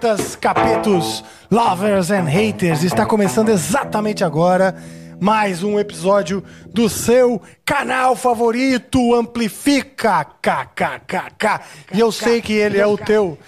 [0.00, 2.82] capetas, capetos, lovers and haters.
[2.82, 4.74] Está começando exatamente agora
[5.20, 11.60] mais um episódio do seu canal favorito, Amplifica KKKK.
[11.92, 13.38] E eu sei que ele é o teu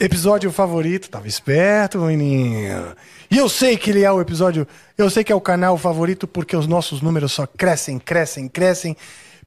[0.00, 1.08] episódio favorito.
[1.08, 2.96] Tava esperto, menino.
[3.30, 4.66] E eu sei que ele é o episódio,
[4.98, 8.96] eu sei que é o canal favorito porque os nossos números só crescem, crescem, crescem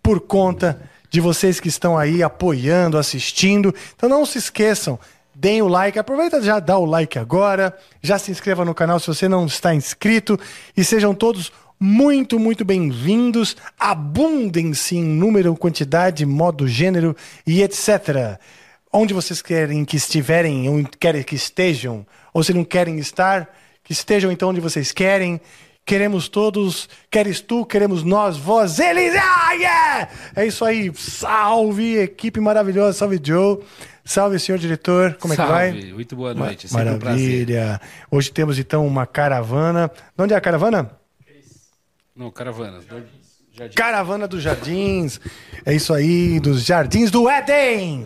[0.02, 3.76] por conta de vocês que estão aí apoiando, assistindo.
[3.96, 4.98] Então não se esqueçam,
[5.36, 9.08] deem o like, aproveita já dá o like agora, já se inscreva no canal se
[9.08, 10.40] você não está inscrito
[10.76, 13.58] e sejam todos muito, muito bem-vindos.
[13.78, 18.40] Abundem-se em número, quantidade, modo, gênero e etc.
[18.92, 23.92] Onde vocês querem que estiverem, ou querem que estejam, ou se não querem estar, que
[23.92, 25.40] estejam então onde vocês querem.
[25.86, 29.14] Queremos todos, queres tu, queremos nós, vós, eles.
[29.16, 30.10] Ah, yeah!
[30.36, 30.92] É isso aí.
[30.96, 32.98] Salve, equipe maravilhosa.
[32.98, 33.60] Salve, Joe.
[34.06, 35.16] Salve, senhor diretor.
[35.16, 35.52] Como Salve.
[35.52, 35.92] é que vai?
[35.94, 36.68] Muito boa noite.
[36.72, 37.82] Ma Sempre Maravilha.
[38.12, 39.92] Um Hoje temos então uma caravana.
[40.16, 40.92] De onde é a caravana?
[42.16, 42.86] Não, caravanas.
[43.52, 43.76] Jardim.
[43.76, 45.20] Caravana dos Jardins.
[45.66, 48.06] É isso aí, dos Jardins do Éden.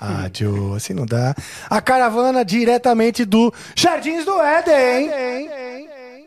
[0.00, 1.34] Ah, Joe, assim não dá.
[1.68, 5.10] A caravana diretamente do Jardins do Éden.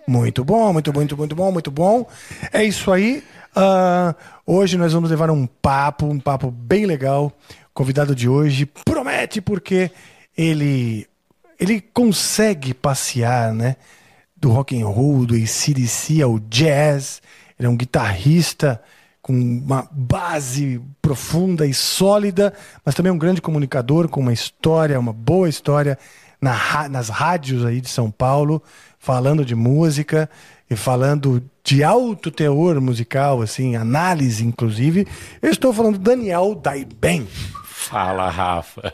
[0.06, 2.08] Muito bom, muito bom, muito, muito bom, muito bom.
[2.52, 3.24] É isso aí.
[3.56, 4.14] Ah,
[4.46, 7.32] hoje nós vamos levar um papo, um papo bem legal.
[7.74, 9.92] Convidado de hoje promete porque
[10.38, 11.08] ele
[11.60, 13.78] ele consegue passear, né?
[14.36, 17.22] Do rock and roll, do ACDC ao jazz.
[17.58, 18.82] Ele é um guitarrista
[19.22, 22.54] com uma base profunda e sólida,
[22.86, 25.98] mas também um grande comunicador com uma história, uma boa história
[26.42, 28.62] na, nas rádios aí de São Paulo,
[29.00, 30.30] falando de música
[30.70, 35.08] e falando de alto teor musical, assim, análise inclusive.
[35.42, 37.26] Eu estou falando do Daniel Daiben.
[37.84, 38.94] Fala, Rafa.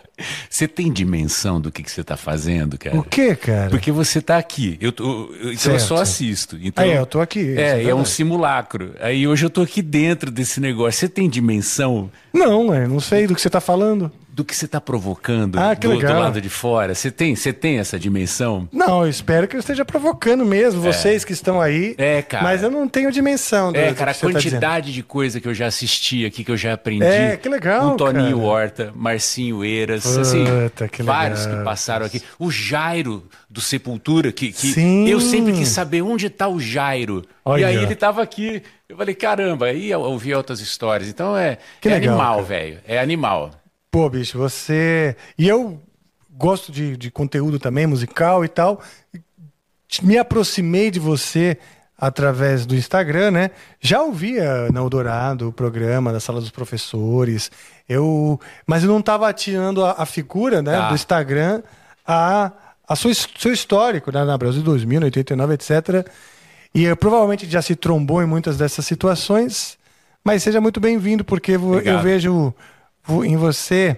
[0.50, 2.98] Você tem dimensão do que, que você está fazendo, cara?
[2.98, 3.70] O que, cara?
[3.70, 4.78] Porque você está aqui.
[4.82, 6.58] Eu, tô, eu, então eu só assisto.
[6.62, 7.56] Então, Ah, é, eu tô aqui.
[7.58, 8.94] É, é um simulacro.
[9.00, 11.00] Aí hoje eu tô aqui dentro desse negócio.
[11.00, 14.12] Você tem dimensão Não, eu não sei do que você está falando.
[14.40, 16.96] Do que você está provocando Ah, do outro lado de fora?
[16.96, 18.70] Você tem, você tem essa dimensão?
[18.72, 21.94] Não, eu espero que eu esteja provocando mesmo vocês que estão aí.
[21.98, 22.44] É, cara.
[22.44, 23.74] Mas eu não tenho dimensão.
[23.74, 26.26] do- É, do cara, a que você tá quantidade de coisa que eu já assisti
[26.26, 27.04] aqui, que eu já aprendi.
[27.06, 28.48] É, que legal, Com Toninho cara.
[28.50, 30.46] Horta, Marcinho Eiras, Puta, assim,
[30.92, 32.22] que vários que passaram aqui.
[32.40, 35.08] O Jairo do Sepultura, que, que Sim.
[35.10, 37.26] eu sempre quis saber onde está o Jairo.
[37.44, 37.62] Olha.
[37.62, 38.62] E aí ele tava aqui.
[38.88, 41.10] Eu falei, caramba, aí eu ouvi outras histórias.
[41.10, 42.80] Então é, Que é animal, velho.
[42.88, 43.52] É animal.
[43.92, 45.16] Pô, bicho, você.
[45.38, 45.82] E eu
[46.32, 48.82] gosto de, de conteúdo também, musical e tal.
[50.04, 51.58] Me aproximei de você
[51.98, 53.52] através do Instagram, né?
[53.82, 57.52] Já ouvia na Eldorado o programa da Sala dos Professores.
[57.90, 60.90] Eu, mas eu não estava tirando a, a figura, né, Tá.
[60.90, 61.62] do Instagram
[62.08, 62.52] a,
[62.88, 66.08] a his- seu histórico, né, na Brasil 2000, 89, etc.
[66.74, 69.78] E eh, provavelmente já se trombou em muitas dessas situações.
[70.24, 72.04] Mas seja muito bem-vindo, porque vo- eu Obrigado.
[72.04, 72.54] vejo
[73.24, 73.98] em você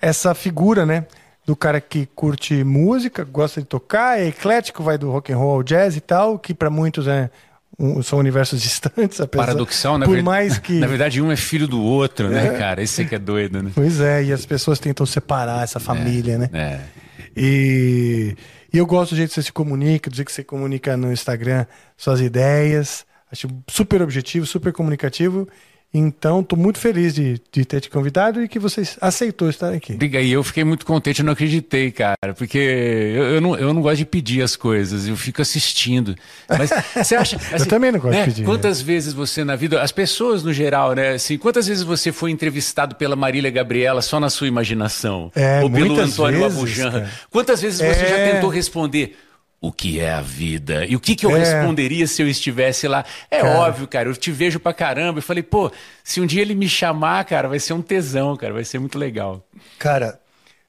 [0.00, 1.06] essa figura, né?
[1.46, 5.52] Do cara que curte música, gosta de tocar, é eclético, vai do rock and roll
[5.52, 7.30] ao jazz e tal, que para muitos é,
[7.78, 10.24] um- são universos distantes, apesar Paradoxal, na por verdade.
[10.26, 12.82] mais que Na verdade, um é filho do outro, né, cara?
[12.82, 13.70] Esse que é doido, né?
[13.74, 16.50] Pois é, e as pessoas tentam separar essa família, né?
[16.52, 16.80] É.
[17.36, 18.36] E,
[18.72, 21.12] e eu gosto do jeito que você se comunica, do jeito que você comunica no
[21.12, 21.64] Instagram
[21.96, 23.06] suas ideias.
[23.32, 25.48] Acho super objetivo, super comunicativo.
[25.92, 29.94] Então, estou muito feliz de, de ter te convidado e que você aceitou estar aqui.
[29.94, 33.72] Diga aí, eu fiquei muito contente, eu não acreditei, cara, porque eu, eu não, eu
[33.72, 36.14] não gosto de pedir as coisas, eu fico assistindo.
[36.46, 37.36] Mas você acha.
[37.52, 40.52] assim, também não gosto de né, pedir, Quantas vezes você na vida, as pessoas no
[40.52, 45.32] geral, né, assim, quantas vezes você foi entrevistado pela Marília Gabriela só na sua imaginação?
[45.34, 47.08] É, Ou pelo Antônio vezes, Abujan?
[47.30, 48.32] Quantas vezes você já É.
[48.34, 49.16] tentou responder?
[49.60, 50.86] O que é a vida?
[50.86, 51.40] E o que, que eu É.
[51.40, 53.04] responderia se eu estivesse lá?
[53.28, 53.58] É Cara.
[53.58, 55.18] óbvio, cara, eu te vejo pra caramba.
[55.18, 55.70] Eu falei, pô,
[56.04, 58.96] se um dia ele me chamar, cara, vai ser um tesão, cara, vai ser muito
[58.96, 59.44] legal.
[59.78, 60.20] Cara,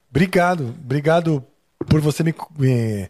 [0.09, 0.75] obrigado.
[0.83, 1.43] Obrigado
[1.87, 3.09] por você me, me,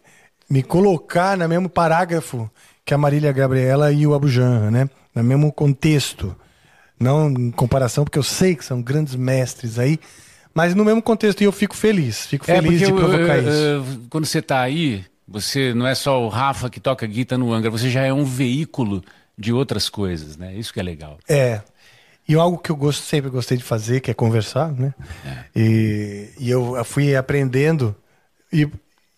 [0.50, 2.50] me colocar no mesmo parágrafo
[2.84, 4.88] que a Marília Gabriela e o Abujan, né?
[5.14, 6.36] No mesmo contexto.
[6.98, 9.98] Não em comparação, porque eu sei que são grandes mestres aí,
[10.52, 11.40] mas no mesmo contexto.
[11.40, 12.26] E eu fico feliz.
[12.26, 13.50] Fico feliz de eu- provocar eu- isso.
[13.62, 17.52] eu- quando você tá aí, você não é só o Rafa que toca guitarra no
[17.52, 19.02] Angra, você já é um veículo
[19.38, 20.54] de outras coisas, né?
[20.54, 21.18] Isso que é legal.
[21.28, 21.62] É.
[22.28, 24.92] E algo que eu gosto, sempre gostei de fazer, que é conversar, né?
[25.54, 27.94] E, e eu fui aprendendo
[28.52, 28.68] e,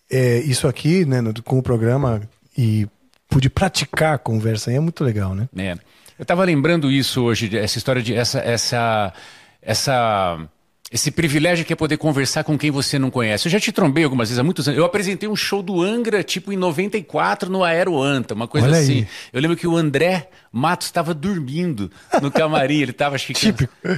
[0.09, 2.21] é, isso aqui, né, com o programa
[2.55, 2.87] e
[3.27, 5.49] pude praticar a conversa aí, é muito legal, né?
[5.57, 5.71] É.
[6.17, 9.13] Eu estava lembrando isso hoje, essa história de essa essa
[9.61, 10.47] essa
[10.93, 13.47] esse privilégio que é poder conversar com quem você não conhece.
[13.47, 14.77] Eu já te trombei algumas vezes há muitos anos.
[14.77, 18.99] Eu apresentei um show do Angra, tipo em 94, no Aeroanta, uma coisa Olha assim.
[18.99, 19.07] aí.
[19.33, 21.89] Eu lembro que o André Matos estava dormindo
[22.21, 22.79] no camarim.
[22.81, 23.15] Ele estava,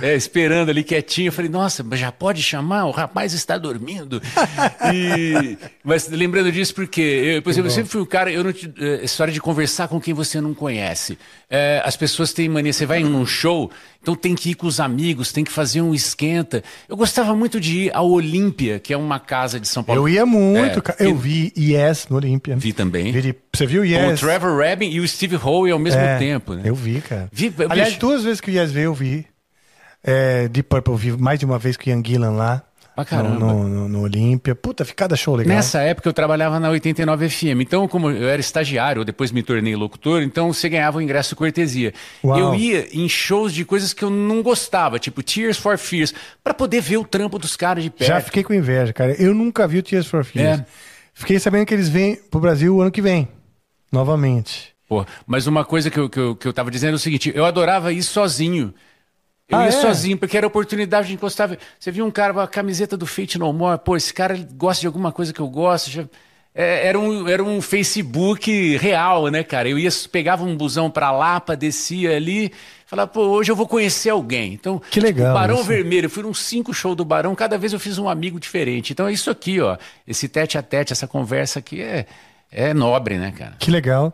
[0.02, 1.28] é, esperando ali quietinho.
[1.28, 2.86] Eu falei, nossa, mas já pode chamar?
[2.86, 4.22] O rapaz está dormindo.
[4.94, 8.54] E- mas lembrando disso, porque, eu, por exemplo, eu sempre fui o cara, eu não
[8.54, 11.18] te- eh, história de conversar com quem você não conhece.
[11.50, 13.70] Eh, as pessoas têm mania, você vai num show,
[14.02, 16.64] então tem que ir com os amigos, tem que fazer um esquenta.
[16.88, 20.02] Eu gostava muito de ir ao Olímpia, que é uma casa de São Paulo.
[20.02, 21.06] Eu ia muito, É.
[21.08, 22.56] Eu vi Yes no Olímpia.
[22.56, 23.12] Vi também.
[23.12, 24.22] Vi Você viu Com Yes?
[24.22, 26.70] o Trevor Rabin e o Steve Howe ao mesmo É, tempo, né?
[26.70, 27.28] Eu vi, cara.
[27.32, 28.00] Vi- Aliás, bicho.
[28.02, 29.26] duas vezes que o Yes veio, eu vi.
[30.04, 32.62] É, Deep Purple, eu vi mais de uma vez com o Ian Gillan lá.
[32.96, 33.40] Pra caramba.
[33.40, 34.56] No, no, no Olímpia.
[34.56, 35.54] Puta, ficada show legal.
[35.54, 37.60] Nessa época eu trabalhava na 89 FM.
[37.62, 41.94] Então, como eu era estagiário, depois me tornei locutor, então você ganhava o ingresso cortesia.
[42.24, 42.40] Uau.
[42.40, 46.54] Eu ia em shows de coisas que eu não gostava, tipo Tears for Fears, pra
[46.54, 48.08] poder ver o trampo dos caras de perto.
[48.08, 49.12] Já fiquei com inveja, cara.
[49.22, 50.62] Eu nunca vi o Tears for Fears.
[50.62, 50.66] É.
[51.14, 53.28] Fiquei sabendo que eles vêm pro Brasil o ano que vem.
[53.92, 54.75] Novamente.
[54.88, 57.32] Pô, mas uma coisa que eu, que, eu, que eu tava dizendo é o seguinte:
[57.36, 58.74] eu adorava ir sozinho.
[59.48, 59.72] Eu Ah, ia é?
[59.72, 61.56] sozinho, porque era oportunidade de encostar.
[61.80, 64.82] Você viu um cara com a camiseta do Fate No More, pô, esse cara gosta
[64.82, 65.90] de alguma coisa que eu gosto.
[65.92, 66.06] já-
[66.58, 69.68] é, era, um, era um Facebook real, né, cara?
[69.70, 72.52] Eu ia, pegava um busão pra Lapa, descia ali,
[72.86, 74.54] falava, pô, hoje eu vou conhecer alguém.
[74.54, 75.66] Então, Que legal tipo, Barão isso.
[75.66, 78.94] Vermelho, uns cinco shows do Barão, cada vez eu fiz um amigo diferente.
[78.94, 79.78] Então é isso aqui, ó.
[80.08, 82.06] Esse tete a tete, essa conversa aqui é,
[82.50, 83.56] é nobre, né, cara?
[83.60, 84.14] Que legal.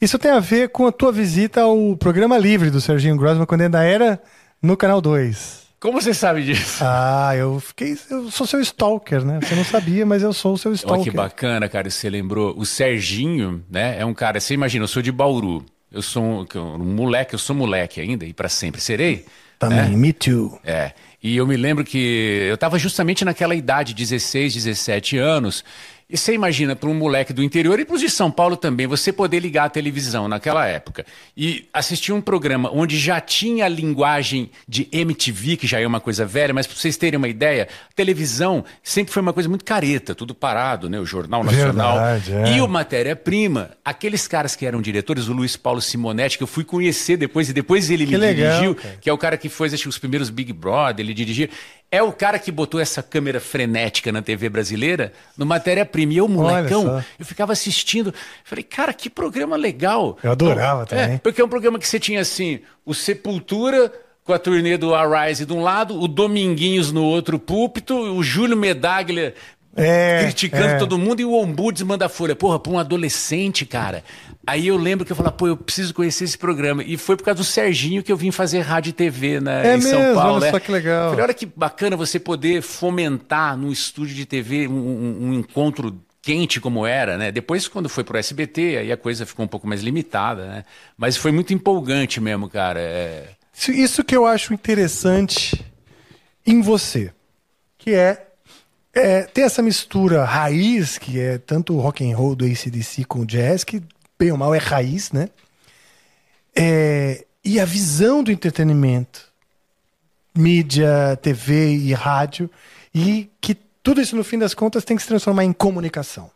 [0.00, 3.62] Isso tem a ver com a tua visita ao programa livre do Serginho Grossman quando
[3.62, 4.20] ainda era
[4.62, 5.68] no Canal 2.
[5.80, 6.82] Como você sabe disso?
[6.84, 7.96] Ah, eu fiquei.
[8.10, 9.38] Eu sou seu stalker, né?
[9.40, 11.04] Você não sabia, mas eu sou o seu Olha stalker.
[11.04, 12.52] que bacana, cara, você lembrou.
[12.56, 15.64] O Serginho, né, é um cara, você imagina, eu sou de Bauru.
[15.90, 19.24] Eu sou um, um moleque, eu sou moleque ainda e pra sempre serei.
[19.58, 20.58] Também, me too.
[20.64, 20.92] É.
[21.22, 21.98] E eu me lembro que
[22.48, 25.64] eu estava justamente naquela idade, 16, 17 anos.
[26.10, 28.86] E você imagina, para um moleque do interior e para os de São Paulo também,
[28.86, 31.04] você poder ligar a televisão naquela época
[31.36, 36.00] e assistir um programa onde já tinha a linguagem de MTV, que já é uma
[36.00, 39.66] coisa velha, mas para vocês terem uma ideia, a televisão sempre foi uma coisa muito
[39.66, 40.98] careta, tudo parado, né?
[40.98, 41.98] O Jornal Nacional.
[41.98, 42.56] Verdade, é.
[42.56, 46.64] E o matéria-prima, aqueles caras que eram diretores, o Luiz Paulo Simonetti, que eu fui
[46.64, 48.96] conhecer depois, e depois ele Que me legal, dirigiu, cara.
[48.98, 51.50] que é o cara que fez acho, os primeiros Big Brother, ele dirigiu.
[51.90, 56.12] É o cara que botou essa câmera frenética na TV brasileira no matéria-prima.
[56.12, 58.12] E eu, molecão, eu ficava assistindo.
[58.44, 60.18] Falei, cara, que programa legal.
[60.22, 61.14] Eu adorava Então, também.
[61.14, 63.90] É, porque é um programa que você tinha assim, o Sepultura
[64.22, 68.58] com a turnê do Arise de um lado, o Dominguinhos no outro púlpito, o Júlio
[68.58, 69.34] Medaglia
[69.80, 70.78] É, criticando é.
[70.78, 72.34] todo mundo e o Ombuds manda a folha.
[72.36, 74.02] Porra, pra um adolescente, cara.
[74.46, 76.82] Aí eu lembro que eu falei, pô, eu preciso conhecer esse programa.
[76.82, 79.76] E foi por causa do Serginho que eu vim fazer rádio e TV na, É
[79.76, 80.34] em São mesmo, Paulo.
[80.36, 80.50] olha né?
[80.50, 81.10] só que legal.
[81.10, 86.00] Falei, olha que bacana você poder fomentar num estúdio de TV um, um- um encontro
[86.22, 87.30] quente como era, né?
[87.32, 90.64] Depois, quando foi pro SBT, aí a coisa ficou um pouco mais limitada, né?
[90.96, 92.80] Mas foi muito empolgante mesmo, cara.
[92.80, 93.28] É...
[93.68, 95.64] Isso que eu acho interessante
[96.46, 97.12] em você,
[97.76, 98.27] que é,
[98.98, 103.20] é ter essa mistura raiz, que é tanto o rock and roll do ACDC com
[103.20, 103.82] o jazz, que
[104.18, 105.28] bem ou mal é raiz, né?
[106.54, 109.30] É, e a visão do entretenimento,
[110.36, 112.50] mídia, TV e rádio,
[112.94, 116.30] e que tudo isso no fim das contas tem que se transformar em comunicação,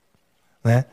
[0.64, 0.84] né?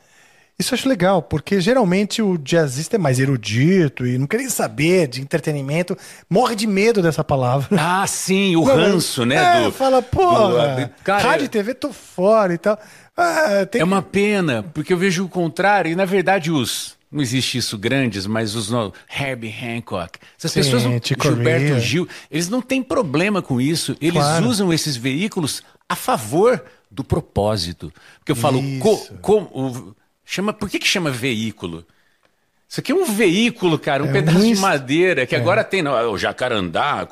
[0.60, 4.50] Isso eu acho legal, porque geralmente o jazzista é mais erudito e não quer nem
[4.50, 5.98] saber de entretenimento,
[6.30, 7.70] morre de medo dessa palavra.
[7.80, 9.36] Ah, sim, o Não, ranço, né?
[9.36, 10.28] É, do- fala, pô,
[11.04, 12.78] cara, rádio e TV tô fora e tal.
[13.16, 16.98] Ah, É que- uma pena, porque eu vejo o contrário, e na verdade os.
[17.12, 20.20] Não existe isso grandes, mas os no, Herbie Hancock.
[20.38, 21.80] Essas Sim, pessoas, Gilberto.
[21.80, 23.98] Gil, eles não têm problema com isso.
[24.00, 24.46] Eles Claro.
[24.48, 27.92] usam esses veículos a favor do propósito.
[28.20, 29.96] Porque eu falo, co, co- o-
[30.34, 31.86] chama, por que, que chama veículo?
[32.68, 35.82] Isso aqui é um veículo, cara, um É pedaço um de madeira, que agora tem
[35.82, 37.08] não, o jacarandá,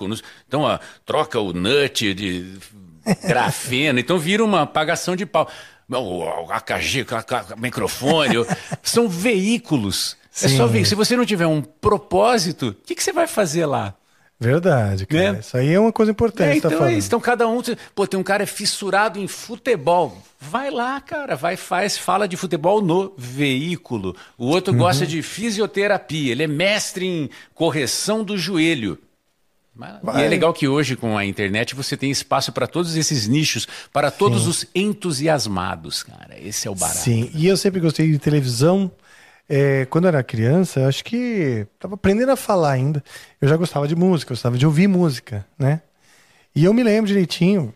[0.47, 2.53] então ó, troca o nut de
[3.27, 5.49] grafeno, então vira uma apagação de pau.
[5.89, 8.45] O, o AKG, ca- microfone, o-
[8.83, 10.15] são veículos.
[10.43, 10.73] É só Sim.
[10.73, 10.85] ver.
[10.85, 13.95] Se você não tiver um propósito, o que, que você vai fazer lá?
[14.39, 15.33] Verdade, cara.
[15.33, 15.39] Né?
[15.39, 16.49] Isso aí é uma coisa importante.
[16.57, 16.93] É, tá então é falando.
[16.97, 17.07] isso.
[17.07, 17.59] Então cada um.
[17.95, 20.15] Pô, tem um cara fissurado em futebol.
[20.39, 21.35] Vai lá, cara.
[21.35, 24.15] Vai, faz, fala de futebol no veículo.
[24.37, 24.79] O outro Uhum.
[24.79, 26.31] gosta de fisioterapia.
[26.33, 28.99] Ele é mestre em correção do joelho.
[29.75, 30.25] Mas- E Vai.
[30.25, 34.09] é legal que hoje, com a internet, você tem espaço para todos esses nichos, para
[34.11, 36.35] todos os entusiasmados, cara.
[36.39, 36.99] Esse é o barato.
[36.99, 38.91] Sim, e eu sempre gostei de televisão.
[39.49, 43.03] É, quando eu era criança, eu acho que estava aprendendo a falar ainda.
[43.39, 45.81] Eu já gostava de música, eu gostava de ouvir música, né?
[46.53, 47.73] E eu me lembro direitinho,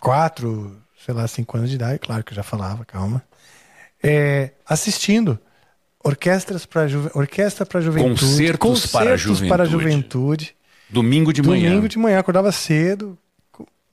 [0.00, 3.22] quatro, sei lá, cinco anos de idade, claro que eu já falava, calma,
[4.02, 5.38] é, assistindo
[6.02, 9.48] orquestras para juve, orquestra para juventude, concertos, concertos para, a juventude.
[9.48, 10.56] para a juventude.
[10.90, 11.70] Domingo de manhã.
[11.70, 13.16] Domingo de manhã, acordava cedo.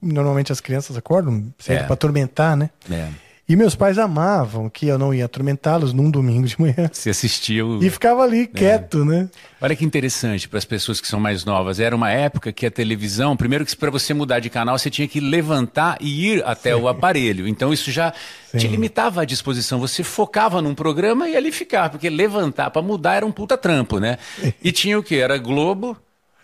[0.01, 1.83] Normalmente as crianças acordam cedo é.
[1.83, 2.69] para atormentar, né?
[2.89, 3.09] É.
[3.49, 6.87] E meus pais amavam que eu não ia atormentá-los num domingo de manhã.
[6.93, 7.83] Você assistia o...
[7.83, 8.45] E ficava ali é.
[8.45, 9.27] quieto, né?
[9.59, 11.79] Olha que interessante para as pessoas que são mais novas.
[11.79, 15.07] Era uma época que a televisão, primeiro que para você mudar de canal, você tinha
[15.07, 16.81] que levantar e ir até Sim.
[16.81, 17.47] o aparelho.
[17.47, 18.13] Então isso já
[18.51, 18.59] Sim.
[18.59, 19.79] te limitava a disposição.
[19.79, 23.99] Você focava num programa e ali ficava, porque levantar para mudar era um puta trampo,
[23.99, 24.19] né?
[24.63, 25.15] E tinha o que?
[25.15, 25.97] Era Globo,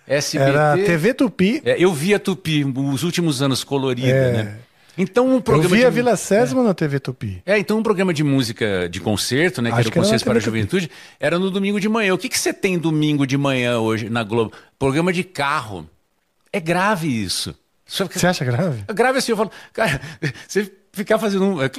[0.07, 0.49] SBT.
[0.49, 1.61] Era TV Tupi.
[1.63, 4.31] É, eu via Tupi os últimos anos colorida, é.
[4.31, 4.57] né?
[4.97, 5.85] Então um programa Eu vi de...
[5.85, 6.65] a Vila Sésamo é.
[6.65, 7.41] na TV Tupi.
[7.45, 10.37] É, então um programa de música de concerto, né, que Acho era o Concerto para
[10.37, 12.13] a Juventude, era no domingo de manhã.
[12.13, 14.53] O que, que você tem domingo de manhã hoje na Globo?
[14.79, 15.89] Programa de carro.
[16.51, 17.55] É grave isso.
[17.85, 18.83] Você acha grave?
[18.87, 20.01] É grave assim, eu falo, cara,
[20.47, 21.61] você ficar fazendo um...
[21.61, 21.69] É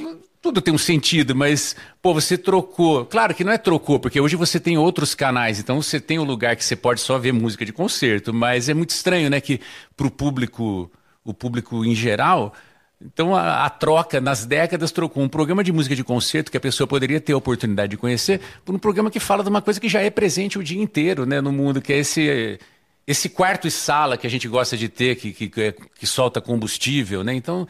[0.41, 3.05] tudo tem um sentido, mas, pô, você trocou.
[3.05, 6.23] Claro que não é trocou, porque hoje você tem outros canais, então você tem um
[6.23, 9.59] lugar que você pode só ver música de concerto, mas é muito estranho, né, que
[9.95, 10.89] pro público,
[11.23, 12.53] o público em geral,
[12.99, 16.59] então a, a, troca nas décadas trocou um programa de música de concerto que a
[16.59, 19.79] pessoa poderia ter a oportunidade de conhecer por um programa que fala de uma coisa
[19.79, 22.59] que já é presente o dia inteiro né, no mundo, que é esse,
[23.05, 27.23] esse quarto e sala que a gente gosta de ter, que, que, que solta combustível.
[27.23, 27.35] Né?
[27.35, 27.67] Então,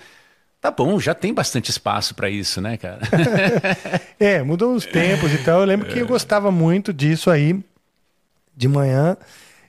[0.61, 3.01] tá bom, já tem bastante espaço para isso, né, cara?
[4.17, 5.59] é, mudou os tempos e tal.
[5.59, 7.59] Eu lembro que eu gostava muito disso aí,
[8.55, 9.17] de manhã.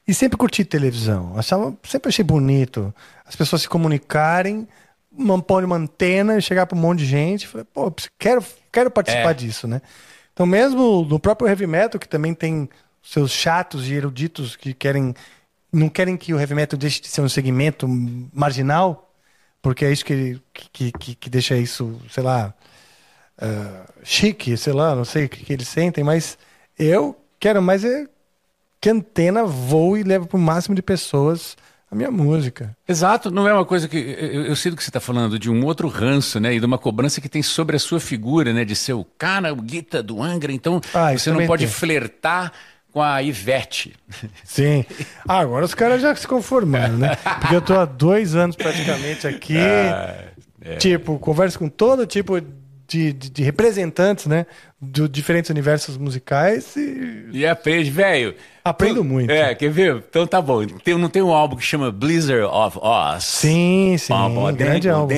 [0.06, 1.34] E sempre curti televisão.
[1.36, 2.94] Achava, sempre achei bonito
[3.26, 4.66] as pessoas se comunicarem
[5.46, 7.46] pôr uma antena e chegar para um monte de gente.
[7.46, 9.34] Falei, pô, quero, quero participar é.
[9.34, 9.82] disso, né?
[10.32, 12.68] Então, mesmo no próprio heavy metal, que também tem
[13.02, 15.14] seus chatos e eruditos que querem
[15.72, 17.86] não querem que o heavy metal deixe de ser um segmento
[18.32, 19.12] marginal,
[19.60, 20.40] porque é isso que,
[20.72, 22.54] que, que, que deixa isso, sei lá,
[23.40, 26.38] uh, chique, sei lá, não sei o que, que eles sentem, mas
[26.78, 28.06] eu quero mais é
[28.80, 31.56] que a antena voe e leve para o máximo de pessoas
[31.90, 32.76] a minha música.
[32.86, 33.96] Exato, não é uma coisa que.
[33.96, 36.54] Eu, eu sinto que você está falando de um outro ranço, né?
[36.54, 38.64] E de uma cobrança que tem sobre a sua figura, né?
[38.64, 40.52] De ser o cara, o guita do Angra.
[40.52, 41.72] Então, ah, você não pode tem.
[41.72, 42.52] flertar
[42.92, 43.94] com a Ivete.
[44.44, 44.84] Sim.
[45.26, 47.16] Ah, agora os caras já se conformaram, né?
[47.16, 49.56] Porque eu tô há dois anos praticamente aqui.
[49.68, 50.24] Ah,
[50.60, 50.76] é.
[50.76, 52.40] Tipo, converso com todo tipo
[52.88, 54.46] de, de, de representantes, né?
[54.80, 57.26] De diferentes universos musicais e.
[57.32, 58.34] E aprende, velho.
[58.64, 59.30] Aprendo muito.
[59.30, 60.04] É, quer ver?
[60.08, 60.64] Então tá bom.
[60.66, 63.24] Tem, não tem um álbum que chama Blizzard of Oz?
[63.24, 64.12] Sim, sim.
[64.12, 65.08] Bom, grande álbum.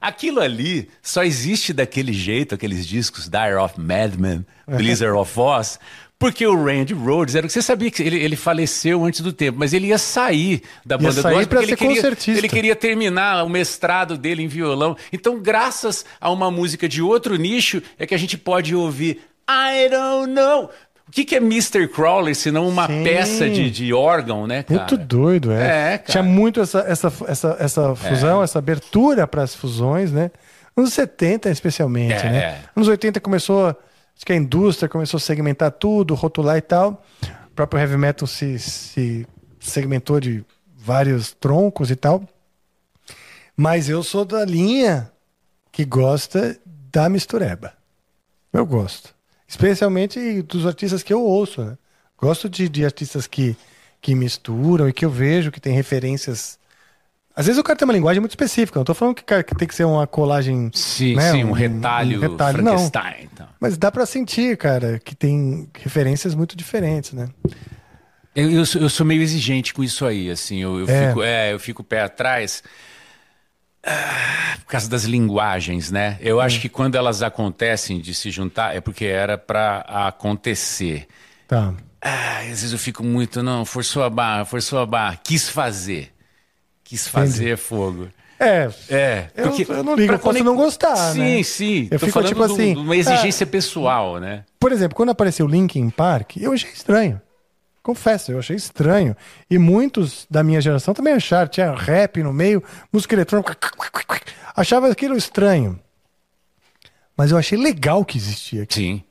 [0.00, 5.78] Aquilo ali só existe daquele jeito, aqueles discos Dire of Madman, Blizzard of Oz,
[6.18, 7.48] porque o Randy Rhodes era.
[7.48, 10.98] Você sabia que ele, ele faleceu antes do tempo, mas ele ia sair da ia
[10.98, 14.96] banda sair do Oz porque ele queria, ele queria terminar o mestrado dele em violão.
[15.12, 19.88] Então, graças a uma música de outro nicho, é que a gente pode ouvir I
[19.88, 20.70] don't know.
[21.08, 21.88] O que, que é Mr.
[21.88, 23.02] Crowley, se não uma Sim.
[23.02, 24.80] peça de, de órgão, né, cara?
[24.80, 25.94] Muito doido, é.
[25.94, 28.44] é Tinha muito essa, essa, essa, essa fusão, é.
[28.44, 30.30] essa abertura para as fusões, né?
[30.76, 32.30] Anos 70, especialmente, é.
[32.30, 32.58] né?
[32.76, 33.74] Anos 80 começou,
[34.18, 37.04] acho que a indústria começou a segmentar tudo, rotular e tal.
[37.22, 39.24] O próprio heavy metal se, se
[39.60, 40.44] segmentou de
[40.76, 42.28] vários troncos e tal.
[43.56, 45.10] Mas eu sou da linha
[45.70, 46.58] que gosta
[46.92, 47.72] da mistureba.
[48.52, 49.14] Eu gosto.
[49.46, 51.78] Especialmente dos artistas que eu ouço, né?
[52.16, 53.56] Gosto de, de artistas que,
[54.00, 56.58] que misturam e que eu vejo que tem referências.
[57.38, 58.80] Às vezes o cara tem uma linguagem muito específica.
[58.80, 60.72] Não estou falando que, cara, que tem que ser uma colagem.
[60.74, 61.30] Sim, né?
[61.30, 62.18] sim, um, um retalho.
[62.18, 62.62] Um retalho.
[62.64, 62.90] Não.
[63.22, 63.46] Então.
[63.60, 67.28] Mas dá para sentir, cara, que tem referências muito diferentes, né?
[68.34, 70.58] Eu, eu, sou, eu sou meio exigente com isso aí, assim.
[70.58, 71.08] Eu, eu é.
[71.08, 72.60] Fico, é, eu fico pé atrás.
[73.86, 76.18] Ah, por causa das linguagens, né?
[76.20, 79.78] Eu acho que quando elas acontecem de se juntar é porque era para
[80.08, 81.06] acontecer.
[81.46, 81.72] Tá.
[82.02, 86.17] Ah, às vezes eu fico muito, não, forçou a barra, forçou a barra, quis fazer.
[86.88, 87.60] Quis fazer Entendi.
[87.60, 88.08] fogo.
[88.40, 91.42] É, é porque eu, eu não ligo, eu posso não gostar, sim, né?
[91.42, 91.88] Sim.
[91.90, 94.44] Eu Tô fico tipo assim, uma exigência é, pessoal, né?
[94.58, 97.20] Por exemplo, quando apareceu Linkin Park, eu achei estranho.
[97.82, 99.14] Confesso, eu achei estranho.
[99.50, 101.48] E muitos da minha geração também acharam.
[101.48, 103.54] Tinha rap no meio, música eletrônica.
[104.56, 105.78] Achava aquilo estranho.
[107.14, 108.62] Mas eu achei legal que existia.
[108.62, 108.74] Aqui.
[108.74, 109.04] Sim.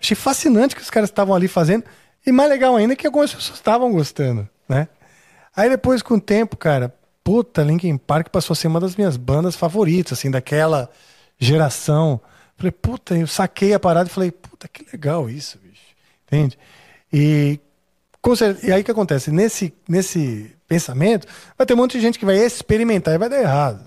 [0.00, 1.84] Achei fascinante que os caras estavam ali fazendo.
[2.24, 4.88] E mais legal ainda que algumas pessoas estavam gostando, né?
[5.54, 6.94] Aí depois, com o tempo, cara,
[7.28, 10.90] puta, Linkin Park passou a ser uma das minhas bandas favoritas, assim, daquela
[11.38, 12.18] geração.
[12.56, 15.82] Falei, puta, eu saquei a parada e falei, puta, que legal isso, bicho.
[16.26, 16.58] Entende?
[17.12, 17.60] E.
[18.62, 19.30] E aí o que acontece?
[19.30, 23.40] Nesse, nesse pensamento, vai ter um monte de gente que vai experimentar e vai dar
[23.40, 23.84] errado.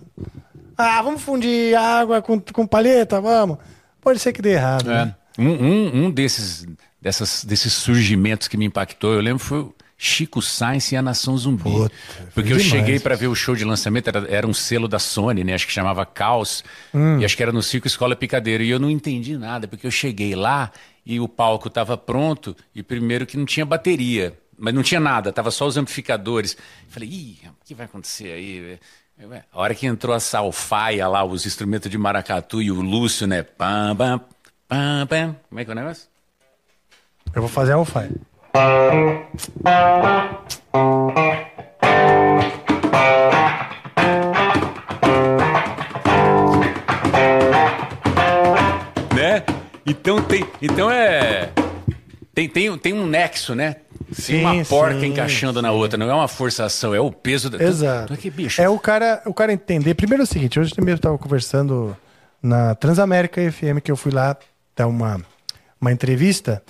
[0.77, 3.57] Ah, vamos fundir água com, com palheta, vamos.
[3.99, 4.89] Pode ser que dê errado.
[4.89, 5.05] É.
[5.05, 5.15] Né?
[5.37, 6.65] Um, um, um desses,
[6.99, 9.67] dessas, desses surgimentos que me impactou, eu lembro, foi
[10.03, 11.61] Chico Sainz e a Nação Zumbi.
[11.61, 11.93] Puta,
[12.33, 12.63] Porque eu demais.
[12.63, 15.53] cheguei para ver o show de lançamento, era, era um selo da Sony, né?
[15.53, 16.63] Acho que chamava Caos.
[16.91, 17.19] Hum.
[17.19, 18.63] E acho que era no Circo Escola Picadeiro.
[18.63, 20.71] E eu não entendi nada, porque eu cheguei lá
[21.05, 24.35] e o palco estava pronto, e primeiro que não tinha bateria.
[24.57, 26.57] Mas não tinha nada, tava só os amplificadores.
[26.89, 28.79] Falei, ih, o que vai acontecer aí?
[29.53, 33.43] A hora que entrou a salfaia lá, os instrumentos de maracatu e o Lúcio, né?
[33.43, 34.19] Pam, pam,
[34.67, 35.35] pam, pam.
[35.47, 36.07] Como é que é o negócio?
[37.35, 38.09] Eu vou fazer a alfaia.
[49.15, 49.43] Né?
[49.85, 50.45] Então tem.
[50.61, 51.49] Então é.
[52.33, 53.77] Tem, tem, tem um nexo, né?
[54.11, 57.49] Sim, tem uma porca sim, encaixando na outra, não é uma forçação, é o peso
[57.49, 57.63] da.
[57.63, 58.13] Exato.
[58.31, 58.61] Bicho.
[58.61, 59.93] É o cara, o cara entender.
[59.93, 61.95] Primeiro é o seguinte, hoje também eu estava conversando
[62.43, 64.35] na Transamérica FM, que eu fui lá
[64.75, 65.21] dar uma,
[65.79, 66.61] uma entrevista,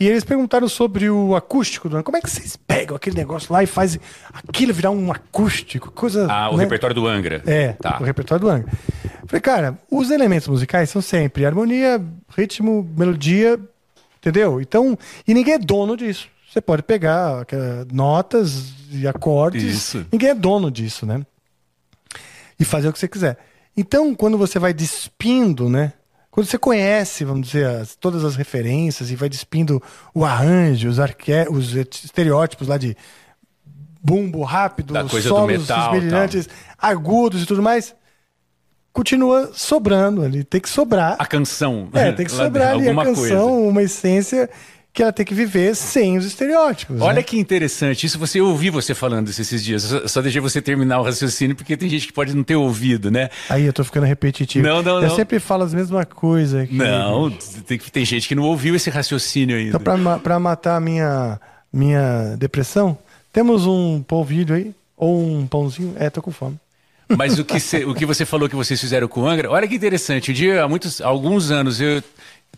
[0.00, 3.62] e eles perguntaram sobre o acústico do Como é que vocês pegam aquele negócio lá
[3.62, 4.00] e fazem
[4.32, 5.90] aquilo virar um acústico?
[5.90, 6.26] Coisa.
[6.30, 6.64] Ah, o né?
[6.64, 7.42] repertório do Angra.
[7.46, 7.98] É, Tá.
[8.00, 8.72] o repertório do Angra.
[9.26, 12.00] Falei, cara, os elementos musicais são sempre harmonia,
[12.36, 13.58] ritmo, melodia,
[14.18, 14.60] entendeu?
[14.60, 16.28] Então, e ninguém é dono disso.
[16.50, 19.62] Você pode pegar aquela- notas e acordes.
[19.62, 20.06] Isso.
[20.10, 21.26] Ninguém é dono disso, né?
[22.58, 23.36] E fazer o que você quiser.
[23.76, 25.92] Então, quando você vai despindo, né?
[26.30, 29.82] Quando você conhece, vamos dizer, as- todas as referências e vai despindo
[30.14, 31.32] o arranjo, os, arque...
[31.50, 32.96] os estereótipos lá de
[34.00, 37.94] bumbo rápido, Da coisa do solos metal, esmerilhantes, agudos e tudo mais,
[38.92, 40.44] continua sobrando ali.
[40.44, 41.16] Tem que sobrar.
[41.18, 41.88] A canção.
[41.92, 43.42] É, tem que sobrar ali a canção, coisa.
[43.44, 44.48] uma essência
[44.92, 47.00] que ela tem que viver sem os estereótipos.
[47.00, 47.22] Olha né?
[47.22, 49.92] que interessante, isso você eu ouvi você falando isso esses dias.
[49.92, 53.10] Eu só- deixei você terminar o raciocínio, porque tem gente que pode não ter ouvido,
[53.10, 53.30] né?
[53.48, 54.66] Aí eu tô ficando repetitivo.
[54.66, 55.14] Não, não, eu não.
[55.16, 56.74] sempre falo as mesmas coisas aqui.
[56.74, 57.30] Não,
[57.66, 59.76] tem, tem gente que não ouviu esse raciocínio ainda.
[59.76, 61.40] Então, pra, pra matar a minha,
[61.72, 62.98] minha depressão,
[63.32, 64.74] temos um polvilho aí?
[64.96, 65.94] Ou um pãozinho?
[65.96, 66.56] É, tô com fome.
[67.08, 69.68] Mas o que, cê- o que você falou que vocês fizeram com o Angra, olha
[69.68, 70.32] que interessante.
[70.32, 72.02] Um dia, há muitos, alguns anos, eu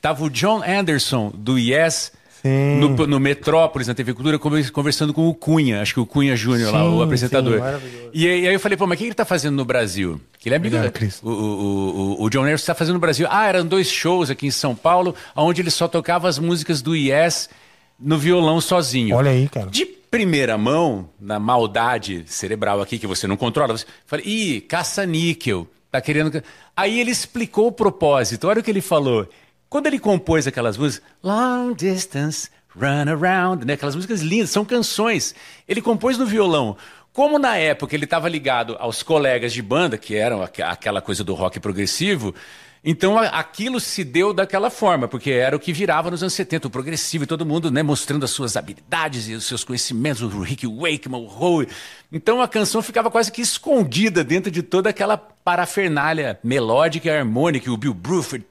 [0.00, 2.78] tava o John Anderson, do Yes, Sim.
[2.78, 6.34] no, no Metrópolis, na TV Cultura, conver- conversando com o Cunha, acho que o Cunha
[6.34, 7.60] Júnior lá, o apresentador.
[7.80, 10.20] sim, e aí, aí eu falei, pô, mas o que ele tá fazendo no Brasil?
[10.38, 11.20] Que ele é amigo Obrigado, Cris.
[11.22, 13.26] o, o, o, o John Anderson está fazendo no Brasil.
[13.30, 16.96] Ah, eram dois shows aqui em São Paulo, onde ele só tocava as músicas do
[16.96, 17.50] Yes
[17.98, 19.14] no violão sozinho.
[19.16, 19.66] Olha aí, cara.
[19.68, 25.68] De primeira mão, na maldade cerebral aqui que você não controla, você fala, ih, caça-níquel,
[25.90, 26.42] tá querendo.
[26.76, 29.28] Aí ele explicou o propósito, olha o que ele falou.
[29.70, 33.74] Quando ele compôs aquelas músicas, Long Distance, Run Around, né?
[33.74, 35.32] aquelas músicas lindas, são canções.
[35.66, 36.76] Ele compôs no violão.
[37.12, 41.22] Como na época ele estava ligado aos colegas de banda, que eram aqu- aquela coisa
[41.24, 42.34] do rock progressivo,
[42.82, 46.70] então aquilo se deu daquela forma, porque era o que virava nos anos 70, o
[46.70, 50.66] progressivo, e todo mundo né, mostrando as suas habilidades e os seus conhecimentos, o Rick
[50.66, 51.68] Wakeman, o Howe.
[52.10, 57.70] Então a canção ficava quase que escondida dentro de toda aquela parafernália melódica e harmônica,
[57.70, 58.46] o Bill Bruford,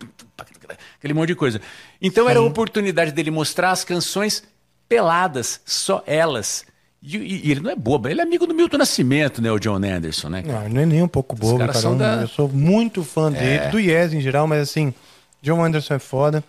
[1.00, 1.60] aquele monte de coisa.
[2.00, 4.44] Então era a oportunidade dele mostrar as canções
[4.88, 6.66] peladas, só elas.
[7.02, 9.76] E, e- ele não é bobo, ele é amigo do Milton Nascimento, né, o John
[9.78, 10.44] Anderson, né?
[10.46, 11.74] Não, não é nem um pouco bobo, cara.
[11.74, 12.24] são Um- da- É.
[12.24, 14.94] Eu sou muito fã dele, do Yes em geral, mas assim,
[15.42, 16.44] John Anderson é foda.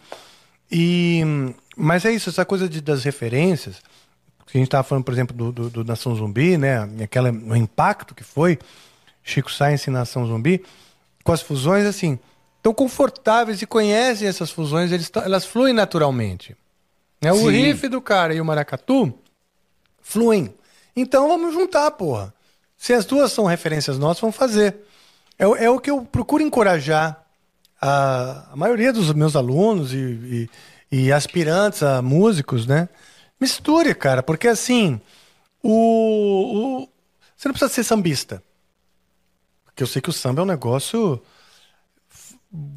[0.70, 1.22] E,
[1.76, 3.76] mas é isso, essa coisa de, das referências,
[4.46, 6.88] que a gente tava falando, por exemplo, do, do, do Nação Zumbi, né?
[7.02, 8.58] Aquela, o impacto que foi
[9.22, 10.64] Chico Science e Nação Zumbi,
[11.22, 12.18] com as fusões, assim,
[12.60, 16.56] tão confortáveis e conhecem essas fusões, eles elas fluem naturalmente.
[17.22, 17.32] Né?
[17.32, 17.50] O Sim.
[17.50, 19.14] riff do cara e o maracatu
[20.11, 20.53] fluem.
[20.94, 22.35] Então vamos juntar, porra.
[22.77, 24.77] Se as duas são referências nossas, vamos fazer.
[25.38, 27.25] É, o- é o que eu procuro encorajar
[27.81, 29.96] a, a maioria dos meus alunos e,
[30.90, 32.88] e- e aspirantes a músicos, né?
[33.40, 35.01] Misture, cara, porque assim,
[35.62, 36.88] o, o-
[37.37, 38.42] você não precisa ser sambista.
[39.64, 41.23] Porque eu sei que o samba é um negócio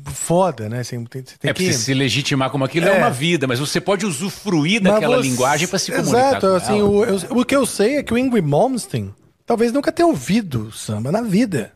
[0.05, 0.79] foda, né?
[0.79, 1.65] Assim, tem, você tem É que...
[1.65, 2.95] você se legitimar como aquilo é.
[2.95, 2.97] É.
[2.99, 6.27] uma vida, mas você pode usufruir Mas daquela você- linguagem para se comunicar.
[6.37, 9.13] Exato, com assim, o, eu- o que eu sei é que o Ingrid Malmsteen
[9.45, 11.71] talvez nunca tenha ouvido samba na vida.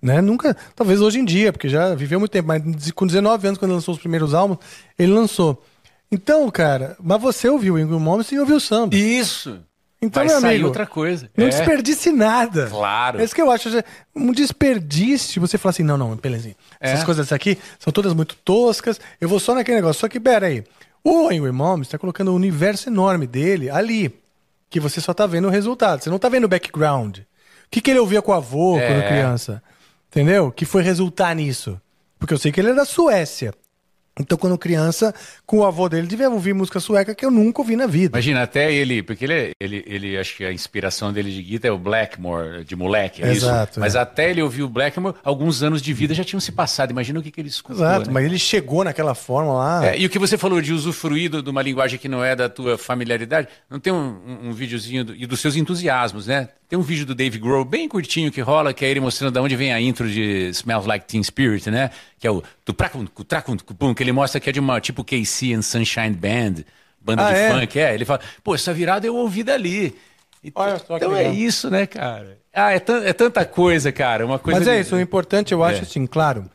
[0.00, 0.20] Né?
[0.20, 3.70] Nunca, talvez hoje em dia, porque já viveu muito tempo, mas com 19 anos, quando
[3.72, 4.58] ele lançou os primeiros álbuns,
[4.98, 5.62] ele lançou.
[6.10, 8.94] Então, cara, mas você ouviu o Ingrid Malmsteen e ouviu o samba.
[8.96, 9.60] Isso.
[10.00, 11.28] Então, Vai meu sair amigo, outra coisa.
[11.36, 11.48] Não É.
[11.48, 12.68] desperdice nada.
[12.68, 13.20] Claro.
[13.20, 13.68] É isso que eu acho.
[14.14, 15.40] Um desperdício.
[15.40, 16.54] Você fala assim: não, não, belezinha.
[16.78, 17.04] Essas É.
[17.04, 19.00] coisas aqui são todas muito toscas.
[19.20, 20.00] Eu vou só naquele negócio.
[20.00, 20.62] Só que, pera aí.
[21.02, 24.14] O Angry Mom está colocando um universo enorme dele ali,
[24.70, 26.02] que você só tá vendo o resultado.
[26.02, 27.18] Você não tá vendo o background.
[27.18, 27.24] O
[27.70, 28.86] que, que ele ouvia com o avô É.
[28.86, 29.62] quando criança?
[30.10, 30.50] Entendeu?
[30.52, 31.80] Que foi resultar nisso.
[32.18, 33.52] Porque eu sei que ele é da Suécia.
[34.18, 35.14] Então, quando criança,
[35.46, 38.16] com o avô dele, devia ouvir música sueca que eu nunca ouvi na vida.
[38.16, 41.76] Imagina, até ele, porque ele, ele, ele, acho que a inspiração dele de guitarra é
[41.76, 43.80] o Blackmore, de moleque, é Exato, isso?
[43.80, 43.98] Mas é.
[44.00, 46.90] até ele ouvir o Blackmore, alguns anos de vida já tinham se passado.
[46.90, 48.12] Imagina o que, que ele escutou, Exato, né?
[48.12, 49.86] mas ele chegou naquela forma lá.
[49.86, 52.48] É, e o que você falou de usufruir de uma linguagem que não é da
[52.48, 56.48] tua familiaridade, não tem um, um, um videozinho do- e dos seus entusiasmos, né?
[56.68, 59.38] Tem um vídeo do Dave Grohl bem curtinho que rola, que é ele mostrando de
[59.38, 61.90] onde vem a intro de Smells Like Teen Spirit, né?
[62.18, 63.06] Que é o tupracum,
[63.96, 66.64] que ele mostra que é de uma tipo KC and Sunshine Band,
[67.00, 67.50] banda Ah, de é?
[67.50, 67.94] funk, é.
[67.94, 69.96] Ele fala, pô, essa virada eu ouvi dali.
[70.44, 72.38] Então, Olha só então é isso, né, cara?
[72.52, 74.26] Ah, é, é tanta coisa, cara.
[74.26, 75.82] Uma coisa Mas é de- isso, o importante, eu acho É.
[75.82, 76.50] assim, claro,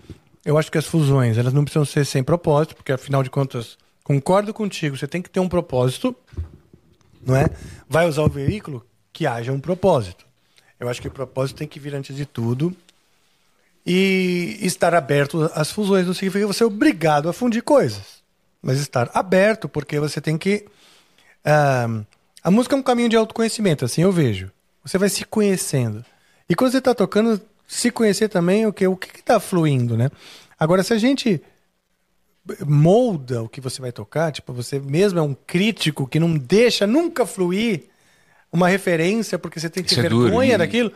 [0.46, 3.78] eu acho que as fusões, elas não precisam ser sem propósito, porque afinal de contas,
[4.04, 6.16] concordo contigo, você tem que ter um propósito,
[7.26, 7.48] não é?
[7.90, 10.26] Vai usar o veículo que haja um propósito.
[10.80, 12.76] Eu acho que o propósito tem que vir antes de tudo.
[13.86, 18.24] E estar aberto às fusões não significa você é obrigado a fundir coisas.
[18.62, 20.66] Mas estar aberto, porque você tem que.
[21.46, 22.02] ah,
[22.42, 24.52] a música é um caminho de autoconhecimento, assim eu vejo.
[24.84, 26.04] Você vai se conhecendo.
[26.50, 30.10] E quando você está tocando, se conhecer também o que o que está fluindo, né?
[30.60, 31.42] Agora, se a gente
[32.66, 36.86] molda o que você vai tocar, tipo, você mesmo é um crítico que não deixa
[36.86, 37.86] nunca fluir
[38.54, 40.92] uma referência porque você tem que ter é duro, vergonha e- daquilo,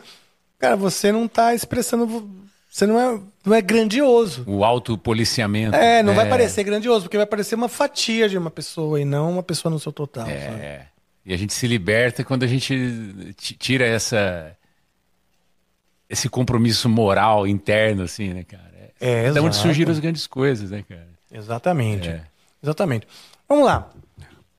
[0.58, 2.30] cara, você não está expressando.
[2.70, 4.44] Você não é, não é grandioso.
[4.46, 5.74] O autopoliciamento.
[5.74, 9.32] É, não vai parecer grandioso, porque vai parecer uma fatia de uma pessoa e não
[9.32, 10.26] uma pessoa no seu total.
[10.26, 10.36] sabe?
[10.36, 10.86] É.
[11.26, 14.54] E a gente se liberta quando a gente ti- tira essa
[16.08, 18.68] esse compromisso moral interno, assim, né, cara?
[19.00, 19.56] É, onde exato.
[19.56, 21.08] surgiram as grandes coisas, né, cara?
[21.30, 22.08] Exatamente.
[22.08, 22.22] É.
[22.62, 23.06] Exatamente.
[23.48, 23.90] Vamos lá.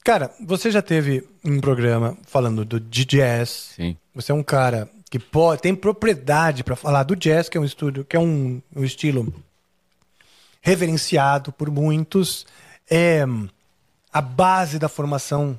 [0.09, 3.73] Cara, você já teve um programa falando do, de jazz.
[3.75, 3.95] Sim.
[4.15, 7.63] Você é um cara que pode, tem propriedade para falar do jazz, que é um
[7.63, 9.31] estúdio, que é um, um estilo
[10.61, 12.47] reverenciado por muitos.
[12.89, 13.23] É
[14.11, 15.55] a base da formação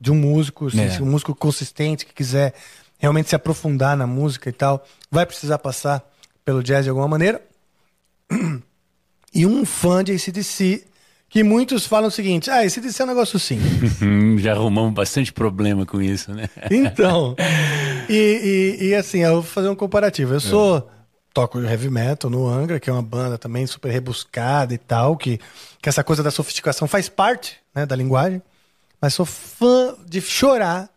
[0.00, 0.90] de um músico, É.
[0.90, 2.54] se um músico consistente que quiser
[2.98, 6.04] realmente se aprofundar na música e tal, vai precisar passar
[6.44, 7.40] pelo jazz de alguma maneira.
[9.36, 10.86] E um fã de ACDC,
[11.34, 13.98] que muitos falam o seguinte: ah, ACDC é um negócio simples.
[14.40, 16.48] Já arrumamos bastante problema com isso, né?
[16.70, 17.34] Então,
[18.08, 20.32] e, e, e assim, eu vou fazer um comparativo.
[20.32, 20.88] Eu sou.
[21.34, 25.40] Toco heavy metal no Angra, que é uma banda também super rebuscada e tal, que,
[25.82, 28.40] que essa coisa da sofisticação faz parte né, da linguagem,
[29.00, 30.88] mas sou fã de chorar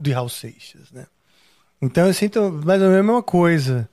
[0.00, 1.04] de Raul Seixas, né?
[1.82, 3.86] Então eu sinto mais ou menos a mesma coisa,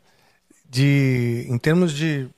[0.70, 2.30] de, em termos de.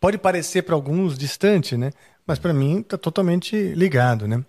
[0.00, 1.92] Pode parecer para alguns distante, né?
[2.30, 4.44] Mas para mim tá totalmente ligado, né?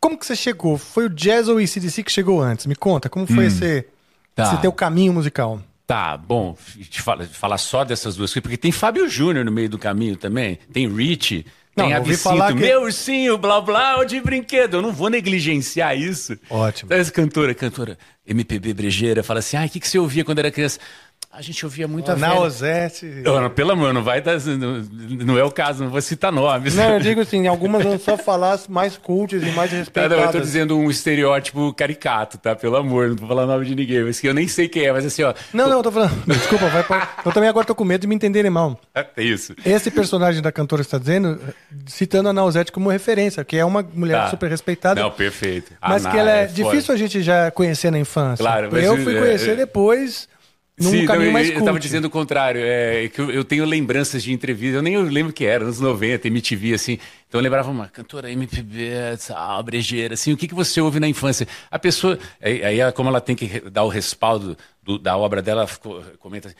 [0.00, 0.78] Como que você chegou?
[0.78, 2.64] Foi o jazz ou o ECDC que chegou antes?
[2.66, 3.84] Me conta, como foi esse,
[4.36, 4.44] Tá.
[4.44, 5.60] esse teu caminho musical?
[5.86, 6.56] Tá, bom,
[6.88, 10.16] te fala- falar só dessas duas coisas, porque tem Fábio Júnior no meio do caminho
[10.16, 11.44] também, tem Rich,
[11.76, 15.98] Não, tem ouvi falar que- meu ursinho, blá blá, de brinquedo, eu não vou negligenciar
[15.98, 16.38] isso.
[16.48, 16.92] Ótimo.
[16.92, 20.50] Essa cantora, cantora MPB brejeira, fala assim, ai, o que, que você ouvia quando era
[20.52, 20.78] criança?
[21.32, 22.40] A gente ouvia muito a Na velha...
[22.40, 23.06] Ozete.
[23.54, 24.80] Pelo amor, não vai dar, não,
[25.24, 26.74] não é o caso, não vou citar nomes.
[26.74, 30.18] Não, eu digo assim, algumas vão só falar mais cultas e mais Tá, respeitadas.
[30.18, 32.56] não, eu tô dizendo um estereótipo caricato, tá?
[32.56, 34.86] Pelo amor, não vou falar o nome de ninguém, mas que eu nem sei quem
[34.86, 35.32] é, mas assim, ó.
[35.52, 36.20] Não, não, eu tô falando.
[36.26, 37.08] Desculpa, vai pra...
[37.24, 38.78] Eu também agora tô com medo de me entenderem mal.
[38.92, 39.54] É isso.
[39.64, 41.40] Esse personagem da cantora que está dizendo,
[41.86, 44.30] citando a Nausete como referência, que é uma mulher Tá.
[44.30, 45.00] super respeitada.
[45.00, 45.72] Não, perfeito.
[45.80, 46.54] A mas que ela é, foda.
[46.64, 48.44] difícil a gente já conhecer na infância.
[48.44, 49.54] Claro, mas eu eu- fui é, conhecer é.
[49.56, 50.28] depois,
[50.80, 53.44] num Sim, caminho não, mais eu, eu tava dizendo o contrário, é que eu, eu
[53.44, 56.98] tenho lembranças de entrevista, eu nem lembro que era, anos 90, MTV, assim.
[57.28, 58.90] Então eu lembrava uma cantora MPB,
[59.28, 61.46] tal, brejeira, assim, o que, que você ouve na infância?
[61.70, 65.68] A pessoa, aí, como ela tem que dar o respaldo do- da obra dela, ela
[65.68, 66.56] ficou- comenta assim.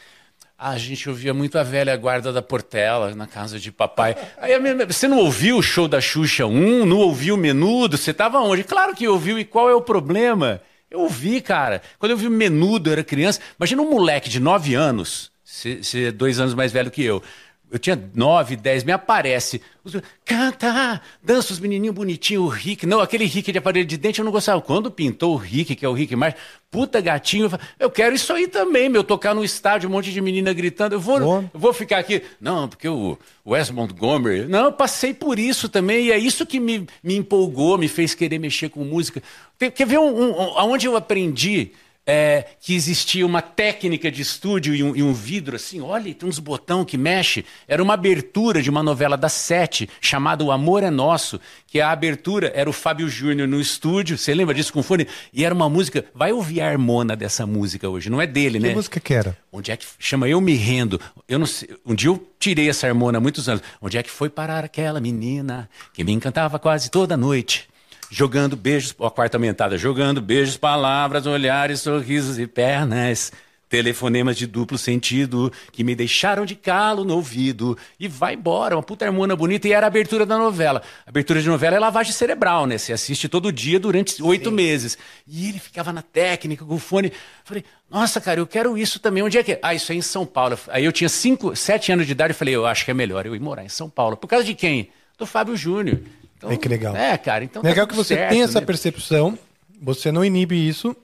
[0.63, 4.15] Ah, a gente ouvia muito a velha guarda da Portela na casa de papai.
[4.37, 6.85] Aí minha- você não ouviu o show da Xuxa 1?
[6.85, 7.97] Não ouviu o menudo?
[7.97, 8.63] Você estava onde?
[8.63, 10.61] Claro que ouviu, e qual é o problema?
[10.91, 11.81] Eu ouvi, cara.
[11.99, 13.41] Quando eu vi menudo, eu era criança.
[13.59, 17.23] Imagina um moleque de 9 anos, você é dois anos mais velho que eu.
[17.71, 19.63] Eu tinha 9, 10, me aparece.
[19.85, 22.85] os- Canta, dança os menininhos bonitinhos, o Rick.
[22.87, 24.61] Não, aquele Rick de aparelho de dente eu não gostava.
[24.61, 26.35] Quando pintou o Rick, que é o Rick mais,
[26.71, 29.05] puta gatinho, eu, falei, eu quero isso aí também, meu.
[29.05, 30.95] Tocar no estádio, um monte de menina gritando.
[30.95, 31.21] Eu vou,
[31.55, 32.23] eu vou ficar aqui.
[32.41, 34.47] Não, porque o Wes Montgomery.
[34.47, 36.07] Não, eu passei por isso também.
[36.07, 39.23] E é isso que me, me empolgou, me fez querer mexer com música.
[39.59, 41.73] Tem- quer ver um, um, um- aonde eu aprendi?
[42.13, 46.29] É, que existia uma técnica de estúdio e um, e um, vidro assim, olha, tem
[46.29, 47.45] uns botão que mexe.
[47.69, 51.93] Era uma abertura de uma novela das sete, chamada O Amor é Nosso, que a
[51.93, 55.07] abertura era o Fábio Júnior no estúdio, você lembra disso com fone?
[55.33, 58.65] E era uma música, vai ouvir a harmona dessa música hoje, não é dele, que
[58.65, 58.69] né?
[58.71, 59.37] Que música que era?
[59.53, 61.01] Onde é que chama Eu Me Rendo?
[61.29, 63.63] Eu não sei, um dia eu tirei essa harmona há muitos anos.
[63.81, 67.70] Onde é que foi parar aquela menina que me encantava quase toda noite?
[68.11, 73.33] Jogando beijos, ó, a quarta aumentada, jogando beijos, palavras, olhares, sorrisos e pernas.
[73.69, 77.79] Telefonemas de duplo sentido que me deixaram de calo no ouvido.
[78.01, 79.69] E vai embora, uma puta harmonia bonita.
[79.69, 80.83] E era a abertura da novela.
[81.07, 82.77] A abertura de novela é lavagem cerebral, né?
[82.77, 84.99] Você assiste todo dia durante oito meses.
[85.25, 87.13] E ele ficava na técnica, com o fone.
[87.45, 89.23] Falei, nossa, cara, eu quero isso também.
[89.23, 89.61] Onde é que é?
[89.63, 90.59] Ah, isso é em São Paulo.
[90.71, 93.25] Aí eu tinha cinco, sete anos de idade e falei, eu acho que é melhor
[93.25, 94.17] eu ir morar em São Paulo.
[94.17, 94.91] Por causa de quem?
[95.17, 96.01] Do Fábio Júnior.
[96.41, 96.97] Então, é que legal.
[96.97, 97.63] É, cara, então.
[97.63, 98.67] Legal tá que você certo, tem essa né?
[98.67, 99.39] percepção,
[99.81, 100.97] você não inibe isso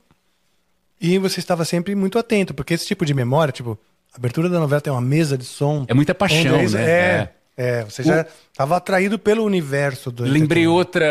[0.98, 3.78] e você estava sempre muito atento, porque esse tipo de memória, tipo,
[4.14, 5.84] a abertura da novela tem uma mesa de som.
[5.88, 6.90] É muita paixão, onde né?
[6.90, 10.24] É, é, você já estava atraído pelo universo do.
[10.24, 11.06] Lembrei outra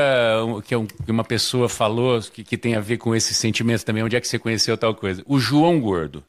[0.65, 4.03] que, é que uma pessoa falou que, que tem a ver com esse sentimento também.
[4.03, 5.23] Onde é que você conheceu tal coisa?
[5.27, 6.23] O João Gordo.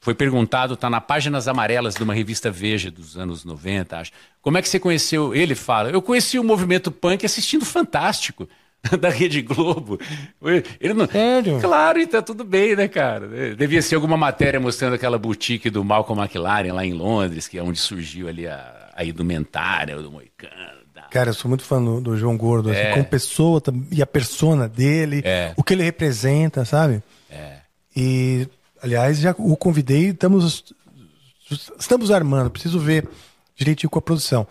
[0.00, 4.12] Foi perguntado, está na páginas amarelas de uma revista Veja dos anos 90, acho.
[4.40, 5.34] Como é que você conheceu?
[5.34, 8.48] Ele fala: Eu conheci o movimento punk assistindo Fantástico.
[9.00, 9.98] Da Rede Globo.
[10.80, 11.06] Ele não...
[11.08, 11.60] Sério?
[11.60, 13.56] Claro, e tá tudo bem, né, cara?
[13.56, 17.62] Devia ser alguma matéria mostrando aquela boutique do Malcolm McLaren lá em Londres, que é
[17.62, 20.78] onde surgiu ali a, a indumentária do Moicano.
[21.10, 22.82] Cara, eu sou muito fã do, do João Gordo, é.
[22.82, 25.52] assim, como pessoa e a persona dele, é.
[25.56, 27.02] o que ele representa, sabe?
[27.30, 27.56] É.
[27.96, 28.46] E
[28.82, 30.74] Aliás, já o convidei, estamos,
[31.78, 33.08] estamos armando, preciso ver
[33.56, 34.46] direitinho com a produção.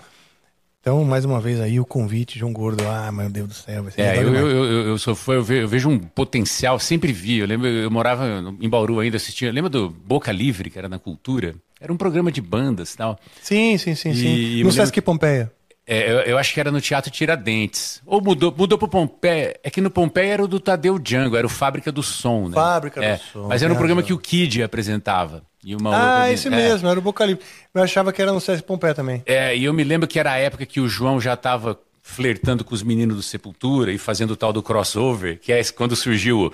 [0.88, 2.82] Então, mais uma vez aí, o convite, João Gordo.
[2.88, 3.84] Ah, meu Deus do céu.
[3.84, 7.40] Vai ser é, eu, eu, eu, eu, sou fã, eu vejo, um potencial, sempre vi.
[7.40, 8.26] Eu lembro, eu morava
[8.62, 9.52] em Bauru ainda, assistia.
[9.52, 11.56] Lembra do Boca Livre, que era na cultura?
[11.82, 13.20] Era um programa de bandas e tal.
[13.42, 14.63] Sim, sim, sim, e, sim.
[14.63, 15.52] No Sesc Pompeia.
[15.89, 18.02] É, eu, eu, acho que era no Teatro Tiradentes.
[18.06, 19.58] Ou mudou, mudou pro Pompeia.
[19.63, 22.56] É que no Pompeia era o do Tadeu Django, era o Fábrica do Som, né?
[22.56, 23.47] Fábrica é, do Som.
[23.47, 25.43] Mas era um programa que o Kid apresentava.
[25.63, 26.34] E uma ah, outra...
[26.34, 27.45] esse mesmo, era o Bocalipse.
[27.73, 29.23] Eu achava que era no Sesc Pompeia também.
[29.26, 32.65] É, e eu me lembro que era a época que o João já estava flertando
[32.65, 36.54] com os meninos do Sepultura e fazendo o tal do crossover, que é quando surgiu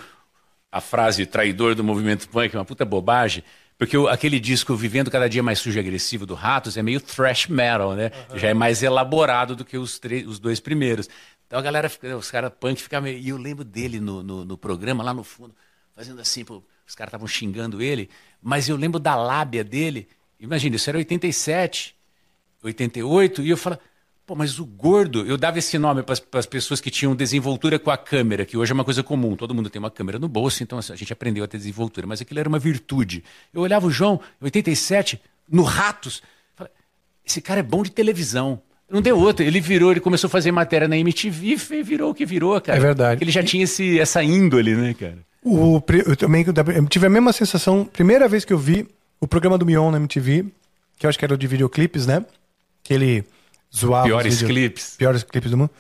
[0.72, 3.44] a frase traidor do movimento punk, uma puta bobagem.
[3.84, 7.02] Porque o, aquele disco Vivendo Cada Dia Mais Sujo e Agressivo do Ratos é meio
[7.02, 8.12] thrash metal, né?
[8.32, 8.38] Uhum.
[8.38, 11.10] Já é mais elaborado do que os, os dois primeiros.
[11.46, 13.20] Então a galera, os caras punk ficavam meio...
[13.20, 15.54] E eu lembro dele no, no, no, programa, lá no fundo,
[15.94, 18.10] fazendo assim, pô, os caras estavam xingando ele,
[18.42, 20.08] mas eu lembro da lábia dele.
[20.40, 21.94] Imagina, isso era 87,
[22.64, 23.78] 88, e eu falo,
[24.26, 27.92] Pô, mas o gordo, eu dava esse nome para as pessoas que tinham desenvoltura com
[27.92, 30.64] a câmera, que hoje é uma coisa comum, todo mundo tem uma câmera no bolso,
[30.64, 33.22] então assim, a gente aprendeu a ter desenvoltura, mas aquilo era uma virtude.
[33.54, 36.24] Eu olhava o João, em 87, no Ratos,
[36.56, 36.72] falei,
[37.26, 38.62] esse cara é bom de televisão.
[38.90, 42.16] Não deu outra, ele virou, ele começou a fazer matéria na MTV e virou o
[42.16, 42.78] que virou, cara.
[42.78, 43.22] É verdade.
[43.22, 45.18] Ele já tinha esse, essa índole, né, cara?
[45.44, 48.88] O, eu também eu tive a mesma sensação, primeira vez que eu vi
[49.20, 50.46] o programa do Mion na MTV,
[50.98, 52.26] que eu acho que era o de videoclipes, né?
[52.82, 53.26] Que ele
[53.76, 54.06] zoava.
[54.06, 54.96] Piores vídeos, clipes.
[54.98, 55.72] Piores clipes do mundo.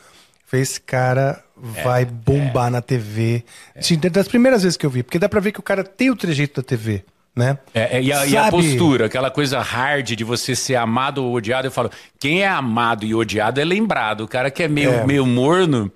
[0.45, 3.43] Falei, esse cara vai é, bombar é, na TV.
[3.73, 3.79] É.
[3.79, 6.09] Assim, das primeiras vezes que eu vi, porque dá pra ver que o cara tem
[6.09, 7.03] o trejeito da TV.
[7.35, 7.57] Né?
[7.73, 11.65] É, e, a, e, a, postura, aquela coisa hard de você ser amado ou odiado.
[11.65, 14.21] Eu falo, quem é amado e odiado é lembrado.
[14.21, 15.03] O cara que é meio, É.
[15.03, 15.91] meio morno,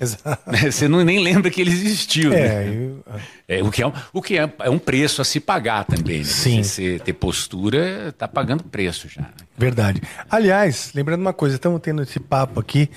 [0.00, 0.38] Exato.
[0.72, 2.32] você não, nem lembra que ele existiu.
[2.32, 2.74] É, né?
[2.74, 3.04] eu-
[3.46, 6.18] É, o que, é, um, o que é, é um preço a se pagar também.
[6.18, 6.24] Né?
[6.24, 6.62] Sim.
[6.62, 9.22] Você ter postura, tá pagando preço já.
[9.22, 9.28] né?
[9.56, 10.02] Verdade.
[10.30, 12.90] Aliás, lembrando uma coisa, estamos tendo esse papo aqui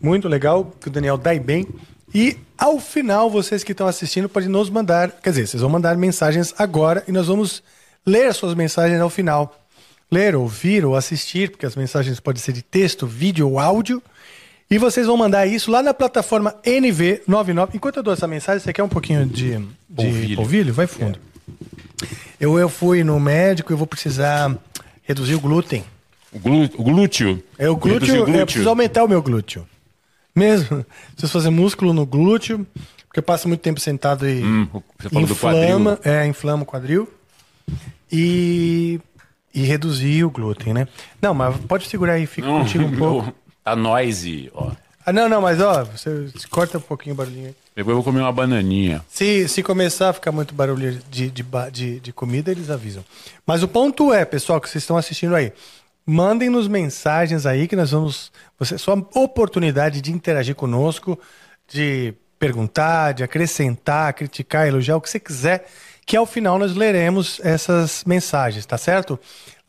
[0.00, 1.66] muito legal, que o Daniel dá bem.
[2.14, 5.96] E ao final, vocês que estão assistindo podem nos mandar, quer dizer, vocês vão mandar
[5.96, 7.62] mensagens agora e nós vamos
[8.06, 9.58] ler as suas mensagens ao final.
[10.10, 14.00] Ler, ouvir ou assistir, porque as mensagens podem ser de texto, vídeo ou áudio.
[14.68, 17.68] E vocês vão mandar isso lá na plataforma NV99.
[17.74, 20.36] Enquanto eu dou essa mensagem, você quer um pouquinho de, de Polvilho.
[20.36, 20.74] polvilho?
[20.74, 21.18] Vai fundo.
[22.40, 24.56] Eu, eu fui no médico, eu vou precisar
[25.04, 25.84] reduzir o glúten.
[26.32, 27.42] O, glú- o glúteo.
[27.56, 29.66] É o glúteo, Reduzir o eu preciso aumentar o meu glúteo.
[30.34, 30.84] Mesmo.
[31.14, 32.66] Preciso fazer músculo no glúteo,
[33.06, 36.66] porque eu passo muito tempo sentado e Hum, você falou do inflama, é, inflama o
[36.66, 37.08] quadril.
[38.12, 39.00] E,
[39.54, 40.86] e reduzir o glúten, né?
[41.22, 43.32] Não, mas pode segurar aí, fica Não, contigo um pouco.
[43.66, 44.70] Tá noise, ó.
[45.04, 47.54] Ah, não, não, mas ó, você corta um pouquinho o barulhinho aí.
[47.74, 49.04] Depois eu vou comer uma bananinha.
[49.08, 53.04] Se, se começar a ficar muito barulho de, de, de, de comida, eles avisam.
[53.44, 55.52] Mas o ponto é, pessoal, que vocês estão assistindo aí,
[56.06, 58.30] mandem-nos mensagens aí que nós vamos.
[58.56, 61.18] Você, sua oportunidade de interagir conosco,
[61.66, 65.66] de perguntar, de acrescentar, criticar, elogiar, o que você quiser,
[66.06, 69.18] que ao final nós leremos essas mensagens, tá certo?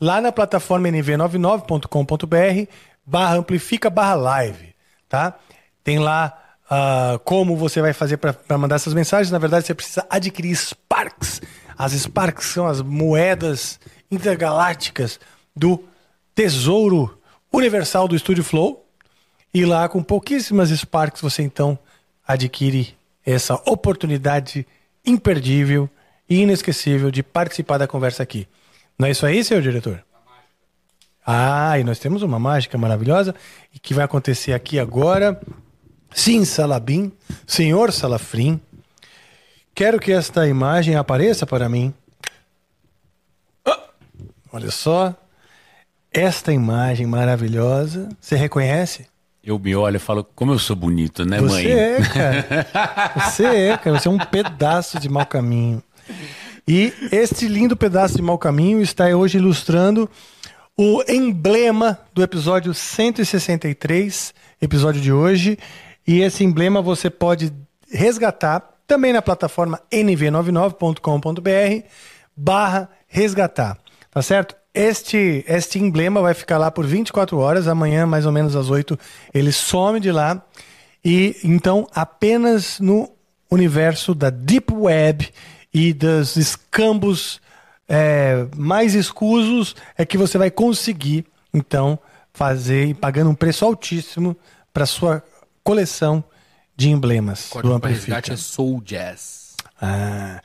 [0.00, 2.70] Lá na plataforma nv99.com.br
[3.08, 4.74] barra amplifica barra live,
[5.08, 5.38] tá?
[5.82, 9.30] Tem lá uh, como você vai fazer para mandar essas mensagens.
[9.30, 11.40] Na verdade, você precisa adquirir Sparks.
[11.76, 15.18] As Sparks são as moedas intergalácticas
[15.56, 15.82] do
[16.34, 17.18] tesouro
[17.50, 18.86] universal do Studio Flow.
[19.54, 21.78] E lá, com pouquíssimas Sparks, você então
[22.26, 22.94] adquire
[23.24, 24.66] essa oportunidade
[25.04, 25.88] imperdível
[26.28, 28.46] e inesquecível de participar da conversa aqui.
[28.98, 30.04] Não é isso aí, senhor diretor?
[31.30, 33.34] Ah, e nós temos uma mágica maravilhosa
[33.74, 35.38] e que vai acontecer aqui agora.
[36.10, 37.12] Sim, Salabim,
[37.46, 38.58] senhor Salafrim,
[39.74, 41.92] quero que esta imagem apareça para mim.
[43.62, 43.76] Oh,
[44.54, 45.14] olha só,
[46.10, 49.06] esta imagem maravilhosa, você reconhece?
[49.44, 51.50] Eu me olho e falo, como eu sou bonito, né, mãe?
[51.50, 52.66] Você é, cara.
[53.20, 54.00] Você é, cara.
[54.00, 55.82] Você é um pedaço de mau caminho.
[56.66, 60.08] E este lindo pedaço de mau caminho está hoje ilustrando
[60.80, 65.58] o emblema do episódio 163, episódio de hoje.
[66.06, 67.52] E esse emblema você pode
[67.90, 71.86] resgatar também na plataforma nv99.com.br
[72.36, 73.76] barra resgatar,
[74.08, 74.54] tá certo?
[74.72, 78.96] Este, este emblema vai ficar lá por 24 horas, amanhã mais ou menos às 8
[79.34, 80.40] ele some de lá
[81.04, 83.10] e então apenas no
[83.50, 85.28] universo da Deep Web
[85.74, 87.40] e dos escambos
[87.88, 91.98] é, mais escusos é que você vai conseguir então
[92.32, 94.36] fazer pagando um preço altíssimo
[94.72, 95.24] para sua
[95.64, 96.22] coleção
[96.76, 98.32] de emblemas Código do Amplifica.
[98.32, 99.56] é Soul Jazz.
[99.80, 100.40] Ah,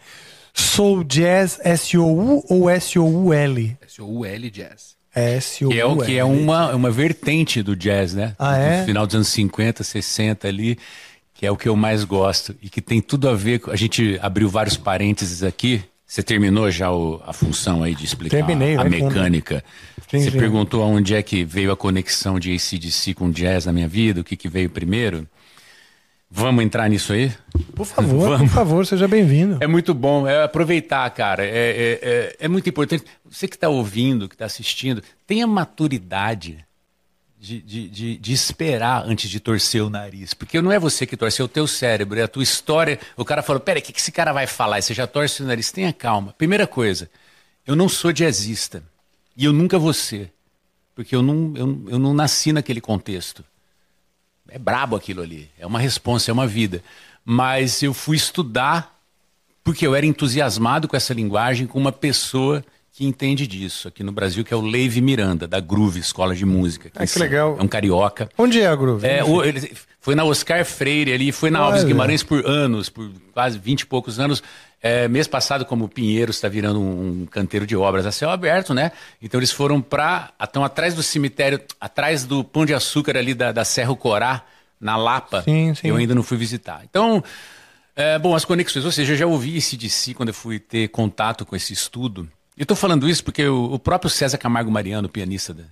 [0.54, 3.78] Soul Jazz S-O-U ou S-O-U-L?
[3.82, 4.96] S-O-U-L Jazz.
[5.14, 5.74] S-O-U-L.
[5.74, 8.36] Que é, o, que é uma, uma vertente do jazz, né?
[8.40, 8.80] Ah, é?
[8.80, 10.78] No final dos anos 50, 60 ali,
[11.34, 13.70] que é o que eu mais gosto e que tem tudo a ver com...
[13.70, 15.84] A gente abriu vários parênteses aqui.
[16.13, 19.63] Você terminou já o, a função aí de explicar Terminei, a, mecânica?
[20.08, 20.38] Sim, Você sim.
[20.38, 24.23] perguntou aonde é que veio a conexão de ACDC com jazz na minha vida, o
[24.23, 25.28] que, que veio primeiro.
[26.30, 27.32] Vamos entrar nisso aí?
[27.73, 28.52] Por favor, Vamos.
[28.52, 29.58] por favor, seja bem-vindo.
[29.60, 31.43] É muito bom, é aproveitar, cara.
[31.43, 33.04] É, é, é, é muito importante.
[33.28, 36.63] Você que está ouvindo, que está assistindo, tenha maturidade
[37.44, 40.34] de, de, de, de esperar antes de torcer o nariz.
[40.34, 42.98] Porque não é você que torce, é o teu cérebro, é a tua história.
[43.18, 44.82] O cara falou, peraí, o que, que esse cara vai falar?
[44.82, 45.70] Você já torce o nariz.
[45.70, 46.34] Tenha calma.
[46.38, 47.12] Primeira coisa,
[47.68, 48.82] eu não sou jazzista.
[49.36, 50.32] E eu nunca vou ser.
[50.96, 53.44] Porque eu não, eu, eu não nasci naquele contexto.
[54.48, 55.52] É brabo aquilo ali.
[55.60, 56.82] É uma responsa, é uma vida.
[57.26, 58.98] Mas eu fui estudar
[59.66, 64.12] porque eu era entusiasmado com essa linguagem, com uma pessoa que entende disso aqui no
[64.12, 66.92] Brasil, que é o Leive Miranda, da Groove Escola de Música.
[66.96, 67.58] Ah, que legal.
[67.60, 68.30] É um carioca.
[68.38, 69.08] Onde é a Groove?
[69.08, 71.84] É, o, ele foi na Oscar Freire ali, foi na Alves.
[71.84, 74.44] Guimarães por anos, por quase 20 e poucos anos.
[74.80, 78.76] É, mês passado, como Pinheiros está virando um, um canteiro de obras a céu aberto,
[78.76, 78.92] né?
[79.20, 80.32] Então eles foram para.
[80.40, 84.44] Estão atrás do cemitério, atrás do Pão de Açúcar ali da, da Serra Corá,
[84.80, 85.42] na Lapa.
[85.42, 85.88] Sim, sim.
[85.88, 86.82] Eu ainda não fui visitar.
[86.88, 87.24] Então,
[87.96, 90.60] é, bom, as conexões, ou seja, eu já ouvi esse de si quando eu fui
[90.60, 92.30] ter contato com esse estudo.
[92.58, 95.63] Eu estou falando isso porque o, o próprio César Camargo Mariano, pianista, da,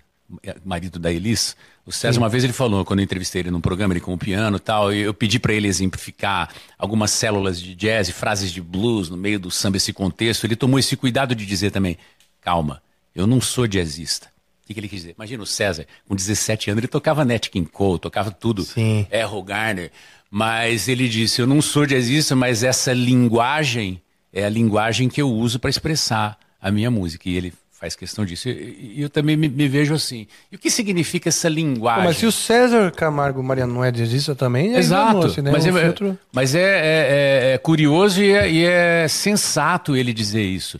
[0.43, 3.61] é, marido da Elis, o César uma vez ele falou, quando eu entrevistei ele num
[3.61, 7.75] programa, ele com o piano e tal, eu pedi para ele exemplificar algumas células de
[7.75, 10.45] jazz e frases de blues no meio do samba, esse contexto.
[10.45, 11.97] Ele tomou esse cuidado de dizer também,
[12.39, 12.81] calma,
[13.13, 14.27] eu não sou jazzista.
[14.63, 15.15] O que, que ele quis dizer?
[15.15, 19.05] Imagina o César, com 17 anos, ele tocava Nat King Cole, tocava tudo, Sim.
[19.11, 19.91] Errol Garner,
[20.29, 24.01] mas ele disse, eu não sou jazzista, mas essa linguagem
[24.31, 27.27] é a linguagem que eu uso para expressar a minha música.
[27.29, 28.47] E ele faz questão disso.
[28.47, 30.27] E e eu também me, me vejo assim.
[30.51, 32.03] E o que significa essa linguagem?
[32.05, 35.09] mas se o César Camargo Mariano não é jazzista também, é Exato.
[35.11, 35.49] enganou-se, né?
[35.51, 39.95] Mas, O é, filtro- mas é, é- é- é curioso e é, e é sensato
[39.95, 40.77] ele dizer isso.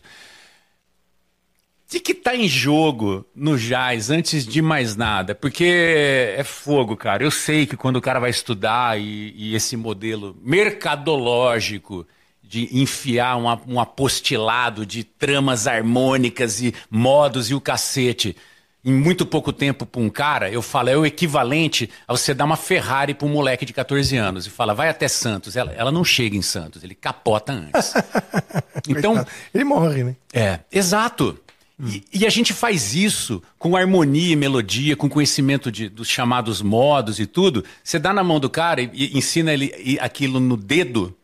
[1.88, 5.34] O que que tá em jogo no jazz, antes de mais nada?
[5.34, 7.22] Porque é fogo, cara.
[7.22, 12.06] Eu sei que quando o cara vai estudar e, e esse modelo mercadológico
[12.52, 18.36] de enfiar um, a- um apostilado de tramas harmônicas e modos e o cacete
[18.84, 22.44] em muito pouco tempo para um cara, eu falo, é o equivalente a você dar
[22.44, 25.56] uma Ferrari para um moleque de 14 anos e fala, vai até Santos.
[25.56, 27.94] Ela, ela não chega em Santos, ele capota antes.
[28.86, 29.28] então, Coitado.
[29.54, 30.16] Ele morre, né?
[30.34, 31.38] é, exato.
[31.82, 36.60] E, e a gente faz isso com harmonia e melodia, com conhecimento de, dos chamados
[36.60, 37.64] modos e tudo.
[37.82, 41.16] Você dá na mão do cara e, e ensina ele e- aquilo no dedo.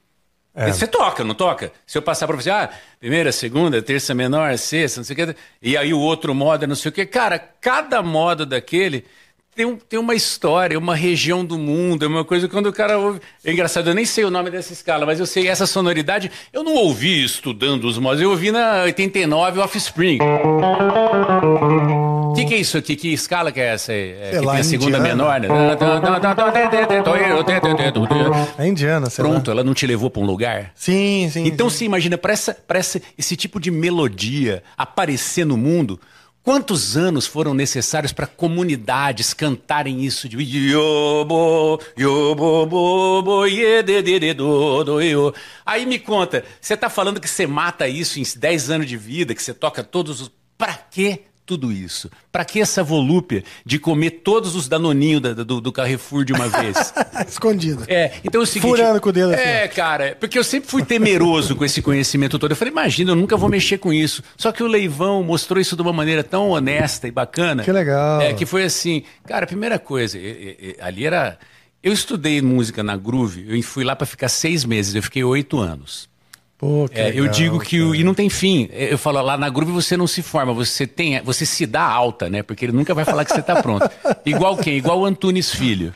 [0.54, 1.70] Você toca, não toca?
[1.86, 2.68] Se eu passar pra você, ah,
[2.98, 6.66] primeira, segunda, terça menor, sexta, não sei o que, e aí o outro modo é
[6.66, 7.06] não sei o que.
[7.06, 9.04] Cara, cada modo daquele
[9.54, 12.72] tem, um- tem uma história, uma região do mundo, é uma coisa que quando o
[12.72, 13.20] cara ouve.
[13.44, 16.30] É engraçado, eu nem sei o nome dessa escala, mas eu sei essa sonoridade.
[16.52, 20.18] Eu não ouvi estudando os mods, eu ouvi na 89 Offspring.
[22.38, 22.94] O que, que é isso aqui?
[22.94, 23.90] Que escala que é essa?
[23.90, 24.12] aí?
[24.12, 25.08] É, Sei que lá, tem a segunda indiana.
[25.08, 25.48] menor, né?
[28.56, 29.30] É indiana, sei lá.
[29.30, 30.70] Pronto, ela não te levou para um lugar?
[30.74, 31.46] Sim, sim.
[31.46, 31.78] Então sim.
[31.78, 36.00] se imagina, para essa, pra essa, esse tipo de melodia aparecer no mundo,
[36.44, 43.46] quantos anos foram necessários para comunidades cantarem isso de yobo, yobo, bobo,
[44.36, 45.34] do.
[45.66, 49.34] Aí me conta, você tá falando que você mata isso em 10 anos de vida,
[49.34, 50.30] que você toca todos os...
[50.56, 51.22] Pra quê?
[51.48, 52.10] Tudo isso.
[52.30, 56.46] Pra que essa volúpia de comer todos os danoninhos da- do, do Carrefour de uma
[56.60, 56.92] vez?
[57.26, 57.84] Escondido.
[57.88, 58.68] É, então é o seguinte.
[58.68, 62.38] Furando com o dedo assim, É, cara, porque eu sempre fui temeroso com esse conhecimento
[62.38, 62.52] todo.
[62.52, 64.22] Eu falei, imagina, eu nunca vou mexer com isso.
[64.36, 67.64] Só que o Leivão mostrou isso de uma maneira tão honesta e bacana.
[67.64, 68.20] Que legal.
[68.20, 70.18] É, que foi assim, cara, a primeira coisa,
[70.80, 71.38] ali era.
[71.82, 75.58] Eu estudei música na Groove, eu fui lá pra ficar seis meses, eu fiquei oito
[75.60, 76.08] anos.
[76.58, 78.68] Pô, É, eu legal, digo que o, e não tem fim.
[78.72, 82.28] Eu falo lá na Groove você não se forma, você tem, você se dá alta,
[82.28, 82.42] né?
[82.42, 83.88] Porque ele nunca vai falar que você tá pronto.
[84.26, 84.76] Igual quem?
[84.76, 85.94] Igual o Antunes Filho.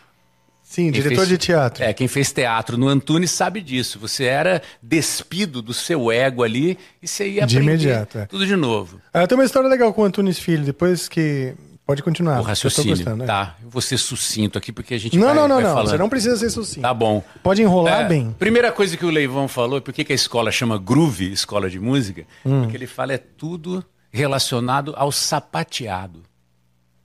[0.62, 1.84] Sim, Quem diretor fez- de teatro.
[1.84, 3.98] É, quem fez teatro no Antunes sabe disso.
[3.98, 8.26] Você era despido do seu ego ali e você ia De aprender imediato, é.
[8.26, 8.98] tudo de novo.
[9.12, 11.52] Ah, tem uma história legal com o Antunes Filho, depois que.
[11.92, 12.36] Pode continuar.
[12.36, 12.96] o eu raciocínio.
[12.96, 13.26] gostando, é.
[13.26, 15.70] Tá, eu vou ser sucinto aqui porque a gente Não, vai, não, não, vai não.
[15.74, 15.90] falando.
[15.90, 16.80] Você não precisa ser sucinto.
[16.80, 17.22] Tá bom.
[17.42, 18.34] Pode enrolar É, bem.
[18.38, 22.24] Primeira coisa que o Leivão falou, por que a escola chama Groove, escola de música?
[22.46, 22.62] Hum.
[22.62, 26.22] Porque ele fala é tudo relacionado ao sapateado.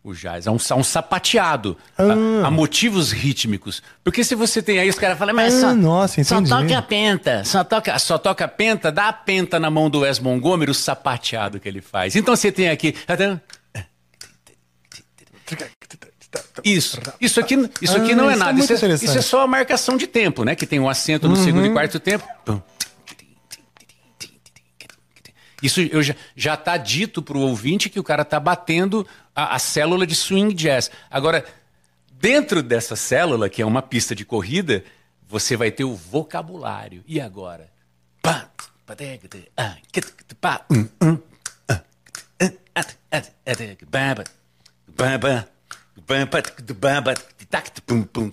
[0.03, 3.83] O jazz, é um, um sapateado, a- a, motivos rítmicos.
[4.05, 6.81] Porque se você tem aí, os caras falam, mas Ah, só, nossa, só toca a
[6.81, 10.71] penta, só toca, só toca a penta, dá a penta na mão do Wes Montgomery,
[10.71, 12.15] o sapateado que ele faz.
[12.15, 12.95] Então você tem aqui...
[16.63, 16.99] Isso.
[17.21, 18.53] Isso aqui, isso aqui Ah, não é isso é nada.
[18.57, 20.55] muito isso, é, isso é só a marcação de tempo, né?
[20.55, 21.43] Que tem um acento no Uhum.
[21.43, 22.25] segundo e quarto tempo.
[25.63, 29.59] Isso eu já, já tá dito pro ouvinte que o cara tá batendo a, a
[29.59, 30.91] célula de swing jazz.
[31.09, 31.43] Agora,
[32.11, 34.83] dentro dessa célula, que é uma pista de corrida,
[35.27, 37.03] você vai ter o vocabulário.
[37.07, 37.71] E agora?
[44.97, 45.47] bamba,
[46.07, 46.43] bamba,
[46.75, 47.13] bamba,
[47.49, 48.31] tac, pum, pum.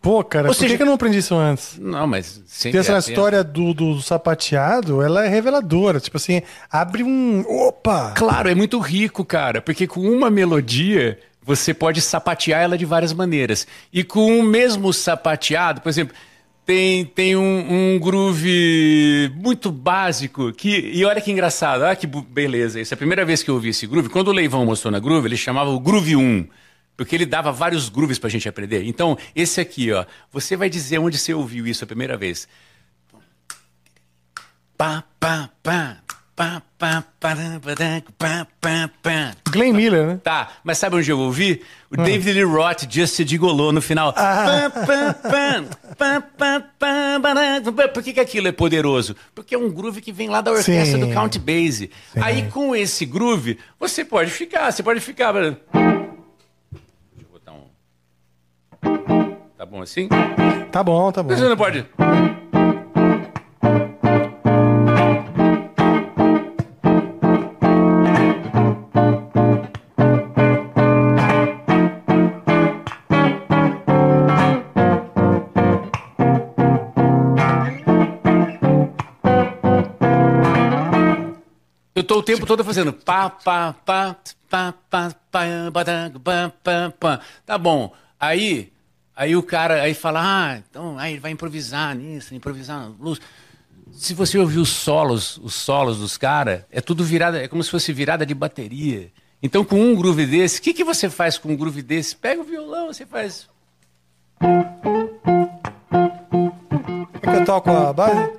[0.00, 0.76] Pô, cara, Ou por seja...
[0.76, 1.78] que eu não aprendi isso antes?
[1.78, 6.00] Não, mas sempre é Essa é história do, do sapateado, ela é reveladora.
[6.00, 7.44] Tipo assim, abre um.
[7.48, 8.12] Opa!
[8.16, 13.12] Claro, é muito rico, cara, porque com uma melodia você pode sapatear ela de várias
[13.12, 13.66] maneiras.
[13.92, 16.14] E com o mesmo sapateado, por exemplo,
[16.72, 20.70] tem, tem um, um groove muito básico que.
[20.70, 22.80] E olha que engraçado, olha que beleza.
[22.80, 24.08] Isso é a primeira vez que eu ouvi esse groove.
[24.08, 26.48] Quando o Leivão mostrou na groove, ele chamava o Groove 1.
[26.96, 28.84] Porque ele dava vários grooves pra gente aprender.
[28.84, 30.06] Então, esse aqui, ó.
[30.30, 32.48] Você vai dizer onde você ouviu isso a primeira vez.
[34.76, 35.98] Pá, pá, pá.
[36.34, 39.32] Pá, pá, pará, pará, pá, pá, pá.
[39.50, 40.20] Glenn Miller, né?
[40.24, 41.62] Tá, mas sabe onde eu ouvi?
[41.90, 44.14] O David Lee Roth, Just de Gigolô, no final.
[44.14, 47.88] Pá, pá, pá, pá.
[47.92, 49.14] Por que, que aquilo é poderoso?
[49.34, 51.00] Porque é um groove que vem lá da orquestra Sim.
[51.00, 51.90] do Count Basie.
[52.16, 55.32] Aí com esse groove, você pode ficar, você pode ficar...
[55.32, 55.58] Deixa
[57.20, 59.36] eu botar um...
[59.58, 60.08] Tá bom assim?
[60.70, 61.36] Tá bom, tá bom.
[61.36, 61.86] Você não pode...
[82.12, 84.16] tô o tempo todo fazendo pá, pá, pá,
[84.50, 87.20] pá, pá, pá, pá, pá, pá.
[87.46, 87.90] Tá bom.
[88.20, 88.70] Aí,
[89.16, 93.18] aí o cara aí fala, ah, então aí ele vai improvisar nisso, improvisar na blues.
[93.92, 97.70] Se você ouvir os solos, os solos dos caras, é tudo virada, é como se
[97.70, 99.10] fosse virada de bateria.
[99.42, 102.14] Então, com um groove desse, o que, que você faz com um groove desse?
[102.14, 103.48] Pega o violão, você faz.
[107.22, 108.32] Quer que eu toco a base?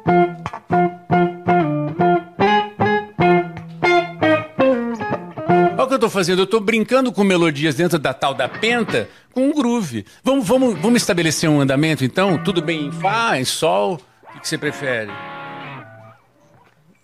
[6.14, 10.06] Fazendo, eu tô brincando com melodias dentro da tal da penta com um groove.
[10.24, 12.38] Vamos, vamos, vamos estabelecer um andamento então?
[12.44, 14.00] Tudo bem em Fá, em Sol?
[14.36, 15.12] O que, você prefere?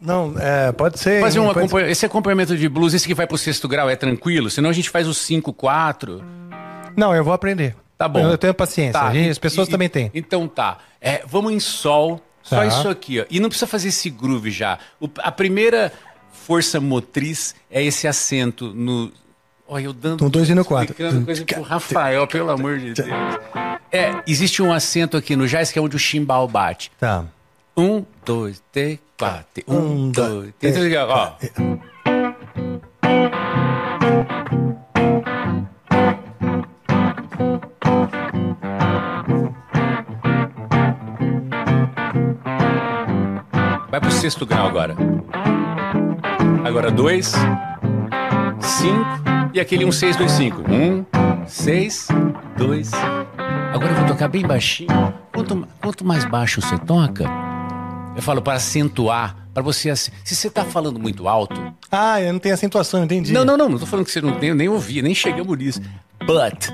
[0.02, 1.20] Não, é, pode ser.
[1.22, 4.50] Fazer um acompanha- Esse acompanhamento de blues, esse que vai pro sexto grau é tranquilo?
[4.50, 6.20] Senão a gente faz o 5-4.
[6.20, 6.94] ser.
[6.96, 7.76] Não, eu vou aprender.
[7.98, 8.20] Tá bom.
[8.22, 8.94] Eu tenho paciência.
[8.94, 10.10] Tá, gente- as pessoas e- também têm.
[10.14, 10.78] Então tá.
[11.02, 12.66] É, vamos em sol, só Tá.
[12.66, 13.26] isso aqui, ó.
[13.30, 14.80] E não precisa fazer esse groove já.
[15.02, 15.92] O- a primeira
[16.32, 19.12] força motriz é esse acento no
[19.72, 20.24] Olha, eu dando.
[20.24, 20.92] No dois e no quatro.
[20.92, 23.08] explicando coisa pro Rafael, pelo amor de Deus.
[23.92, 26.92] É, existe um acento aqui no jazz que é onde o chimbal bate.
[27.00, 27.26] Tá.
[27.78, 29.64] Um, dois, três, quatro.
[29.68, 30.76] Um, Um, dois, dois, três.
[30.76, 31.38] três, Ó,
[43.90, 44.96] vai pro sexto grau agora.
[46.66, 47.34] Agora dois,
[48.60, 49.20] cinco
[49.54, 50.62] e aquele um, seis, dois, cinco.
[50.72, 51.06] Um,
[51.48, 52.08] seis,
[52.58, 52.92] dois.
[53.74, 54.90] Agora eu vou tocar bem baixinho.
[55.34, 57.26] Quanto, quanto mais baixo você toca,
[58.16, 59.96] eu falo para acentuar, para você.
[59.96, 63.32] Se você tá falando muito alto, Ah, eu não tenho acentuação, entendi.
[63.34, 65.58] não, não, não, não tô falando que você não tem, eu nem ouvi, nem chegamos
[65.58, 65.82] nisso.
[66.26, 66.70] But,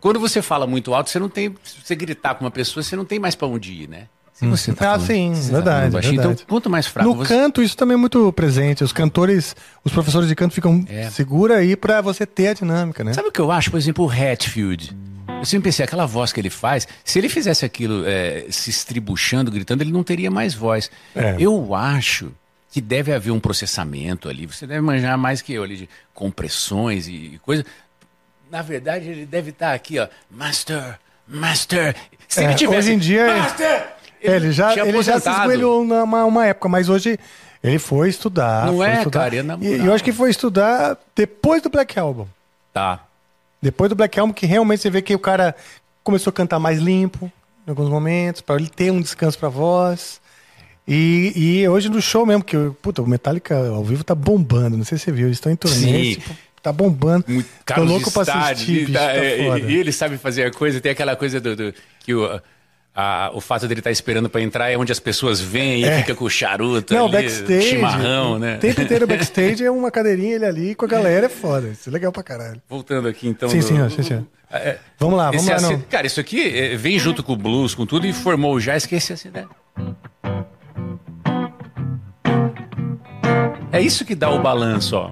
[0.00, 1.54] quando você fala muito alto, você não tem.
[1.62, 4.06] Se você gritar com uma pessoa, você não tem mais pra onde ir, né?
[4.34, 6.34] Se você tá Ah, sim, se você tá verdade, falando baixinho, verdade.
[6.42, 7.28] Então, quanto mais fraco No você.
[7.32, 8.82] canto, isso também é muito presente.
[8.82, 9.54] Os cantores,
[9.84, 11.08] os professores de canto ficam É.
[11.10, 13.12] segura aí pra você ter a dinâmica, né?
[13.12, 13.70] Sabe o que eu acho?
[13.70, 14.94] Por exemplo, o Hatfield.
[15.38, 19.50] Eu sempre pensei, aquela voz que ele faz, se ele fizesse aquilo é, se estribuchando,
[19.50, 20.90] gritando, ele não teria mais voz.
[21.14, 21.36] É.
[21.38, 22.32] Eu acho
[22.72, 24.46] que deve haver um processamento ali.
[24.46, 27.64] Você deve manjar mais que eu ali de compressões e, e coisa.
[28.50, 30.08] Na verdade, ele deve estar aqui, ó.
[30.30, 31.94] Master, Master.
[32.26, 32.78] Se É, ele tivesse.
[32.78, 33.94] hoje em dia, Master!
[34.24, 37.18] É, ele já, ele já se esgoelhou numa uma época, mas hoje
[37.62, 38.66] ele foi estudar.
[38.66, 39.20] Não foi é, estudar.
[39.20, 42.26] cara, é na E eu acho que foi estudar depois do Black Album.
[42.72, 43.00] Tá.
[43.60, 45.54] Depois do Black Album, que realmente você vê que o cara
[46.02, 47.30] começou a cantar mais limpo
[47.66, 50.20] em alguns momentos, pra ele ter um descanso pra voz.
[50.86, 54.76] E, e hoje no show mesmo, que puta, o Metallica ao vivo tá bombando.
[54.76, 56.16] Não sei se você viu, eles estão em turnê.
[56.16, 57.24] Tipo, tá bombando.
[57.26, 60.50] Muito Tô louco pra assistir, bicho, tá, tá é, e, e ele sabe fazer a
[60.50, 62.40] coisa, tem aquela coisa do, do- que o,
[62.94, 65.98] a- o fato dele estar esperando pra entrar é onde as pessoas vêm e É.
[65.98, 67.68] fica com o charuto Não, ali, backstage.
[67.70, 68.56] chimarrão, O né?
[68.58, 71.68] tempo inteiro backstage é uma cadeirinha ele ali com a galera, é foda.
[71.68, 72.60] Isso é legal pra caralho.
[72.68, 73.48] Voltando aqui então.
[73.48, 74.24] Sim, do- senhor, sim, senhor.
[74.52, 75.60] É, Vamos lá, vamos lá.
[75.60, 75.80] Não.
[75.90, 79.12] Cara, isso aqui é, vem junto com o blues, com tudo, e formou já, esqueci
[79.12, 79.48] essa ideia.
[83.72, 85.10] É isso que dá o balanço, ó.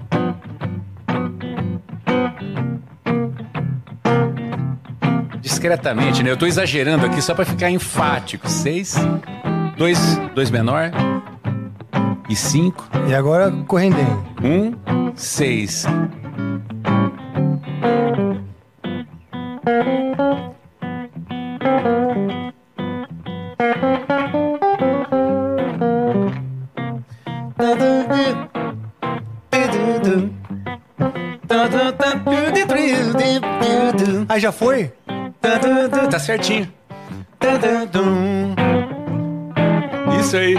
[5.53, 6.31] Discretamente, né?
[6.31, 8.49] Eu tô exagerando aqui só pra ficar enfático.
[8.49, 8.95] Seis,
[9.77, 10.89] dois, dois menor
[12.27, 12.89] e cinco.
[13.07, 14.25] E agora, correndinho.
[14.43, 15.85] Um, seis.
[34.27, 34.91] Ah, já foi?
[36.13, 36.71] Tá certinho.
[40.19, 40.53] Isso aí.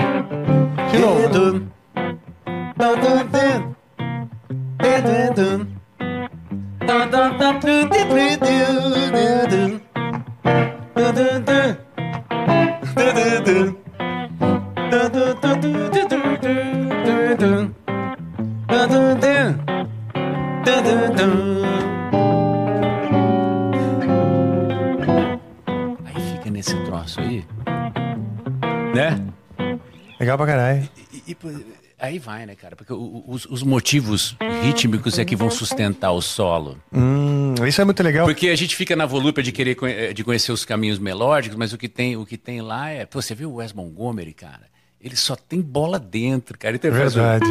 [33.34, 36.78] Os, os motivos rítmicos é que vão sustentar o solo.
[36.92, 38.26] Hum, isso é muito legal.
[38.26, 41.72] Porque a gente fica na volúpia de querer conhe- de conhecer os caminhos melódicos, mas
[41.72, 43.04] o que tem, o que tem lá é.
[43.04, 44.72] Pô, você viu o Wes Montgomery, cara?
[45.00, 46.70] Ele só tem bola dentro, cara.
[46.72, 46.78] Ele
[47.16, 47.44] o- Verdade.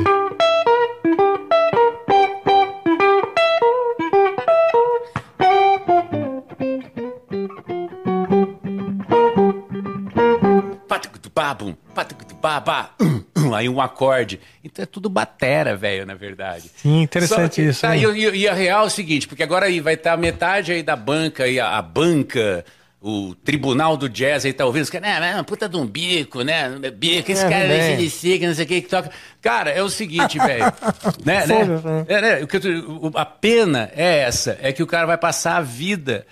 [10.88, 13.22] Patucutupabum, patucutupabá, hum,
[13.56, 14.39] aí um acorde.
[14.64, 16.70] Então é tudo batera, velho, na verdade.
[16.76, 18.04] Sim, interessante que- isso, tá, hein?
[18.16, 20.95] e, e- a real é o seguinte, porque agora aí vai estar metade aí da
[20.95, 22.64] banca, aí a, a banca,
[23.01, 26.41] o tribunal do jazz aí tá ouvindo, os caras, né, né, puta de um bico,
[26.41, 29.12] né, bico, esse É, cara é esse que não sei o que que toca.
[29.41, 30.66] Cara, é o seguinte, velho,
[31.26, 32.06] né, né, né?
[32.08, 32.47] é, né,
[32.88, 36.26] o- a pena é essa, é que o cara vai passar a vida...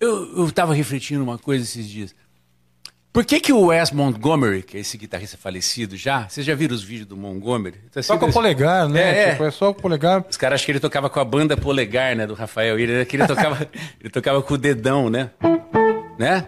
[0.00, 2.14] Eu, eu tava refletindo uma coisa esses dias.
[3.12, 6.76] Por que, que o Wes Montgomery, que é esse guitarrista falecido já, vocês já viram
[6.76, 7.76] os vídeos do Montgomery?
[7.90, 9.00] Tá Só com o polegar, né?
[9.00, 9.30] É, é.
[9.32, 10.24] Tipo, é só com o polegar.
[10.30, 12.78] Os caras acham que ele tocava com a banda Polegar, né, do Rafael.
[12.78, 13.68] Ele, que ele, tocava,
[14.00, 15.30] ele tocava com o dedão, né?
[16.16, 16.46] Né?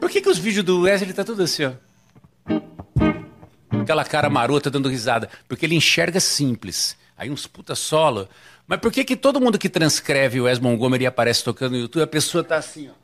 [0.00, 1.72] Por que, que os vídeos do Wesley tá tudo assim, ó?
[3.82, 5.28] Aquela cara marota dando risada.
[5.46, 6.96] Porque ele enxerga simples.
[7.18, 8.28] Aí uns puta solo.
[8.66, 11.78] Mas por que, que todo mundo que transcreve o Wes Montgomery e aparece tocando no
[11.78, 13.01] YouTube, a pessoa tá assim, ó?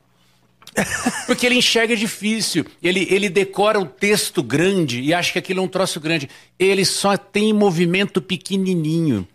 [1.25, 2.65] Porque ele enxerga difícil.
[2.81, 6.29] Ele, ele decora um texto grande e acha que aquilo é um troço grande.
[6.57, 9.27] Ele só tem movimento pequenininho.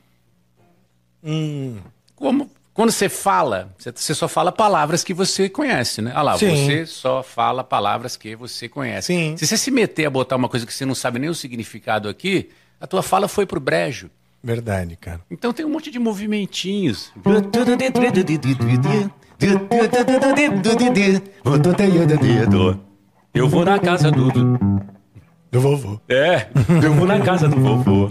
[2.17, 6.11] como quando você fala, você- você só fala palavras que você conhece, né?
[6.13, 6.67] Olha lá, Sim.
[6.67, 9.07] você só fala palavras que você conhece.
[9.07, 9.37] Sim.
[9.37, 12.09] Se você se meter a botar uma coisa que você não sabe nem o significado
[12.09, 14.11] aqui, a tua fala foi pro brejo.
[14.43, 15.21] Verdade, cara.
[15.31, 17.13] Então tem um monte de movimentinhos.
[23.33, 24.31] Eu vou na casa do.
[25.51, 26.01] Do vovô.
[26.09, 26.47] É,
[26.83, 28.11] eu vou na casa do vovô.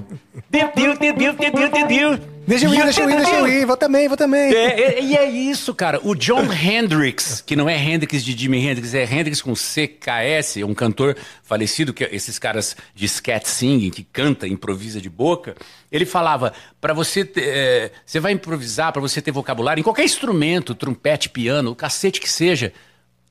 [2.45, 3.65] Deixa eu ir, deixa eu ir, deixa eu ir.
[3.65, 4.53] Vou também, vou também.
[4.53, 5.99] É, é, e é isso, cara.
[6.03, 10.65] O John Hendrix, que não é Hendrix de Jimi Hendrix, é Hendrix com CKS, é
[10.65, 15.55] um cantor falecido, que é esses caras de scat singing, que canta, improvisa de boca.
[15.91, 20.03] Ele falava, para você ter, é, você vai improvisar, para você ter vocabulário, em qualquer
[20.03, 22.73] instrumento, trompete, piano, o cacete que seja,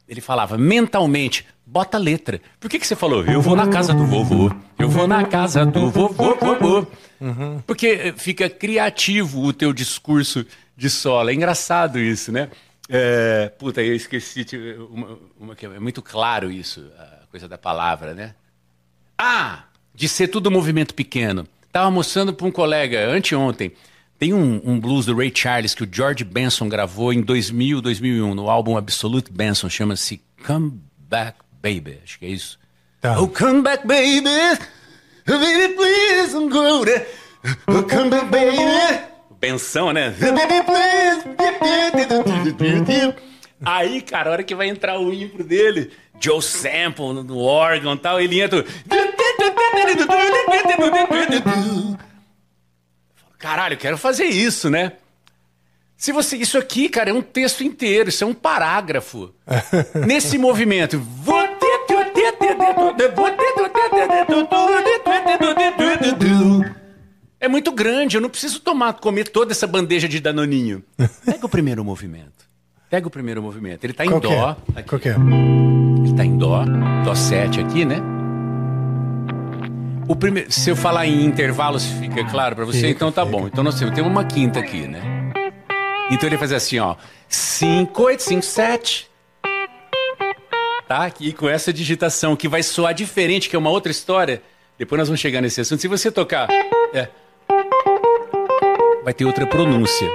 [0.09, 2.39] ele falava mentalmente, bota letra.
[2.61, 3.25] Por que, que você falou?
[3.25, 4.55] Eu vou na casa do vovô.
[4.79, 6.35] Eu vou na casa do vovô.
[6.35, 6.87] vovô.
[7.67, 10.45] Porque eh, fica criativo o teu discurso
[10.77, 11.31] de solo.
[11.31, 12.51] É engraçado isso, né?
[12.91, 14.45] É, puta, eu esqueci
[14.91, 18.35] uma, uma é muito claro isso, a coisa da palavra, né?
[19.17, 19.65] Ah,
[19.95, 21.49] de ser tudo movimento pequeno.
[21.73, 23.73] Tava mostrando para um colega anteontem.
[24.19, 28.35] Tem um, um blues do Ray Charles que o George Benson gravou em 2000, 2001,
[28.35, 32.59] no álbum Absolute Benson, chama-se Come Back Baby, acho que é isso.
[33.01, 33.21] Tá.
[33.21, 34.23] Oh, come back baby,
[35.25, 37.07] baby please don't go there.
[37.69, 38.59] Oh, come back baby.
[39.41, 40.11] Benção, né?
[40.11, 40.65] Baby
[42.57, 43.15] please.
[43.65, 47.95] Aí, cara, a hora que vai entrar o impro dele, Joe Sample no, no órgão
[47.95, 48.65] e tal, ele entra.
[53.39, 54.93] Caralho, eu quero fazer isso, né?
[55.97, 59.33] Se você, isso aqui, cara, é um texto inteiro, isso é um parágrafo.
[60.05, 60.99] Nesse movimento.
[67.41, 70.83] É muito grande, eu não preciso tomar, comer toda essa bandeja de danoninho.
[71.25, 72.49] Pega o primeiro movimento.
[72.89, 73.83] Pega o primeiro movimento.
[73.85, 74.57] Ele tá em Qual dó.
[74.77, 74.81] é?
[74.81, 74.89] aqui.
[74.89, 75.17] Qual é?
[76.07, 76.65] Ele tá em dó,
[77.05, 78.01] dó 7 aqui, né?
[80.07, 82.79] O primeiro, se eu falar em intervalos, fica claro pra você?
[82.79, 83.39] Fica, então tá fica.
[83.39, 83.47] bom.
[83.47, 85.01] Então nós temos, temos uma quinta aqui, né?
[86.11, 86.97] Então ele faz assim, ó.
[87.29, 89.11] 5, 8, 5, 7.
[90.93, 91.11] Tá?
[91.21, 94.43] E com essa digitação que vai soar diferente, que é uma outra história.
[94.79, 95.81] Depois nós vamos chegar nesse assunto.
[95.81, 96.49] Se você tocar.
[96.93, 97.09] é,
[99.03, 100.07] vai ter outra pronúncia.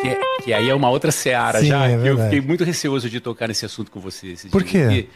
[0.00, 1.86] Que, é- que aí é uma outra seara Sim, já.
[1.88, 4.32] é eu fiquei muito receoso de tocar nesse assunto com você.
[4.32, 4.88] esse Por quê?
[4.88, 5.08] Que,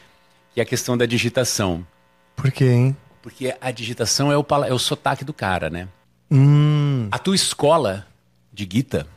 [0.54, 1.84] que é a questão da digitação.
[2.36, 2.96] Por quê, hein?
[3.20, 5.88] Porque a digitação é o, é o sotaque do cara, né?
[6.30, 7.08] Hum.
[7.10, 8.06] A tua escola
[8.52, 9.08] de guita.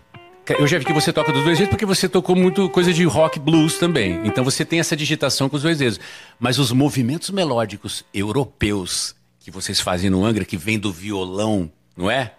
[0.53, 3.03] Eu já vi que você toca dos dois jeitos porque você tocou muito coisa de
[3.03, 4.21] rock blues também.
[4.23, 5.99] Então você tem essa digitação com os dois dedos.
[6.39, 12.11] Mas os movimentos melódicos europeus que vocês fazem no Angra, que vem do violão, não
[12.11, 12.33] é?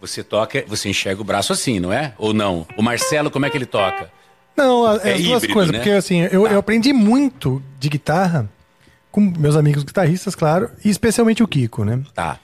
[0.00, 2.14] Você toca, você enxerga o braço assim, não é?
[2.18, 2.66] Ou não?
[2.76, 4.10] O Marcelo, como é que ele toca?
[4.56, 5.78] Não, a- É as duas híbrido, coisas, né?
[5.78, 8.48] porque assim, eu, eu aprendi muito de guitarra
[9.10, 12.00] com meus amigos guitarristas, claro, e especialmente o Kiko, né?
[12.14, 12.38] Tá.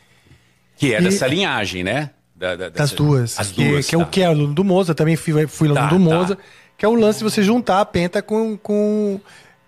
[0.77, 2.11] Que é E- dessa linhagem, né?
[2.39, 3.41] Da- da- Das dessa- duas.
[3.41, 3.87] As que, duas.
[3.87, 4.07] que é o tá.
[4.11, 6.15] que é aluno do Moza, também fui, fui aluno Tá, do tá.
[6.17, 6.39] Moza,
[6.77, 9.19] que é o lance de você juntar a penta com, com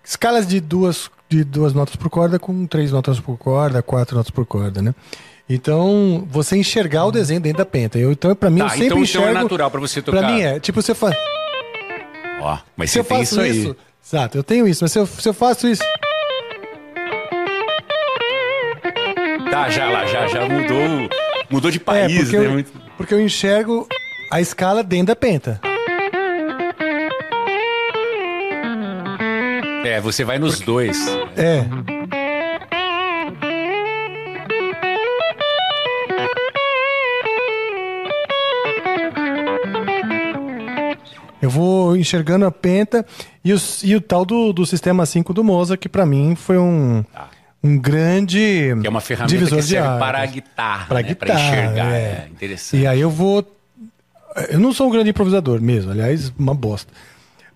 [0.03, 4.29] escalas de duas, de duas notas por corda com três notas por corda, quatro notas
[4.29, 4.93] por corda, né?
[5.49, 7.97] Então, você enxergar o desenho dentro da penta.
[7.97, 9.27] Eu, então, pra mim, Tá, eu sempre então- então enxergo...
[9.29, 10.19] é natural pra você tocar.
[10.19, 11.15] Pra mim é, tipo, você faz...
[12.41, 13.49] Ó, mas Se você eu tem faço isso aí.
[13.63, 15.81] isso, exato, eu tenho isso, mas se eu, se eu faço isso...
[19.51, 21.09] Tá, já lá, já, já mudou,
[21.49, 22.45] mudou de É, país, porque, né?
[22.45, 23.87] eu, Muito- porque eu enxergo
[24.31, 25.59] a escala dentro da penta.
[29.85, 30.97] É, você vai nos dois.
[31.35, 31.65] É.
[41.41, 43.05] Eu vou enxergando a penta
[43.43, 46.57] e, os- e o tal do, do sistema 5 do Moza, que pra mim foi
[46.57, 47.03] um,
[47.63, 49.99] um grande Que é uma ferramenta divisor que serve de águas.
[49.99, 51.07] para a guitarra, Pra né?
[51.09, 51.97] guitarra, enxergar, é.
[51.97, 52.81] é, interessante.
[52.81, 53.45] E aí eu vou.
[54.49, 56.91] Eu não sou um grande improvisador mesmo, aliás, uma bosta.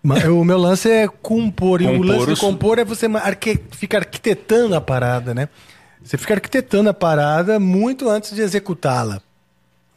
[0.02, 1.82] Mas o meu lance é compor.
[1.82, 3.58] E o lance de compor é você arque...
[3.72, 5.48] ficar arquitetando a parada, né?
[6.04, 9.22] Você fica arquitetando a parada muito antes de executá-la.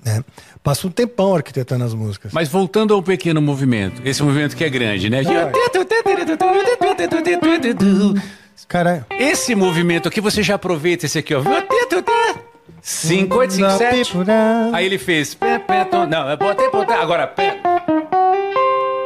[0.05, 0.23] Né?
[0.63, 2.33] Passa um tempão arquitetando as músicas.
[2.33, 5.23] Mas voltando ao pequeno movimento, esse movimento que é grande, né?
[8.69, 9.05] Caralho.
[9.11, 11.43] Esse movimento aqui, você já aproveita esse aqui, ó.
[12.83, 14.13] 5, 8, 5, 7.
[14.73, 15.37] Aí ele fez.
[16.09, 16.67] Não, é botei.
[16.97, 17.61] Agora, pé.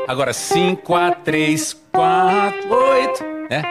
[0.07, 3.25] Agora, 5, 4, 3, 4, 8.
[3.51, 3.63] Né?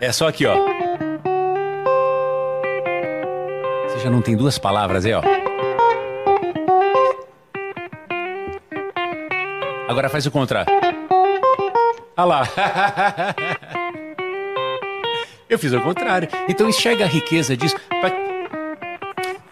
[0.00, 0.56] É só aqui, ó.
[3.88, 5.22] Você já não tem duas palavras aí, ó.
[9.88, 10.83] Agora faz o contrário.
[12.16, 12.48] Olha lá.
[15.48, 16.28] Eu fiz o contrário.
[16.48, 17.76] Então enxerga a riqueza disso.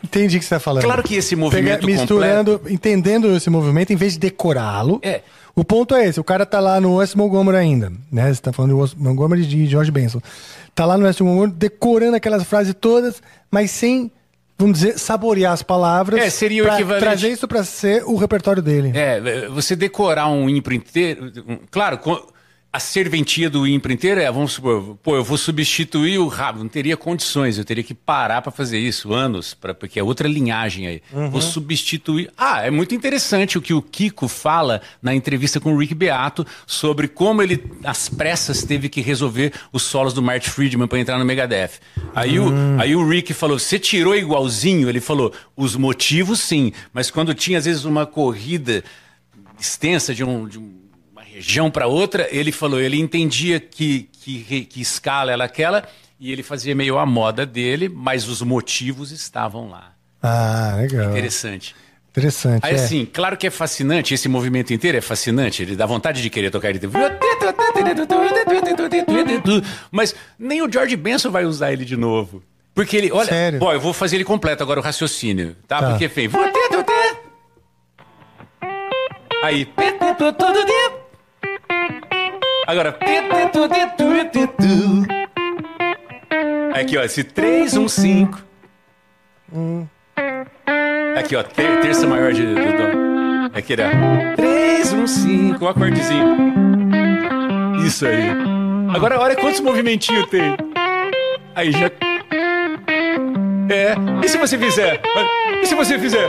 [0.03, 0.83] Entendi o que você está falando.
[0.85, 5.01] Claro que esse movimento Pega- misturando, entendendo esse movimento, em vez de decorá-lo.
[5.03, 5.23] É.
[5.55, 8.33] O ponto é esse, o cara tá lá no West Montgomery ainda, né?
[8.33, 10.21] Você tá falando do West Montgomery de George Benson.
[10.75, 14.11] Tá lá no West Montgomery decorando aquelas frases todas, mas sem,
[14.59, 16.21] vamos dizer, saborear as palavras.
[16.21, 18.93] É, seria o equivalente- Trazer isso pra ser o repertório dele.
[18.95, 21.31] É, você decorar um impro inteiro.
[21.71, 21.99] Claro,
[22.75, 26.61] a serventia do impro inteiro é, vamos supor, pô, eu vou substituir o rabo.
[26.61, 30.27] Não teria condições, eu teria que parar para fazer isso, anos, pra, porque é outra
[30.27, 31.03] linhagem aí.
[31.31, 32.31] Vou substituir.
[32.37, 36.47] Ah, é muito interessante o que o Kiko fala na entrevista com o Rick Beato
[36.67, 41.19] sobre como ele, às pressas, teve que resolver os solos do Marty Friedman para entrar
[41.19, 41.73] no Megadeth.
[42.15, 42.51] Aí, o,
[42.81, 44.89] aí o Rick falou: você tirou igualzinho?
[44.89, 48.83] Ele falou: os motivos sim, mas quando tinha às vezes uma corrida
[49.61, 50.82] extensa de, um, de um-
[51.43, 55.83] região para outra, ele falou, ele entendia que, que, que escala era aquela
[56.21, 59.93] e ele fazia meio a moda dele, mas os motivos estavam lá.
[60.23, 61.11] Ah, legal.
[61.11, 61.75] Interessante.
[62.11, 62.65] Interessante.
[62.65, 62.77] Aí é.
[62.77, 66.51] assim, claro que é fascinante, esse movimento inteiro é fascinante, ele dá vontade de querer
[66.51, 66.81] tocar ele.
[69.91, 72.41] Mas nem o George Benson vai usar ele de novo.
[72.75, 73.61] Porque ele, olha, Sério?
[73.61, 75.81] eu vou fazer ele completo agora o raciocínio, tá?
[75.81, 75.91] Tá.
[75.91, 76.31] Porque fez.
[79.43, 79.69] Aí.
[82.67, 82.97] Agora.
[86.75, 88.39] Aqui, ó, esse 3, 1, 5.
[91.19, 93.59] Aqui, ó, ter- terça maior de, do dó.
[93.59, 94.35] Aqui, ó.
[94.37, 96.37] 3, 1, 5, o acordezinho.
[97.87, 98.31] Isso aí.
[98.95, 100.57] Agora, olha quantos movimentinhos tem.
[101.55, 101.91] Aí já.
[103.71, 103.95] É.
[104.25, 105.01] E se você fizer?
[105.63, 106.29] E se você fizer?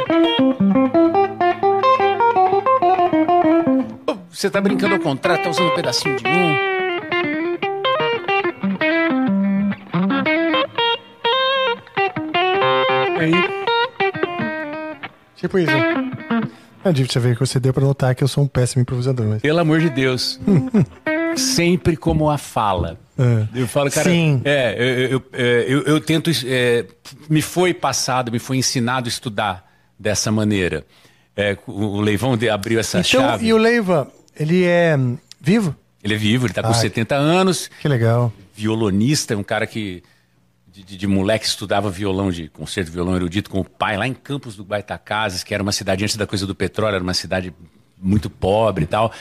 [4.34, 7.64] Você tá brincando ao contrário, tá usando um pedacinho de um.
[13.20, 13.32] Aí.
[15.36, 15.72] Tipo isso.
[16.84, 19.26] É difícil ver que você deu pra notar que eu sou um péssimo improvisador.
[19.26, 19.42] Mas...
[19.42, 20.40] Pelo amor de Deus.
[21.36, 23.00] Sempre como a fala.
[23.18, 23.60] É.
[23.62, 24.10] Eu falo, cara.
[24.10, 24.42] Sim.
[24.44, 26.30] É, eu, eu, é, eu, eu tento.
[26.46, 26.86] é,
[27.30, 30.86] me foi passado, me foi ensinado a estudar dessa maneira.
[31.36, 33.48] É, o Leivão de- abriu essa Então, chave.
[33.48, 34.08] e o Leiva,
[34.38, 34.98] ele é
[35.40, 35.76] vivo?
[36.04, 38.32] Ele é vivo, ele tá com Ah, 70 anos, Que legal.
[38.56, 40.04] violonista, um cara que.
[40.68, 44.14] De, de- de moleque estudava violão, de concerto violão erudito com o pai, lá em
[44.14, 47.54] Campos do Guaitacazes, que era uma cidade antes da coisa do petróleo, era uma cidade
[48.02, 49.14] muito pobre e tal.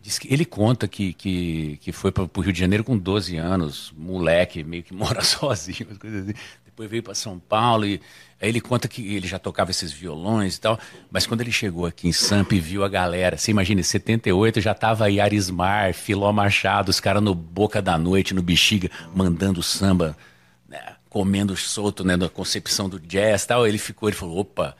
[0.00, 3.36] Diz que, ele conta que, que, que foi para o Rio de Janeiro com 12
[3.36, 6.34] anos, moleque, meio que mora sozinho, coisas assim.
[6.64, 8.00] Depois veio para São Paulo e
[8.44, 10.78] aí ele conta que ele já tocava esses violões e tal,
[11.10, 14.60] mas quando ele chegou aqui em Sampa e viu a galera, você imagina, em 78
[14.60, 19.62] já tava aí Arismar, Filó Machado, os caras no Boca da Noite, no Bexiga, mandando
[19.62, 20.16] samba,
[20.68, 23.66] né, comendo solto, né, na concepção do jazz e tal.
[23.66, 24.76] Ele ficou, ele falou, opa,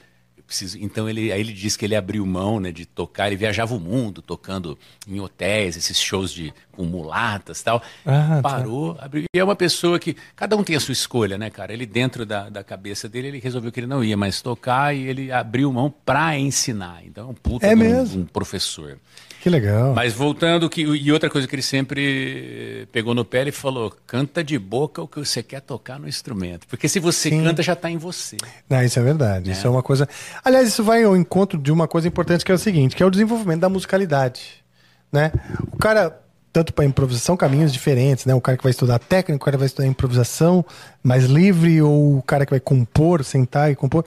[0.55, 0.79] preciso.
[0.81, 3.27] Então ele, aí ele disse que ele abriu mão, né, de tocar.
[3.27, 4.79] Ele viajava o mundo tocando
[5.09, 7.83] em hotéis, esses shows de com mulatas e tal.
[8.07, 8.43] Ah, tá.
[8.43, 9.25] Parou, abriu.
[9.35, 11.73] E é uma pessoa que cada um tem a sua escolha, né, cara?
[11.73, 15.03] Ele dentro da, da cabeça dele, ele resolveu que ele não ia mais tocar e
[15.07, 17.03] ele abriu mão pra ensinar.
[17.05, 18.23] Então é um puta É de um- mesmo?
[18.23, 18.99] um professor.
[19.45, 19.93] Que legal.
[19.93, 24.43] Mas voltando, que, e outra coisa que ele sempre pegou no pé, ele falou: canta
[24.43, 26.67] de boca o que você quer tocar no instrumento.
[26.67, 27.45] Porque se você Sim.
[27.45, 28.39] canta, já está em você.
[28.71, 29.51] Não, isso é verdade.
[29.51, 30.09] Isso é uma coisa.
[30.43, 33.07] Aliás, isso vai ao encontro de uma coisa importante que é o seguinte, que é
[33.07, 34.65] o desenvolvimento da musicalidade,
[35.13, 35.31] né?
[35.71, 36.19] O cara
[36.51, 38.35] tanto para improvisação caminhos diferentes, né?
[38.35, 40.65] O cara que vai estudar técnica, o cara que vai estudar improvisação
[41.03, 44.07] mais livre ou o cara que vai compor, sentar e compor,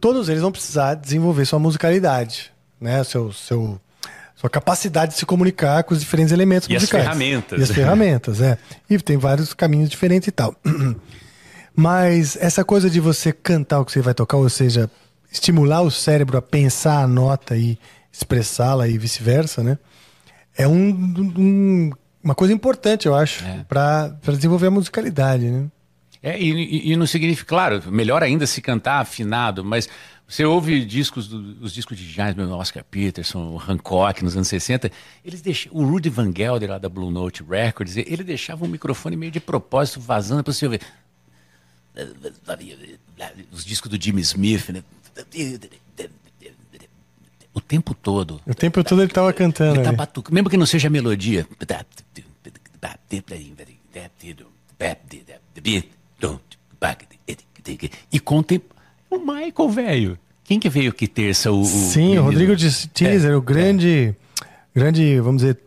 [0.00, 3.02] todos eles vão precisar desenvolver sua musicalidade, né?
[3.02, 3.80] Seu seu
[4.36, 7.04] sua capacidade de se comunicar com os diferentes elementos E as musicais.
[7.04, 7.58] ferramentas.
[7.58, 8.58] E as ferramentas, é.
[8.88, 10.54] E tem vários caminhos diferentes e tal.
[11.74, 14.90] Mas essa coisa de você cantar o que você vai tocar, ou seja,
[15.30, 17.78] estimular o cérebro a pensar a nota e
[18.12, 19.78] expressá-la e vice-versa, né?
[20.56, 20.88] É um,
[21.36, 21.90] um-
[22.24, 23.64] uma coisa importante, eu acho, É.
[23.68, 25.66] para desenvolver a musicalidade, né?
[26.22, 29.86] É, e, e- e não significa, claro, melhor ainda se cantar afinado, mas
[30.28, 34.90] você ouve discos, do- os discos de jazz, meu, Oscar Peterson, Hancock nos anos 60,
[35.24, 39.16] eles deixam, o Rudy Van Gelder lá da Blue Note Records, ele deixava um microfone
[39.16, 40.80] meio de propósito vazando para você ouvir.
[43.52, 44.82] Os discos do Jimmy Smith, né?
[47.54, 48.40] O tempo todo.
[48.46, 49.76] O tempo todo ele tava cantando.
[49.76, 51.46] Ele tá batucando, mesmo que não seja a melodia.
[58.12, 58.60] E contem
[59.16, 60.18] o Michael, velho.
[60.44, 61.50] Quem que veio aqui terça?
[61.50, 62.22] O, o Sim, o?
[62.22, 64.14] Rodrigo de Teaser, o grande
[64.74, 65.58] grande, vamos dizer.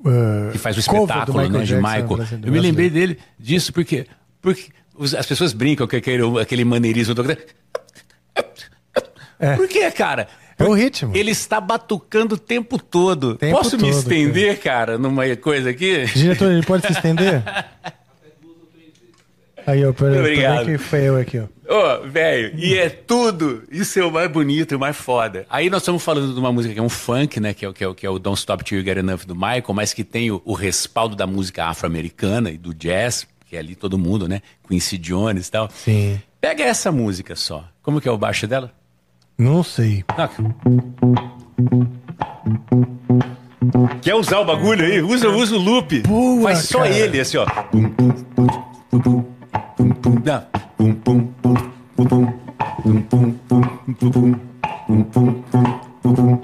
[0.00, 2.06] uh, que faz o espetáculo né, de Michael.
[2.44, 2.94] Eu me lembrei brasileiro.
[2.94, 4.06] dele disso porque,
[4.42, 4.66] porque
[5.16, 7.14] as pessoas brincam com aquele, aquele maneirismo.
[7.14, 7.24] do-
[9.40, 9.56] É.
[9.56, 10.28] Por que, cara?
[10.58, 11.16] É o ritmo.
[11.16, 13.36] Ele está batucando o tempo todo.
[13.36, 16.04] Tempo Posso me todo, estender, cara, numa coisa aqui?
[16.06, 17.42] Diretor, ele pode se estender?
[19.70, 20.58] Aí, Obrigado.
[20.60, 21.44] peraí que foi eu aqui, ó.
[21.70, 23.62] Ô, velho, e é tudo.
[23.70, 25.44] Isso é o mais bonito e o mais foda.
[25.50, 27.52] Aí nós estamos falando de uma música que é um funk, né?
[27.52, 29.34] Que é, o- que é, que é o Don't Stop Till You Get Enough do
[29.34, 33.58] Michael, mas que tem o, o respaldo da música afro-americana e do jazz, que é
[33.58, 34.40] ali todo mundo, né?
[34.66, 35.68] Quincy Jones e tal.
[35.70, 36.18] Sim.
[36.40, 37.64] Pega essa música só.
[37.82, 38.72] Como que é o baixo dela?
[39.36, 40.02] Não sei.
[40.16, 40.42] Toca.
[44.00, 45.02] Quer usar o bagulho aí?
[45.02, 46.00] Usa, usa o loop.
[46.00, 46.90] Boa, Faz só cara.
[46.96, 47.46] ele, assim, ó.
[49.52, 50.40] Pum, pum, pum, pum, dá.
[50.76, 51.54] Pum, pum, pum,
[51.96, 53.62] pum, pum, pum, pum, pum,
[53.94, 55.42] pum, pum, pum, pum, pum,
[56.02, 56.36] pum,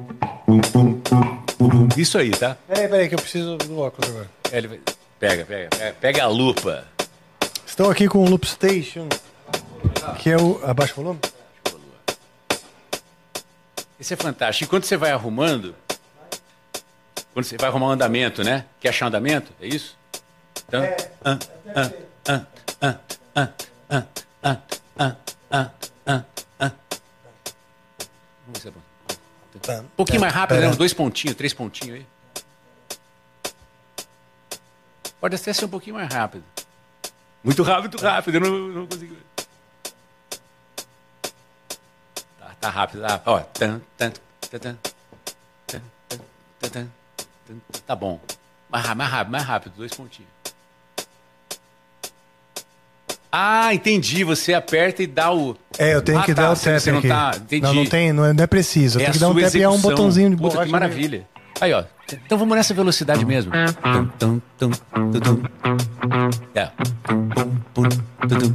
[0.45, 1.89] pum, pum, pum, pum.
[1.97, 2.57] Isso aí, tá?
[2.67, 4.31] Peraí, peraí, que eu preciso do óculos agora.
[4.53, 4.81] É, Ele vai-
[5.19, 6.85] Pega, pega, pega, pega a lupa.
[7.67, 9.09] Estou aqui com o Loop Station,
[10.19, 10.61] que é o.
[10.65, 11.21] Abaixa o volume?
[13.99, 14.65] Isso é fantástico.
[14.65, 15.75] E quando você vai arrumando,
[17.33, 18.65] quando você vai arrumar um andamento, né?
[18.81, 19.53] Quer achar um andamento?
[19.61, 19.97] É isso?
[20.69, 21.39] Então, ah, ah,
[21.75, 21.91] ah,
[22.29, 22.41] ah,
[29.81, 30.71] um pouquinho mais rápido, né?
[30.71, 32.07] Dois pontinhos, três pontinhos aí.
[35.21, 36.45] Pode até ser um pouquinho mais rápido.
[37.43, 38.35] Muito rápido, muito rápido.
[38.35, 39.17] Eu não, não consigo.
[42.39, 43.03] Tá, tá rápido.
[43.03, 43.41] Tá, ó.
[47.87, 48.21] Tá bom.
[48.69, 49.73] Mais rápido, mais rápido.
[49.77, 50.34] Dois pontinhos.
[53.37, 54.23] Ah, entendi.
[54.23, 55.57] Você aperta e dá o.
[55.77, 57.09] É, eu tenho Ah, que tá, dar o tap você não aqui.
[57.09, 57.63] tá- entendi.
[57.63, 58.99] Não, não tem, não é, não é preciso.
[58.99, 60.67] Eu É tenho a que dar um tap e é um botãozinho de Puta, borracha.
[60.67, 61.27] que maravilha.
[61.61, 61.83] Aí, ó.
[62.13, 63.53] Então vamos nessa velocidade mesmo.
[63.55, 63.67] É.
[64.21, 64.41] Tum.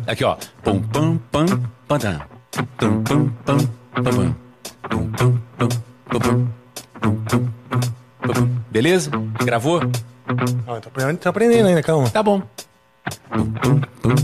[0.08, 0.38] Aqui, ó.
[0.64, 1.46] Pum, pam, pum,
[1.88, 2.22] pam, pam.
[2.78, 3.58] Pum, pam, pam.
[4.04, 4.36] Pam,
[8.22, 8.50] pam.
[8.72, 9.12] Beleza?
[9.44, 9.82] Gravou?
[10.68, 12.10] Ah, tô aprendendo, tô aprendendo ainda, calma.
[12.10, 12.42] Tá bom.
[13.32, 14.16] Pum, pum, pum,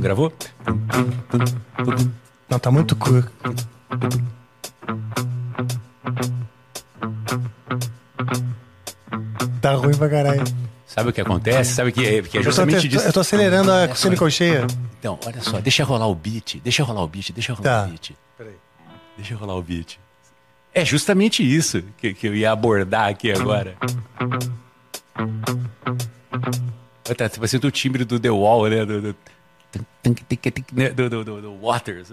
[0.00, 0.32] Gravou?
[2.50, 3.24] Não, tá muito cru.
[9.60, 10.42] Tá ruim pra caralho.
[10.84, 11.74] Sabe o que acontece?
[11.74, 13.06] Sabe que, que é justamente é eu tô, disso.
[13.06, 14.66] Eu tô acelerando a é cena cheia.
[14.98, 17.86] Então, olha só, deixa rolar o beat, deixa rolar o beat, deixa rolar tá.
[17.86, 18.12] o beat.
[18.36, 18.54] Peraí.
[19.16, 19.98] Deixa rolar o beat.
[20.74, 23.76] É justamente isso que, que eu ia abordar aqui agora.
[27.06, 28.84] Olha, Tá, vai ser o timbre do The Wall, né?
[28.86, 29.16] Do, do,
[30.72, 30.88] né?
[30.90, 32.12] do, do, do- do Waters.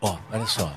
[0.00, 0.72] Ó, olha só.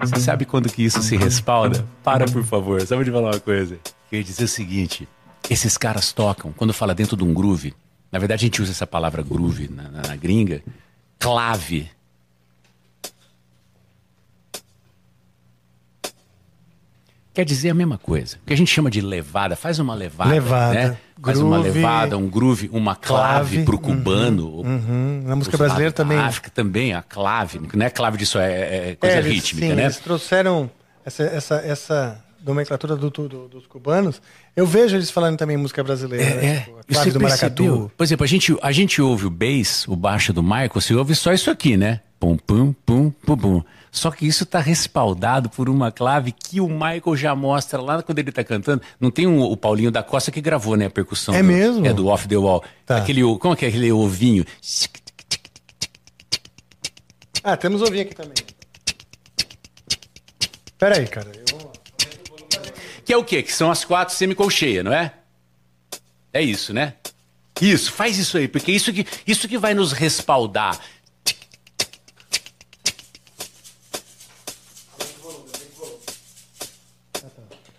[0.00, 1.86] Você sabe quando que isso se respalda?
[2.02, 2.80] Para, por favor.
[2.86, 3.78] Só vou te falar uma coisa.
[4.10, 5.08] Eu ia dizer o seguinte.
[5.48, 7.72] Esses caras tocam, quando fala dentro de um groove,
[8.10, 10.60] na verdade a gente usa essa palavra groove na, na- na gringa,
[11.18, 11.90] clave.
[17.34, 18.38] Quer dizer a mesma coisa.
[18.42, 20.30] O que a gente chama de levada, faz uma levada.
[20.30, 20.96] Levada, Né?
[21.22, 24.48] Faz uma groove, levada, um groove, uma clave, clave, pro cubano.
[24.50, 25.22] ou Uhum.
[25.24, 26.18] Na música brasileira também.
[26.18, 27.60] África também, a clave.
[27.74, 29.82] Não é clave disso, é, é coisa É, eles- rítmica, sim, né?
[29.84, 30.70] Eles trouxeram
[31.04, 34.20] essa, essa, essa nomenclatura do, do- dos cubanos.
[34.56, 36.24] Eu vejo eles falando também música brasileira.
[36.34, 36.46] né?
[36.46, 37.92] É, Tipo, a clave do maracatu.
[37.96, 41.14] Por exemplo, a gente, a gente ouve o bass, o baixo do Michael, você ouve
[41.14, 42.00] só isso aqui, né?
[42.18, 43.62] Pum, pum, pum, pum, pum.
[43.92, 48.18] Só que isso está respaldado por uma clave que o Michael já mostra lá quando
[48.18, 48.80] ele está cantando.
[48.98, 50.86] Não tem um- o Paulinho da Costa que gravou, né?
[50.86, 51.34] A percussão.
[51.34, 51.86] É do- mesmo?
[51.86, 52.64] É do Off the Wall.
[52.86, 52.96] Tá.
[52.98, 54.44] Aquele, como é que é aquele ovinho?
[57.44, 58.34] Ah, temos ouvir aqui também.
[60.78, 61.30] Pera aí, cara.
[61.52, 61.65] Eu.
[63.06, 63.40] Que é o quê?
[63.40, 65.14] Que são as quatro semicolcheias, não é?
[66.32, 66.94] É isso, né?
[67.62, 70.78] Isso, faz isso aí, porque isso que, isso que vai nos respaldar.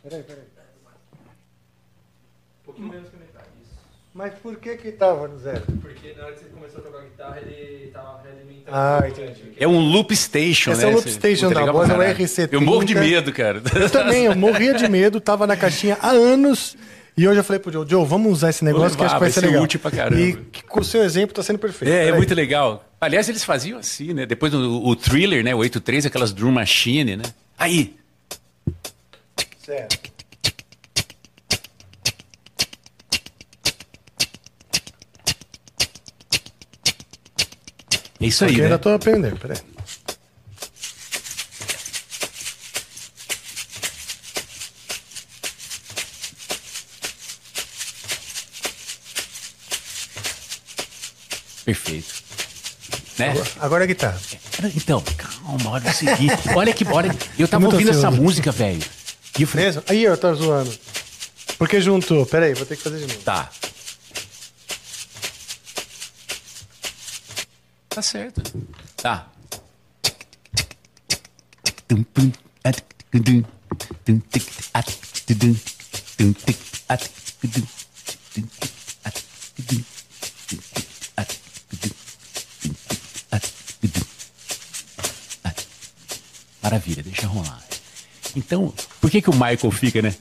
[0.01, 0.47] Peraí, peraí.
[4.17, 5.61] Mas por que que tava no zero?
[5.79, 8.75] Porque na hora que você começou a tocar guitarra, ele tava realimentando.
[8.75, 9.53] Ah, entendi.
[9.59, 10.87] É um loop station, Esse né?
[10.87, 12.17] é o loop station da voz, é o caralho.
[12.17, 12.49] RC30.
[12.51, 13.61] Eu morro de medo, cara.
[13.75, 16.75] Eu também, eu morria de medo, tava na caixinha há anos.
[17.15, 19.19] E hoje eu falei pro Joe, Joe, vamos usar esse negócio que levar, acho que
[19.19, 19.63] vai vai ser ser legal.
[19.63, 20.19] útil pra caramba.
[20.19, 21.91] E que, com o seu exemplo tá sendo perfeito.
[21.93, 22.83] É, é muito legal.
[22.99, 24.25] Aliás, eles faziam assim, né?
[24.25, 25.53] Depois do o thriller, né?
[25.53, 27.23] O 83, aquelas drum machine, né?
[27.55, 27.95] Aí.
[29.63, 30.16] Certo.
[38.19, 38.67] Isso aí, Porque né?
[38.67, 39.57] ainda tô aprendendo, peraí.
[51.65, 52.13] Perfeito.
[53.19, 53.33] Né?
[53.59, 54.19] Agora a guitarra.
[54.75, 56.33] Então, calma, olha o seguinte.
[56.55, 58.21] Olha que, olha, eu tava ouvindo essa ansioso.
[58.21, 58.81] música, velho.
[59.37, 59.83] E eu falei, Mesmo?
[59.87, 60.73] Aí, eu tô zoando.
[61.57, 62.25] Porque juntou.
[62.25, 63.19] Peraí, vou ter que fazer de novo.
[63.23, 63.49] tá.
[67.97, 68.43] Tá certo.
[68.95, 69.25] Tá.
[86.61, 87.63] Maravilha, deixa rolar.
[88.35, 88.71] Então,
[89.01, 90.15] por que, que o Michael fica, né?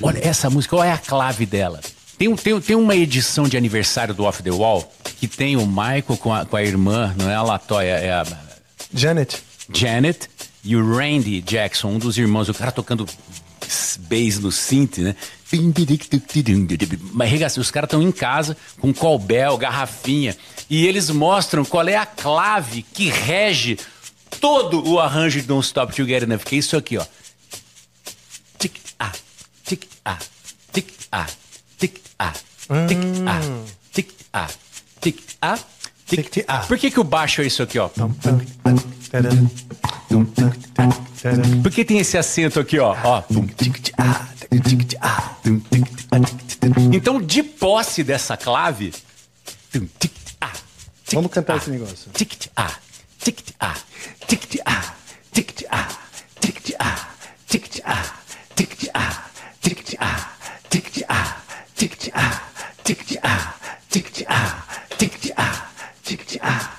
[0.00, 1.82] Olha, essa música, qual é a clave dela?
[2.18, 6.16] Tem, tem, tem uma edição de aniversário do Off the Wall que tem o Michael
[6.18, 8.26] com a, com a irmã, não é a Latoya, é a
[8.92, 9.40] Janet.
[9.72, 10.28] Janet
[10.64, 13.06] e o Randy Jackson, um dos irmãos, o cara tocando
[14.00, 15.14] bass no synth, né?
[17.12, 20.36] Mas os caras estão em casa com colbel, garrafinha,
[20.68, 23.78] e eles mostram qual é a clave que rege
[24.40, 27.06] todo o arranjo de Don't Stop Till You Get Enough, que é isso aqui, ó.
[28.58, 29.12] Tic ah,
[29.64, 29.84] tic
[31.78, 32.32] ah, tic ah,
[32.88, 33.40] tic ah, tic ah,
[33.92, 34.48] tic ah,
[35.00, 35.68] tic ah, tic
[36.08, 36.60] Tic, ah.
[36.66, 37.90] Por que que o baixo é isso aqui, ó?
[41.62, 42.96] Por que tem esse acento aqui, ó?
[43.04, 43.22] ó.
[46.92, 48.94] Então, de posse dessa clave.
[51.12, 52.10] Vamos cantar esse negócio.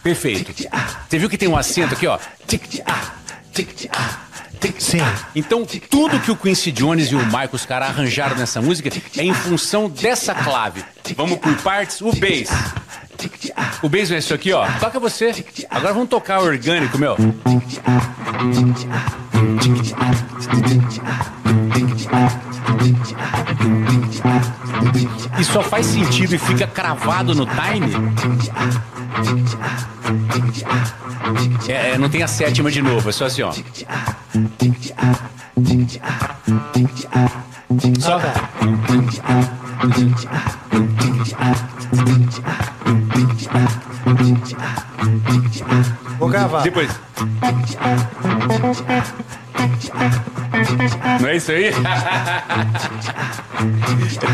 [0.03, 0.53] Perfeito.
[1.07, 2.17] Você viu que tem um acento aqui, ó?
[4.77, 4.99] Sim.
[5.35, 9.23] Então, tudo que o Quincy Jones e o Michael, os caras arranjaram nessa música é
[9.23, 10.83] em função dessa clave.
[11.15, 12.01] Vamos por partes.
[12.01, 12.49] O bass.
[13.81, 14.65] O bass é isso aqui, ó.
[14.79, 15.45] Toca você.
[15.69, 17.15] Agora vamos tocar orgânico, meu.
[25.37, 27.93] E só faz sentido e fica cravado no time.
[31.67, 33.51] É, é, não tem a sétima de novo, é só assim, ó.
[37.99, 38.19] Só.
[46.17, 46.61] Vou gravar.
[46.63, 46.89] Depois.
[51.29, 51.65] É isso aí?
[51.65, 51.71] é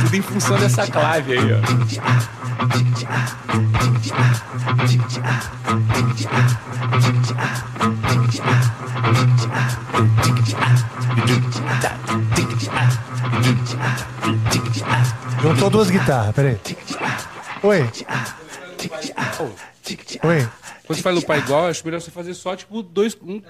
[0.01, 1.59] tudo em função dessa clave aí, ó.
[15.41, 16.57] Juntou duas guitarras, peraí.
[17.61, 17.89] Oi.
[20.23, 20.47] Oi.
[20.86, 23.17] Quando você faz lupar igual, acho melhor você fazer só, tipo, dois.
[23.25, 23.41] Um,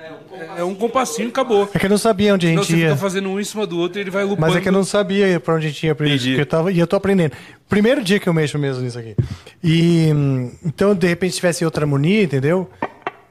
[0.57, 1.69] é um compassinho e acabou.
[1.73, 2.87] É que eu não sabia onde a Senão gente você ia.
[2.89, 4.41] fica fazendo um em cima do outro e ele vai lupando.
[4.41, 6.29] Mas é que eu não sabia pra onde a gente ia pra Entendi.
[6.29, 7.33] porque eu tava, e eu tô aprendendo.
[7.67, 9.15] Primeiro dia que eu mexo mesmo nisso aqui.
[9.63, 12.69] E hum, então, de repente, se tivesse outra harmonia, entendeu?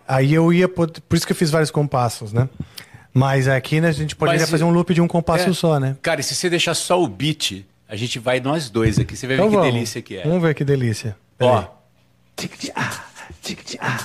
[0.06, 0.68] Aí eu ia.
[0.68, 2.48] pod- Por isso que eu fiz vários compassos, né?
[3.12, 5.52] Mas aqui né, a gente poderia Mas, fazer um loop de um compasso é.
[5.52, 5.96] só, né?
[6.02, 9.16] Cara, e se você deixar só o beat, a gente vai nós dois aqui.
[9.16, 9.72] Você vai ver Então que vamos.
[9.72, 10.24] delícia que é.
[10.24, 11.16] Vamos ver que delícia.
[11.40, 11.62] Ó.
[12.36, 12.72] Peraí.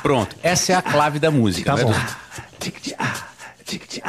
[0.02, 0.36] Pronto.
[0.44, 1.76] Essa é a clave da música.
[1.76, 1.84] Tá né?
[1.84, 1.96] bom.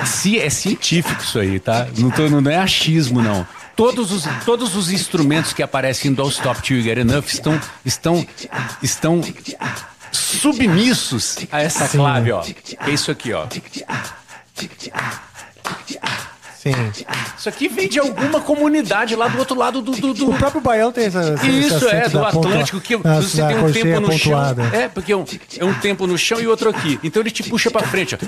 [0.06, 1.86] Se é científico isso aí, tá?
[1.98, 3.46] Não, tô- não é achismo, não.
[3.76, 7.60] Todos os, todos os instrumentos que aparecem em Don't Stop Till You Get Enough estão,
[7.84, 8.26] estão,
[8.82, 9.20] estão
[10.12, 12.44] submissos a essa clave, ó.
[12.80, 13.46] É isso aqui, ó.
[16.62, 16.72] Sim.
[17.38, 19.92] Isso aqui vem de alguma comunidade lá do outro lado do...
[19.92, 21.32] do, do- O próprio Baião tem essa.
[21.34, 24.70] esse Isso, é, do pontua- Atlântico, que da- você tem um tempo no pontuada.
[24.70, 24.80] chão.
[24.80, 25.24] É, porque é um,
[25.58, 27.00] é um tempo no chão e outro aqui.
[27.02, 28.18] Então ele te puxa pra frente, ó.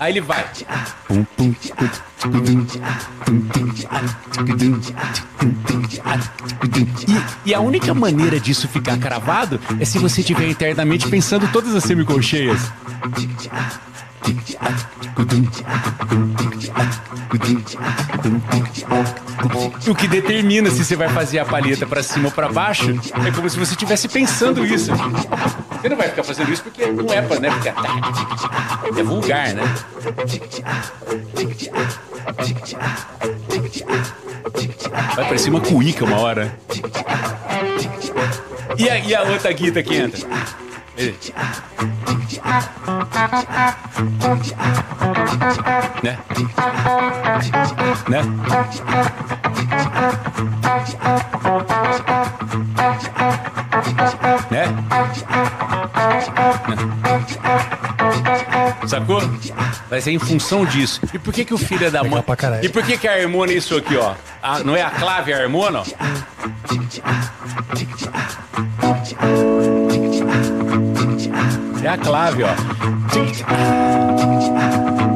[0.00, 0.44] Aí ele vai.
[7.44, 11.74] E, e a única maneira disso ficar cravado é se você estiver internamente pensando todas
[11.74, 12.60] as semicolcheias.
[19.88, 22.90] O que determina se você vai fazer a palheta pra cima ou pra baixo
[23.26, 24.92] é como se você estivesse pensando isso.
[25.80, 27.50] Você não vai ficar fazendo isso porque não é pra, né?
[27.50, 29.62] Porque é, é vulgar, né?
[35.16, 36.56] Vai parecer uma cuíca uma hora.
[38.78, 40.20] E a, e a outra guita que entra?
[40.94, 41.32] It is.
[46.02, 46.18] Ne?
[48.08, 48.18] Ne?
[48.18, 48.22] Ne?
[54.50, 54.64] Né?
[58.86, 59.22] Sacou?
[59.88, 61.00] Vai ser em função disso.
[61.12, 62.22] E por que que o filho é da mãe...
[62.62, 64.14] E por que que a harmona é isso aqui, ó?
[64.42, 65.84] Ah, não é a clave, é a harmona, ó?
[71.82, 72.54] É a clave, ó.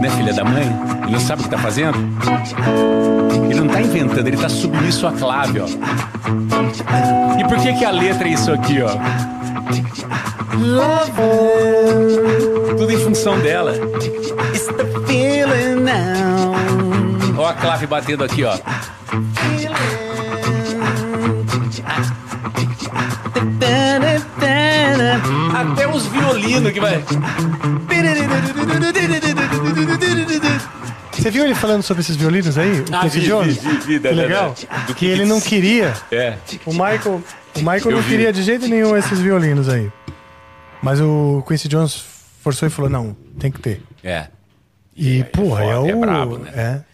[0.01, 0.67] Né, filha da mãe?
[1.05, 1.97] Ele não sabe o que tá fazendo?
[3.51, 5.67] Ele não tá inventando, ele tá submisso à clave, ó.
[7.39, 8.91] E por que que a letra é isso aqui, ó?
[12.77, 13.75] Tudo em função dela.
[17.39, 18.57] Ó a clave batendo aqui, ó.
[25.55, 27.03] Até os violinos que vai.
[31.27, 32.71] Você viu ele falando sobre esses violinos aí?
[32.83, 33.57] O Ah, Quincy vi, Jones?
[33.57, 34.55] vi, vi, vi, da- que da- legal.
[34.71, 35.93] da- do que ele não queria.
[36.13, 36.37] É.
[36.65, 37.21] O Michael,
[37.57, 38.11] o Michael Eu não vi.
[38.11, 39.91] queria de jeito nenhum esses violinos aí.
[40.81, 42.01] Mas o Quincy Jones
[42.45, 43.83] forçou e falou: não, tem que ter.
[44.05, 44.29] É.
[44.97, 45.89] E, porra, é, foda, o.
[45.89, 46.51] é brabo, né?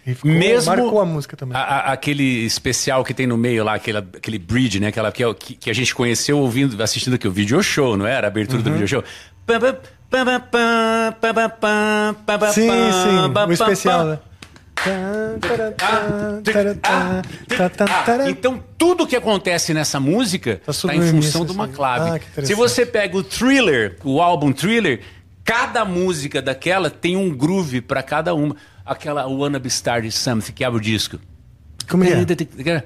[0.06, 0.10] É.
[0.10, 1.54] E ficou, Mesmo marcou a música também.
[1.54, 4.86] a- a- aquele especial que tem no meio lá, aquele, aquele bridge, né?
[4.88, 8.06] Aquela que, é que, que a gente conheceu ouvindo, assistindo aqui o video show, não
[8.06, 8.26] era?
[8.26, 8.64] A abertura Uhum.
[8.64, 9.04] do video show.
[9.46, 9.76] Pam, pam,
[12.52, 14.18] Sim, sim, um especial, né?
[18.28, 21.72] Então tudo que acontece nessa música está tá, tá em função de uma assim.
[21.74, 22.20] clave.
[22.36, 25.00] Ah, Se você pega o Thriller, o álbum Thriller,
[25.44, 28.56] cada música daquela tem um groove para cada uma.
[28.84, 31.18] Aquela Wanna Be Started Something que abre o disco.
[31.88, 32.82] Como é?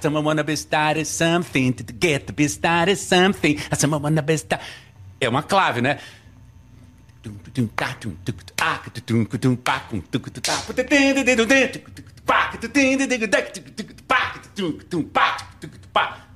[0.00, 3.58] Someone wanna be started something to get to be started something.
[3.78, 4.66] Someone wanna be started.
[5.20, 5.98] É uma clave, né?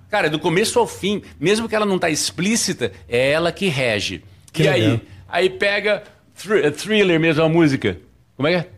[0.08, 4.24] Cara, do começo ao fim, mesmo que ela não tá explícita, é ela que rege.
[4.52, 4.90] Que e legal.
[4.92, 5.15] aí?
[5.28, 6.02] Aí pega
[6.34, 7.98] thr- thriller mesmo a música.
[8.36, 8.68] Como é que é?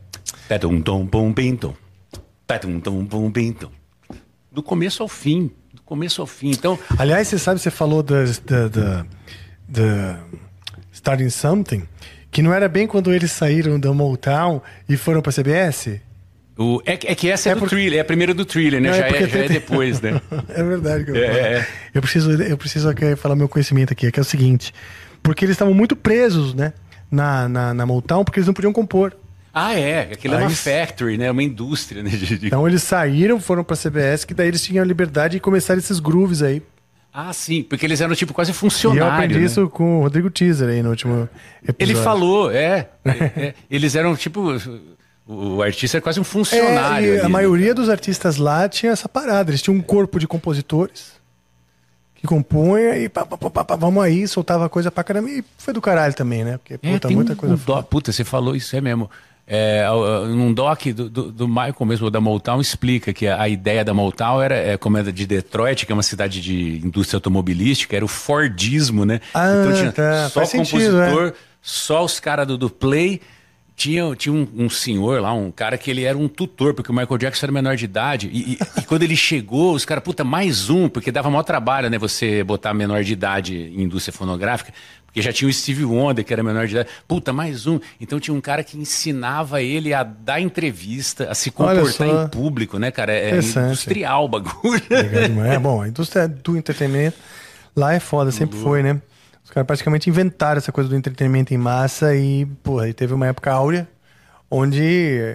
[0.48, 1.06] Petum, tom.
[2.46, 3.70] Petum, tom.
[4.50, 5.50] Do começo ao fim.
[5.74, 6.50] Do começo ao fim.
[6.50, 9.06] Então, Aliás, você sabe, você falou da, da, da,
[9.68, 10.20] da
[10.92, 11.82] Starting Something,
[12.30, 16.00] que não era bem quando eles saíram da Motown e foram pra CBS?
[16.56, 18.44] o, é, que- é que essa é, É do por- thriller, é a primeira do
[18.44, 18.88] thriller, né?
[18.90, 20.20] Não, já é, porque já é tem- depois, né?
[20.48, 21.68] é verdade que eu É, é, é.
[21.94, 24.72] Eu preciso, eu preciso aqui falar meu conhecimento aqui, que é o seguinte.
[25.22, 26.72] Porque eles estavam muito presos, né?
[27.10, 29.14] Na, na, na Motown, porque eles não podiam compor.
[29.52, 30.02] Ah, é.
[30.12, 31.30] Aquilo é Aí uma s- factory, né?
[31.30, 32.10] Uma indústria, né?
[32.10, 35.76] de- Então eles saíram, foram pra CBS, que daí eles tinham a liberdade de começar
[35.76, 36.62] esses grooves aí.
[37.12, 37.62] Ah, sim.
[37.62, 39.12] Porque eles eram tipo quase E eu funcionários.
[39.14, 39.44] aprendi né?
[39.46, 41.28] isso com o Rodrigo Teaser aí no último
[41.62, 41.76] episódio.
[41.78, 43.54] Ele falou, é, é, é.
[43.70, 44.54] Eles eram tipo.
[45.26, 47.06] O, artista era quase um funcionário.
[47.08, 47.28] É, ali, a né?
[47.28, 49.50] maioria dos artistas lá tinha essa parada.
[49.50, 51.17] Eles tinham um corpo de compositores
[52.18, 55.30] que compunha e pá, pá, pá, pá, vamos aí, soltava coisa pra caramba.
[55.30, 56.58] E foi do caralho também, né?
[56.58, 57.82] Porque, É, puta, tem muita um, coisa um foda.
[57.84, 59.08] puta, você falou isso, é mesmo.
[59.50, 59.86] É,
[60.28, 63.94] num doc do, do, do Michael mesmo, da Motown, explica que a, a ideia da
[63.94, 68.04] Motown era, é, como é de Detroit, que é uma cidade de indústria automobilística, era
[68.04, 69.20] o Fordismo, né?
[69.32, 71.32] Ah, então tinha tá, só faz sentido, compositor,
[71.62, 73.22] só os caras do, do Play.
[73.78, 76.94] Tinha, tinha um, um senhor lá, um cara que ele era um tutor, porque o
[76.94, 78.28] Michael Jackson era menor de idade.
[78.32, 81.88] E, e- e quando ele chegou, os caras, puta, mais um, porque dava maior trabalho,
[81.88, 81.96] né?
[81.96, 84.72] Você botar menor de idade em indústria fonográfica.
[85.06, 86.88] Porque já tinha o Steve Wonder, que era menor de idade.
[87.06, 87.78] Puta, mais um.
[88.00, 92.78] Então tinha um cara que ensinava ele a dar entrevista, a se comportar em público,
[92.80, 93.12] né, cara?
[93.12, 94.82] É industrial o bagulho.
[95.54, 97.16] É bom, a indústria do entretenimento
[97.76, 99.00] lá é foda, sempre foi, né?
[99.48, 103.26] Os caras praticamente inventaram essa coisa do entretenimento em massa e, porra, aí teve uma
[103.26, 103.88] época áurea
[104.50, 105.34] onde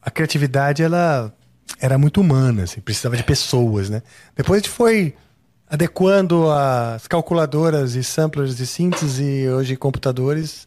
[0.00, 1.30] a criatividade ela
[1.78, 4.02] era muito humana, assim, precisava de pessoas, né?
[4.34, 5.14] Depois a gente foi
[5.68, 10.66] adequando as calculadoras e samplers de síntese e hoje computadores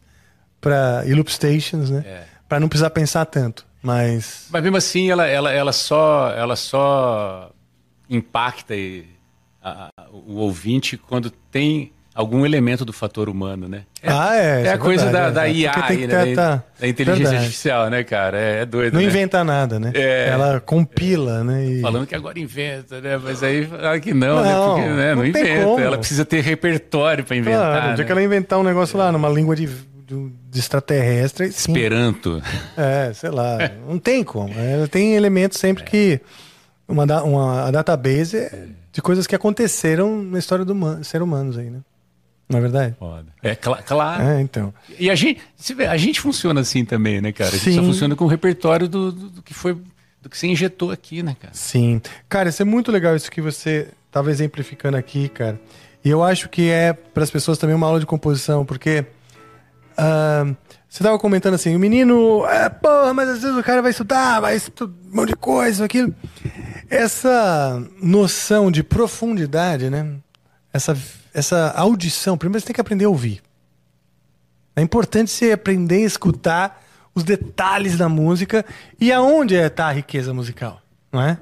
[0.60, 2.04] para e loop stations, né?
[2.06, 2.24] É.
[2.48, 7.50] Para não precisar pensar tanto, mas Mas mesmo assim, ela, ela, ela, só, ela só
[8.08, 9.04] impacta e-
[9.60, 13.82] a- a- o ouvinte quando tem algum elemento do fator humano, né?
[14.02, 15.52] É, Ah, é, isso É a é coisa verdade, da, da é.
[15.52, 16.24] IA, aí, que né?
[16.24, 16.64] ter- da, tá.
[16.80, 17.44] da inteligência Verdade.
[17.44, 18.38] artificial, né, cara?
[18.38, 19.06] É, é doido, não né?
[19.06, 19.92] inventa nada, né?
[19.94, 20.28] É.
[20.28, 21.64] Ela compila, né?
[21.66, 21.80] E...
[21.80, 23.16] Falando que agora inventa, né?
[23.22, 24.52] Mas aí fala que não, né?
[24.52, 25.08] Não, Porque né?
[25.10, 25.64] não, não inventa.
[25.64, 25.80] como.
[25.80, 27.60] Ela precisa ter repertório para inventar.
[27.60, 28.04] Claro, o dia né?
[28.04, 31.50] que ela inventar um negócio lá numa língua de, de, extraterrestre.
[31.52, 31.72] sim.
[31.72, 32.42] Esperanto.
[32.76, 33.58] É, sei lá,
[33.88, 34.52] não tem como.
[34.56, 36.20] É, tem elementos sempre que.
[36.86, 40.74] Uma, da- uma a database é de coisas que aconteceram na história do
[41.04, 41.78] ser humanos aí, né?
[42.52, 42.94] Não é verdade?
[43.42, 44.22] É cla- claro.
[44.22, 44.74] É, então.
[44.98, 45.40] E a gente,
[45.88, 47.48] a gente funciona assim também, né, cara?
[47.48, 47.86] A gente só Sim.
[47.86, 49.74] funciona com o repertório do, do- do que foi,
[50.20, 51.54] do que você injetou aqui, né, cara?
[51.54, 52.00] Sim.
[52.28, 55.58] Cara, isso é muito legal isso que você estava exemplificando aqui, cara.
[56.04, 59.06] E eu acho que é para as pessoas também uma aula de composição, porque
[59.96, 60.44] ah,
[60.88, 64.40] você estava comentando assim, o menino, é, porra, mas às vezes o cara vai estudar,
[64.40, 66.14] vai estudar um monte de coisa, aquilo.
[66.90, 70.16] Essa noção de profundidade, né?
[70.72, 70.96] Essa,
[71.34, 73.42] essa audição, primeiro você tem que aprender a ouvir.
[74.74, 76.82] É importante você aprender a escutar
[77.14, 78.64] os detalhes da música
[78.98, 80.80] e aonde está a riqueza musical,
[81.12, 81.38] não é?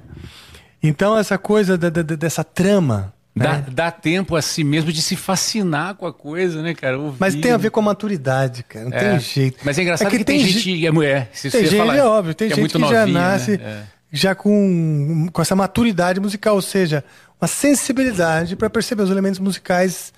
[0.83, 3.65] Então essa coisa da- da- dessa trama, Dá, né?
[3.71, 6.99] dá tempo a si mesmo de se fascinar com a coisa, né, cara?
[6.99, 7.69] Ouvir, mas tem a ver né?
[7.69, 8.89] com a maturidade, cara.
[8.89, 9.11] Não É.
[9.11, 9.59] tem jeito.
[9.63, 10.85] Mas é engraçado que, tem, ge- gente.
[10.87, 13.05] É, mulher, se Tem você gente, falar é óbvio, tem que é gente que já
[13.05, 13.83] novinha, nasce né?
[14.11, 17.03] Já com, com essa maturidade musical, ou seja,
[17.39, 20.13] uma sensibilidade para perceber os elementos musicais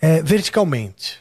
[0.00, 1.18] é, verticalmente.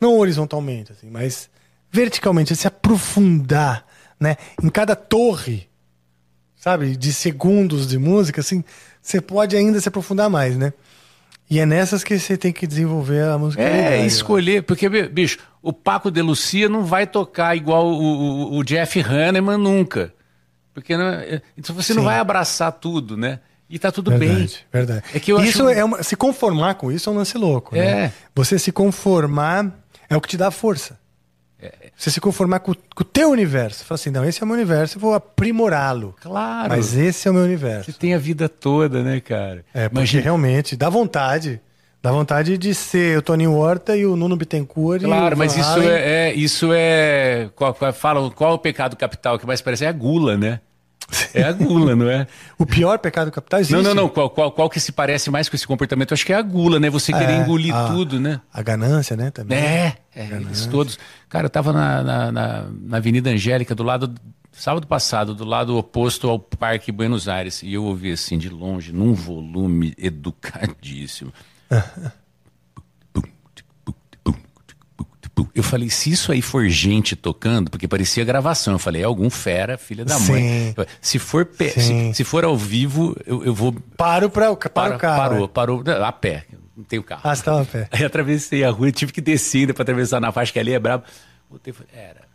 [0.00, 1.50] Não horizontalmente, assim, mas
[1.90, 3.84] verticalmente, se aprofundar
[4.18, 5.68] né, em cada torre,
[6.56, 8.62] sabe, de segundos de música, assim,
[9.00, 10.72] você pode ainda se aprofundar mais, né?
[11.50, 13.62] E é nessas que você tem que desenvolver a música.
[13.62, 18.64] É, escolher, porque, bicho, o Paco de Lucia não vai tocar igual o, o- o
[18.64, 20.14] Jeff Hanneman nunca.
[20.74, 22.06] Porque não é- então você não Sim.
[22.08, 23.40] vai abraçar tudo, né?
[23.68, 24.28] E tá tudo bem.
[24.28, 25.04] Verdade, verdade.
[25.14, 27.74] É que eu isso acho- é uma- se conformar com isso é um lance louco,
[27.76, 27.80] É.
[28.06, 28.12] né?
[28.34, 29.70] Você se conformar
[30.10, 30.98] é o que te dá força.
[31.60, 31.72] É.
[31.96, 33.84] Você se conformar com, com o teu universo.
[33.84, 36.14] Fala assim, não, esse é o meu universo, eu vou aprimorá-lo.
[36.20, 36.68] Claro.
[36.70, 37.92] Mas esse é o meu universo.
[37.92, 39.64] Você tem a vida toda, né, cara?
[39.72, 41.60] É, porque Imagina- realmente dá vontade.
[42.02, 45.02] Dá vontade de ser o Toninho Horta e o Nuno Bittencourt.
[45.02, 47.48] Claro, mas isso é, é- isso é.
[47.54, 49.84] Qual, qual, fala, qual é o pecado capital que mais parece?
[49.84, 50.60] É a gula, né?
[51.34, 52.26] É a gula, não é?
[52.58, 53.74] O pior pecado capital existe.
[53.74, 54.08] Não, não, não.
[54.08, 56.12] Qual, qual, qual que se parece mais com esse comportamento?
[56.12, 56.90] Acho que é a gula, né?
[56.90, 58.40] Você querer É, engolir a- tudo, né?
[58.52, 59.58] A ganância, né, também.
[59.58, 60.98] É, é eles todos.
[61.28, 64.12] Cara, eu tava na, na, na- na Avenida Angélica, do lado.
[64.50, 67.62] Sábado passado, do lado oposto ao Parque Buenos Aires.
[67.62, 71.32] E eu ouvi assim, de longe, num volume educadíssimo.
[75.54, 79.28] Eu falei, se isso aí for gente tocando, porque parecia gravação, eu falei, é algum
[79.28, 80.72] fera, filha da mãe.
[80.74, 80.74] Sim.
[81.00, 83.72] Se for, pe- se, se for ao vivo, eu, eu vou.
[83.96, 85.16] Paro para o, para Para- o carro.
[85.18, 85.48] Parou, é.
[85.48, 86.44] parou, a pé,
[86.76, 87.20] não tenho carro.
[87.24, 87.88] Ah, você estava a pé.
[87.92, 90.78] Aí atravessei a rua tive que descer ainda pra atravessar na faixa que ali é
[90.78, 91.04] brabo.
[91.50, 92.31] Voltei falei, era.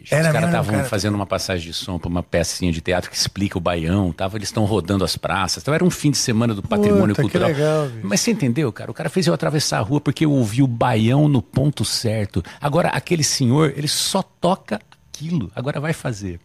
[0.00, 0.84] Bicho, Era os caras estavam cara.
[0.88, 4.36] fazendo uma passagem de som pra uma pecinha de teatro que explica o baião, tava,
[4.36, 5.62] eles estão rodando as praças.
[5.62, 7.48] Então era um fim de semana do patrimônio Puta, cultural.
[7.48, 7.88] legal.
[8.02, 8.90] Mas você entendeu, cara?
[8.90, 12.42] O cara fez eu atravessar a rua porque eu ouvi o baião no ponto certo.
[12.60, 14.80] Agora, aquele senhor, ele só toca
[15.12, 15.50] aquilo.
[15.54, 16.38] Agora vai fazer.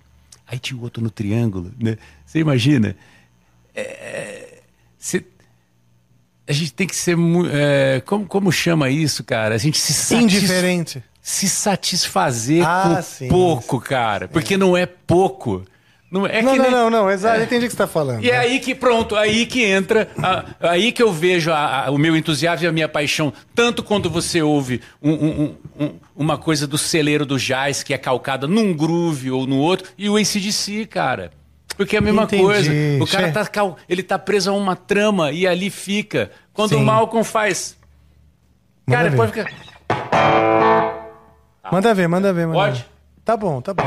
[0.47, 1.97] Aí tinha o outro no triângulo, né?
[2.25, 2.95] Você imagina?
[3.73, 4.59] É,
[4.97, 5.23] você-
[6.47, 7.15] a gente tem que ser.
[7.53, 9.55] é, como, como chama isso, cara?
[9.55, 11.01] A gente se satis- Indiferente.
[11.22, 14.27] Se satisfazer Ah, com sim, pouco, cara.
[14.27, 15.64] Porque não é pouco.
[16.11, 17.88] Não, é Não, que não, nem- não, não, exato, eu entendi o que você está
[17.88, 18.22] falando.
[18.22, 21.91] e é aí que pronto, aí que entra, a- aí que eu vejo a- a-
[21.91, 25.41] o meu entusiasmo e a minha paixão, tanto quando você ouve um- um-
[25.80, 29.57] um- um- uma coisa do celeiro do jazz que é calcada num groove ou no
[29.57, 31.31] outro, e o ACDC, cara.
[31.77, 32.43] Porque é a mesma Entendi.
[32.43, 32.72] coisa.
[33.02, 33.49] O cara tá,
[33.88, 36.30] ele tá preso a uma trama e ali fica.
[36.52, 36.84] Quando o Sim.
[36.84, 37.77] Malcolm faz.
[38.85, 39.15] Cara, ver.
[39.15, 40.70] pode ficar.
[41.72, 42.80] Manda ver, manda ver, manda Pode?
[42.80, 42.85] ver.
[43.23, 43.84] Tá bom, tá bom.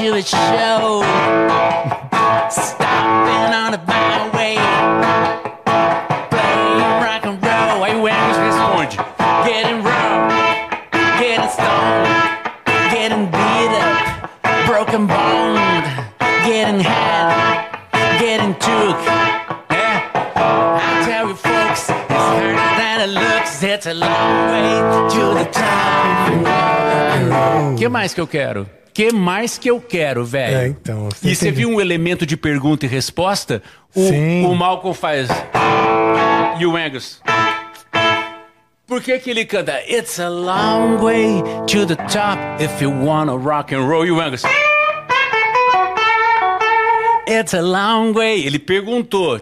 [0.00, 0.22] to a
[27.90, 28.68] mais que eu quero?
[28.92, 30.56] Que mais que eu quero, velho?
[30.56, 31.68] É, então, você E você entendeu.
[31.68, 33.62] viu um elemento de pergunta e resposta?
[33.94, 34.44] O, Sim.
[34.46, 35.28] o Malcolm faz.
[36.58, 37.20] E o Angus.
[38.86, 43.36] Por que que ele canta It's a long way to the top if you wanna
[43.36, 44.04] rock and roll?
[44.04, 44.42] E o Angus.
[47.28, 48.44] It's a long way.
[48.44, 49.40] Ele perguntou.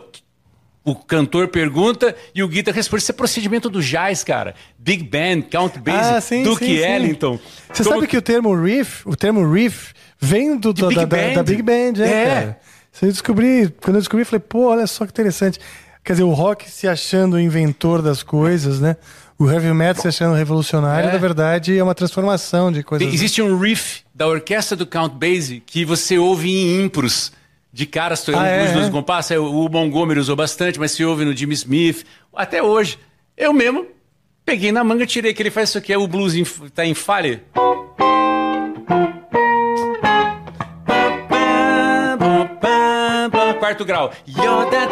[0.91, 3.03] O cantor pergunta e o guitarrista responde.
[3.03, 4.55] Isso é procedimento do jazz, cara.
[4.79, 6.83] Big Band, Count Basie, Ah, sim, Duke sim, sim.
[6.83, 7.39] Ellington.
[7.73, 11.05] Você Como- sabe que o termo riff, o termo riff vem do, da, Big da,
[11.05, 11.35] da- Band.
[11.35, 12.25] da Big Band, é, É.
[12.27, 12.61] cara.
[13.03, 15.59] Eu descobri, quando eu descobri, eu falei, pô, olha só que interessante.
[16.05, 18.97] Quer dizer, o rock se achando o inventor das coisas, né?
[19.39, 21.13] O heavy metal se achando revolucionário, É.
[21.13, 23.07] na verdade, é uma transformação de coisas.
[23.07, 27.31] Tem- existe um riff da orquestra do Count Basie que você ouve em impros.
[27.79, 28.91] De caras, Ah, é, os dois é.
[28.91, 32.99] compassos, o Montgomery usou bastante, mas se ouve no Jimmy Smith, até hoje.
[33.37, 33.87] Eu mesmo
[34.45, 36.43] peguei na manga, tirei que ele faz isso aqui, é o blues em,
[36.75, 37.41] tá em falha.
[43.61, 44.13] Quarto grau.
[44.27, 44.89] Yo, da,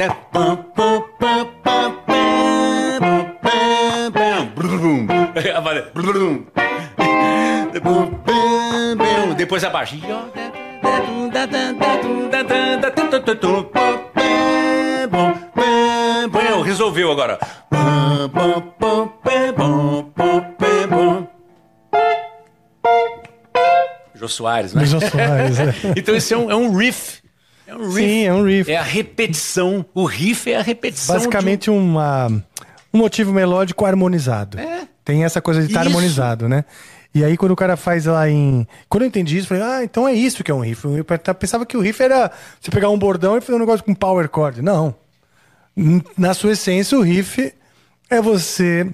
[0.00, 0.16] pam, né?
[0.32, 4.46] Pam, pam, pam, pam, pam, pam, pam.
[4.54, 5.06] Brum.
[9.36, 9.64] Depois
[15.54, 16.62] pam, bum.
[16.62, 17.38] Resolveu agora.
[24.14, 24.84] Jô Soares, né?
[24.84, 25.74] Jô Soares, é.
[25.96, 27.19] Então esse é um, é um riff.
[27.70, 27.94] É um riff.
[27.94, 28.72] Sim, é um riff.
[28.72, 29.86] É a repetição.
[29.94, 31.14] O riff é a repetição.
[31.14, 32.26] de Basicamente uma,
[32.92, 34.58] um motivo melódico harmonizado.
[34.58, 34.88] É.
[35.04, 35.90] Tem essa coisa de estar Isso.
[35.90, 36.64] harmonizado, né?
[37.14, 38.66] E aí quando o cara faz lá em...
[38.88, 40.84] Quando eu entendi isso, eu falei, ah, então é isso que é um riff.
[40.84, 43.94] Eu pensava que o riff era você pegar um bordão e fazer um negócio com
[43.94, 44.62] power chord.
[44.62, 44.92] Não.
[46.18, 47.52] Na sua essência, o riff
[48.08, 48.92] é você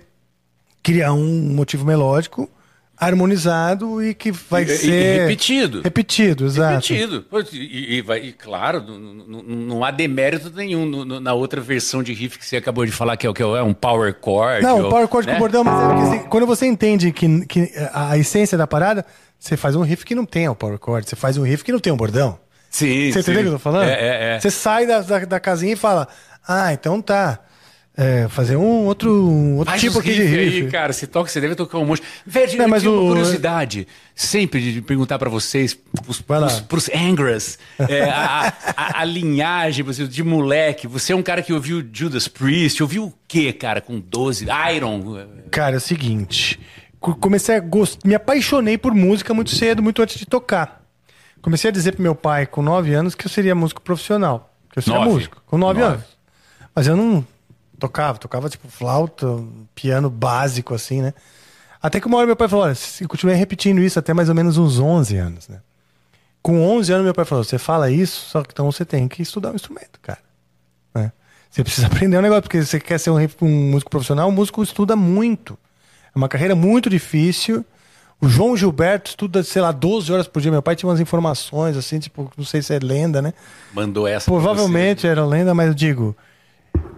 [0.82, 2.48] criar um motivo melódico
[2.98, 5.20] harmonizado e que vai E- e- e ser...
[5.20, 5.82] repetido.
[5.82, 6.93] Repetido, exato.
[6.93, 7.24] Repetido.
[7.52, 12.02] E, e vai- e, claro, não, não- há demérito nenhum no- no- na outra versão
[12.02, 14.62] de riff que você acabou de falar, que é, o que é um power chord.
[14.62, 15.35] Não, ou- o power chord né?
[15.35, 19.05] com bordão, mas é porque assim, quando você entende que, que a essência da parada,
[19.39, 21.73] você faz um riff que não tem o power chord, você faz um riff que
[21.73, 22.39] não tem um bordão.
[22.70, 23.31] Sim, Você sim.
[23.31, 23.89] entendeu o que eu tô falando?
[23.89, 24.40] É, é, é.
[24.40, 26.09] Você sai da, da, da casinha e fala,
[26.47, 27.39] ah, então tá.
[27.98, 30.93] É, fazer um outro, um outro Faz tipo aqui de riff aí, cara.
[30.93, 32.02] Você toca, você deve tocar um monte.
[32.27, 36.48] Velho, eu mas tenho uma o- curiosidade sempre de perguntar pra vocês, pros, Vai lá.
[36.68, 40.86] pros, Angras, é, a, a- a linhagem de moleque.
[40.86, 44.47] Você é um cara que ouviu Judas Priest, ouviu o quê, cara, com 12?
[44.74, 45.27] Iron.
[45.51, 46.60] Cara, é o seguinte.
[47.01, 48.06] co- Comecei a gostar.
[48.06, 50.82] Me apaixonei por música muito cedo, muito antes de tocar.
[51.40, 54.52] Comecei a dizer pro meu pai, com 9 anos, que eu seria músico profissional.
[54.70, 55.12] Que eu seria Nove?
[55.12, 55.43] músico.
[55.47, 55.94] Com 9 Nove.
[55.94, 56.06] anos.
[56.74, 57.27] Mas eu não
[57.78, 58.19] tocava.
[58.19, 59.27] Tocava, tipo, flauta,
[59.74, 61.15] piano básico, assim, né?
[61.82, 64.35] Até que uma hora meu pai falou: olha, eu continuei repetindo isso até mais ou
[64.35, 65.61] menos uns 11 anos, né?
[66.43, 69.23] Com 11 anos, meu pai falou: você fala isso, só que então você tem que
[69.23, 70.19] estudar um instrumento, cara.
[70.94, 71.12] né?
[71.51, 74.62] Você precisa aprender um negócio, porque você quer ser um, um músico profissional, o músico
[74.62, 75.59] estuda muito.
[76.15, 77.65] É uma carreira muito difícil.
[78.20, 80.51] O João Gilberto estuda, sei lá, 12 horas por dia.
[80.51, 83.35] Meu pai tinha umas informações, assim, tipo, não sei se é lenda, né?
[83.74, 84.24] Mandou essa.
[84.24, 86.16] Provavelmente era lenda, mas eu digo.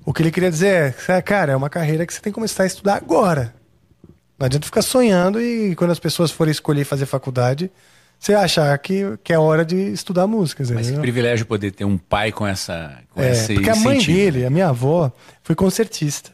[0.08, 2.62] O que ele queria dizer é, cara, é uma carreira que você tem que começar
[2.62, 3.54] a estudar agora.
[4.38, 7.70] Não adianta ficar sonhando e quando as pessoas forem escolher fazer faculdade,
[8.18, 10.62] você achar que, que é hora de estudar música.
[10.62, 11.00] Mas que entendeu?
[11.02, 12.98] privilégio poder ter um pai com essa.
[13.10, 14.16] Com É, esse porque a mãe incentivo.
[14.16, 15.12] dele, a minha avó,
[15.42, 16.30] foi concertista.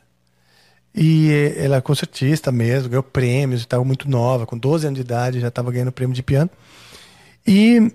[0.94, 5.40] E ela é concertista mesmo, ganhou prêmios, estava muito nova, com 12 anos de idade,
[5.40, 6.48] já estava ganhando prêmio de piano.
[7.44, 7.90] E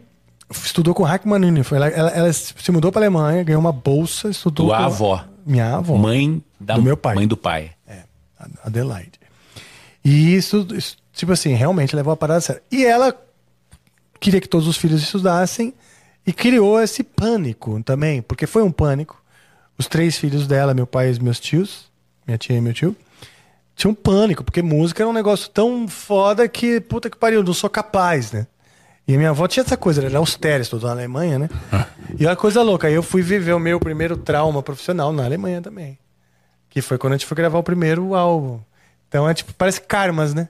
[0.51, 1.73] estudou com Rachmaninoff.
[1.73, 5.25] Lá- Ela, ela se mudou para Alemanha, ganhou uma bolsa, estudou Tua com avó.
[5.45, 5.95] Minha avó.
[5.97, 7.15] Mãe da, Do meu pai.
[7.15, 7.71] Mãe do pai.
[8.63, 9.19] Adelaide.
[10.03, 12.63] E isso, isso, tipo assim, realmente levou a parada séria.
[12.71, 13.15] E ela
[14.19, 15.73] queria que todos os filhos estudassem
[16.25, 19.21] e criou esse pânico também, porque foi um pânico.
[19.77, 21.89] Os três filhos dela, meu pai e meus tios,
[22.25, 22.95] minha tia e meu tio,
[23.75, 27.69] tinham pânico, porque música era um negócio tão foda que, puta que pariu, não sou
[27.69, 28.45] capaz, né?
[29.09, 31.49] E a minha avó tinha essa coisa, ela era austera, estudou na Alemanha, né?
[32.15, 35.63] e olha coisa louca, aí eu fui viver o meu primeiro trauma profissional na Alemanha
[35.63, 35.97] também.
[36.69, 38.59] Que foi quando a gente foi gravar o primeiro álbum.
[39.07, 40.47] Então é tipo, parece karmas, né?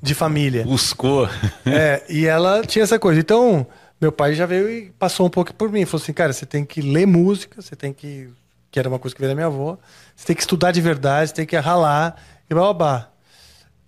[0.00, 0.62] De família.
[0.62, 1.28] Buscou.
[1.66, 3.18] É, e ela tinha essa coisa.
[3.18, 3.66] Então,
[4.00, 5.84] meu pai já veio e passou um pouco por mim.
[5.84, 8.30] Falou assim, cara, você tem que ler música, você tem que.
[8.70, 9.76] Que era uma coisa que veio da minha avó.
[10.14, 12.14] Você tem que estudar de verdade, você tem que ralar
[12.48, 13.08] e babá.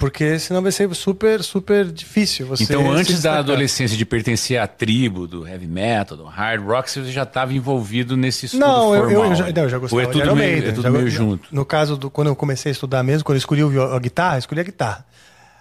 [0.01, 2.47] Porque senão vai ser super, super difícil.
[2.47, 6.90] Você Então, antes da adolescência de pertencer à tribo do heavy metal, do hard rock,
[6.90, 9.24] você já estava envolvido nesse estudo Não, eu, formal.
[9.27, 10.82] eu, eu já, não, eu já Ou gostava é de tudo meio, Maiden, é tudo
[10.82, 11.48] já- meio junto.
[11.55, 14.39] No caso, do, quando eu comecei a estudar mesmo, quando eu escolhi a guitarra, eu
[14.39, 15.05] escolhi a guitarra.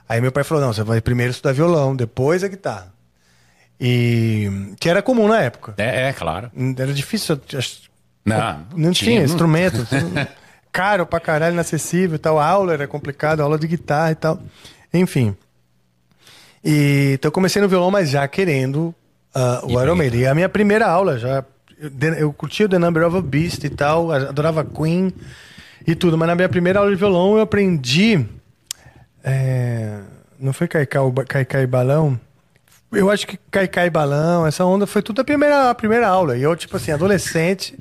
[0.07, 2.93] Aí meu pai falou, não, você vai primeiro estudar violão, depois a guitarra.
[3.79, 4.73] E...
[4.79, 5.73] Que era comum na época.
[5.77, 6.49] É, é, claro.
[6.77, 7.39] Era difícil,
[8.25, 9.85] Não, não tinha, instrumento.
[10.71, 12.39] caro pra caralho, inacessível e tal.
[12.39, 14.39] A aula era complicada, aula de guitarra e tal.
[14.93, 15.35] Enfim.
[16.63, 18.93] E, então eu comecei no violão, mas já querendo
[19.33, 20.21] ah, o Iron Maiden.
[20.21, 21.43] E a minha primeira aula já.
[21.79, 25.13] Eu, eu curtia o The Number of a Beast e tal, adorava Queen
[25.87, 28.25] e tudo, mas na minha primeira aula de violão eu aprendi.
[29.23, 29.99] é,
[30.39, 32.19] não foi Caicai, Caicai Balão?
[32.91, 36.37] Eu acho que Caicai Balão, essa onda foi tudo a primeira, a primeira aula.
[36.37, 37.77] E eu, tipo assim, adolescente,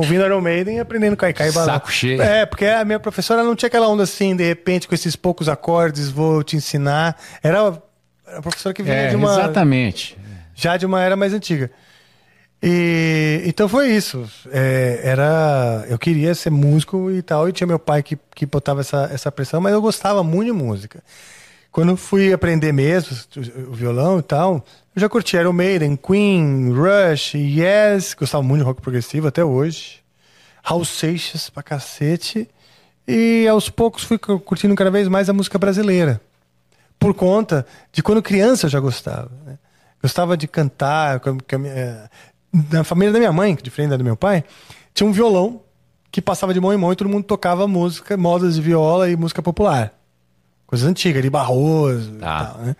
[0.00, 1.74] ouvindo Iron Maiden e aprendendo Caicai Balão.
[1.74, 2.20] Saco cheio.
[2.22, 5.48] É, porque a minha professora não tinha aquela onda assim, de repente, com esses poucos
[5.48, 7.16] acordes, vou te ensinar.
[7.42, 7.80] Era
[8.26, 10.16] a professora que vinha É, de uma exatamente.
[10.54, 11.70] já de uma era mais antiga.
[12.62, 14.28] E então foi isso.
[14.52, 18.80] É, era, eu queria ser músico e tal, e tinha meu pai que, que botava
[18.80, 21.02] essa, essa pressão, mas eu gostava muito de música.
[21.72, 23.16] Quando eu fui aprender mesmo
[23.68, 24.64] o violão e tal,
[25.00, 30.00] eu já curti Iron Maiden, Queen, Rush, Yes, gostava muito de rock progressivo até hoje.
[30.62, 32.46] Raul Seixas pra cacete.
[33.08, 36.20] E aos poucos fui curtindo cada vez mais a música brasileira
[36.98, 39.30] por conta de quando criança eu já gostava.
[39.46, 39.58] né?
[40.02, 41.18] Gostava de cantar.
[41.58, 42.08] minha- eh,
[42.70, 44.44] Na família da minha mãe, que diferente da do meu pai,
[44.92, 45.62] tinha um violão
[46.12, 49.16] que passava de mão em mão e todo mundo tocava música, modas de viola e
[49.16, 49.94] música popular.
[50.66, 52.16] Coisas antigas, de Barroso Tá.
[52.18, 52.76] e tal, né?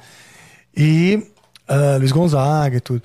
[0.77, 1.27] E
[1.71, 3.03] ah, Luiz Gonzaga e tudo.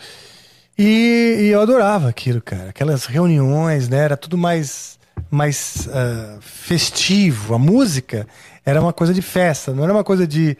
[0.77, 2.69] E, e eu adorava aquilo, cara.
[2.69, 3.97] Aquelas reuniões, né?
[3.99, 4.97] Era tudo mais,
[5.29, 7.53] mais ah, festivo.
[7.53, 8.27] A música
[8.65, 10.57] era uma coisa de festa, não era uma coisa de,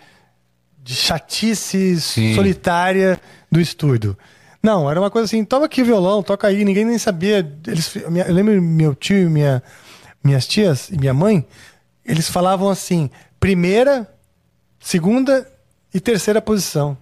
[0.84, 2.36] de chatice Sim.
[2.36, 3.20] solitária
[3.52, 4.16] do estúdio.
[4.62, 7.48] Não, era uma coisa assim, toma aqui o violão, toca aí, ninguém nem sabia.
[7.68, 9.62] Eles, eu lembro meu tio e minha,
[10.24, 11.46] minhas tias e minha mãe,
[12.04, 13.10] eles falavam assim,
[13.40, 14.08] primeira,
[14.80, 15.48] segunda
[15.94, 16.98] e terceira posição.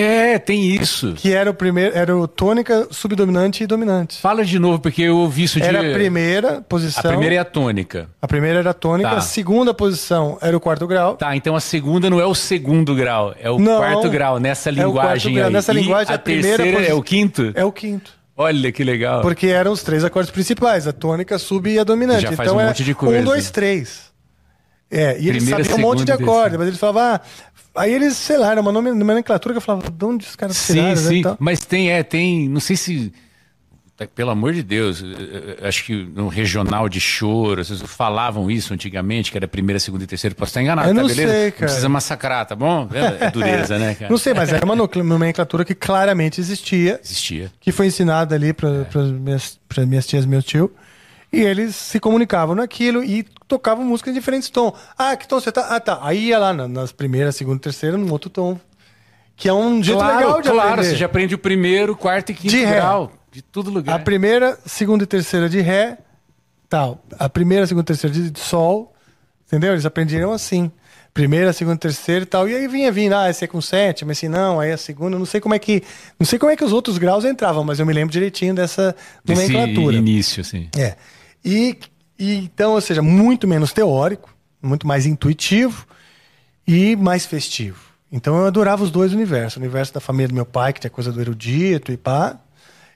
[0.00, 1.14] É, tem isso.
[1.16, 4.20] Que era o primeiro, era o tônica, subdominante e dominante.
[4.20, 5.66] Fala de novo, porque eu ouvi isso de.
[5.66, 7.02] Era a primeira A posição.
[7.02, 8.08] primeira é a tônica.
[8.22, 9.16] a primeira era a tônica, Tá.
[9.16, 11.14] a segunda posição era o quarto grau.
[11.16, 14.70] Tá, então a segunda não é o segundo grau, é o Não, quarto grau nessa
[14.70, 15.46] é quarto linguagem grau.
[15.48, 15.52] aí.
[15.52, 17.52] Nessa E linguagem, a, a primeira terceira é o quinto?
[17.54, 18.12] É o quinto.
[18.36, 19.20] Olha que legal.
[19.20, 22.22] Porque eram os três acordes principais, a tônica, sub e a dominante.
[22.22, 23.20] Já faz então um é monte de coisa.
[23.20, 24.08] Um, dois, três.
[24.90, 26.58] É, e eles Primeira, sabiam um monte de e terceira.
[26.58, 27.20] mas eles falavam, ah,
[27.76, 30.56] aí eles, sei lá, era uma nome- nomenclatura que eu falava, de onde os caras
[30.56, 31.16] Sim, tiraram, né, sim.
[31.18, 31.36] e tal.
[31.38, 32.48] Mas tem, é, tem.
[32.48, 33.12] Não sei se.
[33.98, 38.50] tá, Pelo amor de Deus, eh, eh, acho que no regional de choro, vocês falavam
[38.50, 40.34] isso antigamente, que era primeira, segunda e terceira.
[40.34, 41.32] Posso estar enganado, Eu tá não beleza?
[41.32, 41.64] sei, Não cara.
[41.66, 42.88] precisa massacrar, tá bom?
[42.94, 44.10] É, é dureza, né, cara?
[44.10, 47.52] Não sei, mas era uma no- nomenclatura que claramente existia, Existia.
[47.60, 48.70] que foi ensinada ali para
[49.20, 50.72] minhas, pras minhas tias e meu tio.
[51.32, 54.72] E eles se comunicavam naquilo e tocavam música em diferentes tons.
[54.96, 55.66] Ah, que tom você tá?
[55.68, 55.98] Ah, tá.
[56.02, 58.58] Aí ia lá na- nas primeiras, segunda, terceira, num outro tom.
[59.36, 60.88] Que é um jeito claro, legal de claro, aprender.
[60.90, 62.76] você já aprende o primeiro, quarto e quinto De ré.
[62.76, 63.12] grau.
[63.30, 63.94] De todo lugar.
[63.94, 65.98] A primeira, segunda e terceira de Ré,
[66.68, 67.04] tal.
[67.18, 68.92] A primeira, segunda e terceira de Sol,
[69.46, 69.72] entendeu?
[69.72, 70.72] Eles aprendiam assim.
[71.12, 72.48] Primeira, segunda, terceira e tal.
[72.48, 75.26] E aí vinha vindo, ah, esse é com sétima, esse não, aí a segunda, não
[75.26, 75.82] sei como é que.
[76.18, 78.96] Não sei como é que os outros graus entravam, mas eu me lembro direitinho dessa
[79.24, 79.96] Desse nomenclatura.
[79.96, 80.68] início, assim.
[80.76, 80.96] É.
[81.44, 81.76] E,
[82.18, 85.86] e então, ou seja, muito menos teórico, muito mais intuitivo
[86.66, 87.78] e mais festivo.
[88.10, 89.56] Então eu adorava os dois universos.
[89.56, 92.36] O universo da família do meu pai, que tinha coisa do erudito e pá.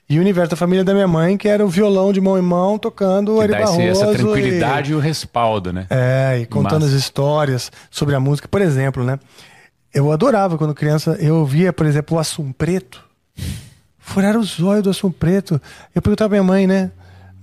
[0.09, 2.41] E o universo da família da minha mãe, que era o violão de mão em
[2.41, 3.81] mão, tocando Que Ari Barroso.
[3.81, 4.95] essa e- tranquilidade e...
[4.95, 5.87] o respaldo, né?
[5.89, 6.87] é, e contando Massa.
[6.87, 8.47] as histórias sobre a música.
[8.47, 9.17] Por exemplo, né?
[9.93, 13.03] Eu adorava quando criança, eu ouvia, por exemplo, o Assum Preto.
[13.97, 15.61] Furaram os olhos do Assum Preto.
[15.95, 16.91] Eu perguntava pra minha mãe, né?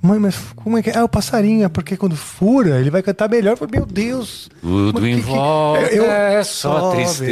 [0.02, 0.96] Mãe, mas como é que é?
[0.96, 3.52] Ah, o passarinho, é porque quando fura, ele vai cantar melhor.
[3.52, 4.48] Eu falei, meu Deus.
[4.62, 7.22] Tudo que- em que- volta é só tristeza.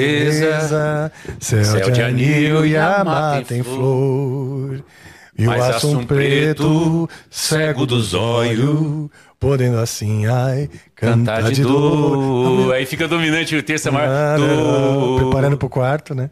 [0.41, 4.83] beleza, Céu, de anil e a mata em flor.
[5.39, 9.09] E o Assum Preto, cego dos olhos,
[9.39, 12.17] podendo assim, ai, cantar Cantar de de dor.
[12.67, 12.75] dor.
[12.75, 14.11] Aí fica dominante o terço é maior.
[14.11, 14.37] Ah,
[15.21, 16.29] Preparando pro quarto, né?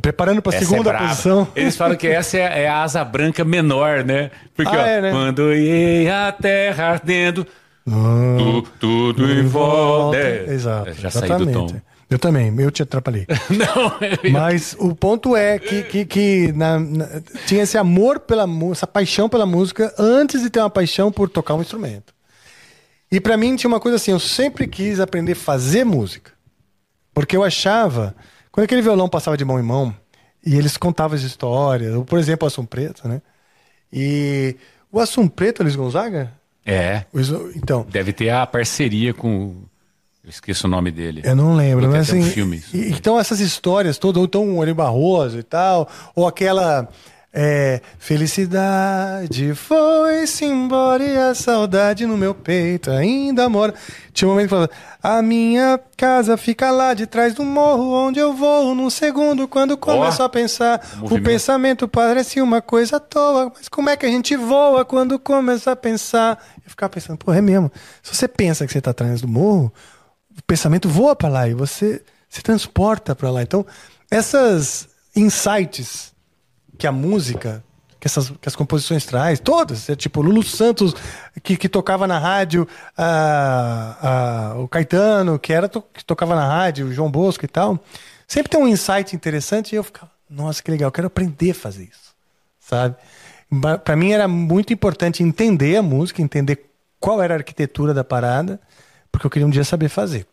[0.00, 1.48] Preparando pra Essa segunda é posição.
[1.54, 4.30] Eles falam que essa é, é a asa branca menor, né?
[4.56, 5.10] Porque, Ah, ó, é, né?
[5.12, 7.46] quando ia a terra ardendo,
[7.88, 10.16] Ah, tu- tudo em volta.
[10.16, 10.92] É, Exato.
[10.94, 11.74] Já saí do exatamente.
[11.74, 11.80] tom.
[12.10, 13.26] Eu também, eu te atrapalhei.
[13.48, 17.08] Não, eu- Mas o ponto é que, que, que na- na-
[17.46, 21.28] tinha esse amor pela música, essa paixão pela música, antes de ter uma paixão por
[21.28, 22.12] tocar um instrumento.
[23.10, 26.32] E pra mim tinha uma coisa assim, eu sempre quis aprender a fazer música.
[27.14, 28.14] Porque eu achava,
[28.52, 29.94] quando aquele violão passava de mão em mão,
[30.44, 33.20] e eles contavam as histórias, ou, por exemplo, o Assum Preto, né?
[33.92, 34.56] E
[34.90, 36.32] o Assum Preto, Luiz Gonzaga?
[36.64, 37.18] É, O
[37.56, 39.56] Então, deve ter a parceria com.
[40.22, 41.20] Eu esqueço o nome dele.
[41.24, 42.30] Eu não lembro, mas até um assim.
[42.30, 46.88] filme e- então, essas histórias todas, ou então o Ari Barroso e tal, ou aquela.
[47.34, 53.72] É, felicidade foi-se embora e a saudade no meu peito ainda mora.
[54.12, 54.70] Tinha um momento que falava:
[55.02, 59.78] A minha casa fica lá de trás do morro, onde eu vou num segundo quando
[59.78, 60.78] começo a pensar.
[60.96, 61.24] O movimento.
[61.24, 65.72] pensamento parece uma coisa à toa, mas como é que a gente voa quando começa
[65.72, 66.38] a pensar?
[66.62, 67.72] Eu ficava pensando: Pô, é mesmo.
[68.02, 69.72] Se você pensa que você está atrás do morro,
[70.36, 73.42] o pensamento voa para lá e você se transporta para lá.
[73.42, 73.64] Então,
[74.10, 74.86] essas
[75.16, 76.11] insights
[76.82, 77.62] que a música,
[78.00, 80.96] que, essas, que as composições traz, todas, é tipo Lulu Santos,
[81.40, 82.66] que, que tocava na rádio,
[84.58, 87.78] o Caetano, que, era, que tocava na rádio, o João Bosco e tal,
[88.26, 91.54] sempre tem um insight interessante e eu ficava, nossa, que legal, eu quero aprender a
[91.54, 92.12] fazer isso,
[92.58, 92.96] sabe?
[93.84, 96.68] Pra mim era muito importante entender a música, entender
[96.98, 98.60] qual era a arquitetura da parada,
[99.12, 100.26] porque eu queria um dia saber fazer.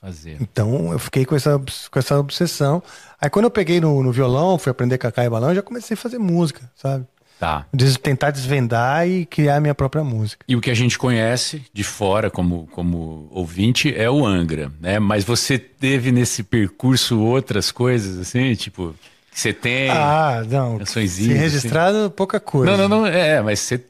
[0.00, 0.36] Fazer.
[0.40, 1.60] Então eu fiquei com essa,
[1.90, 2.82] com essa obsessão.
[3.20, 5.98] Aí quando eu peguei no, no violão, fui aprender cacá e balão, já comecei a
[5.98, 7.04] fazer música, sabe?
[7.40, 7.66] Tá.
[7.72, 10.44] Des- tentar desvendar e criar a minha própria música.
[10.48, 14.98] E o que a gente conhece de fora como, como ouvinte é o Angra, né?
[14.98, 18.92] Mas você teve nesse percurso outras coisas, assim, tipo,
[19.30, 19.88] que você tem.
[19.88, 20.84] Ah, não.
[20.84, 22.76] Se registrado, pouca coisa.
[22.76, 23.84] não, não, não, é, mas você.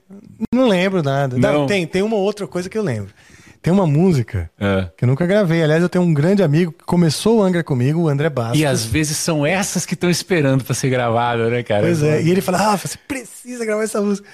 [0.54, 1.38] Não lembro nada.
[1.38, 1.66] Não, Não.
[1.66, 3.14] tem, tem uma outra coisa que eu lembro.
[3.60, 4.90] Tem uma música É.
[4.96, 5.62] que eu nunca gravei.
[5.62, 8.60] Aliás, eu tenho um grande amigo que começou o Angra comigo, o André Bastos.
[8.60, 11.82] E às vezes são essas que estão esperando pra ser gravada, né, cara?
[11.82, 12.22] Pois é.
[12.22, 14.28] E ele fala, Rafa, você precisa gravar essa música.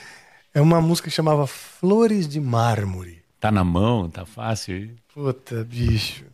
[0.53, 3.23] É uma música que chamava Flores de Mármore.
[3.41, 4.91] Tá na mão, tá fácil.
[5.13, 6.25] Puta, bicho.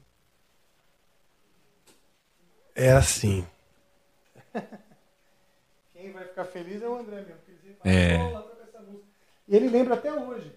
[2.74, 3.44] É assim.
[5.94, 7.40] Quem vai ficar feliz é o André mesmo.
[7.84, 8.18] É.
[9.48, 10.52] E ele lembra até hoje.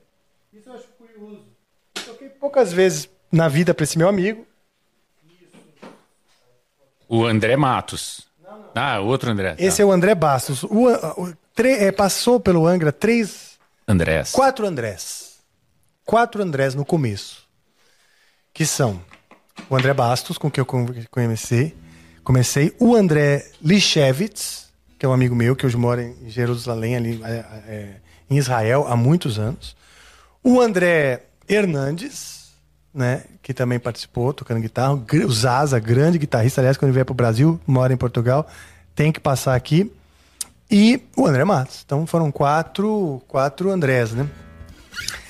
[0.52, 1.53] Isso eu acho curioso.
[2.06, 4.46] Toquei poucas vezes na vida pra esse meu amigo.
[7.08, 8.28] O André Matos.
[8.76, 9.56] Ah, outro André.
[9.60, 10.64] Esse é o André Bastos.
[10.64, 14.32] O, o- tre- é, passou pelo Angra três, Andrés.
[14.32, 15.34] quatro Andrés.
[16.06, 17.44] Quatro Andrés no começo.
[18.54, 19.00] Que são
[19.70, 20.66] o André Bastos, com quem eu
[21.10, 21.76] comecei.
[22.24, 22.76] Comecei.
[22.80, 27.30] O André Lichevitz, que é um amigo meu, que hoje mora em Jerusalém, ali é,
[27.68, 27.96] é,
[28.30, 29.76] em Israel, há muitos anos.
[30.44, 32.52] O André Hernandes,
[32.94, 34.94] né, que também participou, tocando guitarra.
[34.94, 36.62] O Zaza, grande guitarrista.
[36.62, 38.48] Aliás, quando ele vier para o Brasil, mora em Portugal,
[38.96, 39.92] tem que passar aqui.
[40.72, 41.82] E o André Matos.
[41.86, 44.28] Então foram quatro, quatro Andrés, né?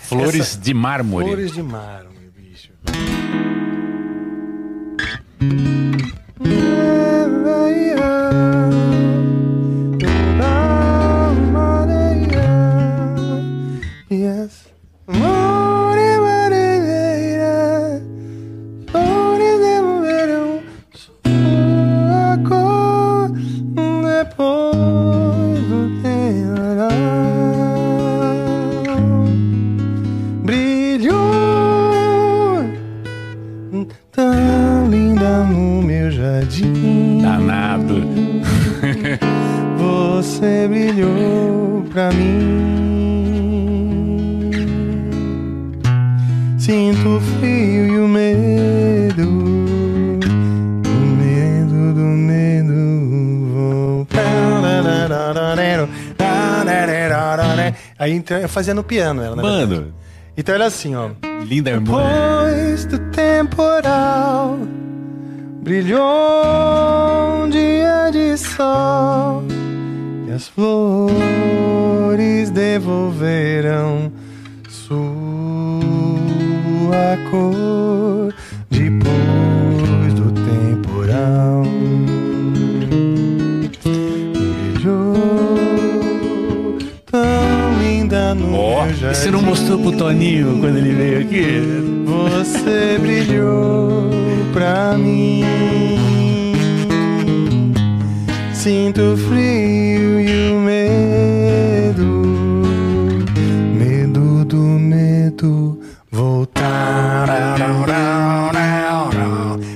[0.04, 1.26] Flores essa- de mármore.
[1.26, 2.70] Flores de mármore, bicho.
[57.98, 59.76] Aí então, eu fazia no piano ela, na verdade.
[59.76, 59.94] Mano,
[60.38, 61.10] Então era assim, ó.
[61.46, 62.04] linda harmonia.
[62.04, 64.58] Depois do temporal
[65.62, 69.44] brilhou um dia de sol
[70.28, 74.12] e as flores devolverão
[74.70, 75.82] sua
[77.32, 78.34] cor
[88.36, 89.20] meu e jardim.
[89.20, 92.04] você não mostrou pro Toninho quando ele veio aqui?
[92.06, 94.10] Você brilhou
[94.54, 95.44] pra mim.
[98.54, 102.24] Sinto frio e o medo.
[103.78, 105.80] Medo do medo
[106.12, 107.28] voltar.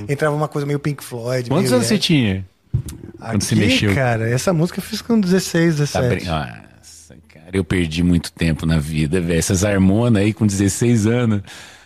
[0.08, 1.48] Entrava uma coisa meio Pink Floyd.
[1.50, 2.44] Quantos anos você tinha?
[3.20, 3.94] quando você Aqui, mexeu?
[3.94, 6.08] cara, essa música eu fiz com 16, Tá 17.
[6.08, 6.24] brin...
[6.30, 6.67] Nossa,
[7.48, 9.38] cara, eu perdi muito tempo na vida, velho.
[9.38, 11.40] Essas harmonas aí com 16 anos.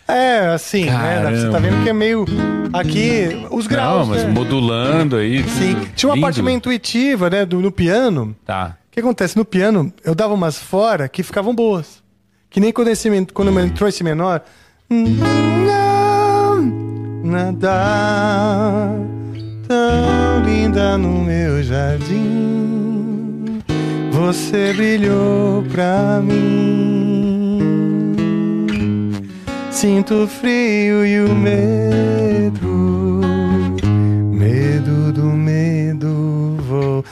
[0.05, 0.91] É, assim, né?
[0.91, 1.37] Caramba.
[1.37, 2.25] Você tá vendo que é meio.
[2.73, 4.07] Aqui, os graus.
[4.07, 4.29] Não, mas né?
[4.29, 5.43] modulando aí.
[5.47, 5.77] Sim.
[5.95, 6.25] Tinha uma Lindo.
[6.25, 7.45] parte meio intuitiva, né?
[7.45, 8.35] Do, no piano.
[8.45, 8.77] Tá.
[8.87, 9.37] O que acontece?
[9.37, 12.03] No piano, eu dava umas fora que ficavam boas.
[12.49, 14.43] Que nem quando, esse, quando entrou esse menor.
[14.89, 16.61] Não,
[17.23, 18.89] nada
[19.67, 22.52] tão linda no meu jardim.
[24.23, 27.59] Você brilhou pra mim.
[29.69, 33.19] Sinto frio e o medo,
[34.31, 37.03] medo do medo vou.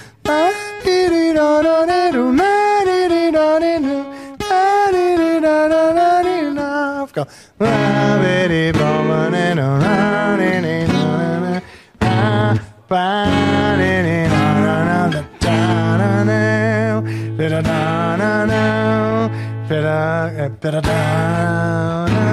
[7.07, 7.27] Fica.
[17.49, 19.29] da da na na
[19.69, 20.99] da da da da
[22.07, 22.25] na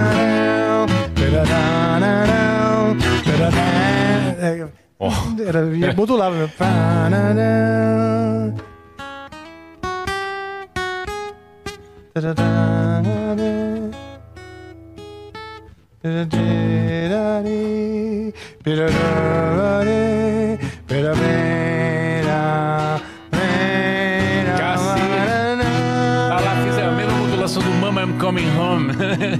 [1.14, 2.44] da da na na
[3.24, 3.78] da da da
[5.00, 5.12] Oh.
[5.38, 5.62] Era,
[5.94, 6.48] modulava.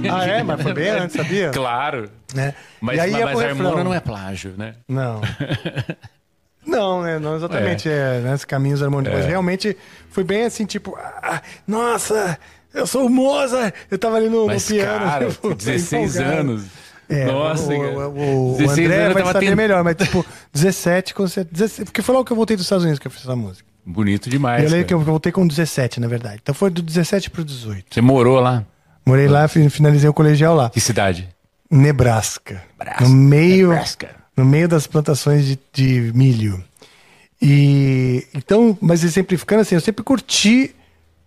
[0.11, 0.43] Ah, é?
[0.43, 1.49] Mas foi bem antes, sabia?
[1.51, 2.09] claro.
[2.33, 2.53] Né?
[2.79, 4.75] Mas, e aí mas, mas a harmona não é plágio, né?
[4.87, 5.21] Não.
[6.65, 7.17] Não, né?
[7.17, 8.19] Não exatamente é.
[8.19, 9.17] né, esses caminhos harmônicos.
[9.17, 9.75] Mas realmente
[10.09, 12.37] foi bem assim, tipo, ah, nossa,
[12.73, 13.73] eu sou o Mozart!
[13.89, 15.05] Eu tava ali no, no Mas, piano.
[15.05, 16.39] cara, tipo, 16 empolgado.
[16.41, 16.65] anos.
[17.07, 20.23] É, Nossa, o, o, o 16 André vai saber tent- melhor, mas tipo,
[20.53, 23.11] 17, com certeza- 17, porque foi logo que eu voltei dos Estados Unidos que eu
[23.11, 23.67] fiz essa música.
[23.83, 24.63] Bonito demais.
[24.63, 26.37] eu lembro que eu voltei com 17, na verdade.
[26.43, 27.85] Então foi do 17 pro 18.
[27.95, 28.63] Você morou lá?
[29.09, 30.69] Morei lá, fi- finalizei o colegial lá.
[30.69, 31.27] Que cidade?
[31.69, 32.61] Nebraska.
[32.77, 33.03] Nebraska.
[33.03, 34.09] No meio, Nebraska.
[34.37, 36.63] no meio das plantações de, de milho.
[37.41, 40.75] E então, mas exemplificando assim, eu sempre curti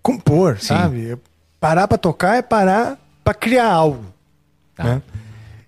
[0.02, 1.08] compor, sabe?
[1.10, 1.20] Eu-
[1.60, 4.04] Parar pra tocar é parar pra criar algo.
[4.76, 5.00] né?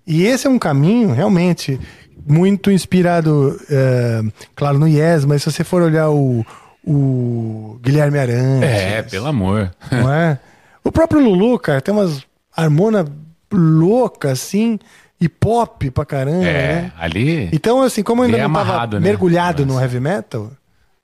[0.04, 1.78] E esse é um caminho realmente
[2.26, 4.22] muito inspirado, é,
[4.56, 6.44] claro, no Yes, mas se você for olhar o,
[6.84, 9.72] o Guilherme Arantes, É, pelo amor.
[9.92, 10.38] não é?
[10.84, 12.22] O próprio Lulu, cara, tem umas
[12.54, 13.04] harmona
[13.52, 14.78] louca assim
[15.20, 16.92] e pop pra caramba, É, né?
[16.98, 17.48] ali.
[17.52, 19.08] Então, assim, como eu ainda não amarrado, né?
[19.08, 20.50] mergulhado no heavy metal,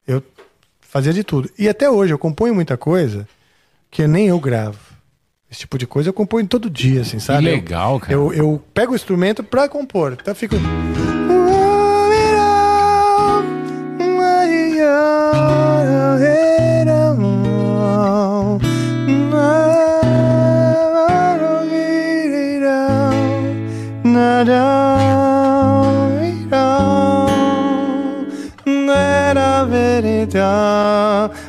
[0.07, 0.23] eu
[0.81, 1.49] fazia de tudo.
[1.59, 3.27] E até hoje eu componho muita coisa
[3.91, 4.79] que nem eu gravo.
[5.51, 7.47] Esse tipo de coisa eu componho todo dia, assim, sabe?
[7.49, 8.13] Eu- legal, cara.
[8.13, 10.13] Eu, eu pego o instrumento pra compor.
[10.13, 10.57] Então eu fico.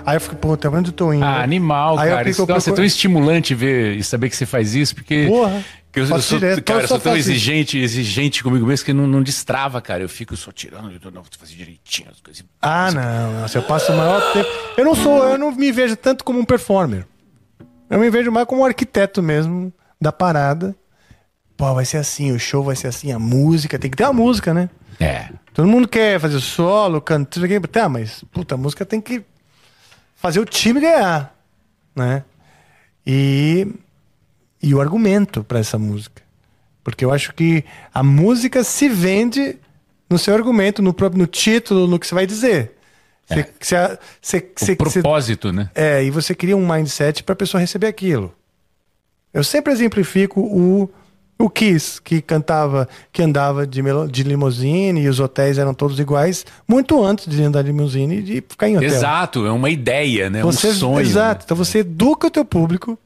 [0.06, 1.24] Aí eu fico, puta, onde eu tô indo?
[1.24, 2.30] Ah, animal, Aí eu cara.
[2.30, 5.28] fico Isso, nossa, é tão estimulante ver e saber que você faz isso, porque.
[5.28, 7.30] Porra, que eu, eu faço sou, direto, cara, eu eu sou tão isso.
[7.30, 10.04] exigente, exigente comigo mesmo que não, não destrava, cara.
[10.04, 12.44] Eu fico só tirando, eu tô, não, vou fazer direitinho as coisas.
[12.62, 14.50] Ah, não, nossa, eu passo o maior tempo.
[14.78, 17.06] Eu não sou, eu não me vejo tanto como um performer.
[17.90, 20.74] Eu me vejo mais como um arquiteto mesmo da parada.
[21.62, 24.14] Pô, vai ser assim, o show vai ser assim, a música, tem que ter uma
[24.14, 24.68] música, né?
[25.00, 25.30] É.
[25.54, 27.40] Todo mundo quer fazer solo, cantar,
[27.72, 29.22] tá, mas puta, a música tem que
[30.16, 31.36] fazer o time ganhar,
[31.96, 32.24] né?
[33.06, 33.68] E
[34.64, 36.24] e o argumento para essa música.
[36.84, 37.64] Porque eu acho que
[37.94, 39.56] a música se vende
[40.10, 42.72] no seu argumento, no próprio no título, no que você vai dizer.
[43.28, 45.70] Você, você, você, O você- você- propósito, né?
[45.76, 48.34] é, e você cria um mindset para a pessoa receber aquilo.
[49.32, 50.90] Eu sempre exemplifico o,
[51.42, 56.46] o Kiss, que cantava, que andava de, de limusine e os hotéis eram todos iguais,
[56.68, 58.88] muito antes de andar de limusine e de ficar em hotel.
[58.90, 60.42] Exato, é uma ideia, né?
[60.44, 61.00] Você, um sonho.
[61.02, 61.40] Exato.
[61.40, 61.44] né?
[61.46, 62.98] Então você educa o teu público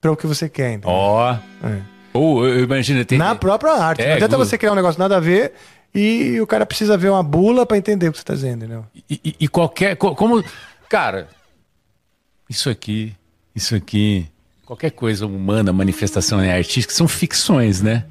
[0.00, 0.80] para o que você quer.
[0.84, 1.32] Ó.
[1.64, 1.78] É.
[2.12, 3.18] Ou eu imagino tem.
[3.18, 4.00] Na própria arte.
[4.02, 5.52] É, não adianta você criar um negócio nada a ver
[5.94, 8.84] e o cara precisa ver uma bula para entender o que você está dizendo, entendeu?
[9.10, 9.96] E, e- e qualquer.
[9.96, 10.42] co- Como.
[10.88, 11.28] Cara,
[12.48, 13.14] isso aqui,
[13.54, 14.26] isso aqui,
[14.66, 18.04] qualquer coisa humana, manifestação né, artística, são ficções, né?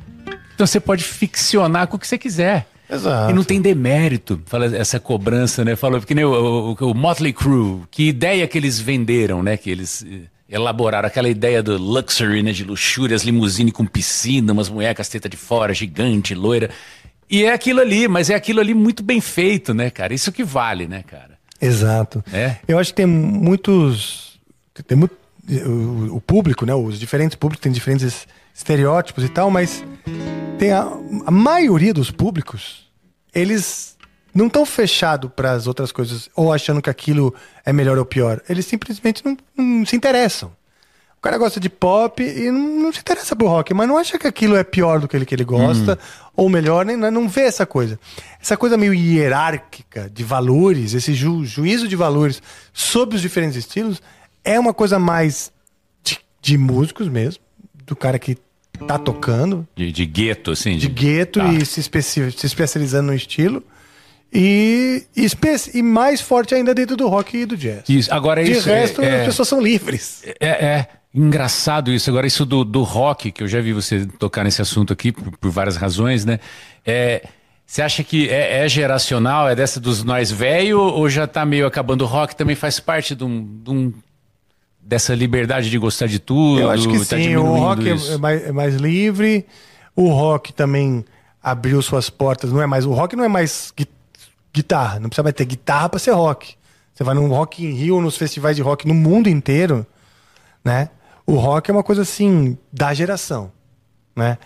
[0.56, 2.66] Então você pode ficcionar com o que você quiser.
[2.90, 3.32] Exato.
[3.32, 5.76] E não tem demérito, fala essa cobrança, né?
[5.76, 9.58] Falou que nem o, o, o Motley Crue, que ideia que eles venderam, né?
[9.58, 12.52] Que eles eh, elaboraram aquela ideia do luxury, né?
[12.52, 16.70] De luxúria, as limusine com piscina, umas mulheres com as tetas de fora, gigante, loira.
[17.30, 20.14] E é aquilo ali, mas é aquilo ali muito bem feito, né, cara?
[20.14, 21.38] Isso que vale, né, cara?
[21.60, 22.24] Exato.
[22.32, 22.58] É.
[22.68, 24.40] Eu acho que tem muitos.
[24.88, 25.16] Tem muito,
[25.66, 26.74] o, o público, né?
[26.74, 29.84] Os diferentes públicos têm diferentes estereótipos e tal, mas
[30.58, 30.88] tem a,
[31.26, 32.90] a maioria dos públicos,
[33.34, 33.96] eles
[34.34, 37.34] não estão fechados para as outras coisas ou achando que aquilo
[37.66, 38.42] é melhor ou pior.
[38.50, 40.52] Eles simplesmente não, não se interessam.
[41.18, 44.20] O cara gosta de pop e não, não se interessa por rock, mas não acha
[44.20, 45.98] que aquilo é pior do que ele, que ele gosta,
[46.36, 48.00] ou melhor, nem, não vê essa coisa.
[48.40, 54.02] Essa coisa meio hierárquica de valores, esse ju- juízo de valores sobre os diferentes estilos,
[54.46, 55.52] é uma coisa mais
[56.04, 57.44] de, de músicos mesmo,
[57.86, 58.38] do cara que
[58.88, 60.78] tá tocando, De, de gueto, assim.
[60.78, 61.52] de gueto Tá.
[61.54, 63.64] e se, especi- se especializando no estilo.
[64.34, 65.28] E, e,
[65.74, 67.84] e mais forte ainda dentro do rock e do jazz.
[67.88, 68.68] Isso, agora De isso.
[68.68, 70.24] resto, é, as pessoas são livres.
[70.42, 72.10] É, é engraçado isso.
[72.10, 75.32] Agora, isso do, do rock, que eu já vi você tocar nesse assunto aqui por,
[75.38, 76.40] por várias razões, né?
[76.86, 77.24] É,
[77.66, 81.66] você acha que é, é geracional, é dessa dos nós velho, ou já tá meio
[81.66, 82.36] acabando o rock?
[82.36, 83.94] Também faz parte de um, de um-
[84.86, 86.62] dessa liberdade de gostar de tudo?
[86.62, 89.46] Eu acho que tá sim, o rock é- é mais, é mais livre.
[89.96, 91.04] O rock também
[91.42, 92.52] abriu suas portas.
[92.52, 93.88] Não é mais o rock não é mais gui-
[94.54, 95.00] guitarra.
[95.00, 96.56] Não precisa mais ter guitarra para ser rock.
[96.94, 99.86] Você vai no Rock in Rio, nos festivais de rock no mundo inteiro,
[100.64, 100.90] né?
[101.26, 103.52] O rock é uma coisa assim da geração,
[104.16, 104.38] né?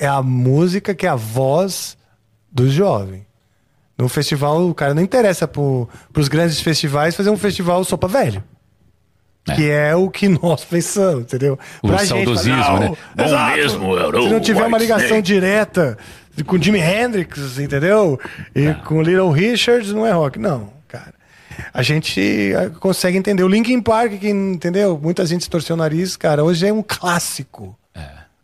[0.00, 1.98] É a música que é a voz
[2.50, 3.26] do jovem.
[3.98, 8.08] No festival, o cara não interessa para os grandes festivais fazer um festival só pra
[8.08, 8.42] velho.
[9.48, 9.54] É.
[9.54, 11.58] Que é o que nós pensamos, entendeu?
[11.82, 12.86] O saudosismo, fala, né?
[12.88, 13.56] "Não, Bom exato.
[13.56, 15.98] mesmo o Se não tiver uma ligação Snake." direta
[16.46, 18.18] com Jimi Hendrix, entendeu?
[18.54, 20.38] E com Little Richards, não é rock.
[20.38, 21.12] Não, cara.
[21.74, 23.42] A gente ah, consegue entender.
[23.42, 24.98] O Linkin Park, que, entendeu?
[25.02, 26.44] Muita gente torceu o nariz, cara.
[26.44, 27.76] Hoje é um clássico.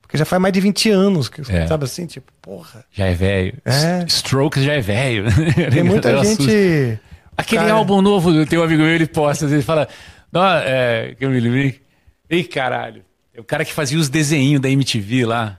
[0.03, 1.67] Porque já faz mais de 20 anos, que, É.
[1.67, 2.07] sabe assim?
[2.07, 2.85] Tipo, porra.
[2.93, 3.55] Já é velho.
[3.65, 4.05] É.
[4.07, 5.25] Strokes já é velho.
[5.73, 6.99] Tem muita Eu gente...
[7.37, 9.89] Aquele Cara, álbum novo, tem um amigo meu, ele posta, ele fala,
[10.35, 11.81] não, é, que eu me lembrei.
[12.29, 13.03] Ei, caralho,
[13.35, 15.59] é o cara que fazia os desenhinhos da MTV lá.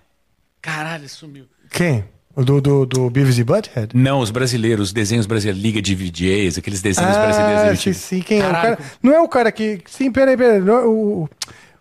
[0.61, 1.45] Caralho, sumiu.
[1.71, 2.03] Quem?
[2.35, 3.95] O do, do, do Beavis e Butthead?
[3.95, 7.93] Não, os brasileiros, os desenhos brasileiros, Liga de VJs, aqueles desenhos brasileiros da Ah, sim,
[7.93, 8.19] sim.
[8.21, 8.79] Quem é o cara?
[9.01, 9.79] Não é o cara que.
[9.85, 10.59] Sim, peraí, peraí.
[10.59, 11.29] Não é o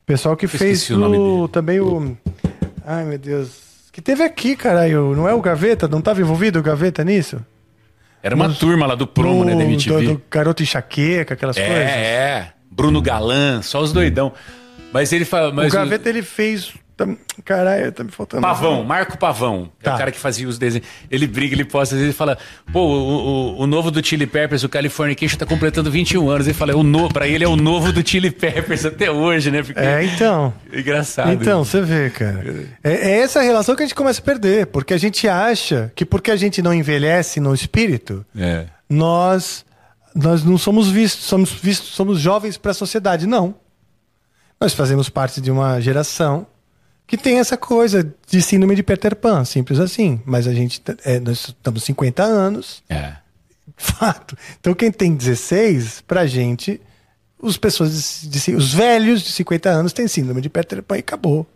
[0.05, 2.15] o pessoal que fez o nome o, também o.
[2.85, 3.89] Ai, meu Deus.
[3.91, 5.17] Que teve aqui, caralho.
[5.17, 5.89] Não é o Gaveta?
[5.89, 7.41] Não tava envolvido o Gaveta nisso?
[8.23, 10.07] Era uma turma lá do promo, né, da Do- MTV.
[10.07, 11.91] Do, do garoto enxaqueca, aquelas é, coisas.
[11.91, 12.53] é.
[12.75, 14.33] Bruno Galan, só os doidão.
[14.93, 15.51] Mas ele fala.
[15.51, 16.73] O Mas Gaveta ele fez.
[17.45, 18.41] Caralho, tá me faltando.
[18.41, 19.97] Pavão, Marco Pavão, é Tá.
[19.97, 20.87] o cara que fazia os desenhos.
[21.11, 22.39] Ele briga, ele posta, às vezes ele fala:
[22.73, 26.47] pô, o, o, o novo do Chili Peppers, o Californication, tá completando 21 anos.
[26.47, 27.09] Ele fala: é o no...
[27.09, 29.65] pra ele é o novo do Chili Peppers até hoje, né?
[29.65, 30.55] Porque É, então.
[30.73, 31.33] é engraçado.
[31.33, 32.45] Então, você vê, cara.
[32.85, 34.67] É, é essa relação que a gente começa a perder.
[34.67, 38.67] Porque a gente acha que porque a gente não envelhece no espírito, É.
[38.89, 39.65] nós
[40.15, 43.55] nós não somos vistos, somos vistos, somos jovens para a sociedade, não.
[44.61, 46.47] Nós fazemos parte de uma geração
[47.07, 50.21] que tem essa coisa de síndrome de Peter Pan, simples assim.
[50.25, 53.17] Mas a gente é, nós estamos 50 anos, É.
[53.77, 54.37] fato.
[54.61, 56.81] Então quem tem 16, pra gente,
[57.39, 61.01] os pessoas de, de- os velhos de 50 anos têm síndrome de Peter Pan e
[61.01, 61.47] acabou.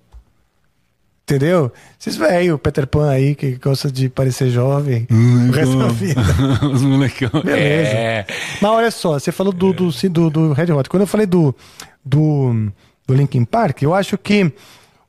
[1.28, 1.70] Entendeu?
[2.00, 6.22] Esses velhos, Peter Pan aí, que gosta de parecer jovem o resto da vida.
[6.72, 7.28] Os molecão.
[7.44, 7.90] Beleza.
[7.90, 8.26] É.
[8.62, 10.88] Mas olha só, você falou do, do, do, do Red Hot.
[10.88, 11.54] Quando eu falei do,
[12.02, 12.72] do,
[13.06, 14.50] do Linkin Park, eu acho que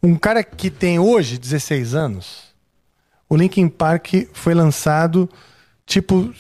[0.03, 2.49] um cara que tem hoje 16 anos,
[3.29, 5.29] o Linkin Park foi lançado
[5.85, 6.33] tipo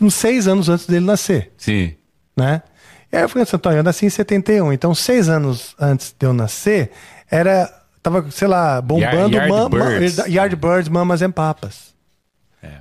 [0.00, 1.94] uns seis anos antes dele nascer, Sim.
[2.36, 2.62] né?
[3.10, 6.34] E aí eu fui Santo eu nasci em 71, então seis anos antes de eu
[6.34, 6.90] nascer,
[7.30, 11.90] era, tava, sei lá, bombando Yard- Yardbirds, Mamas and Papas.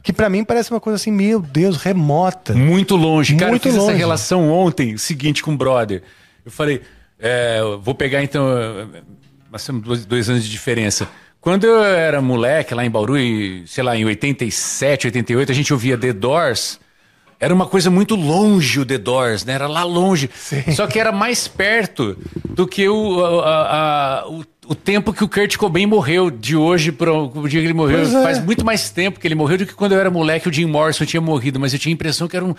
[0.03, 2.53] Que pra mim parece uma coisa assim, meu Deus, remota.
[2.53, 3.35] Muito longe.
[3.37, 3.97] Cara, Muito eu fiz essa longe.
[3.97, 6.03] relação ontem, seguinte, com o brother.
[6.45, 6.81] Eu falei,
[7.17, 8.45] é, vou pegar então.
[9.49, 11.07] Nós temos dois, dois anos de diferença.
[11.39, 15.71] Quando eu era moleque, lá em Bauru, e, sei lá, em 87, 88, a gente
[15.71, 16.77] ouvia The Doors.
[17.39, 19.53] Era uma coisa muito longe o The Doors, né?
[19.53, 20.29] Era lá longe.
[20.75, 22.17] Só que era mais perto
[22.49, 26.91] do que o, a- a- o, o tempo que o Kurt Cobain morreu, de hoje
[26.91, 28.01] para o dia que ele morreu.
[28.01, 28.05] É.
[28.23, 30.65] Faz muito mais tempo que ele morreu do que quando eu era moleque o Jim
[30.65, 31.59] Morrison tinha morrido.
[31.59, 32.53] Mas eu tinha a impressão que era um.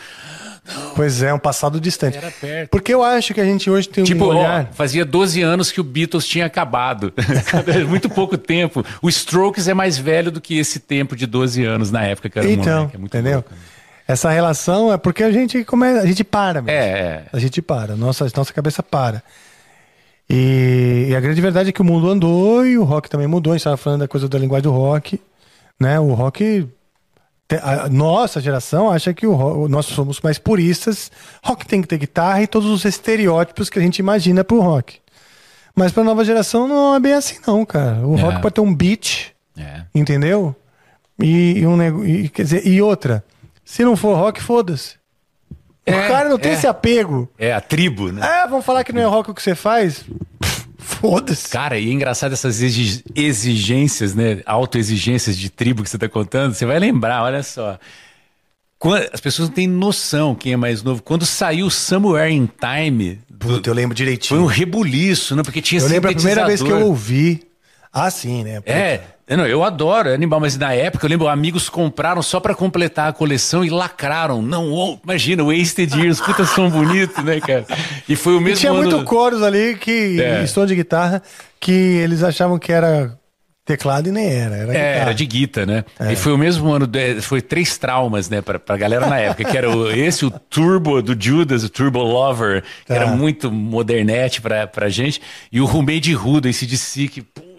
[0.95, 2.17] Pois é, um passado distante.
[2.19, 2.71] Era perto.
[2.71, 4.71] Porque eu acho que a gente hoje tem Tipo, um ó, olhar.
[4.73, 7.13] fazia 12 anos que o Beatles tinha acabado.
[7.89, 8.85] muito pouco tempo.
[9.03, 12.39] O Strokes é mais velho do que esse tempo de 12 anos na época que
[12.39, 12.97] era então, moleque.
[12.97, 13.33] É muito entendeu?
[13.35, 13.59] louco, né?
[14.11, 16.71] Essa relação é porque a gente começa, a gente para mesmo.
[16.79, 17.25] É, é.
[17.33, 19.23] A gente para, nossa, nossa cabeça para.
[20.29, 23.53] E, e a grande verdade é que o mundo andou e o rock também mudou.
[23.53, 25.21] A gente estava falando da coisa da linguagem do rock.
[25.79, 25.99] Né?
[25.99, 26.69] O rock.
[27.63, 31.11] A nossa geração acha que o ro- nós somos mais puristas.
[31.43, 34.99] Rock tem que ter guitarra e todos os estereótipos que a gente imagina pro rock.
[35.75, 38.07] Mas pra nova geração não é bem assim, não, cara.
[38.07, 38.21] O É.
[38.23, 39.83] rock pode ter um beat, É.
[39.93, 40.55] entendeu?
[41.21, 43.25] E, e um e, quer dizer, e outra,
[43.71, 44.97] se não for rock, foda-se.
[45.87, 46.55] É, o cara não tem é.
[46.55, 47.29] esse apego.
[47.39, 48.21] É, a tribo, né?
[48.23, 50.05] Ah, vamos falar que não é rock o que você faz?
[50.79, 51.49] Foda-se.
[51.49, 54.43] Cara, e é engraçado essas exi- exigências, né?
[54.45, 56.55] Autoexigências de tribo que você tá contando.
[56.55, 57.79] Você vai lembrar, olha só.
[58.79, 61.03] Quando- as pessoas não têm noção, quem é mais novo.
[61.03, 64.41] Quando saiu o Somewhere in Time, Puta, eu lembro foi direitinho.
[64.43, 65.43] um rebuliço, né?
[65.43, 67.43] Porque tinha eu lembro a primeira vez que eu ouvi.
[67.93, 68.63] Ah, sim, né?
[68.67, 69.01] É, eu
[69.37, 73.09] não, eu adoro é animal, mas na época eu lembro amigos compraram só pra completar
[73.09, 74.43] a coleção e lacraram.
[74.43, 77.65] Não, ou- imagina, Wasted Years, puta som bonito, né, cara?
[78.09, 78.83] E foi o E mesmo tinha ano...
[78.83, 80.43] muito coros ali que, É.
[80.43, 81.23] e som de guitarra
[81.61, 83.17] que eles achavam que era
[83.65, 84.57] teclado e nem era.
[84.57, 85.01] Era, É, guitarra.
[85.03, 85.85] era de guita, né?
[86.11, 89.45] E foi o mesmo ano, de- foi três traumas, né, pra, pra galera na época,
[89.49, 92.97] que era o- esse, o Turbo do Judas, o Turbo Lover, que Tá.
[92.97, 95.21] era muito modernete pra, pra gente,
[95.53, 97.50] e o Rumade Rudo, esse de si, que, puta,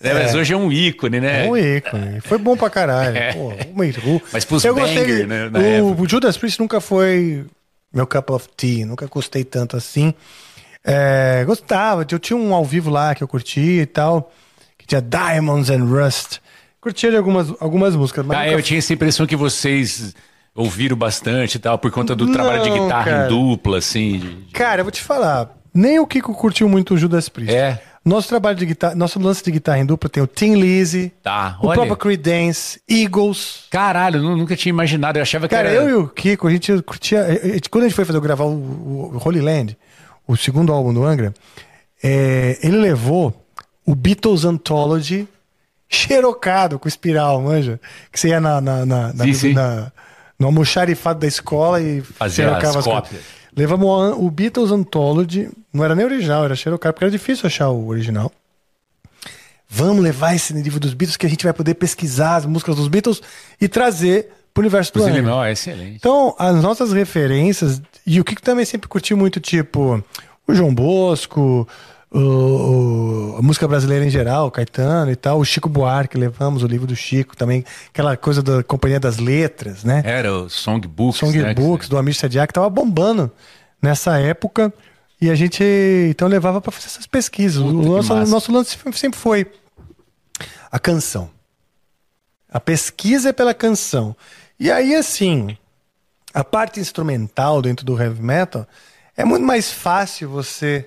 [0.00, 1.46] né, mas hoje é um ícone, né?
[1.46, 2.20] É um ícone.
[2.20, 3.16] Foi bom pra caralho.
[3.16, 3.32] É.
[3.32, 3.84] Pô, uma.
[4.32, 4.98] Mas pros eu gostei.
[5.00, 6.08] banger, né, na o, época.
[6.08, 7.44] Judas Priest nunca foi
[7.92, 8.84] meu cup of tea.
[8.86, 10.12] Nunca gostei tanto assim.
[10.84, 12.06] É, gostava.
[12.08, 14.32] Eu tinha um ao vivo lá que eu curtia e tal.
[14.78, 16.38] Que tinha Diamonds and Rust.
[16.80, 18.24] Curtia de algumas, algumas músicas.
[18.24, 20.14] Mas Ah, nunca eu tinha essa impressão que vocês
[20.54, 23.24] ouviram bastante e tal, por conta do Não, trabalho de guitarra cara.
[23.26, 24.18] em dupla, assim.
[24.18, 25.50] de- Cara, eu vou te falar.
[25.74, 27.54] Nem o Kiko curtiu muito o Judas Priest.
[27.54, 27.82] É.
[28.06, 31.58] Nosso trabalho de guitarra, nosso lance de guitarra em dupla tem o Tim Lizzy, Tá,
[31.60, 31.74] o olha.
[31.74, 33.64] próprio Creedence, Eagles.
[33.68, 35.82] Caralho, eu nu- nunca tinha imaginado, eu achava que Cara, era...
[35.82, 37.24] eu e o Kiko, a gente curtia.
[37.24, 39.76] a gente- Quando a gente foi fazer gravar o, o, o Holy Land,
[40.26, 41.34] o segundo álbum do Angra,
[42.02, 43.44] é, ele levou
[43.84, 45.26] o Beatles Anthology
[45.88, 47.80] xerocado com espiral, manja?
[48.12, 49.52] Que você ia na, na, na, na, Sim, sim.
[49.52, 49.90] na-
[50.38, 52.92] no almoxarifado da escola e Fazia xerocava as coisas.
[52.92, 53.22] cópias.
[53.56, 57.70] Levamos o, o Beatles Anthology, não era nem original, era xerocado, porque era difícil achar
[57.70, 58.30] o original.
[59.68, 62.86] Vamos levar esse livro dos Beatles que a gente vai poder pesquisar as músicas dos
[62.86, 63.20] Beatles
[63.60, 65.48] e trazer pro universo do Angra.
[65.48, 65.96] É excelente.
[65.96, 70.02] Então, as nossas referências, e o Kiko também sempre curtiu muito, tipo,
[70.46, 71.66] o João Bosco,
[72.18, 76.62] o- o- a música brasileira em geral, o Caetano e tal, o Chico Buarque, levamos
[76.62, 80.02] o livro do Chico também, aquela coisa da Companhia das Letras, né?
[80.04, 83.30] Era o Songbooks, né, Songbooks, do Amir Sadiak, tava bombando
[83.82, 84.72] nessa época,
[85.20, 85.62] e a gente,
[86.10, 87.62] então, levava para fazer essas pesquisas.
[87.62, 89.46] Puta, o nosso, nosso lance sempre foi
[90.70, 91.30] a canção.
[92.50, 94.14] A pesquisa é pela canção.
[94.58, 95.56] E aí, assim,
[96.32, 98.66] a parte instrumental dentro do heavy metal
[99.16, 100.86] é muito mais fácil você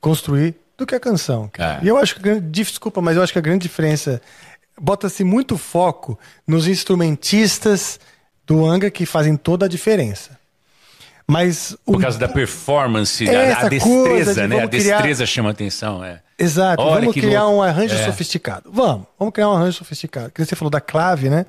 [0.00, 1.48] construir do que a canção.
[1.52, 1.80] cara.
[1.82, 1.84] É.
[1.84, 4.20] E eu acho que, a grande- desculpa, mas eu acho que a grande diferença
[4.80, 8.00] bota-se muito foco nos instrumentistas
[8.46, 10.38] do Angra que fazem toda a diferença.
[11.26, 14.64] Mas o, Por causa da performance, Essa a destreza, de né?
[14.64, 16.20] A criar- destreza chama atenção, é.
[16.36, 17.58] Exato, Olha vamos criar louco.
[17.58, 18.04] um arranjo É.
[18.04, 18.70] sofisticado.
[18.72, 20.30] Vamos, vamos criar um arranjo sofisticado.
[20.32, 21.46] Que você falou da clave, né?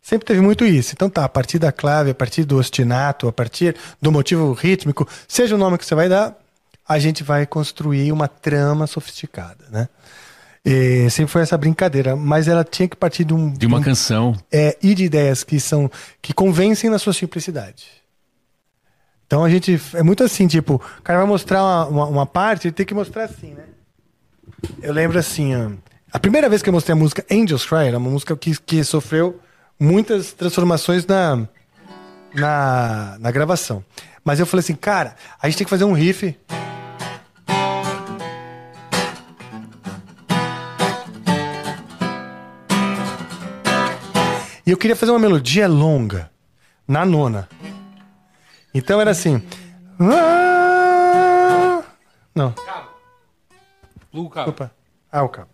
[0.00, 0.92] Sempre teve muito isso.
[0.94, 5.06] Então tá, a partir da clave, a partir do ostinato, a partir do motivo rítmico,
[5.28, 6.34] seja o nome que você vai dar,
[6.92, 9.88] a gente vai construir uma trama sofisticada, né?
[10.64, 13.82] E sempre foi essa brincadeira, mas ela tinha que partir de um, De uma um-
[13.82, 14.36] canção.
[14.52, 15.90] é, e de ideias que são
[16.20, 17.86] que convencem na sua simplicidade.
[19.26, 22.68] Então a gente é muito assim, tipo, o cara vai mostrar uma, uma, uma parte,
[22.68, 23.64] ele tem que mostrar assim, né?
[24.80, 25.52] Eu lembro assim,
[26.12, 28.84] a primeira vez que eu mostrei a música Angels Cry, era uma música que, que
[28.84, 29.40] sofreu
[29.80, 31.48] muitas transformações na,
[32.34, 33.84] na, na gravação.
[34.24, 36.36] Mas eu falei assim, cara, a gente tem que fazer um riff.
[44.66, 46.30] E eu queria fazer uma melodia longa,
[46.86, 47.48] na nona.
[48.74, 49.42] Então era assim.
[50.00, 51.82] "Ah".
[52.34, 52.54] Não,
[54.10, 54.50] Pluga o cabo.
[54.50, 54.70] opa.
[55.10, 55.50] Ah, o cabo.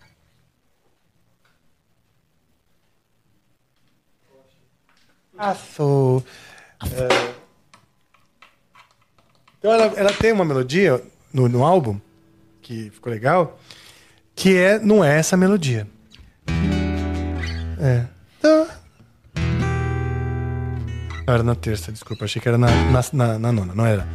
[5.37, 6.23] Aço.
[6.83, 7.35] É.
[9.59, 11.03] Então ela, ela tem uma melodia
[11.33, 12.01] no, no álbum
[12.63, 13.59] que ficou legal,
[14.35, 15.87] que é não é essa melodia.
[17.81, 18.07] É.
[21.29, 22.25] Era na terça, desculpa.
[22.25, 24.09] Achei que era na, na, na, na nona, não era.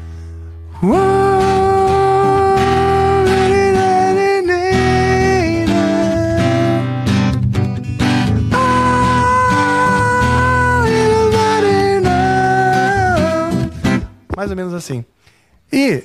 [14.35, 15.05] Mais ou menos assim.
[15.71, 16.03] E,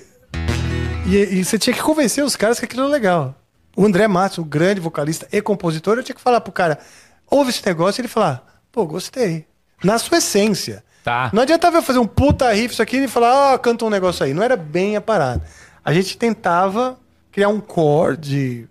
[1.06, 3.34] e, e você tinha que convencer os caras que aquilo era legal.
[3.74, 6.78] O André Matos, o grande vocalista e compositor, eu tinha que falar pro cara,
[7.30, 9.46] ouve esse negócio e ele falar, pô, gostei.
[9.82, 10.84] Na sua essência.
[11.08, 11.30] Tá.
[11.32, 14.24] Não adiantava eu fazer um puta riff isso aqui e falar, ah, canta um negócio
[14.24, 14.34] aí.
[14.34, 15.42] Não era bem a parada.
[15.84, 16.98] A gente tentava
[17.32, 18.66] criar um core de,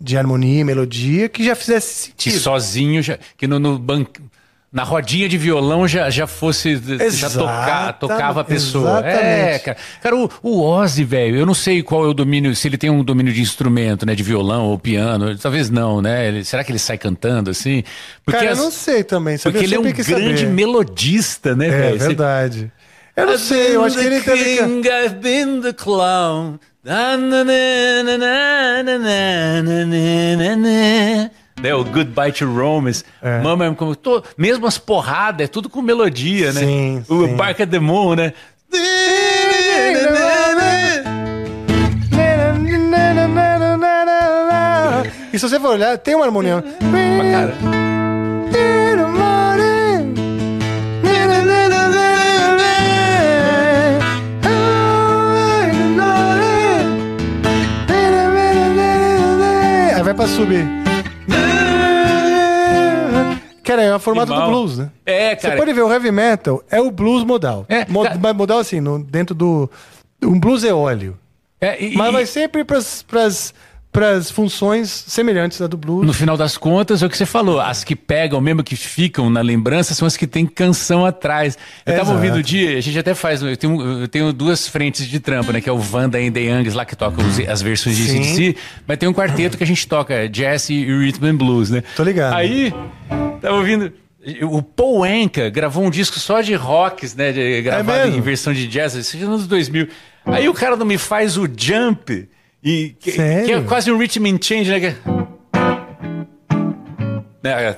[0.00, 2.40] de harmonia e melodia que já fizesse Que sentido.
[2.42, 4.06] sozinho, já, que no, no, ban-
[4.74, 6.76] na rodinha de violão já, já fosse.
[6.76, 8.98] Já Exata- toca, tocava a pessoa.
[8.98, 9.14] exatamente.
[9.22, 9.76] É, cara.
[10.02, 12.90] Cara, o, o Ozzy, velho, eu não sei qual é o domínio, se ele tem
[12.90, 14.16] um domínio de instrumento, né?
[14.16, 15.38] De violão ou piano.
[15.38, 16.26] Talvez não, né?
[16.26, 17.84] Ele- será que ele sai cantando assim?
[18.26, 19.36] Cara, eu as- não sei também.
[19.38, 19.52] Sabe?
[19.52, 20.46] porque Eu ele é um grande saber.
[20.48, 21.98] melodista, né, É velho?
[22.00, 22.72] Você- verdade.
[23.16, 24.36] Eu não sei, eu acho que ele I've the
[24.66, 26.58] king, I've been the clown.
[26.82, 31.30] Na, na, na, na, na, na, na, na, na, na.
[31.64, 33.02] Né, o Goodbye to Romance.
[33.22, 33.40] É.
[33.40, 36.60] Mama, como, tô, mesmo as porradas, é tudo com melodia, né?
[36.60, 37.36] Sim, o sim.
[37.36, 38.34] Bark at the Moon, né?
[45.32, 46.62] E se você for olhar, tem uma harmonia.
[46.80, 47.54] Pra cara.
[59.96, 60.83] Aí vai pra subir.
[63.62, 64.90] Cara, é o formato do blues, né?
[65.06, 65.56] É, Você cara.
[65.56, 67.64] pode ver, o heavy metal é o blues modal.
[67.68, 69.70] É, Mo- cara- Mas modal assim, no- dentro do...
[70.22, 71.16] Um blues eóleo.
[71.60, 73.54] É, e- Mas e- vai sempre pras, pras,
[73.94, 76.04] pras funções semelhantes à do blues.
[76.04, 77.60] No final das contas, é o que você falou.
[77.60, 81.56] As que pegam, mesmo que ficam na lembrança, são as que tem canção atrás.
[81.86, 82.16] Eu tava Exato.
[82.16, 83.40] ouvindo o dia, a gente até faz.
[83.40, 85.60] Eu tenho, eu tenho duas frentes de trampa, né?
[85.60, 88.04] Que é o Wanda and the Youngs, lá que toca os- as versões de.
[88.08, 88.56] CDC.
[88.86, 91.84] Mas tem um quarteto que a gente toca, jazz e rhythm and blues, né?
[91.94, 92.34] Tô ligado.
[92.34, 92.74] Aí,
[93.40, 93.92] tava ouvindo.
[94.42, 97.30] O Paul Anka gravou um disco só de rocks, né?
[97.30, 98.16] de- gravado mesmo?
[98.18, 99.86] em versão de jazz, isso nos anos 2000.
[100.26, 102.26] Aí o cara não me faz o jump.
[102.64, 104.80] E, que, que é quase um rhythm and change, né?
[104.80, 104.94] que é-
[107.42, 107.76] né, é.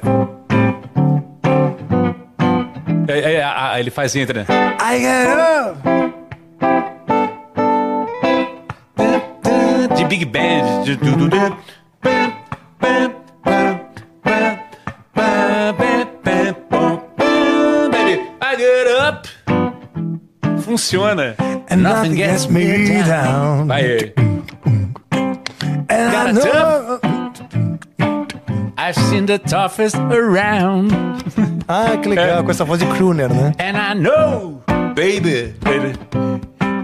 [3.08, 4.46] É, é, a- a- ele faz entra, né?
[4.80, 5.76] I get up!
[9.96, 10.84] De Big Band.
[10.84, 11.56] de- du- du- du-
[18.42, 19.28] I get up.
[20.62, 21.34] Funciona.
[21.70, 23.66] And nothing gets me down.
[23.66, 24.25] Vai aí.
[25.88, 27.00] And Got I a know...
[28.78, 30.92] I've seen the toughest around.
[31.68, 33.52] Ah, que legal, com essa voz de crooner, né?
[33.58, 34.62] And I know,
[34.94, 35.94] baby, baby,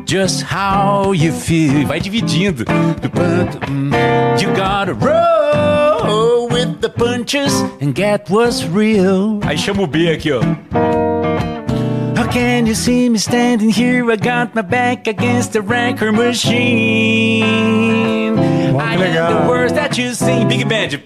[0.04, 1.86] just how you feel.
[1.86, 2.64] Vai dividindo.
[4.40, 9.38] You gotta roll with the punches and get what's real.
[9.46, 10.40] Aí chama o B aqui, ó.
[12.16, 14.10] How can you see me standing here?
[14.10, 17.32] I got my back against the rancor machine.
[18.72, 19.42] Bom, que I am legal.
[19.42, 20.48] the words that you sing.
[20.48, 20.98] Big band.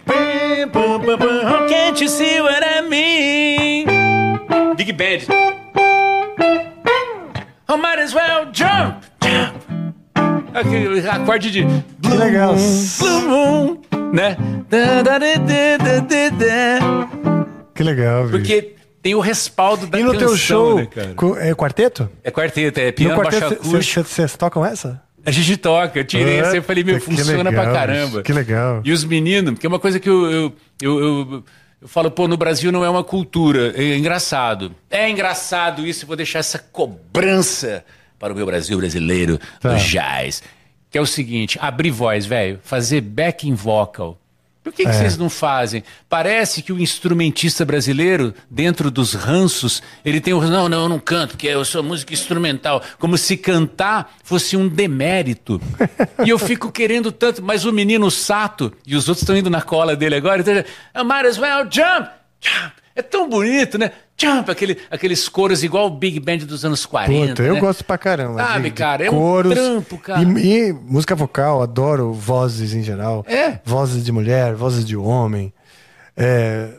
[1.68, 3.86] Can't you see what I mean?
[4.76, 5.26] Big band.
[7.68, 9.56] I might as well jump, jump.
[10.54, 11.64] Aquele acorde de
[11.98, 12.54] Blue legal.
[12.54, 13.78] Blue Moon,
[14.12, 14.36] né?
[17.74, 18.38] Que legal, viu?
[18.38, 20.88] Porque tem o respaldo da E no canção, teu show, né,
[21.40, 22.08] é quarteto?
[22.22, 24.04] É quarteto, é No piano, baixo quarteto, acústico.
[24.08, 25.02] vocês tocam essa?
[25.26, 28.22] A gente toca, eu tirei Ah, essa e falei, meu, que funciona legal, pra caramba.
[28.22, 28.80] que legal.
[28.84, 31.44] E os meninos, porque é uma coisa que eu, eu, eu, eu,
[31.82, 33.72] eu falo, pô, no Brasil não é uma cultura.
[33.76, 34.72] É engraçado.
[34.88, 37.84] É engraçado isso, eu vou deixar essa cobrança
[38.18, 39.74] para o meu Brasil brasileiro Tá.
[39.74, 40.42] do jazz.
[40.90, 44.18] Que é o seguinte, abrir voz, velho, fazer backing vocal.
[44.66, 44.92] Por que, que É.
[44.92, 45.84] vocês não fazem?
[46.08, 50.40] Parece que o instrumentista brasileiro, dentro dos ranços, ele tem o.
[50.40, 52.82] Não, não, eu não canto, porque eu sou música instrumental.
[52.98, 55.60] Como se cantar fosse um demérito.
[56.26, 59.62] e eu fico querendo tanto, mas o menino Sato, e os outros estão indo na
[59.62, 62.10] cola dele agora, então, might as well jump,
[62.40, 62.72] jump.
[62.96, 63.92] É tão bonito, né?
[64.18, 67.28] Jump, aquele, aqueles coros igual o Big Band dos anos 40.
[67.28, 67.60] Puta, eu né?
[67.60, 68.42] gosto pra caramba.
[68.42, 70.22] Sabe, de- de cara, é um coros trampo, cara.
[70.22, 73.22] E, e música vocal, adoro vozes em geral.
[73.28, 73.58] É.
[73.64, 75.52] Vozes de mulher, vozes de homem.
[76.16, 76.70] É,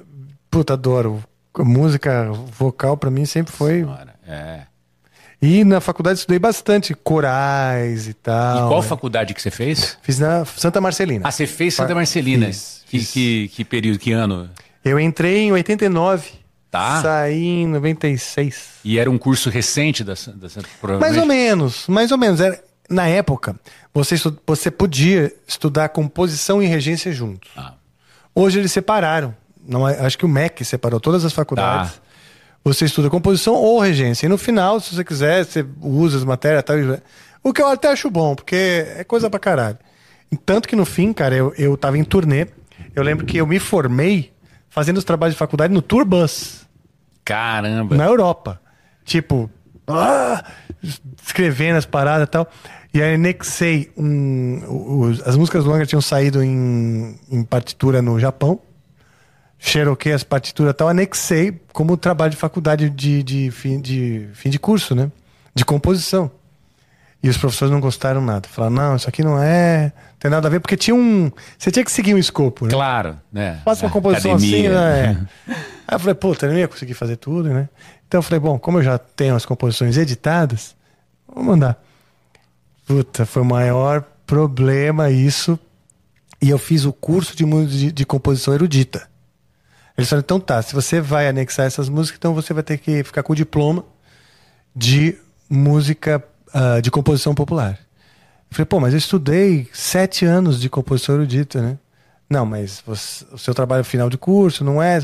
[0.50, 1.24] puta, adoro.
[1.60, 3.82] Música vocal pra mim sempre foi.
[3.82, 4.62] Senhora, É.
[5.40, 8.70] E na faculdade estudei bastante corais e E tal.
[8.70, 8.88] qual né?
[8.88, 9.96] faculdade que você fez?
[10.02, 11.28] Fiz na Santa Marcelina.
[11.28, 12.48] Ah, você fez Santa Marcelina.
[12.48, 13.12] fiz, que, fiz.
[13.12, 14.50] que, que período, que ano?
[14.90, 16.30] Eu entrei em 89.
[16.70, 17.02] Tá.
[17.02, 18.80] Saí em 96.
[18.84, 20.38] E era um curso recente da Santa
[21.00, 22.42] Mais ou menos, mais ou menos.
[22.42, 23.56] Era, na época,
[23.94, 27.50] você, estu- você podia estudar composição e regência juntos.
[27.56, 27.74] Ah.
[28.36, 29.34] Hoje eles separaram.
[29.68, 31.94] Não, é- acho que o MEC separou todas as faculdades.
[31.94, 32.00] Tá.
[32.64, 34.26] Você estuda composição ou regência.
[34.26, 36.76] E no final, se você quiser, você usa as matérias tal.
[37.44, 39.78] O que eu até acho bom, porque é coisa pra caralho.
[40.46, 42.48] Tanto que no fim, cara, eu, eu tava em turnê.
[42.94, 44.34] Eu lembro que eu me formei
[44.70, 46.66] fazendo os trabalhos de faculdade no Tour Bus
[47.26, 47.96] Caramba.
[47.96, 48.62] na Europa.
[49.04, 49.50] Tipo,
[49.88, 50.44] ah,
[51.24, 52.50] escrevendo as paradas e tal.
[52.94, 58.20] E aí anexei um, os- as músicas do Angra tinham saído em, em partitura no
[58.20, 58.60] Japão.
[59.60, 64.50] xeroquei as partituras e tal, anexei como trabalho de faculdade de, de, fim, de fim
[64.50, 65.12] de curso, né?
[65.56, 66.30] De composição.
[67.22, 68.48] E os professores não gostaram nada.
[68.48, 71.32] Falaram, não, isso aqui não é, não tem nada a ver, porque tinha um.
[71.58, 72.72] Você tinha que seguir um escopo, né?
[72.72, 73.60] Claro, né?
[73.66, 74.70] Faça uma A composição academia.
[74.70, 75.28] assim, né?
[75.48, 75.52] É.
[75.88, 77.70] Aí eu falei, puta, eu não ia conseguir fazer tudo, né?
[78.08, 80.76] Então eu falei, bom, como eu já tenho as composições editadas,
[81.28, 81.82] vou mandar.
[82.86, 85.60] Puta, foi o maior problema isso.
[86.42, 89.10] E eu fiz o curso de, de, de composição erudita.
[89.98, 93.04] Eles falaram, então tá, se você vai anexar essas músicas, então você vai ter que
[93.04, 93.84] ficar com o diploma
[94.76, 95.18] de
[95.50, 96.24] música,
[96.54, 97.72] ah, de composição popular.
[98.50, 101.78] Eu falei, pô, mas eu estudei sete anos de composição erudita, né?
[102.30, 105.00] Não, mas você- o seu trabalho final de curso não é.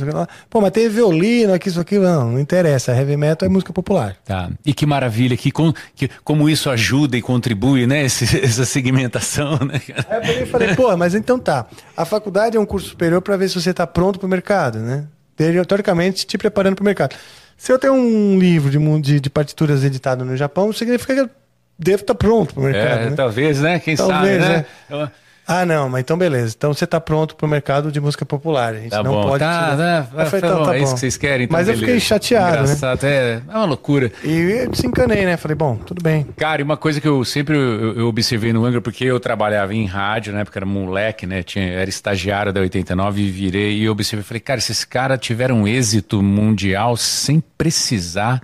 [0.50, 1.98] Pô, mas tem violino aqui, isso aqui.
[1.98, 2.92] Não, não interessa.
[2.94, 4.18] Heavy metal é música popular.
[4.26, 4.50] Tá.
[4.66, 8.04] E que maravilha, que, com- que como isso ajuda e contribui, né?
[8.04, 9.82] esse- essa segmentação, né?
[10.10, 11.66] Aí eu falei, pô, mas então tá.
[11.96, 14.80] A faculdade é um curso superior para ver se você está pronto para o mercado,
[14.80, 15.06] né?
[15.38, 17.16] Teori- Teoricamente, te preparando para o mercado.
[17.58, 21.30] Se eu tenho um livro de, de, de partituras editado no Japão, significa que eu
[21.78, 23.02] devo estar pronto para o mercado.
[23.02, 23.16] É, né?
[23.16, 23.80] talvez, né?
[23.80, 24.66] Quem Talvez, sabe, né?
[24.90, 25.10] Eu-
[25.46, 26.56] Ah, não, mas então beleza.
[26.58, 28.74] Então você está pronto para o mercado de música popular.
[28.76, 29.40] A gente Tá não bom, pode.
[29.40, 29.78] tá, tirar.
[29.78, 30.94] tá, Eu tá, falei, tá então, bom, tá é isso bom.
[30.94, 32.06] que vocês querem, então Mas eu fiquei beleza.
[32.06, 32.62] chateado, né?
[32.64, 34.10] Engraçado, é, é uma loucura.
[34.24, 35.36] E eu desencanei, né?
[35.36, 36.26] Falei, bom, tudo bem.
[36.38, 39.74] Cara, e uma coisa que eu sempre eu, eu observei no Angra, porque eu trabalhava
[39.76, 41.44] em rádio, na época era moleque, né?
[41.44, 45.62] Tinha, era estagiário da 89 e virei e eu observei, falei, cara, esses caras tiveram
[45.64, 48.42] um êxito mundial sem precisar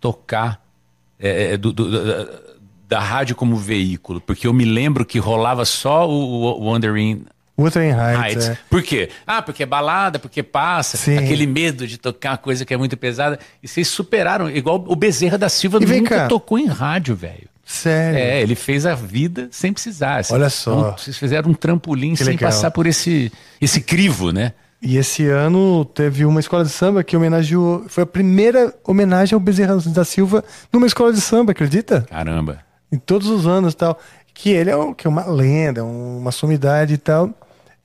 [0.00, 0.64] tocar
[1.18, 2.45] é, é, do- do-
[2.88, 7.24] da, rádio como veículo, porque eu me lembro que rolava só o, o Wandering
[7.58, 8.22] Wuthering Heights.
[8.24, 8.48] Heights.
[8.50, 8.58] é.
[8.68, 9.08] Por quê?
[9.26, 11.16] Ah, porque é balada, porque passa, Sim.
[11.16, 13.38] aquele medo de tocar uma coisa que é muito pesada.
[13.62, 16.28] E vocês superaram, igual o Bezerra da Silva E nunca cá.
[16.28, 17.48] tocou em rádio, velho.
[17.64, 18.18] Sério.
[18.18, 20.22] É, ele fez a vida sem precisar.
[20.30, 20.78] Olha só.
[20.78, 22.50] Então, vocês fizeram um trampolim Que sem legal.
[22.50, 24.52] passar por esse, esse crivo, né?
[24.80, 27.86] E esse ano teve uma escola de samba que homenageou.
[27.88, 32.02] Foi a primeira homenagem ao Bezerra da Silva numa escola de samba, acredita?
[32.10, 32.65] Caramba.
[32.90, 33.98] Em todos os anos tal.
[34.34, 37.30] Que ele é, um- que é uma lenda, um- uma sumidade e tal.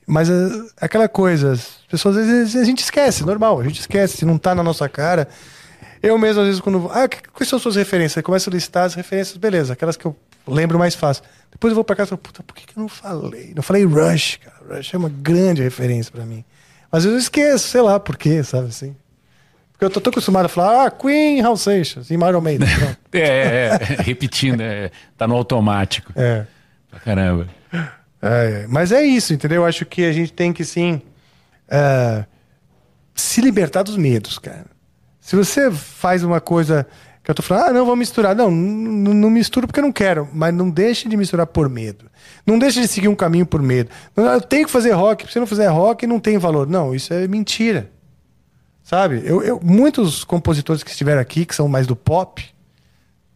[0.06, 0.34] Mas é,
[0.82, 4.38] aquela coisa, as pessoas às vezes a gente esquece, normal, a gente esquece, se não
[4.38, 5.28] tá na nossa cara.
[6.04, 6.90] Eu mesmo, às vezes, quando.
[6.92, 8.18] Ah, quais são as suas referências?
[8.18, 10.16] Eu começo a listar as referências, beleza, aquelas que eu
[10.48, 11.24] lembro mais fácil.
[11.52, 13.54] Depois eu vou pra casa e falo, puta, por que, que eu não falei?
[13.56, 14.78] Não falei Rush, cara.
[14.78, 16.44] Rush é uma grande referência pra mim.
[16.92, 18.96] Mas eu esqueço, sei lá por quê, sabe assim?
[19.82, 22.68] Porque eu tô acostumado a falar, ah, Queen, Hal Seixas e Iron Maiden.
[23.12, 26.14] É, é, é, repetindo, é, tá no automático.
[26.16, 26.46] É.
[26.90, 27.48] Pra Caramba.
[27.74, 28.66] É, é.
[28.70, 29.64] mas é isso, entendeu?
[29.64, 31.02] Eu acho que a gente tem que sim
[31.68, 32.24] é,
[33.16, 34.68] se libertar dos medos, cara.
[35.20, 36.86] Se você faz uma coisa
[37.24, 38.36] que eu tô falando, ah, não, vou misturar.
[38.36, 42.06] Não, não misturo porque eu não quero, mas não deixe de misturar por medo.
[42.46, 43.90] Não deixe de seguir um caminho por medo.
[44.16, 46.68] Não, Eu tenho que fazer rock, se eu não fizer rock, não tem valor.
[46.68, 47.90] Não, isso é mentira.
[48.92, 49.22] Sabe?
[49.24, 52.46] Eu, eu- muitos compositores que estiveram aqui, que são mais do pop,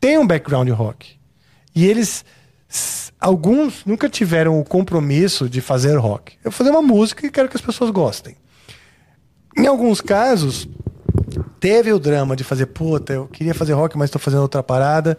[0.02, 1.16] têm um background rock.
[1.74, 2.26] E eles,
[3.18, 6.34] alguns nunca tiveram o compromisso de fazer rock.
[6.44, 8.36] Eu vou fazer uma música e quero que as pessoas gostem.
[9.58, 10.68] Em alguns casos,
[11.58, 15.18] teve o drama de fazer, puta, eu queria fazer rock, mas estou fazendo outra parada.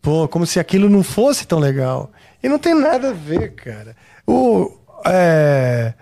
[0.00, 2.10] Pô, como se aquilo não fosse tão legal.
[2.42, 3.94] E não tem nada a ver, cara.
[4.26, 4.72] O,
[5.04, 5.92] é,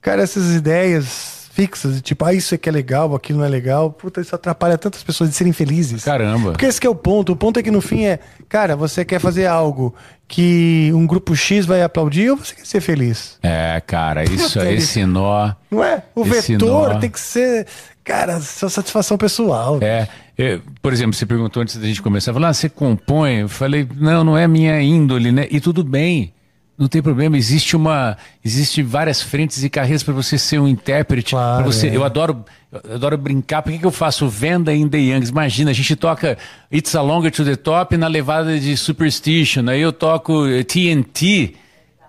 [0.00, 4.20] cara, essas ideias fixas, tipo, ah, isso aqui é legal, aquilo não é legal, puta,
[4.20, 6.02] isso atrapalha tantas pessoas de serem felizes.
[6.04, 6.50] Caramba.
[6.52, 7.32] Porque esse que é o ponto.
[7.32, 8.18] O ponto é que no fim é,
[8.48, 9.94] cara, você quer fazer algo
[10.26, 13.38] que um grupo X vai aplaudir ou você quer ser feliz?
[13.42, 15.52] É, cara, isso, Puta, esse nó.
[15.70, 16.02] Não é?
[16.14, 16.98] O vetor nó.
[16.98, 17.66] tem que ser,
[18.02, 19.78] cara, sua satisfação pessoal.
[19.80, 23.42] É, eu- por exemplo, você perguntou antes da gente começar, falou, ah, você compõe?
[23.42, 25.46] Eu falei, não, não é minha índole, né?
[25.50, 26.32] E tudo bem,
[26.76, 27.36] não tem problema.
[27.36, 31.30] Existe uma, existe várias frentes e carreiras para você ser um intérprete.
[31.30, 31.96] Claro, você, é.
[31.96, 33.62] eu adoro, eu adoro brincar.
[33.62, 35.30] Por que, que eu faço venda in the Youngs?
[35.30, 36.36] Imagina, a gente toca
[36.72, 39.68] It's a Longer to the Top na levada de Superstition.
[39.68, 41.54] Aí eu toco eh, TNT,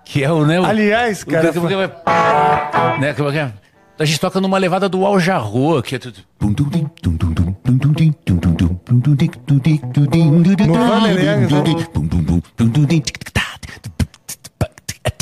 [0.03, 0.59] que é o, né?
[0.59, 1.59] o- Aliás, o- cara, que-
[2.99, 3.53] né,
[3.97, 6.19] a gente toca numa levada do Al Jarreau, que é tudo.
[6.41, 6.55] No né?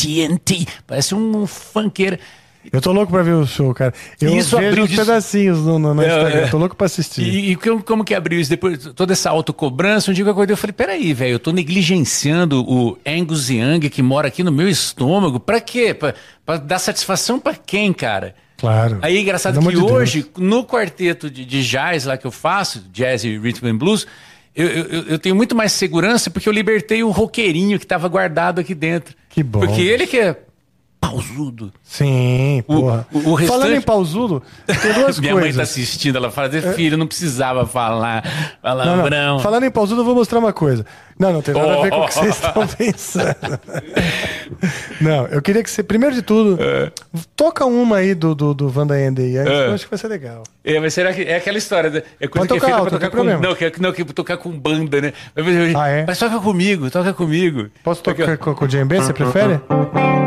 [0.08, 0.66] TNT.
[0.86, 2.18] Parece um funkeiro.
[2.72, 3.94] Eu tô louco pra ver o show, cara.
[4.22, 6.40] Eu Isso vejo os pedacinhos no, no, no Instagram.
[6.40, 6.48] é.
[6.48, 7.22] Tô louco pra assistir.
[7.22, 8.86] E, e como, como que abriu isso depois?
[8.96, 10.10] Toda essa autocobrança.
[10.10, 13.90] Um dia que eu acordei, eu falei: peraí, velho, eu tô negligenciando o Angus Young
[13.90, 15.40] que mora aqui no meu estômago.
[15.40, 15.94] Pra quê?
[15.94, 16.14] Pra,
[16.46, 18.34] pra dar satisfação pra quem, cara?
[18.58, 19.00] Claro.
[19.02, 22.82] Aí, engraçado Pelo que de hoje, no quarteto de, de jazz lá que eu faço,
[22.94, 24.08] jazz e rhythm and blues,
[24.56, 28.62] eu, eu, eu tenho muito mais segurança porque eu libertei o roqueirinho que estava guardado
[28.62, 29.16] aqui dentro.
[29.34, 29.60] Que bom.
[29.60, 30.34] Porque ele que é...
[31.02, 31.74] pau, pausudo.
[31.84, 33.06] Sim, porra.
[33.12, 35.70] o- o restante- Falando em pausudo, tem duas Minha mãe tá coisas.
[35.70, 38.86] assistindo, ela fala, filho, não precisava falar Não, não.
[38.86, 39.40] palavrão.
[39.40, 40.86] Falando em pausudo, eu vou mostrar uma coisa.
[41.20, 42.22] Não, não tem nada a ver com o que Oh.
[42.22, 43.60] vocês estão pensando.
[45.02, 46.58] Não, eu queria que você, primeiro de tudo,
[47.36, 49.68] toca uma aí do, do, do Wanda É.
[49.68, 50.44] Eu acho que vai ser legal.
[50.64, 51.90] É, mas será que é aquela história?
[51.90, 52.04] né?
[52.20, 53.16] É coisa Pode que é tocar feita alto, pra não tocar com.
[53.16, 53.42] problema.
[53.42, 55.14] Não, que, não, que tocar com banda, né?
[55.36, 56.06] Mas, Ah, é?
[56.08, 57.68] mas toca comigo, toca comigo.
[57.84, 59.60] Posso tocar com, com o djembe, você prefere?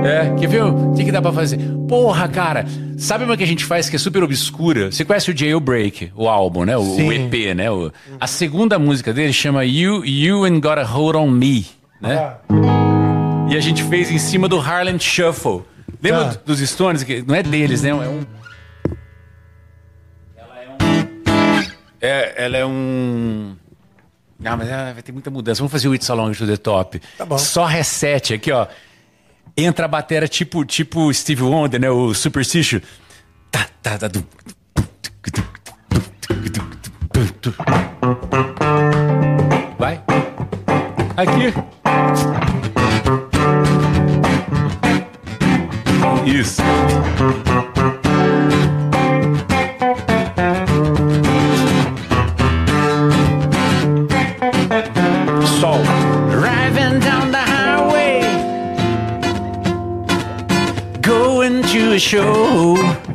[0.04, 1.58] É, quer ver o que, que dá pra fazer?
[1.88, 2.64] Porra, cara,
[2.98, 4.90] sabe uma que a gente faz que é super obscura?
[4.92, 6.76] Você conhece o Jailbreak, o álbum, né?
[6.76, 7.70] O, o EP, né?
[7.70, 7.90] O-
[8.20, 11.66] a segunda música dele chama You, you and Got a Hold on Me,
[12.00, 12.16] né?
[12.16, 12.38] Ah,
[13.50, 15.62] E a gente fez em cima do Harlem Shuffle.
[16.02, 16.40] Lembra Tá.
[16.44, 17.04] dos Stones?
[17.26, 17.90] Não é deles, né?
[17.90, 18.26] É um.
[20.36, 21.62] Ela é um.
[22.00, 23.56] É, ela é um.
[24.38, 25.58] Não, mas ela vai ter muita mudança.
[25.60, 27.00] Vamos fazer o It's a Long to the Top.
[27.16, 27.38] Tá bom.
[27.38, 28.66] Só reset aqui, ó.
[29.56, 31.88] Entra a bateria tipo, tipo Steve Wonder, né?
[31.90, 32.80] O Superstition.
[33.50, 34.08] Tá, tá, tá.
[41.16, 41.52] Aqui.
[46.26, 46.62] Isso.
[55.58, 55.82] Sol.
[56.30, 58.20] Driving down the highway,
[61.00, 63.05] going to a show.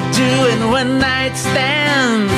[0.00, 2.32] It easy doing one night stands.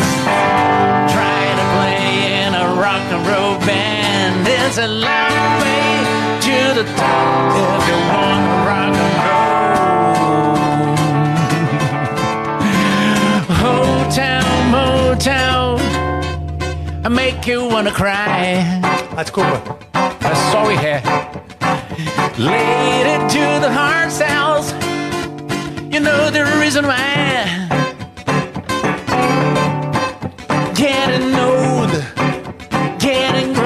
[1.13, 4.47] Try to play in a rock and roll band.
[4.47, 6.05] It's a long way
[6.41, 9.43] to the top if you want to rock and roll.
[14.07, 15.63] Hotel, motel,
[17.05, 18.81] I make you wanna cry.
[18.83, 19.79] Ah, desculpa.
[20.21, 21.03] That's we had.
[22.39, 24.82] Laid to the hard cells.
[25.93, 27.69] You know the reason why.
[30.75, 31.93] Getting old,
[32.99, 33.62] getting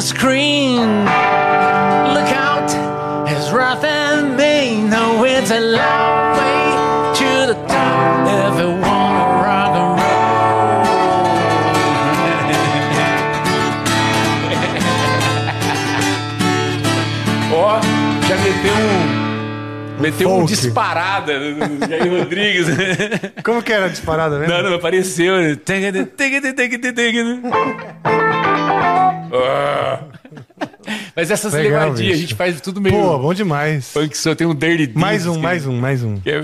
[0.00, 2.70] screen, look out,
[3.28, 4.88] it's rough and mean.
[4.88, 6.72] No, it's a long way
[7.18, 10.00] to the top if you wanna rock and
[17.52, 17.78] Ó,
[18.26, 20.00] já meteu um.
[20.00, 20.46] Meteu um folk.
[20.50, 22.66] disparada no Jair Rodrigues.
[23.44, 24.54] Como que era a disparada mesmo?
[24.54, 25.34] Não, não, apareceu.
[29.36, 30.00] Ah.
[31.16, 32.94] Mas essas Legal, levadinhas, a gente faz tudo meio.
[32.94, 33.90] Pô, bom demais.
[33.90, 36.20] Funk só tem um dirty Mais um, mais um, mais um.
[36.24, 36.42] Eu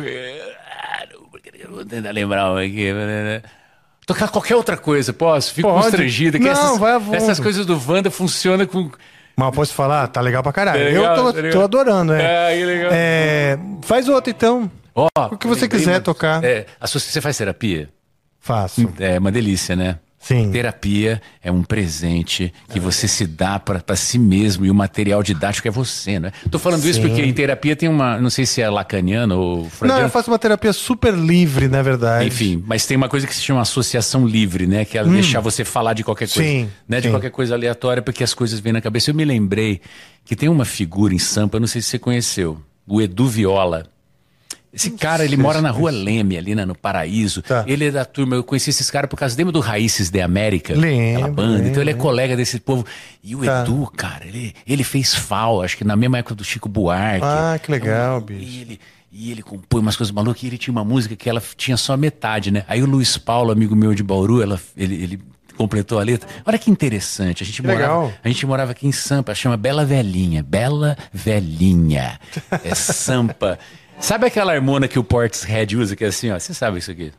[1.70, 2.88] Vou tentar lembrar um aqui.
[4.04, 5.54] Tocar qualquer outra coisa, posso?
[5.54, 5.82] Fico Pode.
[5.84, 6.38] constrangido.
[6.38, 8.90] Que Não, essas, vai a essas coisas do Wanda funcionam com.
[9.36, 10.08] Mas posso falar?
[10.08, 10.78] Tá legal pra caralho.
[10.78, 12.56] Tá legal, eu tô, tá tô adorando, é.
[12.58, 12.90] Que legal.
[12.92, 14.70] É, faz outro então.
[14.94, 16.42] Ó, O que você quiser tocar.
[16.44, 17.88] É, você faz terapia?
[18.40, 18.92] Faço.
[18.98, 19.98] É uma delícia, né?
[20.20, 20.51] Sim.
[20.52, 25.22] Terapia é um presente que você se dá pra pra si mesmo e o material
[25.22, 26.30] didático é você, né?
[26.51, 27.09] Tô falando isso Sim.
[27.09, 30.05] porque em terapia tem uma, não sei se é lacaniano ou Não, freudiano.
[30.05, 32.26] eu faço uma terapia super livre, na verdade.
[32.26, 34.84] Enfim, mas tem uma coisa que se chama associação livre, né?
[34.84, 36.48] Que é deixar você falar de qualquer coisa.
[36.48, 36.98] Sim, né?
[37.01, 37.12] De sim.
[37.12, 39.10] qualquer coisa aleatória, porque as coisas vêm na cabeça.
[39.10, 39.80] Eu me lembrei
[40.24, 43.86] que tem uma figura em Sampa, não sei se você conheceu, o Edu Viola.
[44.72, 47.42] Esse cara, ele mora na rua Leme, ali né, no Paraíso.
[47.42, 47.64] Tá.
[47.66, 50.74] Ele é da turma, eu conheci esses caras por causa, lembra do Raízes de América?
[50.74, 51.68] Lembro, Aquela banda.
[51.68, 52.02] então ele é lembro.
[52.06, 52.86] colega desse povo.
[53.22, 53.62] E o Tá.
[53.62, 57.24] Edu, cara, ele, ele fez FAO, acho que na mesma época do Chico Buarque.
[57.24, 58.60] Ah, que legal, E bicho.
[58.60, 58.80] ele,
[59.10, 60.40] e ele compõe umas coisas malucas.
[60.44, 62.64] E ele tinha uma música que ela tinha só metade, né?
[62.68, 65.20] Aí o Luiz Paulo, amigo meu de Bauru, ela, ele, ele
[65.56, 66.28] completou a letra.
[66.47, 67.42] Olha que interessante.
[67.42, 68.12] A gente, Que morava, legal.
[68.22, 70.42] a gente morava aqui em Sampa, chama Bela Velhinha.
[70.44, 72.20] Bela Velhinha.
[72.64, 73.59] É Sampa.
[74.01, 76.39] Sabe aquela harmona que o Portishead usa, que é assim, ó?
[76.39, 77.12] Você sabe isso aqui?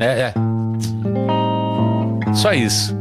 [0.00, 0.34] É, é.
[2.34, 2.96] Só isso.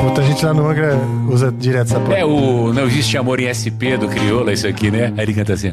[0.00, 0.96] Puta, a gente lá no Angra
[1.28, 2.16] usa direto essa porra.
[2.16, 5.12] É o Não Existe Amor em SP do Crioula, isso aqui, né?
[5.16, 5.72] Aí ele canta assim.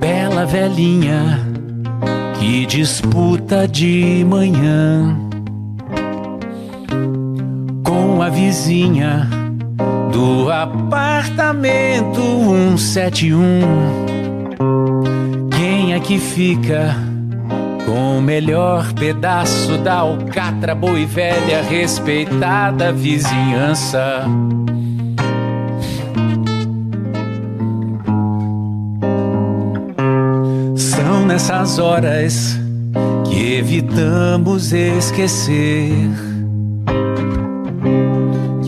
[0.00, 1.40] Bela velhinha
[2.38, 5.25] que disputa de manhã
[7.86, 9.28] com a vizinha
[10.12, 12.20] do apartamento
[12.76, 13.40] 171.
[15.56, 16.96] Quem é que fica
[17.84, 24.24] com o melhor pedaço da alcatra boa e velha respeitada vizinhança?
[30.74, 32.58] São nessas horas
[33.28, 36.35] que evitamos esquecer que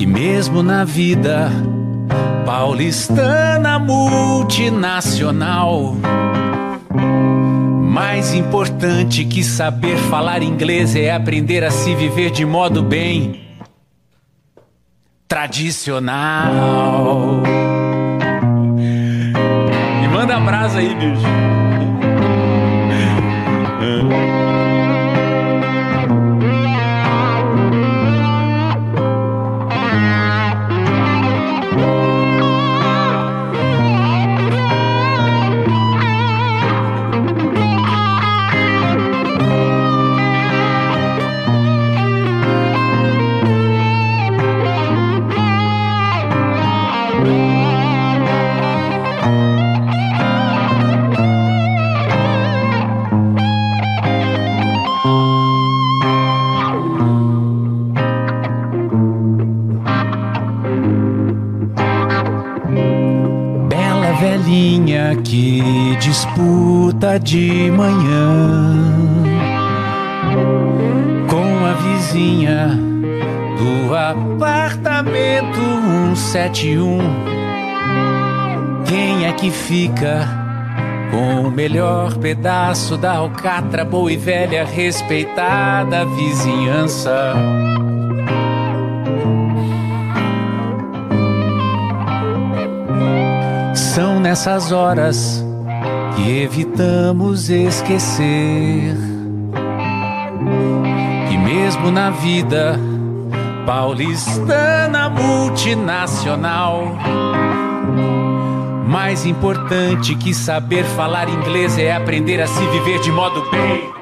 [0.08, 1.50] mesmo na vida
[2.46, 5.94] paulistana multinacional,
[7.82, 13.42] mais importante que saber falar inglês é aprender a se viver de modo bem
[15.28, 17.42] tradicional.
[20.00, 21.28] Me manda abraço aí, bicho.
[66.38, 68.30] Disputa de manhã
[71.28, 72.68] com a vizinha
[73.58, 75.58] do apartamento
[76.14, 76.98] 171.
[78.86, 80.28] Quem é que fica
[81.10, 87.34] com o melhor pedaço da alcatra boa e velha respeitada vizinhança?
[93.74, 95.47] São nessas horas
[96.18, 98.96] que evitamos esquecer
[101.28, 102.78] que mesmo na vida
[103.64, 106.96] paulistana multinacional,
[108.86, 113.92] mais importante que saber falar inglês é aprender a se viver de modo bem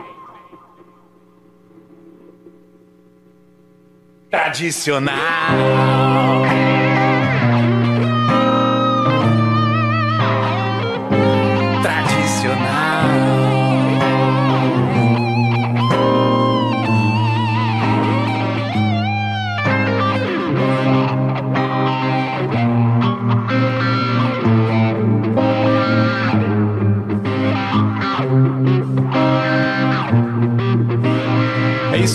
[4.30, 5.14] tradicional.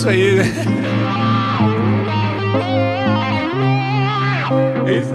[0.02, 0.34] Isso aí.
[0.34, 0.44] né?
[4.86, 5.12] É isso.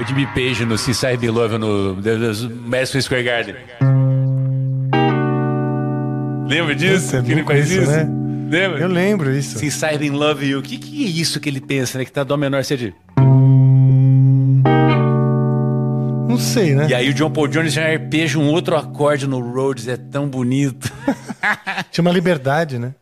[0.00, 1.96] O Jimmy Page no Seaside Below no
[2.64, 3.87] Madison Square Garden.
[6.48, 7.10] Lembra disso?
[7.10, 7.90] Puta, que ele faz isso, isso?
[7.90, 8.08] né?
[8.50, 8.78] Lembra?
[8.80, 9.58] Eu lembro isso.
[9.58, 10.60] Sincere in Love You.
[10.60, 12.04] O que, que é isso que ele pensa, né?
[12.04, 12.94] Que tá dó menor CD.
[16.28, 16.86] Não sei, né?
[16.88, 20.28] E aí o John Paul Jones já arpeja um outro acorde no Rhodes, é tão
[20.28, 20.90] bonito.
[21.90, 22.94] Tinha uma liberdade, né?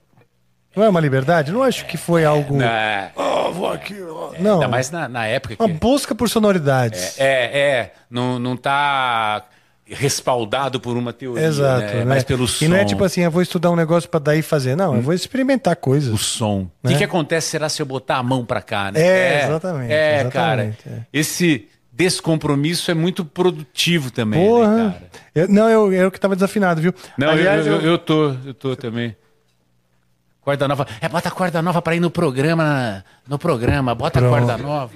[0.74, 1.52] Não é uma liberdade?
[1.52, 2.59] Não acho que foi algo.
[2.62, 3.97] Ah, Ah, vou aqui.
[4.02, 4.32] ó.
[4.39, 4.55] Não.
[4.55, 5.62] ainda mais na, na época que...
[5.62, 7.18] Uma busca por sonoridades.
[7.18, 9.44] É, é, não, não tá
[9.89, 11.81] respaldado por uma teoria, Exato.
[11.87, 11.95] né?
[11.95, 12.05] né?
[12.05, 12.65] mas pelo som.
[12.65, 14.77] E não é tipo assim, eu vou estudar um negócio pra daí fazer.
[14.77, 16.13] Não, eu vou experimentar coisas.
[16.13, 16.63] o som.
[16.83, 16.93] O Né?
[16.93, 19.01] que, que acontece será se eu botar a mão pra cá, né?
[19.01, 20.33] É, exatamente, É, exatamente,
[20.85, 20.97] cara.
[20.99, 21.01] é.
[21.13, 24.77] Esse descompromisso é muito produtivo também, né, Porra.
[24.77, 25.11] cara?
[25.35, 26.93] Eu- não, eu, eu que tava desafinado, viu?
[27.17, 29.17] Não, Aliás, eu, eu, eu tô, eu tô também.
[30.41, 30.87] Corda nova.
[31.01, 33.05] É, bota a corda nova pra ir no programa.
[33.27, 34.35] No programa, bota Pronto.
[34.35, 34.93] a corda nova.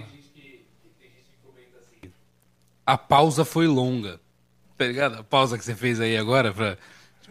[2.87, 4.19] A pausa foi longa.
[4.81, 5.19] Tá ligado?
[5.21, 6.79] A pausa que você fez aí agora pra.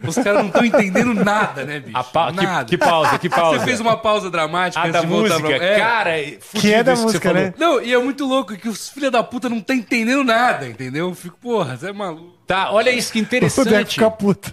[0.06, 1.98] Os caras não estão entendendo nada, né, bicho?
[1.98, 2.64] A pa- que, Nada.
[2.64, 3.58] que pausa, que pausa.
[3.58, 5.56] Você fez uma pausa dramática Ah, antes da de voltar música.
[5.58, 5.66] pra...
[5.66, 5.78] É.
[5.78, 6.10] Cara,
[6.54, 7.42] Que é da fudido isso música, você falou.
[7.42, 7.54] né?
[7.58, 11.08] Não, e é muito louco que os filha da puta não estão entendendo nada, entendeu?
[11.08, 12.34] Eu fico, porra, você é maluco.
[12.46, 13.94] Tá, olha isso que O Deco interessante.
[13.94, 14.52] fica puto.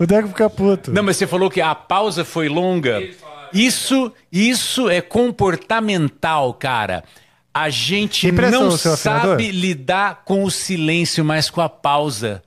[0.00, 0.90] O Deco fica puto.
[0.90, 3.00] Não, mas você falou que a pausa foi longa.
[3.52, 7.04] Isso, isso é comportamental, cara.
[7.54, 12.42] A gente Impressão, não sabe lidar com o silêncio, mas com a pausa.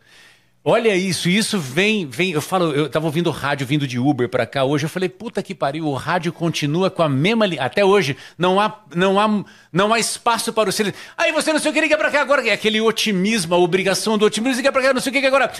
[0.68, 2.32] Olha isso, isso vem, vem.
[2.32, 4.86] Eu falo, eu tava ouvindo rádio vindo de Uber pra cá hoje.
[4.86, 7.46] Eu falei, puta que pariu, o rádio continua com a mesma.
[7.46, 11.00] li- Até hoje, não há, não há, não há espaço para o silêncio.
[11.16, 12.48] Aí você não sei o que liga pra cá agora.
[12.48, 14.58] É aquele otimismo, a obrigação do otimismo.
[14.58, 15.52] Liga pra cá, não sei o que que agora.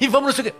[0.00, 0.58] E vamos, não sei o que.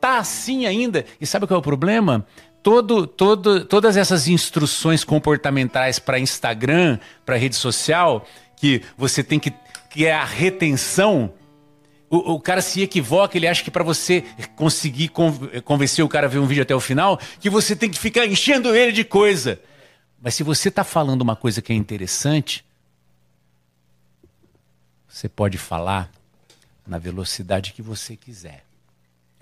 [0.00, 1.04] Tá assim ainda.
[1.20, 2.24] E sabe qual é o problema?
[2.62, 8.26] Todo, todo, todas essas instruções comportamentais para Instagram, para rede social,
[8.56, 9.52] que você tem que.
[9.90, 11.32] que é a retenção.
[12.08, 14.22] O, o cara se equivoca, ele acha que para você
[14.54, 15.32] conseguir con-
[15.64, 18.26] convencer o cara a ver um vídeo até o final, que você tem que ficar
[18.26, 19.60] enchendo ele de coisa.
[20.20, 22.64] Mas se você tá falando uma coisa que é interessante,
[25.08, 26.12] você pode falar
[26.86, 28.64] na velocidade que você quiser.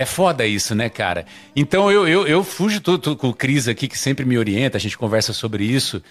[0.00, 1.26] É foda isso, né, cara?
[1.54, 4.78] Então eu, eu, eu fujo tô, tô com o Cris aqui, que sempre me orienta,
[4.78, 6.02] a gente conversa sobre isso,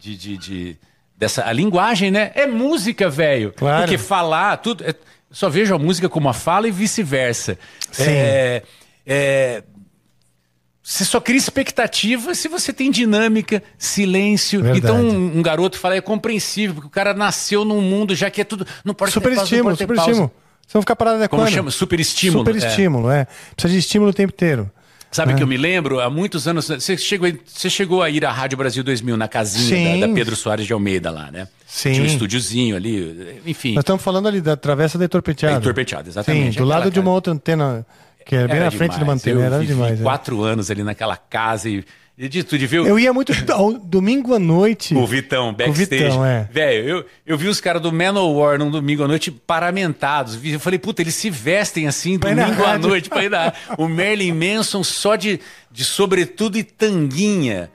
[0.00, 0.76] de, de, de-
[1.16, 2.32] dessa a linguagem, né?
[2.34, 3.52] É música, velho.
[3.56, 3.82] Claro.
[3.84, 4.82] Porque falar, tudo.
[4.84, 4.92] é-
[5.30, 7.56] só vejo a música como a fala e vice-versa.
[7.92, 8.02] Sim.
[8.08, 8.62] É,
[9.06, 9.62] é,
[10.82, 14.60] você só cria expectativa se você tem dinâmica, silêncio.
[14.60, 14.78] Verdade.
[14.84, 18.40] Então um, um garoto fala, é compreensível, porque o cara nasceu num mundo já que
[18.40, 18.66] é tudo.
[18.84, 20.10] Não pode super ter pausa, não estímulo, pode ter super pausa.
[20.10, 20.32] estímulo.
[20.66, 21.52] Você não ficar parado é Como quando?
[21.52, 21.70] chama?
[21.70, 22.40] Super estímulo.
[22.44, 22.66] Super é.
[22.68, 23.26] estímulo, é.
[23.54, 24.70] Precisa de estímulo o tempo inteiro.
[25.12, 25.36] Sabe É.
[25.36, 28.58] que eu me lembro, há muitos anos, você chegou, você chegou a ir à Rádio
[28.58, 31.48] Brasil 2000, na casinha da, da Pedro Soares de Almeida lá, né?
[31.66, 31.92] Sim.
[31.92, 33.74] Tinha um estúdiozinho ali, enfim.
[33.74, 35.56] Nós estamos falando ali da Travessa da Heitor Penteado.
[35.56, 36.54] Heitor Penteado, exatamente.
[36.54, 37.86] Sim, do lado de uma outra antena,
[38.26, 39.40] que era bem Era na frente de uma antena.
[39.40, 40.00] Eu Era vivi demais.
[40.00, 40.02] é.
[40.02, 41.84] quatro anos ali naquela casa e,
[42.18, 42.86] e de viu?
[42.86, 43.32] Eu ia muito
[43.84, 44.94] domingo à noite.
[44.94, 46.04] O Vitão, backstage.
[46.04, 46.48] Vitão, é.
[46.50, 50.38] Velho, eu, eu vi os caras do Manowar num domingo à noite paramentados.
[50.42, 53.52] Eu falei, puta, eles se vestem assim na domingo à noite pra ir na...
[53.76, 55.38] O Merlin Manson só de,
[55.70, 57.70] de sobretudo e tanguinha.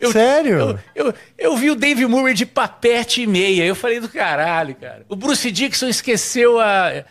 [0.00, 0.78] Eu- Sério?
[0.94, 3.64] Eu, eu, eu vi o Dave Murray de papete e meia.
[3.64, 5.06] Eu falei do caralho, cara.
[5.08, 7.04] O Bruce Dixon esqueceu a.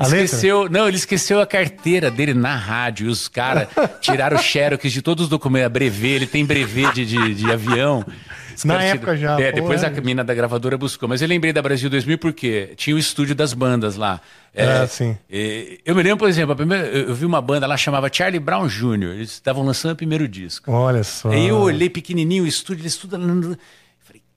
[0.00, 0.24] A letra?
[0.24, 3.06] esqueceu, não, ele esqueceu a carteira dele na rádio.
[3.06, 3.68] E os caras
[4.00, 7.50] tiraram o xerox de todos os documentos, a brevê, ele tem brevê de, de, de
[7.52, 8.04] avião.
[8.62, 9.96] Na época já, É, depois porra.
[9.96, 11.08] a mina da gravadora buscou.
[11.08, 14.20] Mas eu lembrei da Brasil 2000 porque tinha o estúdio das bandas lá.
[14.54, 15.16] É, Ah, sim.
[15.30, 18.10] é, eu me lembro, por exemplo, a primeira, eu eu vi uma banda lá chamava
[18.12, 19.14] Charlie Brown Jr.
[19.14, 20.70] Eles estavam lançando o primeiro disco.
[20.70, 21.30] Olha só.
[21.30, 23.16] Aí eu olhei pequenininho o estúdio, eles tudo.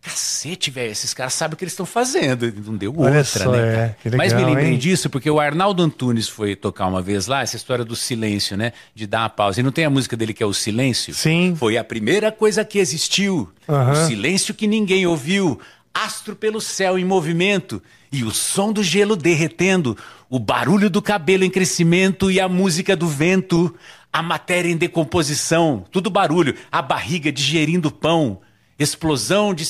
[0.03, 2.53] Cacete, velho, esses caras sabem o que eles estão fazendo.
[2.65, 3.95] Não deu Olha outra, só, né?
[4.03, 4.77] é, que Mas me legal, lembrei hein?
[4.77, 8.73] disso porque o Arnaldo Antunes foi tocar uma vez lá, essa história do silêncio, né?
[8.93, 9.61] De dar uma pausa.
[9.61, 11.13] E não tem a música dele que é o silêncio?
[11.13, 11.55] Sim.
[11.57, 13.49] Foi a primeira coisa que existiu.
[13.67, 13.93] Aham.
[13.93, 15.57] O silêncio que ninguém ouviu.
[15.93, 17.81] Astro pelo céu em movimento.
[18.11, 19.97] E o som do gelo derretendo.
[20.29, 23.73] O barulho do cabelo em crescimento e a música do vento.
[24.11, 25.85] A matéria em decomposição.
[25.89, 26.55] Tudo barulho.
[26.69, 28.41] A barriga digerindo pão.
[28.77, 29.63] Explosão de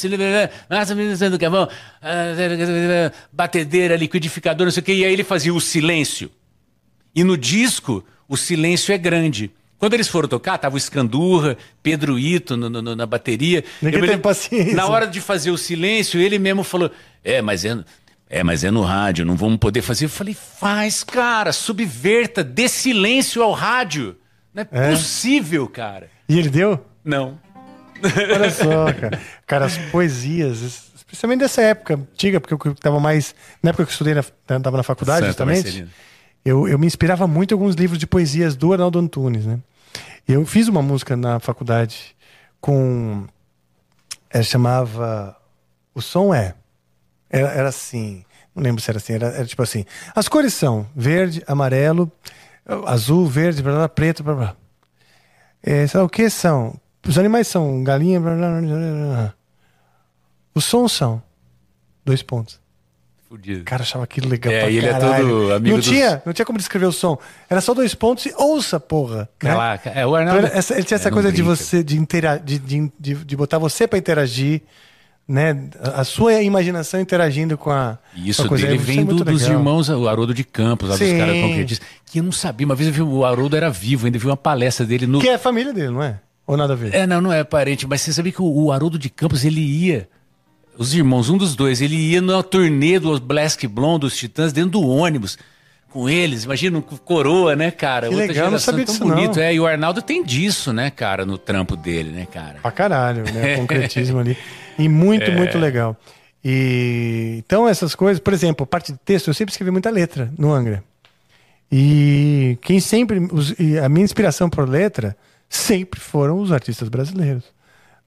[1.39, 1.67] carvão.
[2.01, 4.93] ah, Batedeira, liquidificador, não sei o que.
[4.93, 6.29] E aí ele fazia o silêncio.
[7.15, 9.51] E no disco, o silêncio é grande.
[9.77, 13.63] Quando eles foram tocar, tava o Escandurra, Pedro Ito no- no- na bateria.
[13.81, 14.73] Ninguém Eu tem paciência.
[14.75, 16.89] Na hora de fazer o silêncio, ele mesmo falou:
[17.23, 17.77] É, mas é,
[18.29, 20.05] é, mas é no rádio, não vamos poder fazer.
[20.05, 24.15] Eu falei: Faz, cara, subverta, dê silêncio ao rádio.
[24.53, 24.89] Não é, É.
[24.91, 26.09] possível, cara.
[26.29, 26.83] E ele deu?
[27.03, 27.37] Não.
[28.33, 29.21] Olha só, cara.
[29.45, 33.35] Cara, as poesias, especialmente dessa época antiga, porque eu tava mais.
[33.61, 34.23] Na época que eu estudei, na,
[34.59, 35.87] tava na faculdade, Santa justamente.
[36.43, 39.59] Eu, eu me inspirava muito em alguns livros de poesias do Arnaldo Antunes, né?
[40.27, 42.15] Eu fiz uma música na faculdade
[42.59, 43.25] com.
[44.29, 45.37] Ela chamava.
[45.93, 46.55] O som é.
[47.29, 48.23] Era, era assim.
[48.55, 49.13] Não lembro se era assim.
[49.13, 49.85] Era, era tipo assim.
[50.15, 52.11] As cores são verde, amarelo,
[52.85, 54.55] azul, verde, blá, blá, preto, blá, blá.
[55.61, 56.77] É, sei lá, o que são?
[57.07, 59.33] Os animais são galinha, blá, blá, blá.
[60.55, 61.21] Os sons são.
[62.05, 62.61] Dois pontos.
[63.29, 63.63] fudido.
[63.63, 65.27] Cara, achava aquilo legal É, pra ele é caralho.
[65.27, 67.17] todo amigo não dos- tinha, não tinha como descrever o som.
[67.49, 69.27] Era só dois pontos e ouça, porra.
[69.41, 69.49] né?
[69.49, 70.47] Aquela- é, o Então, Arnaldo.
[70.47, 71.55] ele, essa- ele tinha essa É, não coisa de brinca.
[71.55, 74.61] você de, intera de, de, de, de botar você pra interagir,
[75.27, 75.67] né?
[75.95, 77.97] A sua imaginação interagindo com a.
[78.15, 79.57] Isso com a dele é vem do- dos legal.
[79.57, 82.67] irmãos, o Haroldo de Campos, lá dos caras concretistas, que eu não sabia.
[82.67, 85.19] Uma vez eu vi o Haroldo era vivo, ainda vi uma palestra dele no.
[85.19, 86.19] Que é a família dele, não é?
[86.45, 86.93] Ou nada a ver?
[86.93, 89.61] É, não, não é parente, mas você sabia que o, o Haroldo de Campos, ele
[89.61, 90.07] ia.
[90.77, 94.71] Os irmãos, um dos dois, ele ia na turnê dos Black Blonde, dos Titãs, dentro
[94.71, 95.37] do ônibus.
[95.89, 98.09] Com eles, imagina, com coroa, né, cara?
[98.09, 99.35] Que legal, não sabia tão disso, bonito.
[99.35, 99.43] não.
[99.43, 102.55] É, e o Arnaldo tem disso, né, cara, no trampo dele, né, cara?
[102.63, 103.57] Pra caralho, né?
[103.61, 104.35] Concretismo ali.
[104.79, 105.35] E muito, É.
[105.37, 105.95] muito legal.
[106.43, 110.51] E então essas coisas, por exemplo, parte de texto, eu sempre escrevi muita letra no
[110.51, 110.83] Angra.
[111.71, 113.19] E quem sempre.
[113.31, 115.15] os- e a minha inspiração por letra
[115.55, 117.43] sempre foram os artistas brasileiros.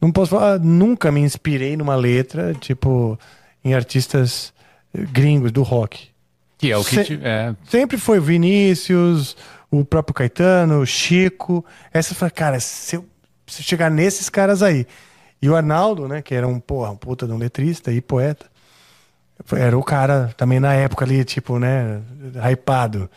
[0.01, 3.19] Não posso falar, nunca me inspirei numa letra, tipo,
[3.65, 4.53] em artistas
[4.95, 6.09] eh, gringos do rock.
[6.59, 6.95] Que é o que.
[6.97, 9.37] Se- te- é, Sempre foi o Vinícius,
[9.71, 11.65] o próprio Caetano, o Chico.
[11.93, 13.07] Essa foi, cara, se eu,
[13.47, 14.87] se eu chegar nesses caras aí.
[15.41, 18.47] E o Arnaldo, né, que era um, porra, um puta de um letrista e poeta,
[19.53, 22.01] era o cara também na época ali, tipo, né,
[22.51, 23.09] hypado.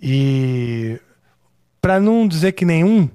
[0.00, 1.00] E
[1.80, 3.08] pra não dizer que nenhum,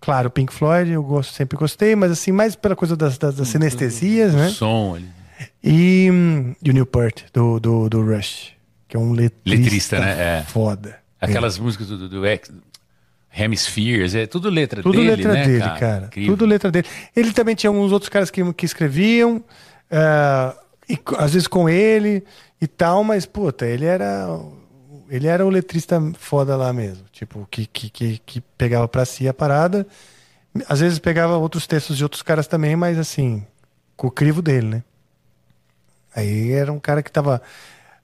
[0.00, 3.48] claro, Pink Floyd eu gosto, sempre gostei, mas assim, mais pela coisa das, das, das
[3.48, 4.48] sinestesias, né?
[4.48, 5.08] som ali.
[5.62, 8.52] E, hum, e o Newport, do, do, do Rush,
[8.88, 10.38] que é um letrista, Letrista, né?
[10.38, 10.42] É.
[10.42, 10.98] foda.
[11.20, 12.50] Aquelas músicas do, do, Ex-
[13.32, 15.78] Hemispheres, é tudo letra Tudo dele, letra né, dele, cara?
[15.78, 16.10] cara.
[16.26, 16.86] Tudo letra dele.
[17.14, 19.42] Ele também tinha alguns outros caras que, que escreviam,
[19.90, 20.54] ah,
[20.88, 22.24] e às vezes com ele
[22.60, 24.26] e tal, mas, puta, ele era.
[25.10, 27.04] Ele era o letrista foda lá mesmo.
[27.12, 29.86] Tipo, que, que, que, que pegava pra si a parada.
[30.68, 33.44] Às vezes pegava outros textos de outros caras também, mas assim,
[33.96, 34.82] com o crivo dele, né?
[36.14, 37.40] Aí era um cara que tava.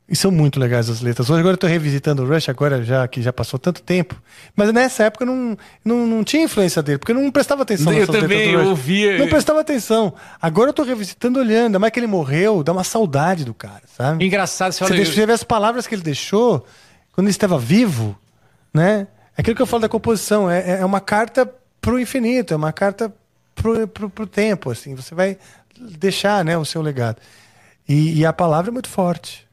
[0.08, 1.28] E são muito legais as letras.
[1.28, 4.14] Hoje agora eu tô revisitando o Rush, agora já que já passou tanto tempo.
[4.54, 7.92] Mas nessa época eu não, não, não tinha influência dele, porque eu não prestava atenção
[7.92, 10.14] Eu nessas também, eu ouvia- Não prestava atenção.
[10.40, 13.82] Agora eu tô revisitando olhando, ainda mais que ele morreu, dá uma saudade do cara,
[13.96, 14.24] sabe?
[14.24, 14.96] Engraçado, você Você, fala.
[14.96, 16.64] deixa, você vê as palavras que ele deixou
[17.16, 18.14] quando ele estava vivo,
[18.74, 19.09] né?
[19.34, 22.74] É aquilo que eu falo da composição, é, é uma carta pro infinito, é uma
[22.74, 23.10] carta
[23.55, 24.94] pro, pro, pro tempo, assim.
[24.94, 25.38] Você vai
[25.80, 27.16] deixar, né, o seu legado.
[27.88, 29.48] E, e a palavra é muito forte.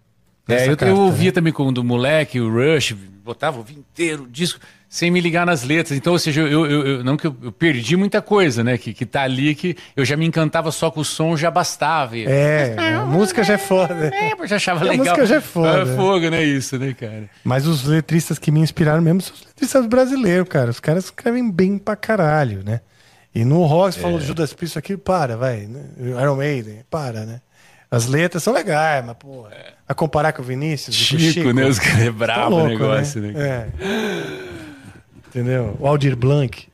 [0.46, 1.32] É, eu, carta, eu ouvia né?
[1.32, 2.92] também quando moleque, o Rush,
[3.24, 4.60] botava o vinho inteiro, o disco,
[4.96, 5.98] sem me ligar nas letras.
[5.98, 8.78] Então, ou seja, eu, eu- eu- não que eu, eu perdi muita coisa, né?
[8.78, 12.16] Que, que tá ali, que eu já me encantava só com o som, já bastava.
[12.16, 14.12] E- É, a música já é foda.
[14.14, 15.04] É, eu já achava A legal.
[15.08, 15.92] música já é foda.
[15.92, 16.44] É fogo, né?
[16.44, 17.28] Isso, né, cara?
[17.44, 20.70] Mas os letristas que me inspiraram mesmo são os letristas brasileiros, cara.
[20.70, 22.82] Os caras escrevem bem pra caralho, né?
[23.34, 25.62] E no rock, você falou de Judas Priest aqui, para, vai.
[25.62, 25.82] Né?
[26.22, 27.42] Iron Maiden, para, né?
[27.90, 29.48] As letras são legais, mas, pô,
[29.88, 31.66] a comparar com o Vinícius, e com o Chico, Chico, né?
[31.66, 33.34] Os caras é tá brabo o louco, negócio, né?
[33.36, 34.63] É.
[35.34, 35.76] Entendeu?
[35.80, 36.68] O Aldir Blanc.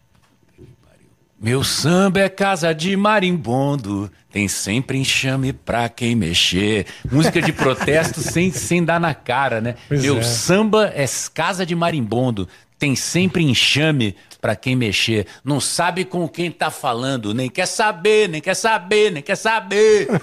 [1.42, 6.86] Meu samba é casa de marimbondo, tem sempre enxame pra quem mexer.
[7.10, 9.76] Música de protesto sem, sem dar na cara, né?
[9.88, 10.22] Pois Meu é.
[10.22, 12.46] samba é casa de marimbondo,
[12.78, 15.28] tem sempre enxame pra quem mexer.
[15.42, 20.08] Não sabe com quem tá falando, nem quer saber, nem quer saber, nem quer saber.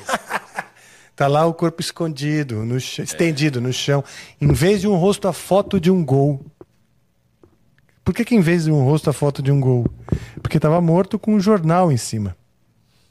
[1.16, 4.04] Tá lá o corpo escondido, no ch- estendido no chão.
[4.38, 6.44] Em vez de um rosto, a foto de um gol.
[8.06, 9.84] Por que, que em vez de um rosto, a foto de um gol?
[10.40, 12.36] Porque tava morto com um jornal em cima.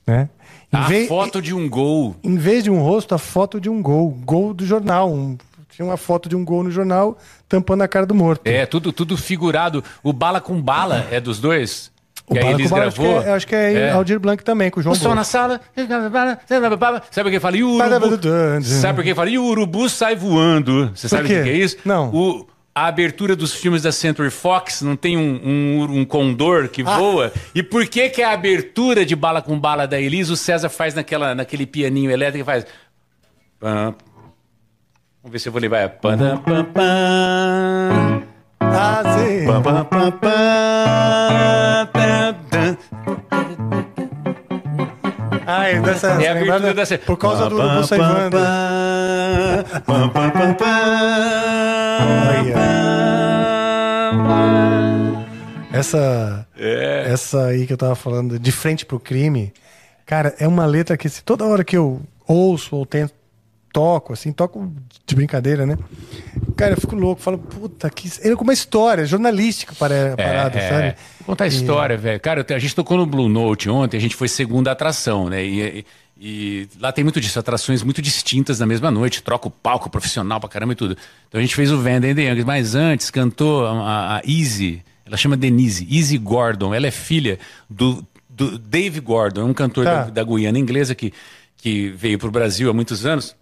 [0.08, 0.30] Né?
[0.72, 2.16] Em, A vez, foto de um gol.
[2.24, 4.10] em vez de um rosto, a foto de um gol.
[4.24, 5.12] Gol do jornal.
[5.12, 5.38] Um-
[5.70, 7.18] tinha uma foto de um gol no jornal
[7.50, 8.48] tampando a cara do morto.
[8.48, 9.84] É, tudo, tudo figurado.
[10.02, 11.92] O Bala com Bala é dos dois?
[12.26, 13.22] o que Bala Elis com Bala, acho que gravou?
[13.22, 13.92] é, acho que é, É.
[13.92, 15.60] Aldir Blanc também, com o João O som na sala.
[17.12, 17.58] Sabe por que fala?
[17.58, 18.64] E o urubu?
[18.64, 19.30] Sabe por que fala?
[19.30, 20.90] E o urubu sai voando.
[20.96, 21.76] Você sabe o que é isso?
[21.84, 22.10] Não.
[22.16, 22.48] O,
[22.78, 26.98] a abertura dos filmes da Century Fox não tem um, um, um condor que Ah.
[26.98, 27.32] voa?
[27.56, 30.94] E por que que a abertura de Bala com Bala da Elisa o César faz
[30.94, 32.66] naquela, naquele pianinho elétrico que faz...
[33.62, 33.96] Vamos
[35.32, 35.88] ver se eu vou levar.
[35.90, 36.18] Pam,
[45.48, 46.98] Ai, dessa, É a lembrada- abertura dessa.
[46.98, 48.38] Por causa do urubu saivando.
[55.72, 57.04] Essa, É.
[57.12, 59.52] essa aí que eu tava falando, de frente pro crime,
[60.06, 63.14] cara, é uma letra que se toda hora que eu ouço ou tento,
[63.76, 64.72] toco, assim, toco
[65.06, 65.78] de brincadeira, né?
[66.56, 68.10] Cara, eu fico louco, falo, puta, que.
[68.24, 70.96] Ele é com uma história jornalística para a parada, é, sabe?
[71.20, 72.20] Vou contar a história, velho.
[72.22, 75.44] Cara, a gente tocou no Blue Note ontem, a gente foi segunda atração, né?
[75.46, 75.86] E, e-
[76.18, 80.40] E lá tem muito disso, atrações muito distintas na mesma noite, troca o palco profissional
[80.40, 80.96] pra caramba e tudo.
[81.28, 84.82] Então a gente fez o Vanda and the Young, mas antes cantou a, a Easy,
[85.06, 87.38] ela chama Denise, Easy Gordon, ela é filha
[87.70, 90.04] do, do Dave Gordon, é um cantor Tá.
[90.06, 91.12] da, da Guiana inglesa que,
[91.58, 93.36] que veio pro Brasil há muitos anos.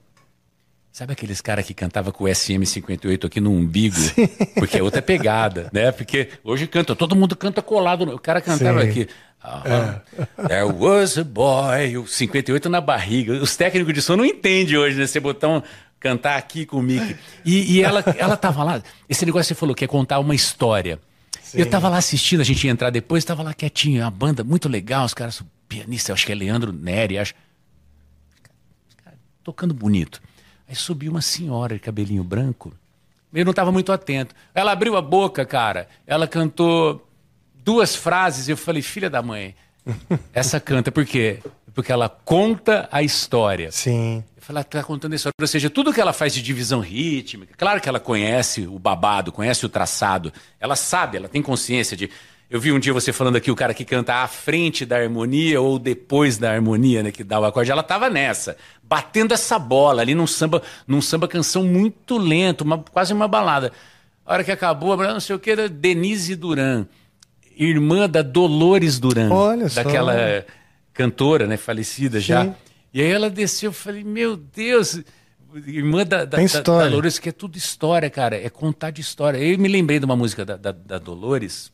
[0.94, 3.98] Sabe aqueles caras que cantava com o SM58 aqui no umbigo?
[4.54, 5.92] Porque é outra pegada, né?
[5.92, 8.04] Porque hoje canta, todo mundo canta colado.
[8.14, 8.90] O cara cantava Sim.
[8.90, 9.08] aqui.
[9.44, 10.02] aham,
[10.48, 13.34] There was a boy, o 58 na barriga.
[13.42, 15.08] Os técnicos de som não entendem hoje, né?
[15.08, 15.64] Você um,
[16.00, 17.18] cantar aqui com o Mickey.
[17.44, 18.84] E, e ela, ela tava lá.
[19.10, 21.00] Esse negócio que você falou que é contar uma história.
[21.56, 24.70] Eu tava lá assistindo, a gente ia entrar depois, tava lá quietinho, uma banda muito
[24.70, 27.34] legal, os caras, o pianista, acho que é Leandro Neri, acho
[29.44, 30.22] tocando bonito.
[30.74, 32.74] Aí subiu uma senhora de cabelinho branco.
[33.32, 34.34] Eu não estava muito atento.
[34.56, 35.88] Ela abriu a boca, cara.
[36.08, 37.08] Ela cantou
[37.54, 38.50] duas frases.
[38.50, 39.54] Eu falei, filha da mãe,
[40.34, 41.40] essa canta por quê?
[41.76, 43.72] Porque ela conta a história.
[43.72, 44.24] Sim.
[44.36, 45.36] Eu falei, ela está contando a história.
[45.40, 49.32] Ou seja, tudo que ela faz de divisão rítmica, claro que ela conhece o babado,
[49.32, 50.34] conhece o traçado.
[50.60, 52.10] Ela sabe, ela tem consciência de.
[52.54, 55.60] Eu vi um dia você falando aqui, o cara que canta à frente da harmonia
[55.60, 57.12] ou depois da harmonia, né?
[57.12, 57.72] Que dá o acorde.
[57.72, 62.78] Ela tava nessa, batendo essa bola ali num samba, num samba canção muito lento, uma,
[62.78, 63.72] quase uma balada.
[64.24, 66.86] A hora que acabou, não sei o que, era Denise Duran,
[67.58, 69.34] irmã da Dolores Duran.
[69.34, 69.82] Olha só.
[69.82, 70.46] Daquela
[70.94, 71.58] cantora, né?
[71.58, 72.44] Falecida já.
[72.46, 72.54] Sim.
[72.94, 75.02] E aí ela desceu, eu falei, meu Deus,
[75.66, 79.40] irmã da, da, da- Dolores, que é tudo história, cara, é contar de história.
[79.40, 81.73] Eu me lembrei de uma música da, da Dolores,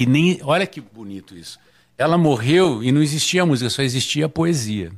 [0.00, 1.58] que nem, olha que bonito isso.
[1.98, 4.90] Ela morreu e não existia música, só existia poesia.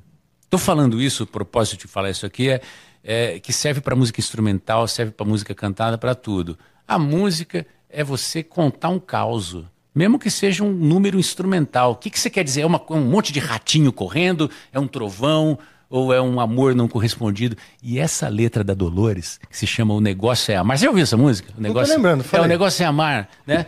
[0.48, 2.60] Tô falando isso, o propósito de falar isso aqui é,
[3.02, 6.56] é que serve para música instrumental, serve para música cantada, para tudo.
[6.86, 9.56] A música é você contar um caos,
[9.92, 11.90] mesmo que seja um número instrumental.
[11.90, 12.60] O que, que você quer dizer?
[12.60, 14.48] É uma- um monte de ratinho correndo?
[14.72, 15.58] É um trovão?
[15.92, 17.54] Ou é um amor não correspondido?
[17.82, 20.78] E essa letra da Dolores, que se chama O Negócio é Amar.
[20.78, 21.52] Você já ouviu essa música?
[21.54, 23.66] O negócio, lembrando, É, fala o negócio é amar, né?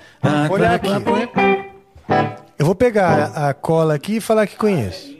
[0.51, 0.89] Olha aqui.
[2.59, 5.15] Eu vou pegar a a cola aqui e falar que conheço.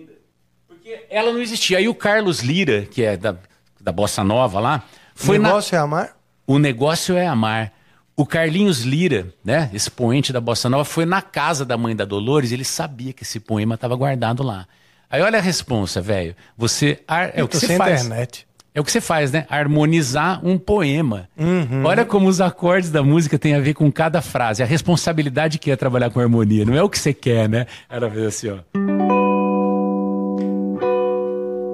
[0.67, 1.77] Porque ela não existia.
[1.77, 3.37] Aí o Carlos Lira, que é da,
[3.79, 4.83] da Bossa Nova lá,
[5.15, 6.17] foi o na, negócio é amar?
[6.47, 7.71] O negócio é amar.
[8.17, 12.07] O Carlinhos Lira, né, esse poente da Bossa Nova, foi na casa da mãe da
[12.07, 14.67] Dolores e ele sabia que esse poema estava guardado lá.
[15.15, 16.35] Aí olha a responsa, velho.
[16.59, 18.05] Você ar- é o que você faz.
[18.05, 18.45] internet.
[18.75, 19.47] É o que você faz, né?
[19.49, 21.29] Harmonizar um poema.
[21.39, 21.85] Uhum.
[21.85, 24.61] Olha como os acordes da música têm a ver com cada frase.
[24.61, 26.65] A responsabilidade que é trabalhar com harmonia.
[26.65, 27.67] Não é o que você quer, né?
[27.89, 28.57] Ela fez assim, ó.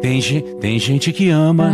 [0.02, 0.20] Tem,
[0.60, 1.70] tem gente que ama.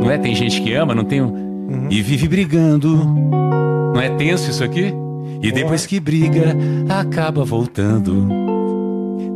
[0.00, 0.16] Não é?
[0.18, 1.20] Tem gente que ama, não tem.
[1.22, 2.94] um- E vive brigando.
[2.96, 4.94] Não é tenso isso aqui?
[5.42, 6.54] E depois que briga,
[6.88, 8.43] acaba voltando.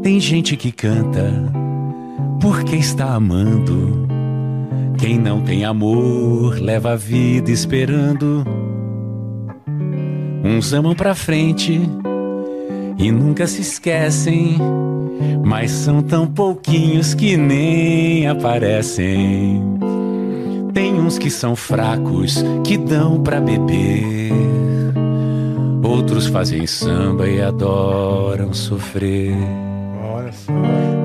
[0.02, 1.32] Tem gente que canta
[2.40, 4.06] porque está amando.
[4.98, 8.44] Quem não tem amor leva a vida esperando.
[10.44, 11.80] Uns amam pra frente
[12.98, 14.56] e nunca se esquecem,
[15.44, 19.62] mas são tão pouquinhos que nem aparecem.
[20.72, 24.32] Tem uns que são fracos, que dão pra beber.
[25.82, 29.36] Outros fazem samba e adoram sofrer.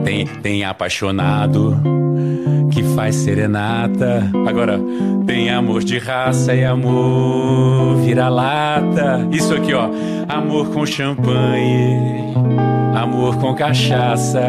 [0.03, 1.81] Tem, tem apaixonado
[2.71, 4.29] que faz serenata.
[4.47, 4.79] Agora,
[5.25, 9.27] tem amor de raça e amor vira-lata.
[9.31, 9.89] Isso aqui, ó.
[10.27, 12.33] Amor com champanhe,
[12.95, 14.39] amor com cachaça.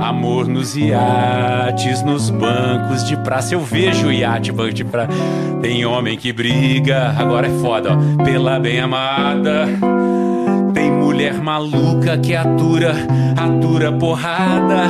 [0.00, 3.54] Amor nos iates, nos bancos de praça.
[3.54, 5.12] Eu vejo iate, banco de praça.
[5.60, 8.24] Tem homem que briga, agora é foda, ó.
[8.24, 9.66] Pela bem amada.
[11.22, 12.94] Mulher maluca que atura,
[13.36, 14.88] atura porrada.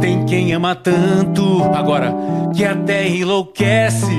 [0.00, 2.12] Tem quem ama tanto, agora
[2.52, 4.10] que até enlouquece.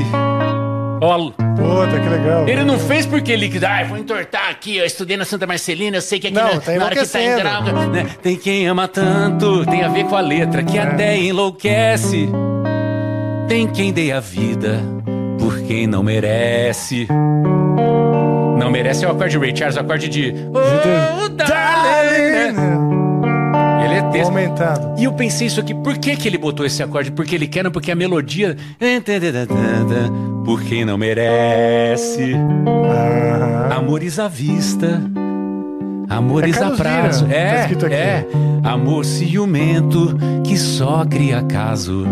[1.02, 2.48] Ó, Puta, que legal.
[2.48, 5.98] ele não fez porque ele quis, ah, vou entortar aqui, eu estudei na Santa Marcelina,
[5.98, 8.06] eu sei que aqui Não, na, tá na hora que tá em grau, né?
[8.24, 12.30] Tem quem ama tanto, tem a ver com a letra, que até enlouquece.
[13.50, 14.80] Tem quem dê a vida
[15.38, 17.06] por quem não merece.
[18.66, 20.34] Não merece o acorde de Ray Charles, o acorde de.
[20.50, 23.85] Oh, darling, né?
[23.85, 24.26] Ele é texto.
[24.30, 25.00] aumentando.
[25.00, 27.11] E eu pensei isso aqui, por que, que ele botou esse acorde?
[27.11, 28.58] Porque ele quer, não porque a melodia.
[30.44, 32.34] Por quem não merece.
[33.76, 35.00] Amores à vista.
[36.10, 37.26] Amores É a prazo.
[37.26, 37.85] Tá É, aqui.
[37.94, 38.26] é.
[38.64, 42.06] Amor ciumento que só cria caso.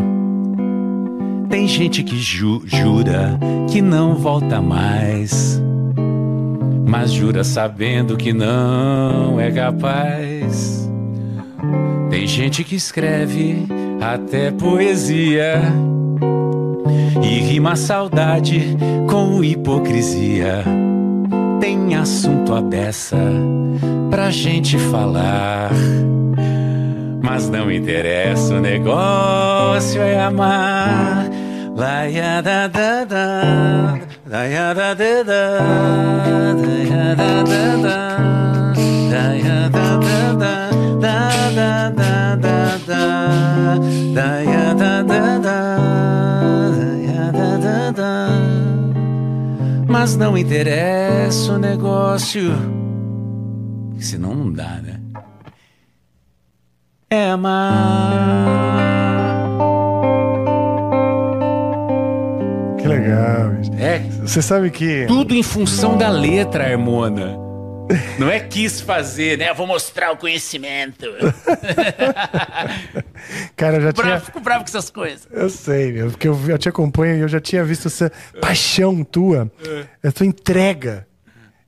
[1.49, 3.39] Tem gente que ju- jura
[3.71, 5.61] que não volta mais.
[6.93, 10.87] Mas jura sabendo que não é capaz.
[12.11, 13.65] Tem gente que escreve
[13.99, 15.59] até poesia
[17.19, 18.77] e rima saudade
[19.09, 20.63] com hipocrisia.
[21.59, 23.17] Tem assunto à beça
[24.11, 25.71] pra gente falar.
[27.23, 31.27] Mas não interessa, o negócio é amar.
[31.75, 35.59] Da da da, da da da, laia da da da,
[39.09, 40.69] laia da da da,
[40.99, 43.03] da da da da da,
[44.13, 45.77] laia da da da,
[46.77, 48.29] laia da da da.
[49.87, 52.51] Mas não interessa o negócio,
[53.99, 55.01] senão não dá, né?
[57.09, 58.92] É amar.
[63.03, 63.49] Legal.
[63.51, 63.71] bicho.
[63.77, 65.05] É Você sabe que.
[65.07, 67.43] tudo em função da letra, Harmona.
[68.17, 69.49] Não é quis fazer, né?
[69.49, 71.05] Eu vou mostrar o conhecimento.
[73.55, 74.05] Cara, eu já tinha.
[74.05, 75.27] Bravo, fico bravo com essas coisas.
[75.31, 79.03] Eu sei, meu, porque eu, eu te acompanho e eu já tinha visto essa paixão
[79.03, 79.51] tua,
[80.01, 81.05] essa entrega.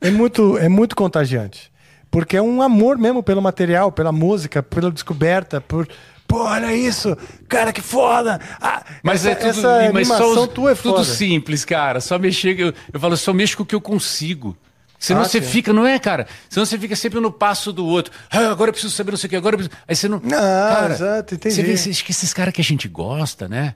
[0.02, 1.72] É muito, é muito contagiante.
[2.10, 5.88] Porque é um amor mesmo pelo material, pela música, pela descoberta, por.
[6.28, 7.16] Pô, olha isso!
[7.48, 8.40] Cara, que foda!
[8.60, 11.04] Ah, Mas essa, é tudo, essa mas só os- tua é tudo foda.
[11.04, 12.02] simples, cara.
[12.02, 12.60] Só mexer.
[12.60, 14.58] Eu, eu falo, só mexo com o que eu consigo.
[14.98, 15.48] Senão Ah, você sim.
[15.48, 16.26] fica, não é, cara?
[16.50, 18.12] Senão você fica sempre no passo do outro.
[18.32, 19.78] Ah, agora eu preciso saber não sei o que, agora eu preciso...
[19.88, 20.20] Aí você não.
[20.34, 21.54] Ah, exato, entendi.
[21.56, 23.76] Você vê esses, que esses caras que a gente gosta, né?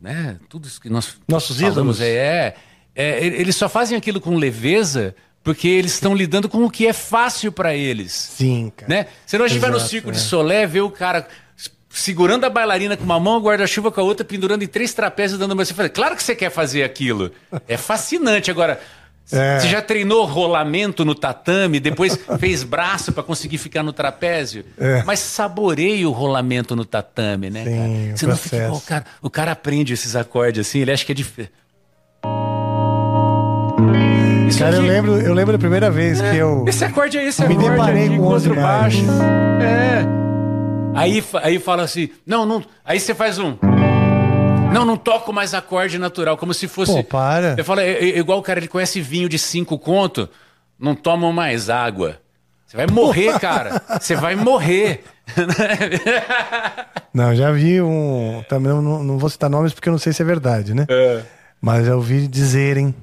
[0.00, 0.36] né?
[0.48, 2.00] Tudo isso que nós Nossos falamos ídolos.
[2.00, 2.54] aí, é,
[2.94, 6.92] é, Eles só fazem aquilo com leveza porque eles estão lidando com o que é
[6.94, 8.12] fácil pra eles.
[8.12, 8.88] Sim, cara.
[8.88, 9.06] Né?
[9.26, 10.12] Senão a gente vai no circo é.
[10.12, 11.28] de Solé, vê o cara
[11.94, 15.52] segurando a bailarina com uma mão, guarda-chuva com a outra, pendurando em três trapézios, dando
[15.52, 15.64] uma...
[15.64, 17.30] Você fala, claro que você quer fazer aquilo.
[17.68, 18.50] É fascinante.
[18.50, 18.80] Agora,
[19.32, 19.58] É.
[19.60, 24.64] você já treinou rolamento no tatame, depois fez braço pra conseguir ficar no trapézio?
[24.78, 25.02] É.
[25.06, 27.88] Mas saboreie o rolamento no tatame, né, Sim, cara?
[28.12, 31.12] o Você não fica, o, cara, o cara aprende esses acordes assim, ele acha que
[31.12, 31.14] é.
[34.48, 36.64] Isso Cara, eu aqui- lembro, eu lembro da primeira vez que eu.
[36.68, 38.98] esse acorde é esse Me acorde deparei aqui, com 11 contrabaixo.
[38.98, 39.20] imagens.
[39.62, 40.04] É.
[40.94, 42.64] Aí, aí fala assim, não, não.
[42.84, 43.56] Aí você faz um.
[44.72, 46.92] Não, não toco mais acorde natural, como se fosse.
[46.92, 47.54] Pô, para.
[47.56, 50.28] Eu falo, é, é igual o cara, ele conhece vinho de cinco conto,
[50.78, 52.18] não tomam mais água.
[52.66, 53.80] Você vai morrer, cara.
[54.00, 55.04] Você vai morrer.
[57.12, 58.42] Não, já vi um.
[58.48, 60.84] Também não, não- vou citar nomes porque eu não sei se é verdade, né?
[61.60, 62.94] Mas já ouvi dizerem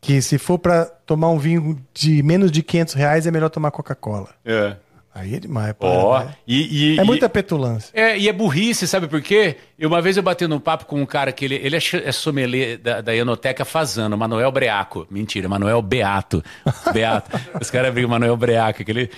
[0.00, 3.70] que se for pra tomar um vinho de menos de 500 reais é melhor tomar
[3.72, 4.28] Coca-Cola.
[4.44, 4.76] É.
[5.18, 6.34] Aí é demais, Ó, né?
[6.46, 7.90] e, e- É e- muita petulância.
[7.92, 9.56] É, e é burrice, sabe por quê?
[9.78, 12.12] Eu, uma vez eu bati num papo com um cara que ele, ele é, é
[12.12, 15.06] sommelier da, da Enoteca Fazano, Manuel Breaco.
[15.10, 16.42] Mentira, Manuel Beato.
[16.92, 17.30] Beato.
[17.60, 19.10] Os caras brigam Manuel Breaco, aquele.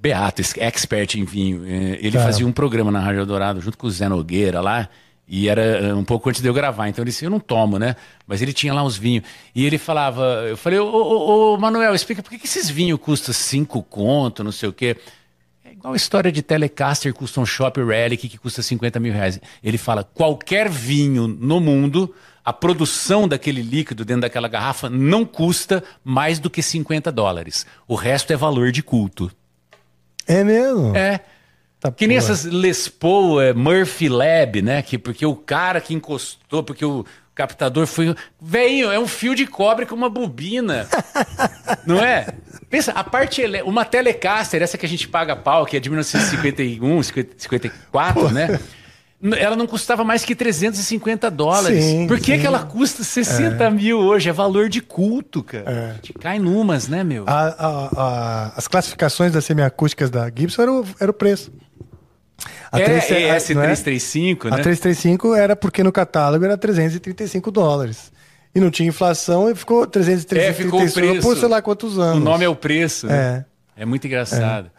[0.00, 1.64] Beato, expert em vinho.
[1.64, 2.24] É, Ele Tá.
[2.24, 4.88] fazia um programa na Rádio Dourado junto com o Zé Nogueira lá.
[5.28, 6.88] E era um pouco antes de eu gravar.
[6.88, 7.94] Então ele disse: Eu não tomo, né?
[8.26, 9.24] Mas ele tinha lá uns vinhos.
[9.54, 12.98] E ele falava: Eu falei, ô, ô, ô, Manuel, explica por que, que esses vinhos
[13.00, 14.96] custam cinco conto, não sei o quê.
[15.82, 19.40] É igual a história de Telecaster Custom Shop Relic que custa 50 mil reais.
[19.62, 25.82] Ele fala: qualquer vinho no mundo, a produção daquele líquido dentro daquela garrafa não custa
[26.04, 27.66] mais do que 50 dólares.
[27.88, 29.30] O resto é valor de culto.
[30.26, 30.96] É mesmo?
[30.96, 31.20] É.
[31.80, 32.32] Tá Que nem porra.
[32.32, 34.82] essas Les Paul é, Murphy Lab, né?
[34.82, 37.04] Que, porque o cara que encostou, porque o
[37.34, 38.14] captador foi.
[38.40, 40.86] Velho, é um fio de cobre com uma bobina.
[41.86, 42.26] não é?
[42.70, 43.40] Pensa, a parte.
[43.40, 48.30] ele- Uma Telecaster, essa que a gente paga pau, que é de 1951, 50 54,
[48.30, 48.58] né?
[49.20, 51.84] N- Ela não custava mais que 350 dólares.
[51.84, 52.40] Sim, Por que, sim.
[52.40, 54.28] que ela custa 60 mil hoje?
[54.28, 55.70] É valor de culto, cara.
[55.70, 55.90] É.
[55.90, 57.24] A gente cai numas, né, meu?
[57.28, 61.52] A- a- a- as classificações das semiacústicas da Gibson era o, era o preço.
[62.70, 63.66] A é, três- é a- esse não é?
[63.66, 64.56] 335, né?
[64.56, 68.10] A 335 era porque no catálogo era 335 dólares.
[68.54, 71.26] E não tinha inflação e ficou 335 É, ficou o preço.
[71.26, 72.22] por sei lá quantos O anos.
[72.22, 73.44] nome é o preço, né?
[73.76, 74.70] É, muito engraçado.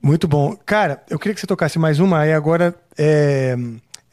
[0.00, 0.56] Muito bom.
[0.64, 3.56] Cara, eu queria que você tocasse mais uma, aí agora é,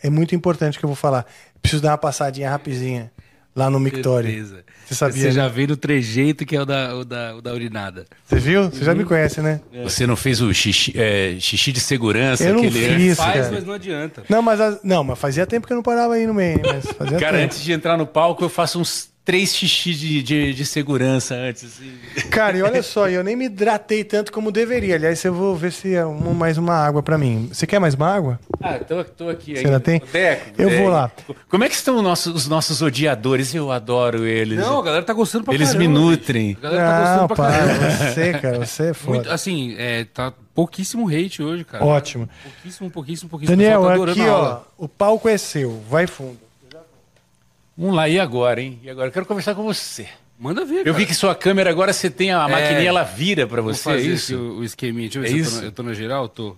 [0.01, 1.25] é muito importante que eu vou falar.
[1.61, 3.11] Preciso dar uma passadinha rapidinha
[3.55, 4.63] lá no Mictório.
[4.85, 5.17] Você sabia?
[5.21, 5.31] Você né?
[5.31, 8.05] já veio no trejeito que é o da, o da, o da urinada.
[8.25, 8.63] Você viu?
[8.69, 8.83] Você Uhum.
[8.83, 9.61] já me conhece, né?
[9.83, 12.43] Você não fez o xixi, é, xixi de segurança?
[12.43, 13.17] Eu não aquele fiz.
[13.17, 13.51] Faz, cara.
[13.51, 14.23] mas não adianta.
[14.27, 16.59] Não, mas, as- não, mas fazia tempo que eu não parava aí no meio?
[16.65, 17.45] Mas fazia Cara, tempo.
[17.45, 21.63] antes de entrar no palco, eu faço uns três xixi de, de, de segurança antes.
[21.63, 21.91] assim.
[22.29, 24.95] Cara, e olha só, eu nem me hidratei tanto como deveria.
[24.95, 27.47] Aliás, eu vou ver se é uma- mais uma água pra mim.
[27.51, 28.39] Você quer mais uma água?
[28.61, 29.79] Ah, tô, tô aqui Você ainda.
[29.79, 30.01] tem?
[30.11, 30.81] Deco, Eu Deco.
[30.81, 31.11] vou lá.
[31.49, 33.53] Como é que estão os nossos, os nossos odiadores?
[33.55, 34.59] Eu adoro eles.
[34.59, 35.87] Não, a galera tá gostando pra Eles caramba.
[35.89, 36.57] me nutrem.
[36.59, 37.57] A galera tá Não, gostando pra para.
[37.57, 37.89] caramba.
[38.13, 39.15] Você, cara, você é foda.
[39.17, 41.85] Muito, assim, é, tá pouquíssimo hate hoje, cara.
[41.85, 42.27] Ótimo.
[42.43, 43.55] Pouquíssimo, pouquíssimo, pouquíssimo.
[43.57, 44.59] Daniel, tá aqui, ó.
[44.77, 45.81] O palco é seu.
[45.89, 46.37] Vai fundo.
[47.77, 48.79] Vamos lá, e agora, hein?
[48.83, 49.07] E agora?
[49.07, 50.07] Eu quero conversar com você.
[50.39, 53.61] Manda ver, Eu vi que sua câmera agora você tem a maquininha, ela vira pra
[53.61, 54.35] Vou você, é fazer aqui isso?
[54.37, 55.07] o, o esqueminha.
[55.09, 55.55] Deixa eu ver É se eu isso?
[55.55, 56.27] tô, na, eu tô na geral.
[56.27, 56.55] Tô.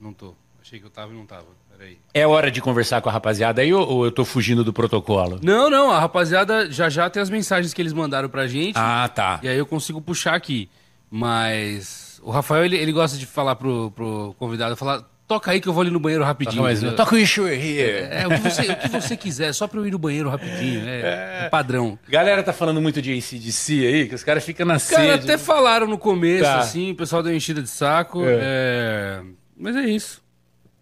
[0.00, 0.34] Não tô.
[0.62, 1.44] Achei que eu tava e não tava.
[1.76, 1.98] Peraí.
[2.14, 5.38] É hora de conversar com a rapaziada aí ou, ou eu tô fugindo do protocolo?
[5.42, 5.90] Não, não.
[5.90, 8.76] A rapaziada já já tem as mensagens que eles mandaram pra gente.
[8.76, 9.40] Ah, tá.
[9.42, 10.68] E aí eu consigo puxar aqui.
[11.10, 15.68] Mas o Rafael, ele, ele gosta de falar pro, pro convidado, falar, toca aí que
[15.68, 16.56] eu vou ali no banheiro rapidinho.
[16.56, 16.96] Toca mais entendeu?
[16.96, 18.08] Toca o issue here.
[18.10, 20.86] É, o que, você, o que você quiser, só pra eu ir no banheiro rapidinho.
[20.86, 21.98] É, é padrão.
[22.08, 25.24] Galera tá falando muito de ACDC aí, que os caras ficam na Cara, sede.
[25.24, 26.58] até falaram no começo, Tá.
[26.58, 28.22] assim, o pessoal deu enchida de saco.
[28.24, 28.38] É.
[28.40, 29.20] é,
[29.56, 30.22] Mas é isso.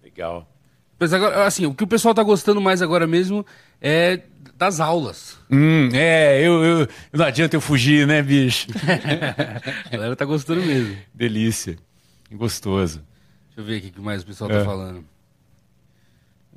[0.03, 0.49] Legal.
[0.99, 3.45] Mas agora, assim, o que o pessoal tá gostando mais agora mesmo
[3.81, 4.21] é
[4.57, 5.37] das aulas.
[5.51, 6.89] Hum, é, eu, eu.
[7.13, 8.69] Não adianta eu fugir, né, bicho?
[9.87, 10.97] A galera tá gostando mesmo.
[11.13, 11.77] Delícia.
[12.31, 13.03] Gostoso.
[13.57, 14.58] Deixa eu ver aqui o que mais o pessoal É.
[14.58, 15.05] tá falando.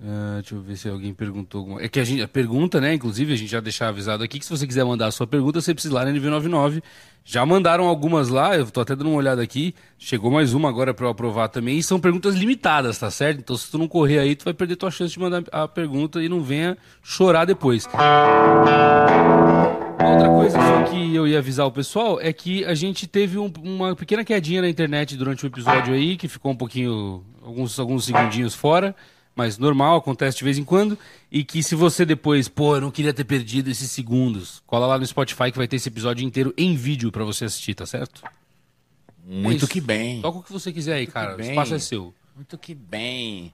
[0.04, 2.94] Ah, deixa eu ver se alguém perguntou alguma É que a gente a pergunta, né?
[2.94, 5.60] Inclusive, a gente já deixar avisado aqui que se você quiser mandar a sua pergunta,
[5.60, 6.84] você precisa ir lá na NV99.
[7.26, 9.74] Já mandaram algumas lá, eu tô até dando uma olhada aqui.
[9.98, 11.78] Chegou mais uma agora pra eu aprovar também.
[11.80, 13.40] E são perguntas limitadas, tá certo?
[13.40, 16.22] Então, se tu não correr aí, tu vai perder tua chance de mandar a pergunta
[16.22, 17.88] e não venha chorar depois.
[20.00, 23.38] Uma Outra coisa só que eu ia avisar o pessoal é que a gente teve
[23.38, 27.80] um- uma pequena quedinha na internet durante o episódio aí, que ficou um pouquinho, alguns,
[27.80, 28.96] alguns segundinhos fora,
[29.36, 30.98] mas normal, acontece de vez em quando,
[31.32, 34.98] e que se você depois, pô, eu não queria ter perdido esses segundos, cola lá
[35.00, 38.22] no Spotify que vai ter esse episódio inteiro em vídeo pra você assistir, tá certo?
[39.26, 39.68] Muito isso.
[39.68, 40.22] que bem.
[40.22, 42.14] Toca o que você quiser aí, cara, o espaço é seu.
[42.36, 43.52] Muito que bem.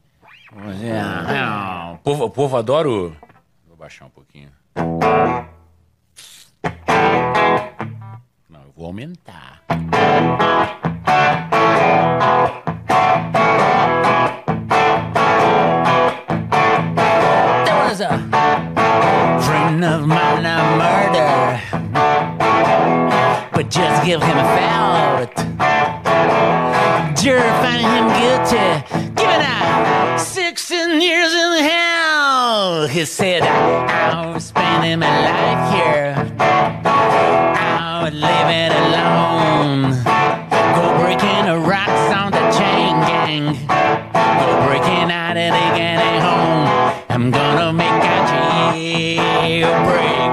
[1.95, 3.09] O povo, o povo adora o...
[3.67, 4.49] Vou baixar um pouquinho.
[8.75, 8.91] Eu.
[17.65, 18.17] There was a
[19.45, 21.61] friend of mine I murder,
[23.53, 25.35] but just give him a out.
[27.15, 28.83] Jury finding him guilty,
[29.15, 32.87] giving out 16 years in hell.
[32.87, 37.22] He said, I'm spending my life here.
[38.13, 39.81] I was living alone.
[40.75, 43.45] Go breaking the rocks on the chain gang.
[44.13, 46.67] Go breaking out and they getting home.
[47.09, 48.17] I'm gonna make a
[49.49, 50.31] jailbreak.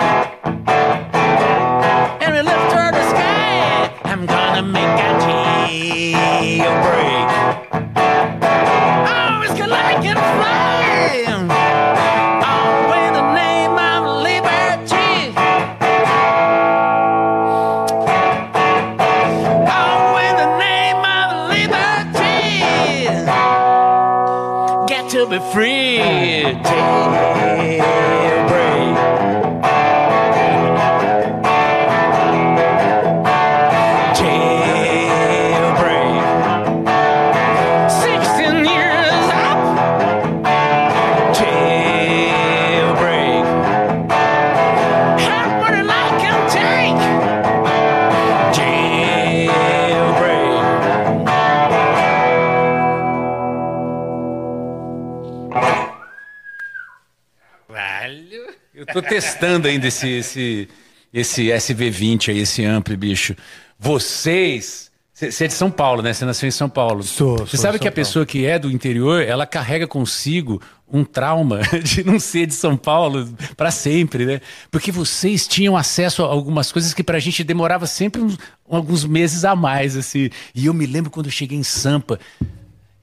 [2.20, 3.90] And we lift toward the sky.
[4.04, 6.60] I'm gonna make a jailbreak.
[9.08, 10.79] Oh, it's gonna like and fly.
[58.92, 60.68] Tô testando ainda esse, esse,
[61.12, 63.34] esse SV20 aí, esse ampli, bicho.
[63.78, 64.90] Vocês.
[65.12, 66.14] Você é de São Paulo, né?
[66.14, 67.02] Você nasceu em São Paulo.
[67.02, 71.60] Sou, Você sabe que a pessoa que é do interior, ela carrega consigo um trauma
[71.84, 74.40] de não ser de São Paulo pra sempre, né?
[74.70, 79.44] Porque vocês tinham acesso a algumas coisas que pra gente demorava sempre uns- alguns meses
[79.44, 80.30] a mais, assim.
[80.54, 82.18] E eu me lembro quando eu cheguei em Sampa,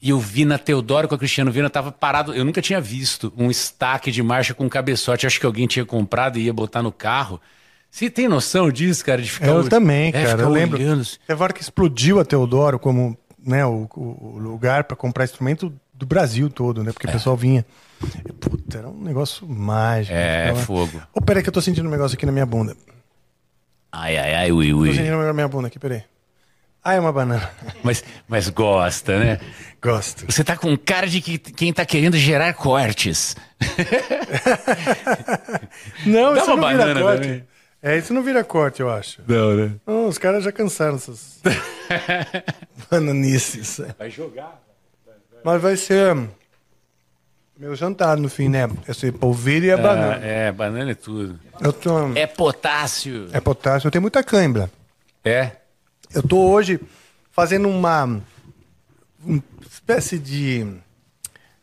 [0.01, 2.33] e eu vi na Teodoro com a Cristiano Vina, tava parado.
[2.33, 5.25] Eu nunca tinha visto um estaque de marcha com cabeçote.
[5.25, 7.41] Acho que alguém tinha comprado e ia botar no carro.
[7.89, 9.21] Você tem noção disso, cara?
[9.21, 10.41] De ficar Eu ol- também, é, cara.
[10.43, 10.77] Eu lembro.
[10.77, 11.03] olhando.
[11.25, 16.05] Teve hora que explodiu a Teodoro como né, o, o- lugar para comprar instrumento do
[16.05, 16.91] Brasil todo, né?
[16.91, 17.65] Porque o pessoal vinha.
[18.39, 20.15] Puta, era um negócio mágico.
[20.15, 21.01] É, Ficava- fogo.
[21.13, 22.75] Ô, peraí que eu tô sentindo um negócio aqui na minha bunda.
[23.91, 24.89] Ai, ai, ai, ui, Tô ui.
[24.89, 26.03] sentindo um negócio na minha bunda aqui, peraí.
[26.83, 27.49] Ah, é uma banana.
[27.83, 29.39] Mas, mas gosta, né?
[29.81, 30.25] Gosto.
[30.25, 33.35] Você tá com cara de que, quem tá querendo gerar cortes.
[36.05, 37.21] Não, Dá isso uma não vira banana corte.
[37.21, 37.47] também.
[37.81, 39.21] É, isso não vira corte, eu acho.
[39.27, 39.71] Não, né?
[39.85, 41.39] Não, os caras já cansaram essas
[42.89, 43.79] bananices.
[43.97, 44.61] Vai jogar.
[45.43, 46.17] Mas vai ser
[47.57, 48.67] meu jantar no fim, né?
[48.87, 50.25] Esse polvilho e a banana.
[50.25, 51.39] é, banana é tudo.
[51.61, 52.13] Eu tô...
[52.15, 53.29] É potássio.
[53.31, 54.69] É potássio, eu tenho muita cãibra.
[55.23, 55.51] É.
[56.13, 56.79] Eu tô hoje
[57.31, 58.21] fazendo uma,
[59.23, 59.43] uma
[59.87, 60.67] espécie de,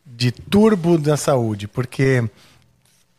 [0.06, 2.24] de turbo da saúde, porque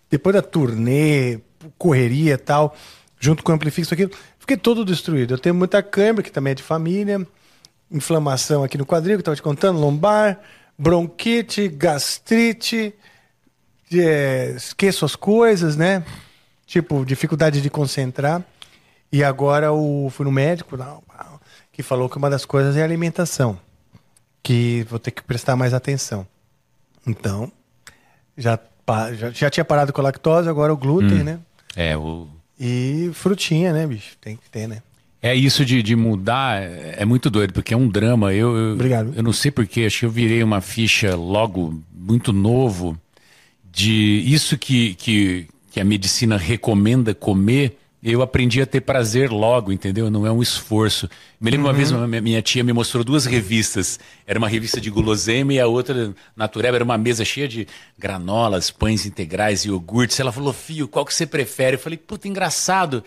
[0.10, 1.40] depois da turnê,
[1.78, 2.76] correria e tal,
[3.20, 4.10] junto com o Amplifix, isso aqui,
[4.40, 5.36] fiquei todo destruído.
[5.36, 7.26] Eu tenho muita câimbra, que também é de família,
[7.92, 10.40] inflamação aqui no quadril, que eu estava te contando, lombar,
[10.76, 12.92] bronquite, gastrite,
[13.94, 16.04] é, esqueço as coisas, né?
[16.66, 18.44] Tipo, dificuldade de concentrar.
[19.12, 20.76] E agora o, fui no médico
[21.72, 23.60] que falou que uma das coisas é alimentação,
[24.46, 26.26] que vou ter que prestar mais atenção.
[27.08, 27.52] Então,
[28.38, 28.60] já,
[29.18, 31.40] já, já tinha parado com a lactose, agora o glúten, né?
[31.76, 32.28] É, o...
[32.60, 34.16] E frutinha, né, bicho?
[34.22, 34.84] Tem que ter, né?
[35.20, 38.34] É isso de, de mudar, é, é muito doido, porque é um drama.
[38.36, 39.14] Eu, eu, Obrigado.
[39.16, 42.96] Eu não sei porquê, acho que eu virei uma ficha logo muito novo
[43.72, 47.80] de isso que, que, que a medicina recomenda comer.
[48.08, 50.12] Eu aprendi a ter prazer logo, entendeu?
[50.12, 51.10] Não é um esforço.
[51.42, 54.00] Me lembro uma vez, minha tia me mostrou duas revistas.
[54.28, 57.68] Era uma revista de guloseima e a outra, Natureba, era uma mesa cheia de
[57.98, 60.20] granolas, pães integrais e iogurtes.
[60.20, 61.78] Ela falou, filho, qual que você prefere?
[61.78, 63.04] Eu falei, puta, engraçado.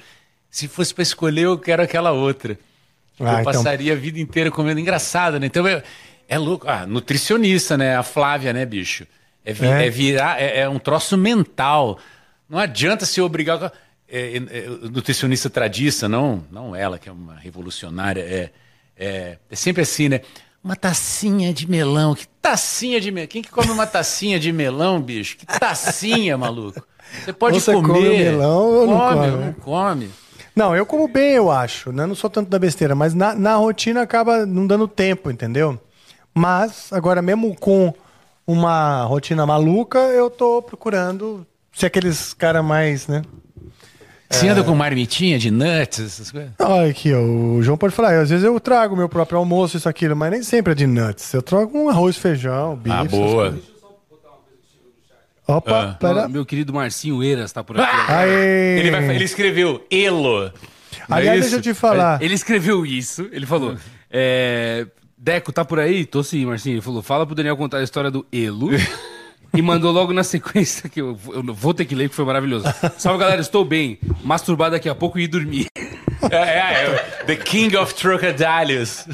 [0.50, 2.58] Se fosse para escolher, eu quero aquela outra.
[3.20, 4.80] Ah, eu então- passaria a vida inteira comendo.
[4.80, 5.46] Engraçado, né?
[5.46, 5.80] Então é,
[6.28, 6.66] é louco.
[6.68, 7.96] Ah, nutricionista, né?
[7.96, 9.06] A Flávia, né, bicho?
[9.44, 9.86] É, vi- É.
[9.86, 12.00] é virar, é, é um troço mental.
[12.50, 13.72] Não adianta se obrigar.
[14.10, 18.22] É, é, é, nutricionista tradiça, não, não ela, que é uma revolucionária.
[18.22, 18.50] É,
[18.96, 20.22] é, é sempre assim, né?
[20.64, 22.14] Uma tacinha de melão.
[22.14, 23.28] Que tacinha de melão?
[23.28, 25.36] Quem que come uma tacinha de melão, bicho?
[25.36, 26.82] Que tacinha, maluco?
[27.24, 27.86] Você pode você comer.
[27.86, 30.10] come melão ou não come, não come.
[30.54, 31.92] Não, eu como bem, eu acho.
[31.92, 32.04] Né?
[32.04, 35.78] Não sou tanto da besteira, mas na, na rotina acaba não dando tempo, entendeu?
[36.34, 37.94] Mas, agora mesmo com
[38.46, 43.22] uma rotina maluca, eu tô procurando ser aqueles cara mais, né?
[44.30, 44.50] Você É.
[44.50, 46.50] anda com marmitinha de nuts, essas coisas?
[46.58, 49.88] Olha aqui, ó, o João pode falar, às vezes eu trago meu próprio almoço, isso,
[49.88, 51.32] aquilo, mas nem sempre é de nuts.
[51.32, 52.94] Eu trago um arroz, feijão, bife.
[52.96, 53.58] Ah, boa.
[55.46, 55.94] Opa, Ah.
[55.94, 56.28] pera.
[56.28, 58.12] Meu querido Marcinho Eiras tá por aqui.
[58.12, 58.78] Aê!
[58.80, 60.44] Ele, vai- ele escreveu Elo.
[60.44, 60.52] É
[61.08, 61.50] Aliás, isso?
[61.54, 62.20] deixa eu te falar.
[62.22, 63.76] Ele escreveu isso, ele falou.
[64.10, 66.04] é, Deco, tá por aí?
[66.04, 66.74] Tô sim, Marcinho.
[66.74, 68.68] Ele falou: fala pro Daniel contar a história do Elo.
[69.54, 72.66] e mandou logo na sequência, que eu, eu vou ter que ler, que foi maravilhoso.
[72.98, 73.98] Salve galera, estou bem.
[74.22, 75.66] Masturbar daqui a pouco e ir dormir.
[76.30, 79.06] É, é, é, The King of Trocadilhos.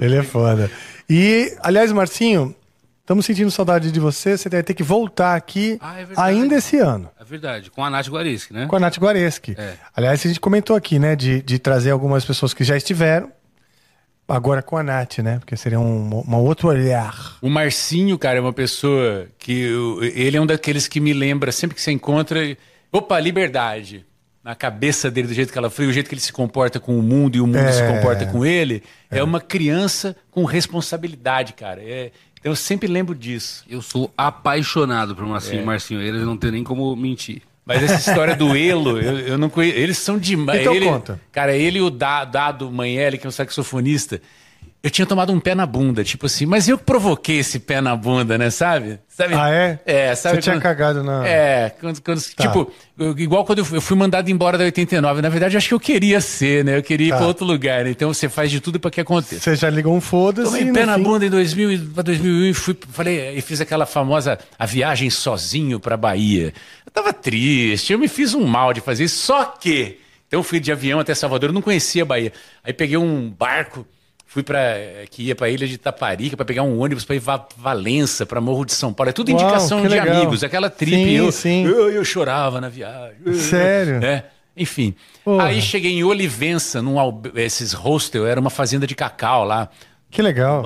[0.00, 0.70] Ele é foda.
[1.08, 2.56] E, aliás, Marcinho,
[3.02, 4.38] estamos sentindo saudade de você.
[4.38, 7.10] Você vai ter que voltar aqui Ah, é ainda esse ano.
[7.20, 8.66] É verdade, com a Nath Guarischi, né?
[8.66, 9.54] Com a Nath Guareschi.
[9.56, 9.74] É.
[9.94, 11.14] Aliás, a gente comentou aqui, né?
[11.14, 13.30] De, de trazer algumas pessoas que já estiveram.
[14.30, 15.38] Agora com a Nath, né?
[15.38, 17.36] Porque seria um, um outro olhar.
[17.42, 19.52] O Marcinho, cara, é uma pessoa que.
[19.60, 22.56] eu- ele é um daqueles que me lembra, sempre que você encontra.
[22.92, 24.04] Opa, liberdade.
[24.42, 26.98] Na cabeça dele, do jeito que ela foi, o jeito que ele se comporta com
[26.98, 27.72] o mundo e o mundo É.
[27.72, 28.82] se comporta com ele.
[29.10, 29.22] É.
[29.22, 31.82] uma criança com responsabilidade, cara.
[31.82, 33.64] É, então eu sempre lembro disso.
[33.68, 37.42] Eu sou apaixonado por Marcinho, Marcinho Eiras, não tenho nem como mentir.
[37.64, 39.76] Mas essa história do Elo, eu, eu não conheço.
[39.78, 40.60] Eles são demais.
[40.60, 41.20] Então ele, conta.
[41.30, 44.20] Cara, ele e o Da- Dado Manhele, que é um saxofonista,
[44.82, 47.80] eu tinha tomado um pé na bunda, tipo assim, mas eu que provoquei esse pé
[47.80, 48.98] na bunda, né, sabe?
[49.08, 49.34] sabe?
[49.34, 49.78] Ah, é?
[49.84, 50.36] É, sabe?
[50.36, 52.46] Você tinha quando- cagado na- É, quando, quando- Tá.
[52.46, 55.20] tipo, eu- igual quando eu fui, mandado embora da 89.
[55.20, 56.78] Na verdade, eu acho que eu queria ser, né?
[56.78, 57.18] Eu queria ir Tá.
[57.18, 57.90] pra outro lugar, né?
[57.90, 59.40] Então você faz de tudo pra que aconteça.
[59.42, 60.48] Você já ligou um foda-se.
[60.50, 63.60] Tomei pé na fim- bunda em 2000, e- pra 2001 e fui, falei, e fiz
[63.60, 66.54] aquela famosa a viagem sozinho pra Bahia.
[66.86, 70.44] Eu tava triste, eu me fiz um mal de fazer isso, só que então eu
[70.44, 72.32] fui de avião até Salvador, eu não conhecia a Bahia.
[72.64, 73.86] Aí peguei um barco,
[74.32, 74.62] fui para
[75.10, 78.40] que ia pra ilha de Taparica pra pegar um ônibus pra ir pra Valença, pra
[78.40, 79.10] Morro de São Paulo.
[79.10, 80.16] É tudo Uau, indicação de legal.
[80.16, 81.64] amigos, aquela trip, Sim, eu, sim.
[81.66, 83.16] eu eu chorava na viagem.
[83.34, 84.04] Sério?
[84.04, 84.26] É.
[84.56, 84.94] Enfim.
[85.24, 85.46] Porra.
[85.46, 86.96] Aí cheguei em Olivença, num
[87.34, 89.68] esses hostel, era uma fazenda de cacau lá.
[90.08, 90.62] Que legal.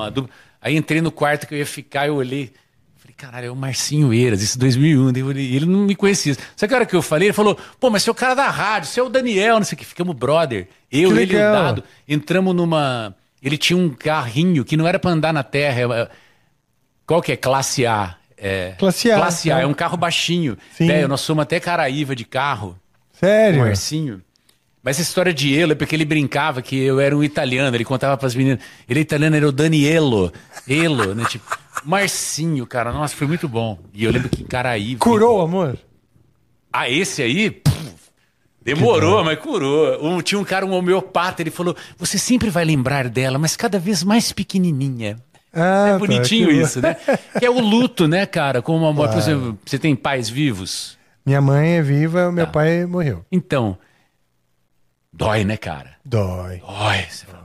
[0.61, 2.53] Aí entrei no quarto que eu ia ficar, eu olhei.
[2.99, 5.11] Falei, caralho, é o Marcinho Eiras, isso 2001.
[5.13, 6.37] Daí eu olhei, ele não me conhecia.
[6.55, 7.29] Sabe que hora que eu falei?
[7.29, 9.65] Ele falou, pô, mas você é o cara da rádio, você é o Daniel, não
[9.65, 9.87] sei o que.
[9.87, 10.69] Ficamos brother.
[10.93, 11.39] Eu, Que ele e o.
[11.39, 11.85] Dado.
[12.07, 13.15] Entramos numa.
[13.45, 15.81] Ele tinha um carrinho que não era pra andar na terra.
[15.95, 16.09] é-
[17.07, 17.37] Qual que é?
[17.37, 18.17] Classe A.
[18.37, 19.61] É, Classe A, Classe A, tá.
[19.63, 20.57] é um carro baixinho.
[20.77, 20.87] Sim.
[20.87, 22.77] Velho, nós somos até Caraíva de carro.
[23.13, 23.61] Sério?
[23.61, 24.23] Marcinho.
[24.83, 27.85] Mas essa história de Elo é porque ele brincava que eu era um italiano, ele
[27.87, 28.59] contava pras meninas.
[28.89, 30.31] Ele é italiano, era o Danielo.
[30.69, 31.25] Elo, né?
[31.27, 31.45] Tipo,
[31.85, 32.93] Marcinho, cara.
[32.93, 33.79] Nossa, foi muito bom.
[33.95, 34.97] E eu lembro que em Caraí.
[34.97, 35.79] Curou, amor?
[36.73, 37.63] Ah, esse aí?
[38.65, 40.03] Demorou, mas curou.
[40.05, 43.79] Um- tinha um cara, um homeopata, ele falou: Você sempre vai lembrar dela, mas cada
[43.79, 45.19] vez mais pequenininha.
[45.53, 46.97] Ah, É tá, bonitinho que- isso, né?
[47.39, 48.61] Que é o luto, né, cara?
[48.63, 50.97] Como uma, por exemplo, você tem pais vivos?
[51.25, 52.33] Minha mãe é viva, Tá.
[52.33, 53.25] meu pai morreu.
[53.31, 53.79] Então,
[55.13, 55.93] dói, né, cara?
[56.05, 56.59] Dói.
[56.59, 57.05] Dói.
[57.09, 57.44] Você fala.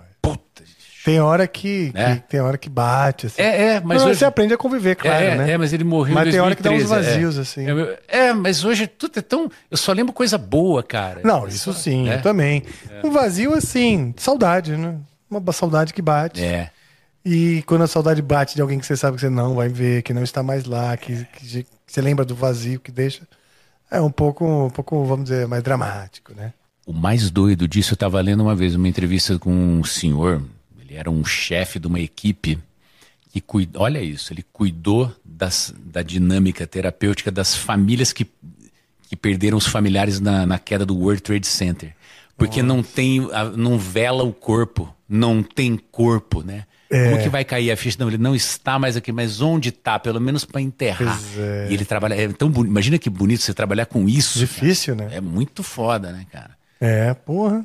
[1.09, 2.15] Tem hora que, É.
[2.15, 3.41] que- tem hora que bate, assim.
[3.41, 4.19] É, é, mas Não, hoje...
[4.19, 5.51] você aprende a conviver, claro, é, né?
[5.51, 7.41] é, mas ele morreu Mas em tem hora que dá uns 2013, vazios, é.
[7.41, 7.65] assim.
[8.07, 9.49] É, é, mas hoje tudo é tão...
[9.71, 11.21] Eu só lembro coisa boa, cara.
[11.23, 12.15] Não, isso sim, É.
[12.15, 12.63] eu também.
[13.03, 14.95] Um vazio, assim, saudade, né?
[15.29, 16.43] Uma saudade que bate.
[16.43, 16.69] É.
[17.25, 20.01] E quando a saudade bate de alguém que você sabe que você não vai ver,
[20.03, 23.21] que não está mais lá, que, que você lembra do vazio que deixa,
[23.91, 26.53] é um pouco, um pouco, vamos dizer, mais dramático, né?
[26.85, 30.41] O mais doido disso, eu estava lendo uma vez uma entrevista com um senhor,
[30.89, 32.57] ele era um chefe de uma equipe
[33.31, 38.25] que cuida, olha isso, ele cuidou das, da dinâmica terapêutica das famílias que,
[39.07, 41.93] que perderam os familiares na, na queda do World Trade Center.
[42.35, 43.21] Porque não tem,
[43.55, 46.65] não vela o corpo, não tem corpo, né?
[46.89, 47.09] É.
[47.09, 47.97] Como que vai cair a ficha?
[47.99, 49.99] Não, ele não está mais aqui, mas onde está?
[49.99, 51.19] Pelo menos para enterrar.
[51.37, 51.67] É.
[51.69, 54.39] E ele trabalha, é tão imagina que bonito você trabalhar com isso.
[54.39, 55.09] Difícil, né?
[55.11, 56.57] É muito foda, né, cara?
[56.79, 57.63] É, porra.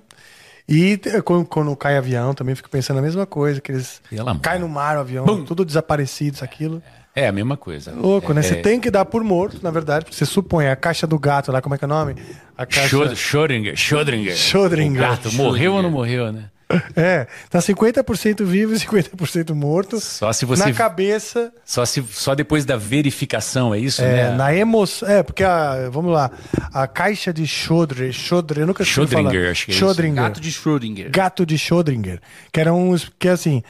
[0.68, 4.40] E quando, quando cai avião, também fico pensando a mesma coisa, que eles Pelo amor.
[4.40, 5.44] caem no mar o avião, Bum.
[5.44, 6.82] tudo desaparecido, isso, aquilo.
[7.14, 7.92] É a mesma coisa.
[7.94, 8.40] Louco, né?
[8.40, 11.18] É, Você tem que dar por morto, na verdade, porque você supõe a caixa do
[11.18, 12.16] gato lá, como é que é o nome?
[12.56, 12.88] A caixa...
[12.88, 14.34] Schröd- Schrödinger, Schrödinger.
[14.34, 14.96] Schrödinger.
[14.96, 16.46] O gato morreu ou não morreu, né?
[16.96, 20.00] É, tá 50% vivo e 50% morto.
[20.00, 24.36] Só se você Na cabeça, só se só depois da verificação, é isso, é, né?
[24.36, 25.08] na emoção.
[25.08, 26.30] É, porque a, vamos lá,
[26.72, 29.50] a caixa de Schrödinger, Schrödinger, eu nunca sei Schrödinger, falar.
[29.50, 29.84] acho que é isso.
[29.84, 30.14] Schrödinger.
[30.14, 31.10] Gato de Schrödinger.
[31.10, 32.20] gato de Schrödinger,
[32.52, 33.62] que era um que assim,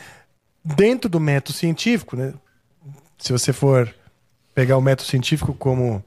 [0.64, 2.32] dentro do método científico, né?
[3.18, 3.92] Se você for
[4.54, 6.04] pegar o método científico como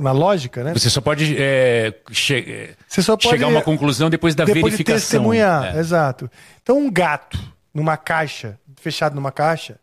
[0.00, 0.72] na lógica, né?
[0.74, 4.64] Você só pode, é, che- Você só pode chegar a uma conclusão depois da depois
[4.64, 5.00] de verificação.
[5.00, 5.80] testemunhar, É.
[5.80, 6.30] exato.
[6.62, 7.38] Então um gato
[7.74, 9.76] numa caixa, fechado numa caixa,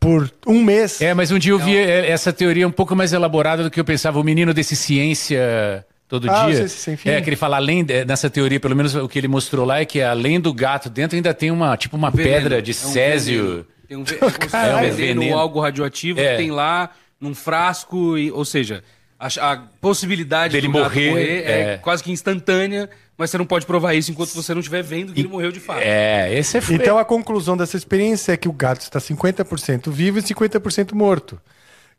[0.00, 1.00] por um mês.
[1.00, 3.80] É, mas um dia eu vi é, essa teoria um pouco mais elaborada do que
[3.80, 4.18] eu pensava.
[4.20, 6.68] O menino desse ciência todo Ah, dia.
[6.68, 7.08] Fim?
[7.10, 9.80] É, que ele fala além de- nessa teoria, pelo menos o que ele mostrou lá
[9.80, 12.34] é que além do gato dentro ainda tem uma tipo uma Veneno.
[12.36, 13.44] pedra de É um césio.
[13.44, 13.66] veneno.
[13.88, 16.32] Tem um, ve- é se um É um veneno algo radioativo É.
[16.32, 16.90] que tem lá
[17.20, 18.84] num frasco, e, ou seja,
[19.18, 21.76] a, a possibilidade Dele do gato morrer, é, é.
[21.78, 25.20] quase que instantânea, mas você não pode provar isso enquanto você não estiver vendo que
[25.20, 25.80] ele morreu de fato.
[25.82, 30.18] É, esse é Então a conclusão dessa experiência é que o gato está 50% vivo
[30.18, 31.40] e 50% morto.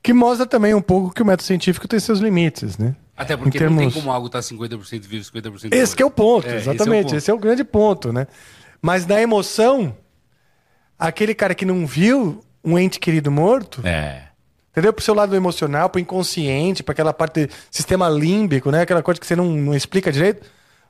[0.01, 2.95] Que mostra também um pouco que o método científico tem seus limites, né?
[3.17, 6.01] Até porque Em termos- não tem como algo estar 50% vivo e 50% Esse que
[6.01, 7.03] é o ponto, É, esse é o exatamente.
[7.07, 7.15] ponto.
[7.17, 8.25] Esse é o grande ponto, né?
[8.81, 9.93] Mas na emoção,
[10.97, 14.28] aquele cara que não viu um ente querido morto, É.
[14.71, 14.91] entendeu?
[14.93, 18.81] Pro seu lado emocional, pro inconsciente, para aquela parte do sistema límbico, né?
[18.81, 20.45] Aquela coisa que você não, não explica direito.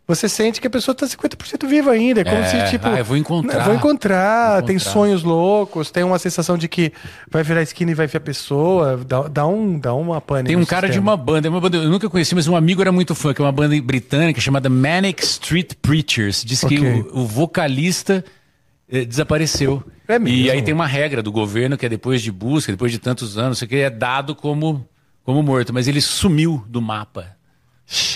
[0.07, 2.21] Você sente que a pessoa tá 50% viva ainda.
[2.21, 2.43] É como É.
[2.65, 2.87] se, tipo.
[2.87, 3.63] Ah, eu vou encontrar.
[3.63, 4.91] Vou encontrar, Vou tem encontrar.
[4.91, 6.91] sonhos loucos, tem uma sensação de que
[7.29, 8.97] vai virar esquina e vai ver a pessoa.
[9.05, 10.47] Dá, dá, um, dá uma pane.
[10.47, 11.11] Tem um cara de sistema.
[11.11, 13.39] uma banda, é uma banda eu nunca conheci, mas um amigo era muito fã, que
[13.41, 16.43] é uma banda britânica chamada Manic Street Preachers.
[16.43, 17.05] Diz que Ok.
[17.13, 18.25] o, o vocalista
[18.91, 19.83] eh, desapareceu.
[20.09, 20.39] É mesmo?
[20.39, 23.37] E aí tem uma regra do governo que é depois de busca, depois de tantos
[23.37, 24.83] anos, aqui é dado como,
[25.23, 27.37] como morto, mas ele sumiu do mapa.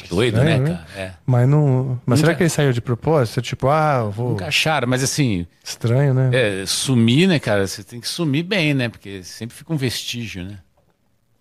[0.10, 0.88] Doido, Estranho, né, cara?
[0.96, 1.12] É.
[1.26, 2.00] Mas não.
[2.06, 3.42] Mas será que ele saiu de propósito?
[3.42, 4.32] Tipo, ah, eu vou.
[4.32, 6.30] Nunca acharam, mas assim, Estranho, né?
[6.34, 7.66] é, sumir, né, cara?
[7.68, 8.90] Você tem que sumir bem, né?
[8.90, 10.60] Porque sempre fica um vestígio, né?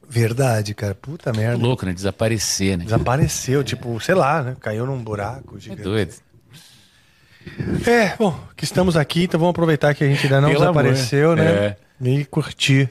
[0.09, 0.95] Verdade, cara.
[0.95, 1.57] Puta merda.
[1.63, 1.93] Louco, né?
[1.93, 2.85] Desaparecer, né?
[2.85, 4.57] Desapareceu, tipo, sei lá, né?
[4.61, 6.15] Caiu num buraco É doido.
[7.87, 11.33] É, bom, que estamos aqui, então vamos aproveitar que a gente ainda não Pelo desapareceu,
[11.33, 11.45] amor.
[11.45, 11.77] né?
[12.05, 12.09] É.
[12.09, 12.89] E curtir.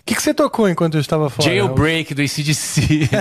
[0.00, 1.48] O que, que você tocou enquanto eu estava fora?
[1.48, 3.08] Jailbreak do ACDC.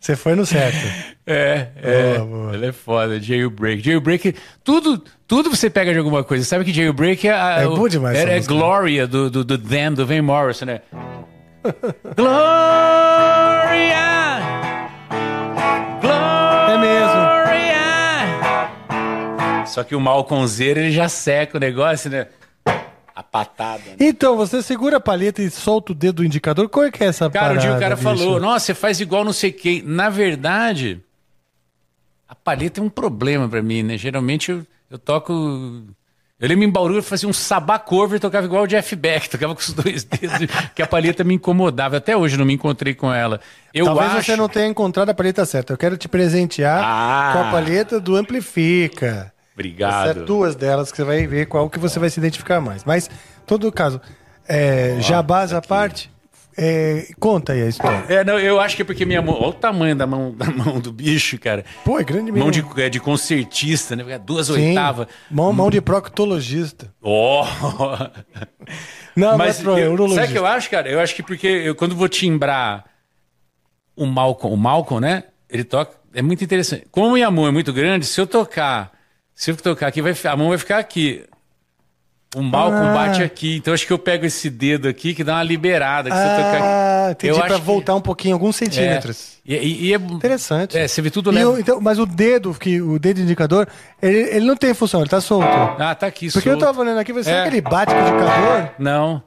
[0.00, 0.78] Você foi no certo.
[1.26, 2.14] É, é.
[2.14, 2.54] Boa, boa.
[2.54, 3.82] Ele é foda, jailbreak.
[3.84, 6.42] Jailbreak, tudo, tudo você pega de alguma coisa.
[6.42, 7.60] Sabe que jailbreak é a.
[7.60, 8.40] É o- demais É, é.
[8.40, 10.80] Gloria do, do, do Them, do Van Morrison, né?
[12.16, 14.09] Gloria!
[19.70, 22.26] Só que o Malconzeiro, ele já seca o negócio, né?
[23.14, 23.82] A patada.
[23.86, 23.96] né?
[24.00, 26.68] Então, você segura a palheta e solta o dedo do indicador.
[26.68, 28.04] Qual é que é essa Cara, um dia o parada, cara bicho?
[28.24, 29.82] falou, nossa, você faz igual não sei quem.
[29.82, 31.00] Na verdade,
[32.28, 33.98] a palheta é um problema pra mim, né?
[33.98, 35.32] Geralmente eu, eu toco.
[36.38, 39.28] Eu lembro em Bauru, eu fazia um sabá cover e tocava igual o Jeff Beck,
[39.28, 40.38] tocava com os dois dedos,
[40.74, 41.98] que a palheta me incomodava.
[41.98, 43.38] Até hoje não me encontrei com ela.
[43.74, 44.22] Eu Talvez acho...
[44.24, 45.74] você não tenha encontrado a palheta certa.
[45.74, 47.32] Eu quero te presentear Ah.
[47.34, 49.30] com a palheta do Amplifica.
[49.54, 50.20] Obrigado.
[50.20, 52.84] É duas delas que você vai ver qual que você vai se identificar mais.
[52.84, 54.00] Mas, em todo caso,
[54.48, 56.10] é, jabás à parte,
[56.56, 58.04] é, conta aí a história.
[58.08, 59.34] É, não, eu acho que é porque minha mão.
[59.34, 61.64] Olha o tamanho da mão, da mão do bicho, cara.
[61.84, 62.74] Pô, é grande Mão mesmo.
[62.74, 64.18] de, é, de concertista, né?
[64.18, 64.68] Duas Sim.
[64.68, 65.06] oitavas.
[65.30, 66.92] Mão, mão de proctologista.
[67.00, 67.44] Oh!
[69.16, 70.20] Não, Mas não é pro, eu, urologista.
[70.22, 70.88] sabe o que eu acho, cara?
[70.88, 72.84] Eu acho que porque eu, quando vou timbrar
[73.96, 75.24] o Malcolm, o Malcolm, né?
[75.48, 75.94] Ele toca.
[76.14, 76.86] É muito interessante.
[76.90, 78.92] Como minha mão é muito grande, se eu tocar,
[79.40, 81.24] se eu tocar aqui, vai, a mão vai ficar aqui.
[82.36, 82.92] O Malcolm Ah.
[82.94, 83.56] bate aqui.
[83.56, 86.10] Então acho que eu pego esse dedo aqui que dá uma liberada.
[86.10, 86.62] Que se eu tocar aqui.
[86.62, 89.38] Ah, entendi, eu pra acho que- voltar um pouquinho, alguns centímetros.
[89.48, 89.52] É.
[89.64, 90.78] E, e- é Interessante.
[90.78, 91.50] É, você vê tudo leva.
[91.50, 93.66] o- então, mas o dedo, que, o dedo indicador,
[94.00, 95.48] ele, ele não tem função, ele tá solto.
[95.48, 96.30] Ah, tá aqui.
[96.30, 96.66] Porque eu solto.
[96.66, 97.42] tava olhando aqui, será É.
[97.42, 98.70] que ele bate com o indicador?
[98.78, 99.22] Não.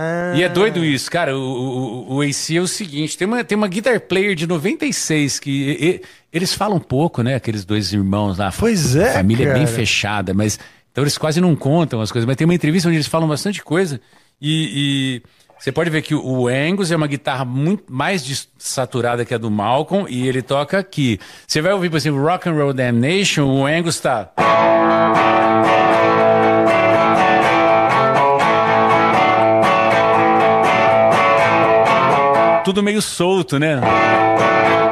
[0.00, 1.36] Ah, E é doido isso, cara.
[1.36, 5.40] O, o, o AC é o seguinte: tem uma, tem uma guitar player de 96
[5.40, 6.00] que e- e-
[6.32, 7.34] eles falam pouco, né?
[7.34, 8.52] Aqueles dois irmãos lá.
[8.56, 9.76] Pois é, Família bem cara.
[9.76, 10.58] fechada, mas.
[10.92, 12.26] Então eles quase não contam as coisas.
[12.26, 14.00] Mas tem uma entrevista onde eles falam bastante coisa.
[14.40, 15.22] E.
[15.24, 19.38] e você pode ver que o Angus é uma guitarra muito mais saturada que a
[19.38, 21.18] do Malcolm e ele toca aqui.
[21.48, 24.30] Você vai ouvir, por exemplo, Rock and Roll Damnation, o Angus tá.
[32.68, 33.80] Tudo meio solto, né?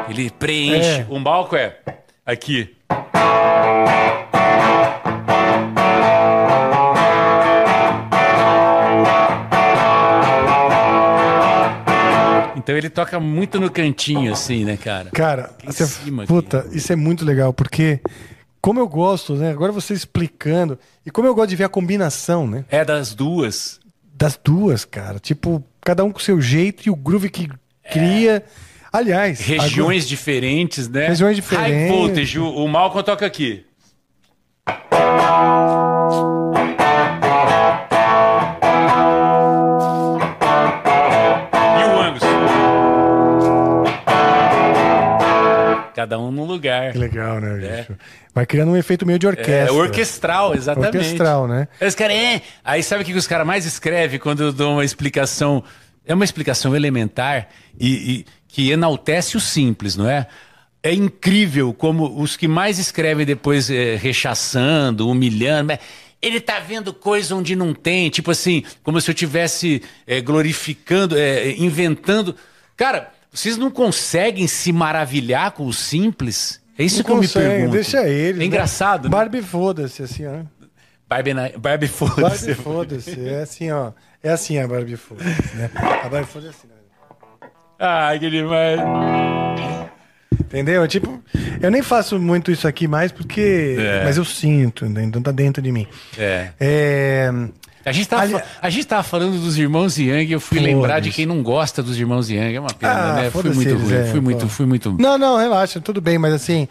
[0.08, 1.00] Ele preenche.
[1.02, 1.06] É.
[1.10, 1.76] O Malco é
[2.24, 2.74] aqui.
[12.56, 15.10] Então ele toca muito no cantinho, assim, né, cara?
[15.10, 16.32] Cara, Aqui em você- cima aqui.
[16.32, 18.00] puta, isso é muito legal, porque
[18.60, 19.50] como eu gosto, né?
[19.50, 22.64] Agora você explicando, e como eu gosto de ver a combinação, né?
[22.68, 23.78] É das duas.
[24.12, 25.18] Das duas, cara.
[25.20, 27.48] Tipo, cada um com o seu jeito e o groove que
[27.90, 28.44] cria.
[28.92, 31.08] Aliás, Regiões diferentes, né?
[31.08, 31.96] Regiões High diferentes.
[31.96, 33.64] voltage, o, o Malcolm toca aqui.
[34.68, 34.76] E?
[45.94, 46.92] Cada um num lugar.
[46.92, 47.94] Que legal, né, bicho?
[48.34, 49.72] Vai criando um efeito meio de É orquestra.
[49.72, 50.96] orquestral, exatamente.
[50.98, 51.68] Orquestral, né?
[51.80, 52.42] Aí os caras, é.
[52.62, 55.64] Aí sabe o que os caras mais escrevem quando eu dou uma explicação?
[56.06, 60.26] É uma explicação elementar e, e que enaltece o simples, não é?
[60.82, 65.66] É incrível como os que mais escrevem depois é, rechaçando, humilhando.
[65.66, 65.80] mas
[66.22, 71.18] Ele tá vendo coisa onde não tem, tipo assim, como se eu tivesse é, glorificando,
[71.18, 72.36] é, inventando.
[72.76, 76.60] Cara, vocês não conseguem se maravilhar com o simples?
[76.78, 77.72] É isso Não que eu me consegue, pergunto.
[77.72, 78.36] Deixa eles.
[78.36, 78.44] É né?
[78.44, 79.10] engraçado, né?
[79.10, 80.44] Barbie foda-se, assim, ó.
[81.08, 81.48] Barbie, na...
[81.58, 82.46] Barbie foda-se.
[82.46, 83.28] Barbie foda-se.
[83.28, 83.92] É assim, ó.
[84.26, 85.70] É assim a Barbie foda-se, né?
[86.04, 86.74] A Barbie foda-se assim, né?
[87.78, 88.80] Ai, que demais.
[90.40, 90.86] Entendeu?
[90.88, 91.22] Tipo,
[91.60, 93.76] eu nem faço muito isso aqui mais porque.
[93.78, 94.04] É.
[94.04, 95.02] Mas eu sinto, né?
[95.04, 95.86] então tá dentro de mim.
[96.18, 96.50] É.
[96.58, 97.30] É.
[97.84, 100.74] A gente, tava, Ali- a gente tava falando dos irmãos Yang e eu fui Foda-se.
[100.74, 102.56] lembrar de quem não gosta dos irmãos Yang.
[102.56, 103.30] É uma pena, Ah, né?
[103.30, 103.94] Fui foda-se muito ruim.
[103.94, 104.48] é, fui muito, pô.
[104.48, 104.96] fui muito.
[104.98, 106.66] Não, não, relaxa, tudo bem, mas assim.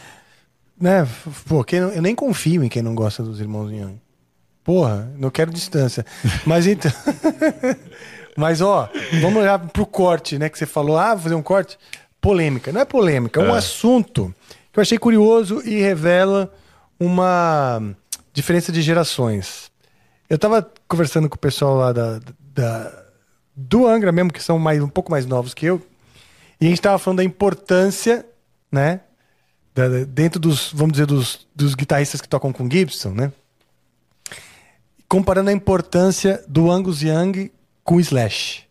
[0.79, 1.07] Né?
[1.47, 3.97] Pô, eu nem confio em quem não gosta dos irmãos Young.
[4.65, 6.05] Porra, não quero distância.
[6.45, 6.91] Mas então.
[8.35, 8.89] mas ó,
[9.21, 10.49] vamos olhar pro corte, né?
[10.49, 11.77] Que você falou, ah, vou fazer um corte.
[12.19, 12.71] Polêmica.
[12.73, 14.33] Não é polêmica, é um assunto
[14.73, 16.51] que eu achei curioso e revela
[16.99, 17.81] uma
[18.33, 19.71] diferença de gerações.
[20.27, 23.03] Eu tava conversando com o pessoal lá da, da-
[23.55, 25.79] do Angra mesmo, que são mais, um pouco mais novos que eu,
[26.59, 28.25] e a gente tava falando da importância,
[28.71, 29.01] né?
[29.75, 33.31] da- dentro dos, vamos dizer, dos, dos guitarristas que tocam com Gibson, né?
[35.15, 37.49] Comparando a importância do Angus Young
[37.85, 38.63] com o Slash.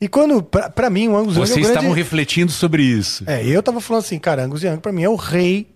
[0.00, 1.76] E quando, pra, pra mim, o Angus Young é Vocês o grande...
[1.78, 3.24] estavam refletindo sobre isso.
[3.26, 5.74] É, eu tava falando assim, cara, Angus Young pra mim é o rei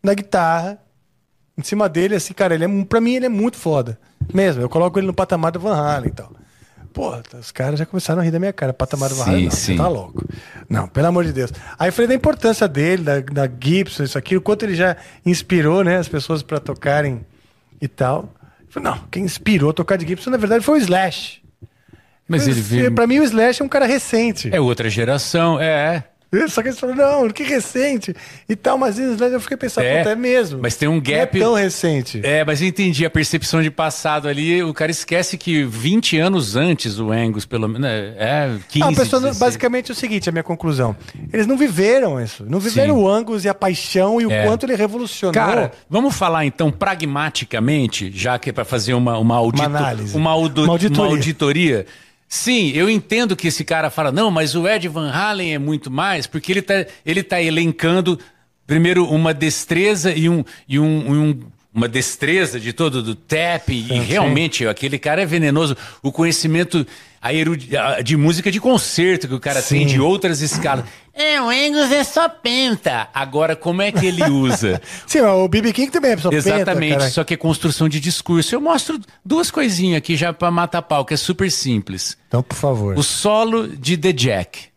[0.00, 0.78] da guitarra.
[1.58, 3.98] Em cima dele, assim, cara, ele é, pra mim ele é muito foda.
[4.32, 6.32] Mesmo, eu coloco ele no patamar do Van Halen e tal.
[6.92, 8.72] Pô, os caras já começaram a rir da minha cara.
[8.72, 9.76] Patamar do Van Halen, não, sim.
[9.76, 10.24] tá louco.
[10.68, 11.52] Não, pelo amor de Deus.
[11.76, 14.96] Aí eu falei da importância dele, da, da Gibson, isso aqui, o quanto ele já
[15.26, 17.26] inspirou, né, as pessoas pra tocarem
[17.80, 18.32] e tal.
[18.68, 21.42] Falei, não, quem inspirou a tocar de Gibson, na verdade, foi o Slash.
[22.28, 22.92] Mas ele veio.
[22.92, 24.48] Pra mim, o Slash é um cara recente.
[24.52, 26.04] É outra geração, é.
[26.48, 28.14] Só que eles falaram, não, que recente
[28.48, 30.60] e tal, mas eu fiquei pensando, É, é mesmo.
[30.62, 32.20] mas tem um gap- Não é tão recente.
[32.22, 34.62] É, mas eu entendi a percepção de passado ali.
[34.62, 38.88] O cara esquece que 20 anos antes o Angus, pelo menos, né, é 15, Ah,
[38.88, 39.38] a pessoa, não- 16.
[39.38, 40.94] basicamente é o seguinte, a minha conclusão.
[41.32, 42.44] Eles não viveram isso.
[42.48, 43.00] Não viveram Sim.
[43.02, 44.44] o Angus e a paixão e o É.
[44.46, 45.34] quanto ele revolucionou.
[45.34, 50.16] Cara, vamos falar então pragmaticamente, já que é para fazer uma, uma, audito- Uma análise.
[50.16, 50.70] Uma auditoria.
[51.02, 51.86] uma auditoria.
[52.32, 55.90] Sim, eu entendo que esse cara fala, não, mas o Ed Van Halen é muito
[55.90, 58.20] mais, porque ele tá, ele tá elencando,
[58.68, 60.44] primeiro, uma destreza e um.
[60.68, 61.40] E um, um-
[61.72, 65.76] uma destreza de todo do tap, e realmente aquele cara é venenoso.
[66.02, 66.86] O conhecimento
[67.22, 69.94] a de música de concerto que o cara tem, Sim.
[69.94, 70.86] de outras escalas.
[71.12, 73.08] É, o Angus é só penta.
[73.12, 74.80] Agora, como é que ele usa?
[75.06, 75.72] Sim, o B.B.
[75.74, 77.10] King também é pessoa Exatamente, penta, cara.
[77.10, 78.54] só que é construção de discurso.
[78.54, 82.16] Eu mostro duas coisinhas aqui já pra matar pau, que é super simples.
[82.26, 82.96] Então, por favor.
[82.98, 84.69] O solo de The Jack.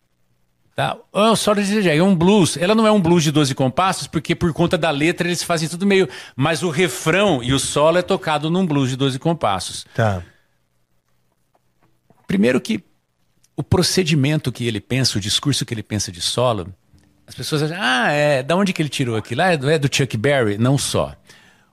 [0.76, 0.98] Tá?
[1.12, 2.58] O solo de The Jack, é um blues.
[2.58, 5.70] Ela não é um blues de 12 compassos, porque por conta da letra eles fazem
[5.70, 6.10] tudo meio.
[6.36, 9.86] Mas o refrão e o solo é tocado num blues de 12 compassos.
[9.94, 10.24] Tá.
[12.26, 12.84] Primeiro que
[13.56, 16.74] o procedimento que ele pensa, o discurso que ele pensa de solo,
[17.28, 19.44] as pessoas acham, ah, é, da onde que ele tirou aquilo?
[19.44, 20.58] Ah, é do, é Chuck Berry?
[20.58, 21.16] Não só.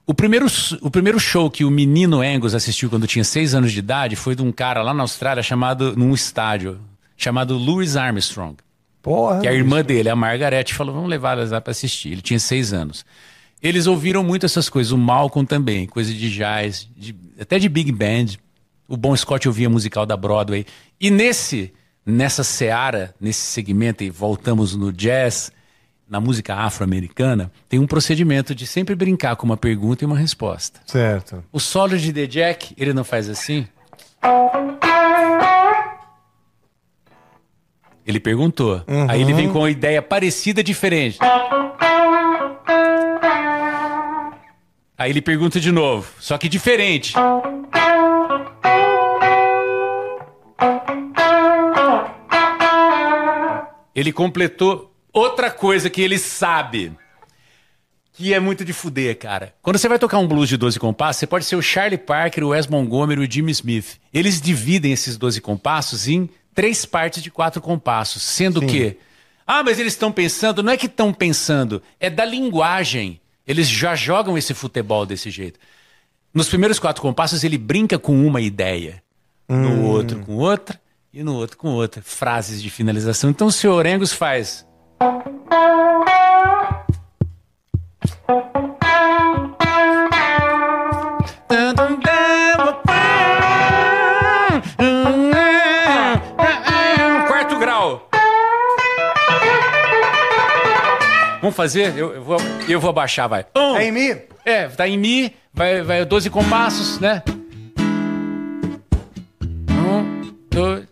[0.07, 0.47] O primeiro,
[0.83, 4.35] o primeiro show que o menino Angus assistiu quando tinha seis anos de idade foi
[4.35, 6.81] de um cara lá na Austrália chamado, num estádio,
[7.17, 8.57] chamado Louis Armstrong.
[9.03, 9.41] Porra.
[9.41, 12.13] Que a irmã dele, a Margaret, falou: vamos levar elas lá para assistir.
[12.13, 13.05] Ele tinha seis anos.
[13.63, 17.93] Eles ouviram muito essas coisas, o Malcolm também, coisa de jazz, de- até de big
[17.93, 18.37] band.
[18.89, 20.65] O Bom Scott ouvia musical da Broadway.
[21.01, 21.73] E nesse,
[22.05, 25.53] nessa seara, nesse segmento, e voltamos no jazz,
[26.09, 30.81] na música afro-americana, tem um procedimento de sempre brincar com uma pergunta e uma resposta.
[30.87, 31.45] Certo.
[31.53, 33.69] O solo de The Jack, ele não faz assim?
[38.07, 38.83] Ele perguntou.
[39.09, 41.19] Aí ele vem com uma ideia parecida, diferente.
[44.99, 47.15] Aí ele pergunta de novo, só que diferente.
[53.95, 56.93] Ele completou outra coisa que ele sabe.
[58.13, 59.55] Que é muito de fuder, cara.
[59.63, 62.45] Quando você vai tocar um blues de 12 compassos, você pode ser o Charlie Parker,
[62.45, 63.99] o Wes Montgomery e o Jimmy Smith.
[64.13, 66.29] Eles dividem esses 12 compassos em
[66.61, 68.99] três partes de quatro compassos, sendo que
[69.47, 73.19] ah, mas eles estão pensando, não é que estão pensando, é da linguagem.
[73.47, 75.59] Eles já jogam esse futebol desse jeito.
[76.35, 79.03] Nos primeiros quatro compassos ele brinca com uma ideia,
[79.49, 80.79] no outro com outra
[81.15, 83.31] e no outro com outra, frases de finalização.
[83.31, 84.67] Então o seu Orengos faz
[101.51, 101.99] Vamos fazer?
[101.99, 102.37] Eu, eu vou,
[102.69, 103.45] eu vou abaixar, vai.
[103.57, 103.77] Um.
[103.77, 104.17] É em mim?
[104.45, 107.25] É, tá em Mi, vai, vai 12 compassos, né?
[109.69, 110.85] Um, dois.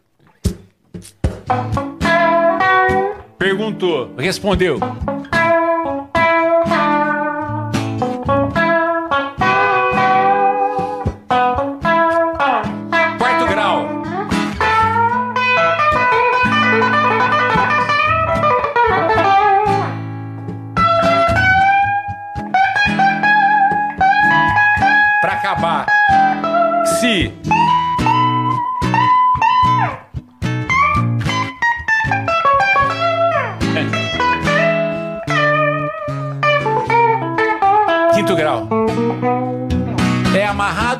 [3.39, 4.81] Perguntou, respondeu.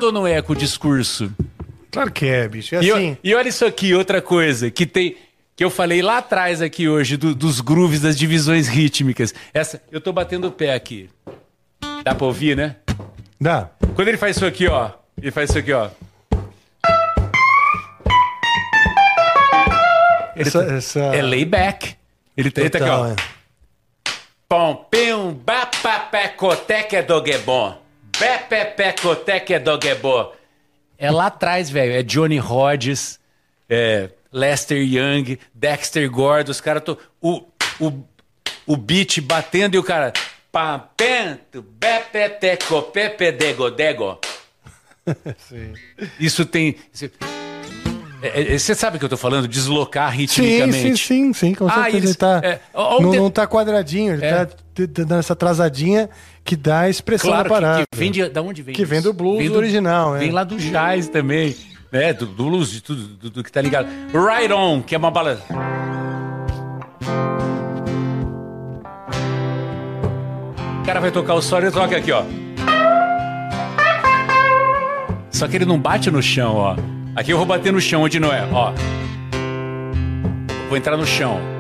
[0.09, 1.33] Ou não é com o discurso?
[1.91, 2.75] Claro que é, bicho.
[2.75, 3.13] É E, assim.
[3.13, 5.17] o- e olha isso aqui, outra coisa que tem
[5.57, 9.35] que eu falei lá atrás aqui hoje do- dos grooves das divisões rítmicas.
[9.53, 11.11] Essa, eu tô batendo o pé aqui.
[12.05, 12.77] Dá pra ouvir, né?
[13.41, 13.69] Dá.
[13.97, 15.89] Quando ele faz isso aqui, ó, ele faz isso aqui, ó.
[20.37, 21.01] Essa, essa...
[21.01, 21.97] É layback.
[22.37, 23.07] Ele tá, ele tá aqui, ó.
[23.09, 23.17] é.
[24.49, 25.13] Pom, pim,
[28.21, 28.71] bapapecoteque é doguebom.
[28.71, 30.33] Bepepecoteque é doguebom.
[30.99, 31.93] É lá atrás, velho.
[31.93, 33.21] É Johnny Hodges,
[33.71, 36.51] é Lester Young, Dexter Gordon.
[36.51, 36.83] Os caras...
[36.83, 36.99] To...
[37.21, 37.43] O,
[37.79, 37.93] o,
[38.67, 40.13] o beat batendo e o cara...
[40.51, 43.71] Pam, pento, bepeteco, pepedego,
[46.19, 46.75] Isso tem...
[46.93, 47.11] isso-
[48.23, 49.47] é- é- Você sabe o que eu tô falando?
[49.47, 50.97] Deslocar Sim, ritmicamente.
[50.97, 51.97] sim, sim, sim, com Ah, certeza.
[51.99, 54.47] eles- ele tá, é, não, de- não tá quadradinho, ele É.
[54.47, 56.09] tá essa atrasadinha
[56.49, 57.81] que dá a expressão claro, da parada.
[57.81, 58.75] Que, que vem de, da onde vem?
[58.75, 58.91] Que isso?
[58.91, 60.21] vem do blues vem do, original, né?
[60.21, 61.55] Vem lá do jazz também,
[61.93, 62.15] né?
[62.15, 63.87] Do, do blues, de tudo, do, do, que tá ligado.
[64.15, 65.43] Right On, que é uma balada.
[70.81, 72.25] O cara vai tocar o solo e toca aqui, ó.
[75.31, 76.77] Só que ele não bate no chão, ó.
[77.15, 78.73] Aqui eu vou bater no chão onde não é, ó.
[80.71, 81.58] Vou entrar no chão.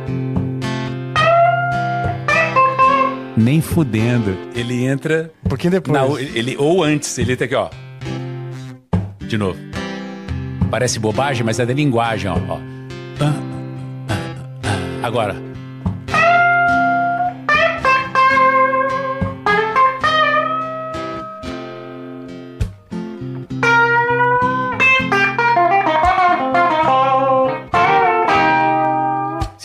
[3.38, 4.36] Nem fudendo.
[4.54, 5.30] Ele entra.
[5.46, 5.96] Um pouquinho depois.
[5.96, 7.70] na- ele, ou antes, ele entra aqui, ó.
[9.20, 9.58] De novo.
[10.70, 12.34] Parece bobagem, mas é da linguagem, ó.
[12.34, 12.58] ó.
[15.02, 15.47] Agora.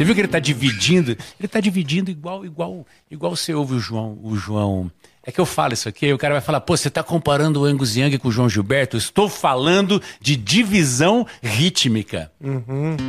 [0.03, 1.11] Você viu que ele está dividindo?
[1.11, 4.91] Ele está dividindo igual, igual, igual você ouve o João, o João.
[5.25, 7.61] É que eu falo isso aqui, aí o cara vai falar, pô, você está comparando
[7.61, 8.97] o Angus Young com o João Gilberto?
[8.97, 12.29] Eu Estou falando de divisão rítmica.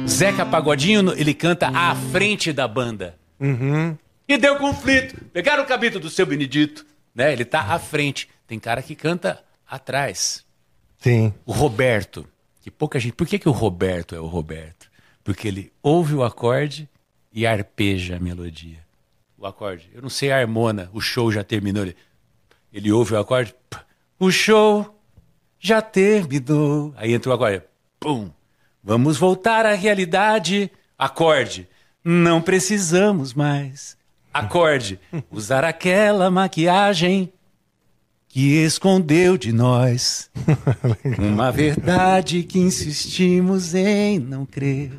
[0.09, 3.17] Zeca Pagodinho, ele canta à frente da banda.
[4.29, 5.17] E deu conflito.
[5.33, 7.33] Pegaram o cabelo do seu Benedito, né?
[7.33, 8.29] Ele tá à frente.
[8.47, 10.45] Tem cara que canta atrás.
[10.99, 11.35] Sim.
[11.45, 12.25] O Roberto,
[12.63, 13.15] que pouca gente.
[13.15, 14.84] Por que, que o Roberto é o Roberto?
[15.25, 16.89] Porque ele ouve o acorde
[17.33, 18.85] e arpeja a melodia.
[19.39, 19.91] O acorde.
[19.93, 21.83] Eu não sei a harmona, o show já terminou.
[21.83, 21.97] Ele,
[22.73, 23.55] ele ouve o acorde.
[24.19, 24.97] O show
[25.59, 26.95] já terminou.
[26.97, 27.63] Aí entra o acorde.
[27.99, 28.31] Pum.
[28.83, 30.71] Vamos voltar à realidade.
[30.97, 31.67] Acorde.
[32.05, 33.97] Não precisamos mais.
[34.33, 35.01] Acorde.
[35.31, 37.33] Usar aquela maquiagem
[38.35, 40.29] que escondeu de nós
[41.21, 44.91] uma verdade que insistimos em não crer.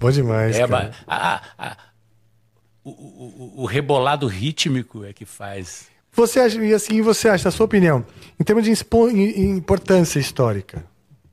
[0.00, 0.56] Bom demais.
[0.56, 0.68] É, cara.
[0.68, 1.76] ba- a- a-
[2.82, 5.88] o, o- o- o rebolado rítmico é que faz.
[6.10, 8.02] Você acha, e assim, você acha, na sua opinião,
[8.40, 8.70] em termos de
[9.36, 10.82] importância histórica,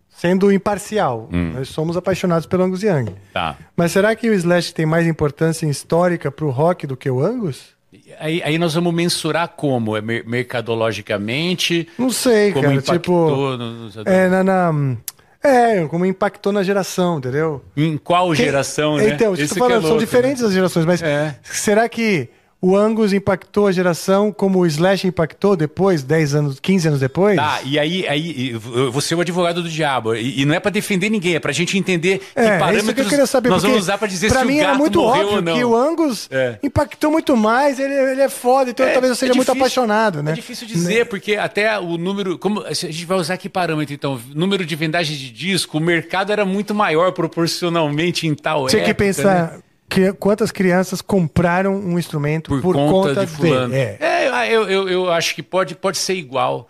[0.09, 1.53] sendo imparcial, Hum.
[1.53, 3.15] nós somos apaixonados pelo Angus Young.
[3.31, 3.57] Tá.
[3.73, 7.73] Mas será que o Slash tem mais importância histórica pro rock do que o Angus?
[8.19, 9.95] Aí, aí nós vamos mensurar como?
[9.97, 11.87] É mer- mercadologicamente?
[11.97, 12.75] Não sei, Como cara.
[12.75, 14.97] impactou Tipo, no- é, na, na-
[15.43, 17.63] é, como impactou na geração, entendeu?
[17.75, 19.09] Em qual geração, né?
[19.09, 21.35] Então, isso que tô falando, é são louco, diferentes as gerações, mas É.
[21.43, 22.29] será que
[22.67, 27.35] o Angus impactou a geração como o Slash impactou depois, 10 anos, 15 anos depois?
[27.35, 30.15] Tá, e aí, aí eu vou ser o advogado do diabo.
[30.15, 32.53] E, e não é pra defender ninguém, é pra gente entender que É, é isso
[32.53, 33.49] que parâmetros eu queria saber.
[33.49, 35.63] nós vamos usar pra dizer pra se mim o gato era muito morreu óbvio que
[35.63, 36.57] o Angus É.
[36.63, 40.23] impactou muito mais, ele, ele é foda, então talvez eu seja é muito difícil- apaixonado,
[40.23, 40.31] né?
[40.31, 42.37] É difícil dizer, porque até o número.
[42.37, 44.19] Como, a gente vai usar que parâmetro, então?
[44.33, 48.89] Número de vendagem de disco, o mercado era muito maior proporcionalmente em tal Tinha que
[48.91, 49.59] época, pensar né?
[49.89, 53.73] Que, quantas crianças compraram um instrumento Por, por, conta, de fulano.
[53.73, 56.67] É, É, eu, eu, eu acho que pode, pode ser igual.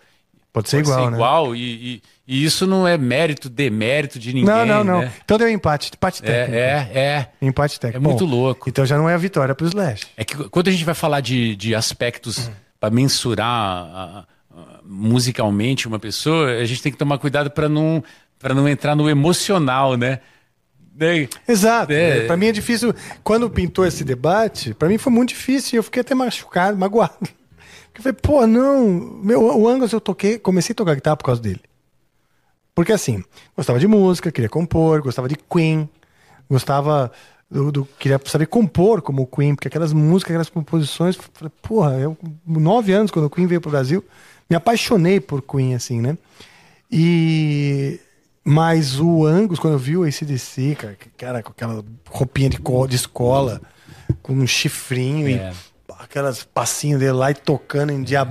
[0.52, 1.16] pode ser Pode igual, ser né?
[1.16, 4.44] igual, e, e- e isso não é mérito, demérito de ninguém.
[4.52, 5.00] Não, não, não.
[5.02, 5.12] né?
[5.24, 6.56] Então deu empate, empate técnico.
[6.58, 7.28] É, é, é.
[7.40, 8.04] Empate técnico.
[8.04, 8.68] É muito louco.
[8.68, 10.06] Então já não é a vitória pro Slash.
[10.16, 15.86] É que quando a gente vai falar de, de aspectos para mensurar a- a- musicalmente
[15.86, 18.02] uma pessoa, a gente tem que tomar cuidado para não,
[18.38, 20.20] pra não entrar no emocional, né?
[20.98, 21.28] Né?
[21.46, 21.92] Exato.
[21.92, 22.18] É.
[22.24, 22.26] É.
[22.26, 22.94] Para mim é difícil.
[23.22, 25.76] Quando pintou esse debate, para mim foi muito difícil.
[25.78, 27.14] Eu fiquei até machucado, magoado.
[27.20, 28.88] Porque eu falei, pô, não.
[29.22, 31.60] Meu, o Angus eu toquei, comecei a tocar guitarra por causa dele.
[32.74, 33.24] Porque assim,
[33.56, 35.88] gostava de música, queria compor, gostava de Queen,
[36.48, 37.10] gostava
[37.50, 41.92] do, do- queria saber compor como o Queen, porque aquelas músicas, aquelas composições, falei, porra,
[41.98, 42.16] eu
[42.46, 44.04] nove anos quando o Queen veio pro Brasil,
[44.50, 46.18] me apaixonei por Queen assim, né?
[46.90, 47.98] E
[48.48, 52.58] mas o Angus quando eu vi o ACDC, cara, cara com aquela roupinha de,
[52.88, 53.60] de escola,
[54.22, 55.52] com um chifrinho É.
[55.52, 58.26] e aquelas passinhos dele lá e tocando em dia,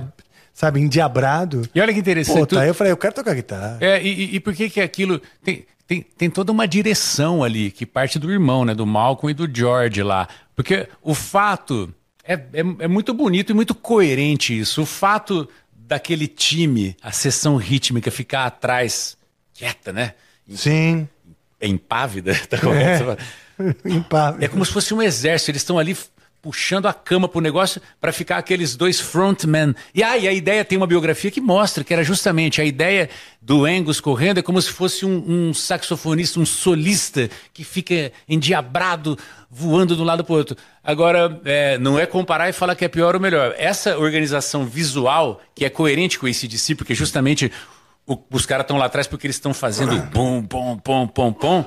[0.54, 1.68] sabe, endiabrado.
[1.74, 2.38] E olha que interessante.
[2.38, 3.76] Pô, tu- tá, aí eu falei, eu quero tocar guitarra.
[3.80, 5.20] É, e, e- e por que que aquilo...
[5.44, 8.74] Tem, tem, tem toda uma direção ali, que parte do irmão, né?
[8.74, 10.26] Do Malcolm e do George lá.
[10.54, 11.92] Porque o fato...
[12.24, 14.82] É, é, é muito bonito e muito coerente isso.
[14.82, 19.16] O fato daquele time, a sessão rítmica, ficar atrás,
[19.56, 20.14] quieta, né?
[20.54, 21.08] Sim.
[21.60, 22.34] É impávida?
[22.48, 23.16] Tá correto?
[23.84, 24.44] Impável.
[24.44, 25.96] É como se fosse um exército, eles estão ali
[26.46, 29.74] puxando a cama pro negócio para ficar aqueles dois frontmen.
[29.92, 33.10] E aí a ideia tem uma biografia que mostra que era justamente a ideia
[33.42, 39.18] do Angus correndo é como se fosse um, um saxofonista, um solista que fica endiabrado
[39.50, 40.56] voando de um lado para outro.
[40.84, 43.52] Agora, é, não é comparar e falar que é pior ou melhor.
[43.58, 47.50] Essa organização visual, que é coerente com o ACDC, porque justamente
[48.06, 51.64] o- os caras estão lá atrás porque eles estão fazendo bom, bom, bom, bom, bom.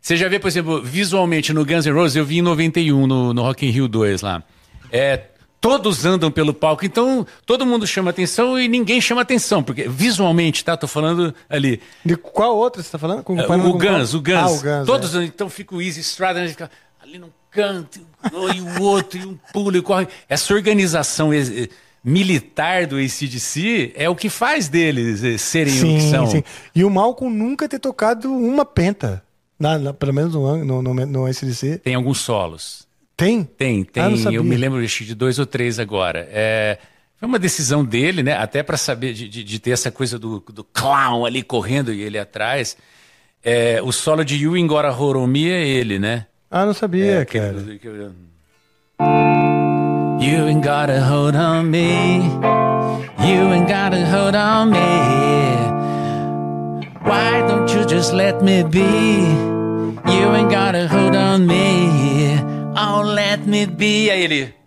[0.00, 3.32] Você já vê, por exemplo, visualmente no Guns N' Roses, eu vi em 91 no,
[3.32, 4.42] no Rock in Rio 2 lá.
[4.90, 5.26] É,
[5.60, 10.64] todos andam pelo palco, então todo mundo chama atenção e ninguém chama atenção, porque visualmente,
[10.64, 10.76] tá?
[10.76, 11.80] Tô falando ali.
[12.04, 13.22] De qual outra você tá falando?
[13.22, 14.34] Com- É, comparando o com Guns, o Guns.
[14.36, 14.86] Ah, o Guns.
[14.86, 15.18] Todos é.
[15.18, 16.68] andam, então fica o Easy Strada, né, fica
[17.00, 18.00] ali num canto,
[18.56, 20.08] e o outro, e um pula e corre.
[20.28, 21.32] Essa organização
[22.04, 26.26] militar do ACDC é o que faz deles eh, serem o que são.
[26.26, 26.44] Sim, sim.
[26.74, 29.22] E o Malcolm nunca ter tocado uma penta.
[29.58, 31.78] Na, na- pelo menos no, no, no, no SDC.
[31.78, 32.86] Tem alguns solos.
[33.16, 33.44] Tem?
[33.44, 34.02] Tem, tem.
[34.02, 34.38] Ah, não sabia.
[34.38, 36.28] eu me lembro que de dois ou três agora.
[36.32, 36.78] É,
[37.18, 38.32] foi uma decisão dele, né?
[38.36, 42.00] Até para saber de, de- de ter essa coisa do, do clown ali correndo e
[42.02, 42.76] ele atrás.
[43.44, 46.26] É, o solo de You Ain't Got a Hold on Me é ele, né?
[46.50, 47.78] Ah, não sabia, É, aquele cara.
[47.78, 49.51] que eu-
[50.22, 52.22] You ain't got a hold on me.
[53.26, 54.78] You ain't got a hold on me.
[57.02, 58.92] Why don't you just let me be?
[60.14, 62.38] You ain't got a hold on me.
[62.76, 64.10] Oh, let me be.
[64.10, 64.61] Aí ele.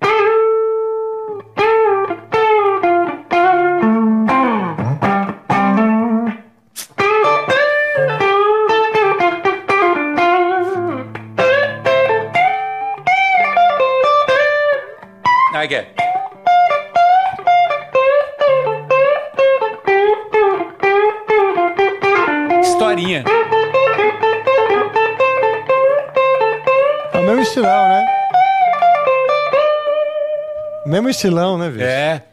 [15.66, 15.88] I get.
[22.62, 23.24] Historinha.
[27.14, 28.06] É o mesmo estilão, né?
[30.86, 31.84] Mesmo estilão, né, bicho?
[31.84, 32.24] É.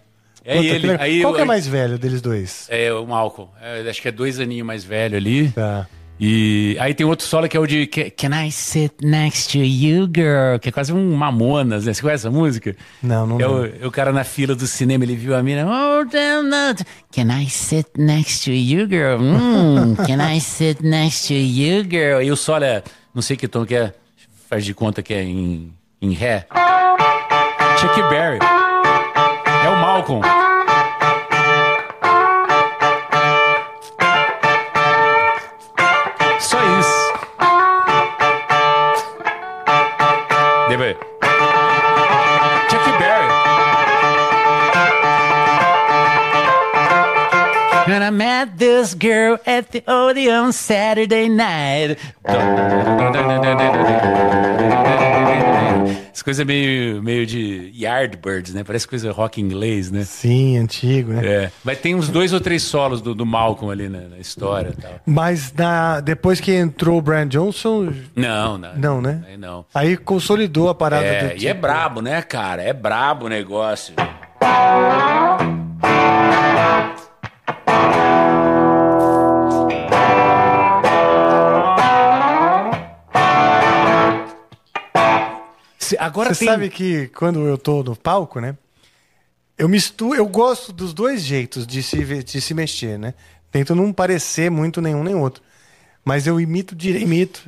[0.45, 0.87] É Puta, que ele.
[0.89, 1.05] legal.
[1.05, 2.67] Aí, Qual que é eu- mais velho deles dois?
[2.69, 3.49] É o Malcolm.
[3.63, 5.51] É, acho que é dois aninhos mais velho ali.
[5.53, 5.87] Tá.
[6.25, 9.59] E aí tem outro solo que é o de Ca- Can I Sit Next to
[9.65, 10.57] You, Girl?
[10.61, 11.93] Que é quase um Mamonas, né?
[11.93, 12.77] Você conhece essa música?
[13.03, 15.67] Não, não É o, é o cara na fila do cinema, ele viu a mina.
[15.67, 16.85] Oh, damn not.
[17.13, 19.19] Can I sit next to you, girl?
[19.21, 22.23] Hum, can I sit next to you, girl?
[22.23, 22.85] E o solo é.
[23.13, 23.93] Não sei que tom que é.
[24.49, 26.47] Faz de conta que é em, em Ré.
[27.81, 28.39] Chuck Berry.
[29.65, 30.23] É o Malcolm.
[42.71, 43.29] Chuck Berry.
[47.93, 51.99] And I met this girl at the Odeon Saturday night.
[56.15, 58.63] Essa coisa meio, meio de Yardbirds, né?
[58.63, 60.03] Parece coisa rock inglês, né?
[60.05, 61.27] Sim, antigo, né?
[61.27, 61.51] É.
[61.65, 64.81] Mas tem uns dois ou três solos do, do Malcolm ali na, na história e
[64.83, 64.93] tal.
[65.07, 68.75] Mas na, depois que entrou o Brian Johnson, Não, não.
[68.77, 69.25] Não, né?
[69.27, 69.65] Aí não.
[69.75, 72.63] aí consolidou a parada É, do e é tipo- brabo, né, cara?
[72.63, 73.95] É brabo o negócio.
[85.99, 86.49] Agora Você tem...
[86.49, 88.57] sabe que quando eu tô no palco, né?
[89.57, 93.15] Eu misturo, eu gosto dos dois jeitos de se, de se mexer, né?
[93.51, 95.43] Tento não parecer muito nenhum nem outro.
[96.05, 97.45] Mas eu imito, dire- imito,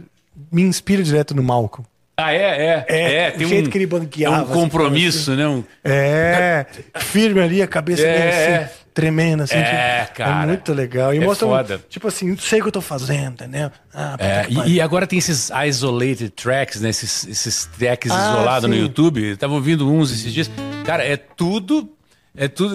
[0.52, 1.86] me inspiro direto no Malcolm.
[2.16, 2.86] Ah, é, é.
[2.88, 5.48] É, tem o jeito que ele banqueava, Um assim, compromisso, né?
[5.48, 5.64] Um...
[5.82, 6.64] É,
[7.00, 8.72] firme ali, a cabeça É, meio é.
[8.94, 9.56] Tremendo, assim.
[9.56, 10.44] É, tipo, cara.
[10.44, 11.12] É muito legal.
[11.12, 11.84] E É mostra, foda.
[11.88, 13.70] tipo assim, sei o que eu tô fazendo, entendeu?
[13.92, 16.88] Ah, É, e, e agora tem esses isolated tracks, né?
[16.90, 18.76] Esses, esses tracks Ah, isolados no.
[18.76, 19.30] YouTube.
[19.30, 20.50] Eu tava ouvindo uns esses dias.
[20.86, 21.90] Cara, é tudo.
[22.36, 22.74] É tudo.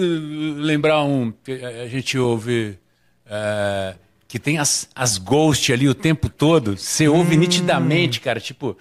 [0.60, 1.32] Lembrar um.
[1.42, 2.78] que A gente ouve.
[3.26, 3.94] é,
[4.28, 6.76] que tem as, as ghost ali o tempo todo.
[6.76, 7.40] Você ouve Hum.
[7.40, 8.38] nitidamente, cara.
[8.38, 8.76] Tipo,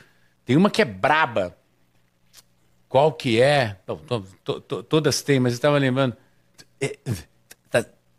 [0.45, 1.56] tem uma que é braba.
[2.88, 3.77] Qual que é?
[3.85, 6.16] To- to- to- todas têm, mas eu tava lembrando.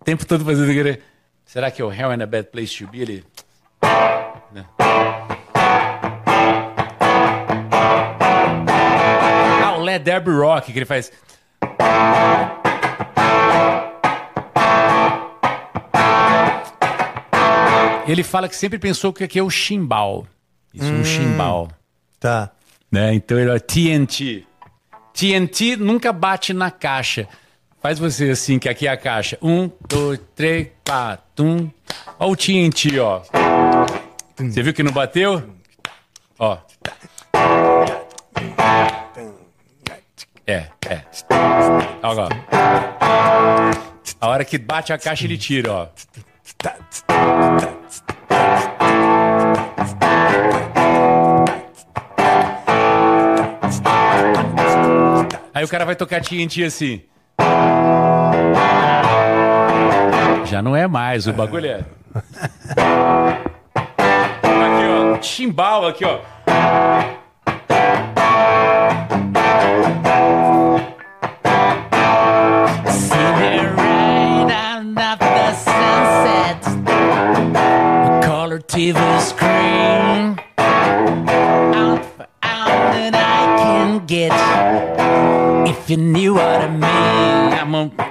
[0.00, 1.02] O tempo todo fazendo aquele.
[1.44, 3.00] Será que é o Hell in a Bad Place to Be?
[3.00, 3.24] Ele.
[4.52, 4.64] né?
[9.62, 11.12] Ah, o Led Zeppelin Rock que ele faz.
[18.06, 20.26] Ele fala que sempre pensou que aqui é o chimbal.
[20.74, 21.68] Isso, um chimbal.
[22.18, 22.50] Tá.
[22.90, 23.14] Né?
[23.14, 24.44] Então ele é TNT.
[25.12, 27.28] TNT nunca bate na caixa.
[27.80, 29.38] Faz você assim, que aqui é a caixa.
[29.40, 31.44] Um, dois, três, quatro.
[31.44, 31.70] Um.
[32.18, 33.22] Ó o TNT, ó.
[34.36, 35.42] Você viu que não bateu?
[36.38, 36.58] Ó.
[40.46, 41.02] É, é.
[42.02, 42.28] Ó.
[44.20, 45.88] A hora que bate a caixa, ele tira, ó.
[55.54, 57.02] Aí o cara vai tocar TNT assim.
[60.46, 61.80] Já não é mais, o bagulho é.
[64.44, 65.22] Aqui, ó.
[65.22, 66.18] Chimbal aqui, ó.
[77.32, 84.32] Out TV screen, out for hours get
[85.68, 87.52] if you knew what I mean.
[87.52, 88.09] I'm a-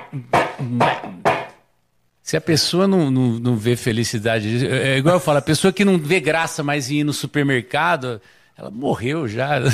[2.22, 5.84] Se a pessoa não, não, não vê felicidade, é igual eu falo, a pessoa que
[5.84, 8.22] não vê graça mais em ir no supermercado,
[8.56, 9.60] ela morreu já.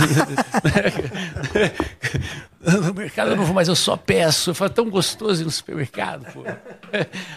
[2.62, 4.52] no mercado eu não vou mais, eu só peço.
[4.52, 6.44] Eu falo, tão gostoso ir no supermercado, pô.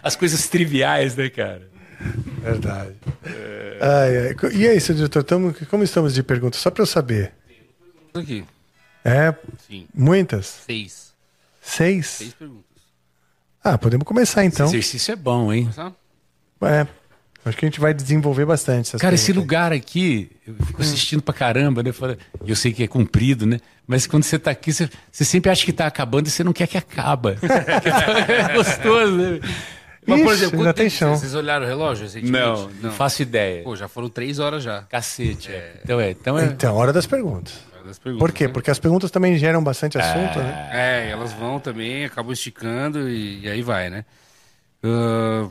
[0.02, 1.68] As coisas triviais, né, cara?
[2.42, 2.94] Verdade.
[3.80, 4.36] Ai, ai.
[4.54, 6.60] E aí, seu diretor, tamo, como estamos de perguntas?
[6.60, 7.32] Só para eu saber.
[8.14, 8.44] Aqui.
[9.04, 9.34] É?
[9.66, 9.88] Sim.
[9.94, 10.46] Muitas?
[10.66, 11.14] Seis.
[11.60, 12.06] Seis?
[12.06, 12.67] Seis perguntas.
[13.62, 14.66] Ah, podemos começar então.
[14.66, 15.68] Esse exercício é bom, hein?
[16.62, 16.86] É.
[17.44, 21.22] Acho que a gente vai desenvolver bastante essas Cara, esse lugar aqui, eu fico assistindo
[21.22, 21.92] pra caramba, né?
[21.92, 23.58] Fala- Eu sei que é comprido, né?
[23.86, 26.52] Mas quando você tá aqui, você, você sempre acha que tá acabando e você não
[26.52, 27.36] quer que acaba.
[28.28, 29.40] é gostoso, né?
[30.06, 31.16] Mas, por Ixi, exemplo, ainda tem chão.
[31.16, 32.32] Vocês olharam o relógio recentemente?
[32.38, 33.62] Não, não faço ideia.
[33.62, 34.82] Pô, já foram três horas já.
[34.82, 35.80] Cacete, é.
[35.84, 36.10] Então é.
[36.10, 36.44] Então é.
[36.46, 37.52] Então, hora das perguntas.
[37.88, 38.46] Das perguntas, Por quê?
[38.46, 38.52] né?
[38.52, 40.68] Porque as perguntas também geram bastante assunto, né?
[40.70, 44.04] É, elas vão também, acabam esticando e, e aí vai, né?
[44.82, 45.48] Ah,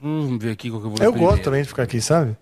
[0.00, 2.36] vamos ver aqui qual que eu vou Eu gosto também de ficar aqui, sabe?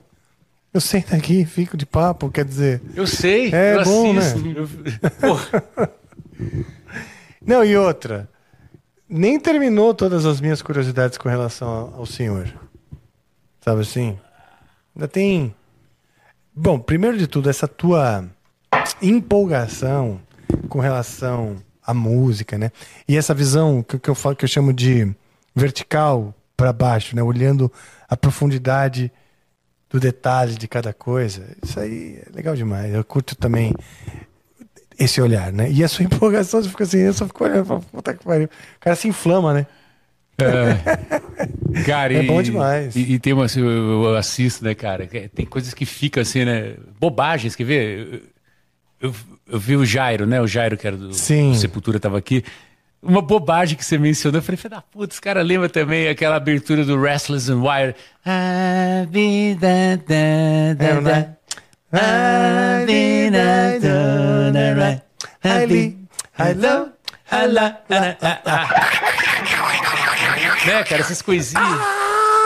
[0.74, 2.82] Eu sento aqui, fico de papo, quer dizer.
[2.94, 3.54] Eu sei.
[3.54, 4.18] É eu bom, né?
[4.18, 4.48] assisto.
[4.48, 4.68] Eu-
[5.20, 5.64] Porra.
[7.40, 8.28] Não, e outra.
[9.08, 12.52] Nem terminou todas as minhas curiosidades com relação ao, ao senhor.
[13.60, 14.18] Sabe assim?
[14.94, 15.54] Ainda tem.
[16.52, 18.28] Bom, primeiro de tudo, essa tua
[19.02, 20.20] empolgação
[20.68, 22.70] com relação à música, né?
[23.06, 25.12] E essa visão que, que eu falo que eu chamo de
[25.54, 27.22] vertical para baixo, né?
[27.22, 27.70] Olhando
[28.08, 29.10] a profundidade
[29.90, 31.56] do detalhe de cada coisa.
[31.62, 32.92] Isso aí é legal demais.
[32.92, 33.72] Eu curto também
[34.98, 35.70] esse olhar, né?
[35.70, 38.46] E a sua empolgação, você fica assim, eu só fico olhando, puta que pariu.
[38.46, 39.66] O cara se inflama, né?
[41.84, 42.94] Cara, É e- bom demais.
[42.94, 45.06] E, e tem uma, assim, eu, eu assisto, né, cara?
[45.34, 46.76] Tem coisas que ficam assim, né?
[47.00, 48.22] Bobagens, quer ver?
[49.00, 49.14] Eu,
[49.48, 50.40] eu, vi o Jairo, né?
[50.40, 51.54] O Jairo, que era do Sim.
[51.54, 52.44] Sepultura, tava aqui.
[53.00, 54.38] Uma bobagem que você mencionou.
[54.40, 57.94] Eu falei, filho da puta, esse cara lembra também aquela abertura do Restless and Wire.
[58.26, 61.00] A vida da, da, É, da.
[61.00, 61.36] né?
[61.92, 65.02] A vida da, da.
[65.62, 65.98] I li-
[66.38, 66.90] I love-
[67.30, 68.68] I love- ah, ah, ah.
[70.66, 71.80] Né, cara, essas coisinhas.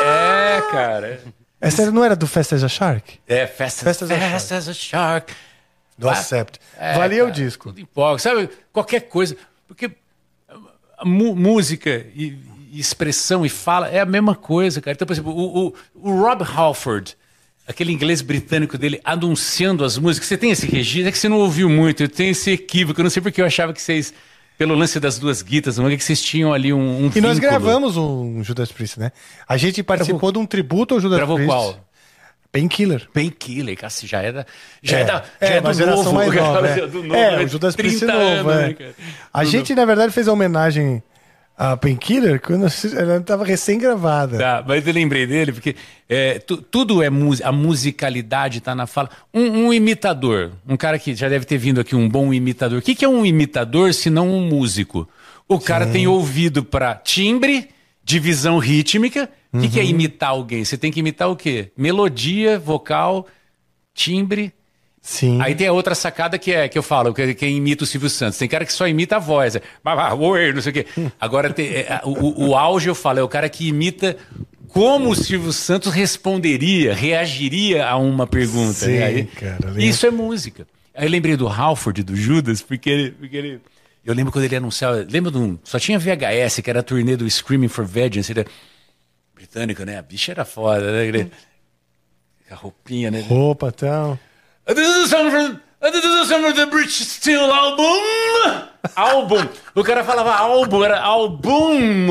[0.02, 1.20] É, cara.
[1.60, 3.18] Essa não era do Fast as a Shark?
[3.26, 5.32] É, fast, Fast as a fast as a shark.
[5.98, 6.58] Do Ah, Acept.
[6.78, 7.68] é, Valia o cara, disco.
[7.68, 8.48] Tudo empolga, sabe?
[8.72, 9.36] Qualquer coisa.
[9.68, 9.90] Porque
[11.04, 12.38] música e,
[12.72, 14.94] e expressão e fala é a mesma coisa, cara.
[14.94, 17.16] Então, por exemplo, o, o, o Rob Halford,
[17.66, 20.28] aquele inglês britânico dele, anunciando as músicas.
[20.28, 21.08] Você tem esse registro?
[21.08, 22.02] É que você não ouviu muito.
[22.02, 23.00] Eu tenho esse equívoco.
[23.00, 24.12] Eu não sei porque eu achava que vocês,
[24.56, 27.34] pelo lance das duas guitas, não é que vocês tinham ali um, um E nós
[27.36, 27.40] vínculo.
[27.40, 29.12] gravamos um Judas Priest, né?
[29.48, 31.52] A gente participou de um tributo ao Judas Gravou Priest.
[31.52, 31.88] qual?
[32.52, 33.08] Painkiller.
[33.14, 34.46] Painkiller, cara, já é da.
[34.82, 35.24] Já é, É, da.
[35.40, 36.68] é, já é do geração novo, mais cara, nova.
[36.68, 38.50] É, do novo, é o Judas Priest 30 novo.
[38.50, 38.68] anos, é.
[38.68, 38.94] né?
[39.32, 41.02] A gente, na verdade, fez a homenagem
[41.56, 42.66] a Painkiller quando
[42.96, 44.36] ela estava recém-gravada.
[44.38, 45.76] Tá, mas eu lembrei dele porque
[46.08, 49.08] é, tu- tudo é música, a musicalidade tá na fala.
[49.32, 52.78] Um, um imitador, um cara que já deve ter vindo aqui, um bom imitador.
[52.78, 55.08] O que, que é um imitador se não um músico?
[55.48, 57.68] O cara tem ouvido para timbre,
[58.04, 59.28] divisão rítmica.
[59.52, 59.82] O que, que Uhum.
[59.84, 60.64] é imitar alguém?
[60.64, 61.70] Você tem que imitar o quê?
[61.76, 63.26] Melodia, vocal,
[63.94, 64.52] timbre.
[65.00, 65.40] Sim.
[65.42, 68.08] Aí tem a outra sacada que é que eu falo, que quem imita o Silvio
[68.08, 68.38] Santos.
[68.38, 69.56] Tem cara que só imita a voz.
[69.56, 70.86] É, "Bah, bah, oi", não sei o quê.
[71.20, 74.16] Agora tem, é, o, o- auge, eu falo, é o cara que imita
[74.68, 78.72] como o Silvio Santos responderia, reagiria a uma pergunta.
[78.86, 78.98] Sim?
[79.02, 79.82] Aí- cara, lembro.
[79.82, 80.66] isso é música.
[80.94, 83.10] Aí eu lembrei do Halford, do Judas, porque ele.
[83.10, 83.60] Porque ele
[84.04, 85.06] eu lembro quando ele anunciava.
[85.08, 85.58] Lembra de um.
[85.64, 88.30] Só tinha VHS, que era a turnê do Screaming for Vengeance.
[88.32, 88.46] Ele,
[89.34, 89.98] britânico, né?
[89.98, 91.06] A bicha era foda, né?
[91.06, 91.30] Ele-
[92.50, 93.20] a roupinha, né?
[93.22, 94.18] Roupa e tal.
[94.66, 95.30] This is from,
[95.80, 98.00] this is from the British Steel Album.
[98.94, 99.48] Álbum.
[99.74, 102.08] O cara falava álbum, era álbum.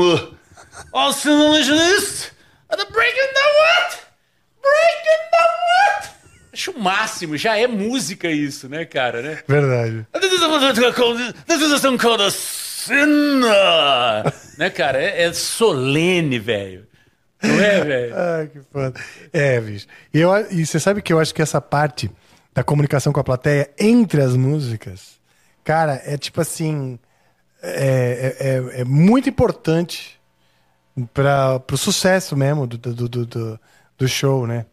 [0.92, 2.32] Also list.
[2.70, 3.98] The Breaking the What?
[4.62, 6.10] Breaking the What?
[6.52, 9.38] Acho o máximo, já é música isso, né, cara, né?
[9.48, 10.06] Verdade.
[14.58, 15.02] Né, cara?
[15.02, 16.86] É, é solene, velho.
[17.42, 18.14] Não é, velho?
[18.16, 19.00] Ai, que foda.
[19.32, 19.86] É, bicho.
[20.12, 22.10] E, eu, e você sabe que eu acho que essa parte
[22.54, 25.18] da comunicação com a plateia entre as músicas,
[25.64, 26.98] cara, é tipo assim.
[27.62, 30.20] É, é, é- é muito importante
[31.14, 33.60] para o sucesso mesmo do, do, do, do,
[33.96, 34.66] do show, né?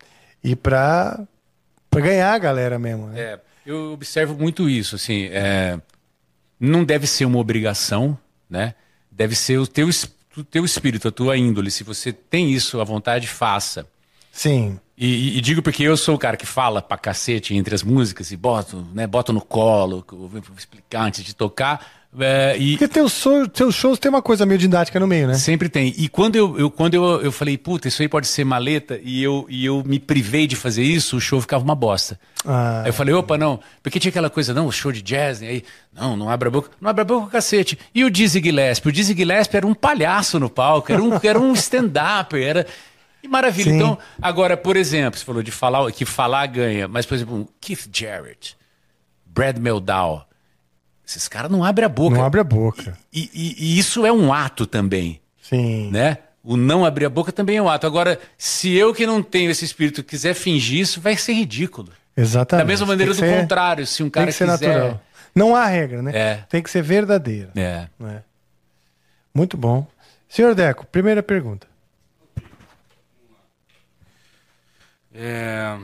[0.44, 1.20] E pra,
[1.90, 3.08] pra ganhar a galera mesmo.
[3.08, 3.20] Né?
[3.22, 5.80] É, eu observo muito isso, assim, é,
[6.60, 8.18] não deve ser uma obrigação,
[8.50, 8.76] né?
[9.12, 9.90] Deve ser o teu,
[10.38, 11.70] o teu espírito, a tua índole.
[11.72, 13.86] Se você tem isso à vontade, faça.
[14.32, 14.80] Sim.
[14.98, 18.32] E, e- digo porque eu sou o cara que fala pra cacete entre as músicas
[18.32, 21.99] e boto, né, boto no colo, vou explicar antes de tocar.
[22.18, 25.36] É, e Porque teus shows, teus shows tem uma coisa meio didática no meio, né?
[25.36, 25.94] sempre tem.
[25.96, 29.22] E quando eu, eu- quando eu, eu falei, puta, isso aí pode ser maleta, e
[29.22, 32.20] eu, e eu me privei de fazer isso, o show ficava uma bosta.
[32.44, 32.82] Ah.
[32.84, 33.60] Aí eu falei, opa, não.
[33.84, 35.50] Porque tinha aquela coisa, não, o show de jazz, né?
[35.50, 35.64] Aí,
[35.94, 36.72] não, não abre a boca.
[36.82, 37.78] Não abre a boca, cacete.
[37.94, 38.90] E o Dizzy Gillespie?
[38.90, 42.66] O Dizzy Gillespie era um palhaço no palco, era um, era um stand-up, era...
[43.22, 43.70] E maravilha.
[43.72, 43.76] Sim.
[43.76, 47.90] Então, agora, por exemplo, você falou de falar, que falar ganha, mas, por exemplo, Keith
[47.94, 48.56] Jarrett,
[49.26, 50.26] Brad Meldau,
[51.10, 52.16] esses caras não abrem a boca.
[52.18, 52.98] Não abre a boca.
[53.12, 55.90] E, e- e isso é um ato também Sim.
[55.92, 56.20] né?
[56.44, 57.86] O não abrir a boca também é um ato.
[57.86, 61.90] Agora, se eu que não tenho esse espírito quiser fingir isso, vai ser ridículo.
[62.16, 62.64] Exatamente.
[62.64, 64.68] Da mesma maneira Tem do ser- contrário, se um Tem cara que ser quiser.
[64.68, 65.02] natural.
[65.36, 66.12] Não há regra, né?
[66.16, 66.36] É.
[66.50, 67.52] Tem que ser verdadeira.
[67.56, 67.88] É.
[68.00, 68.24] né?
[69.34, 69.86] Muito bom.
[70.28, 71.68] Senhor Deco, primeira pergunta.
[75.14, 75.78] É...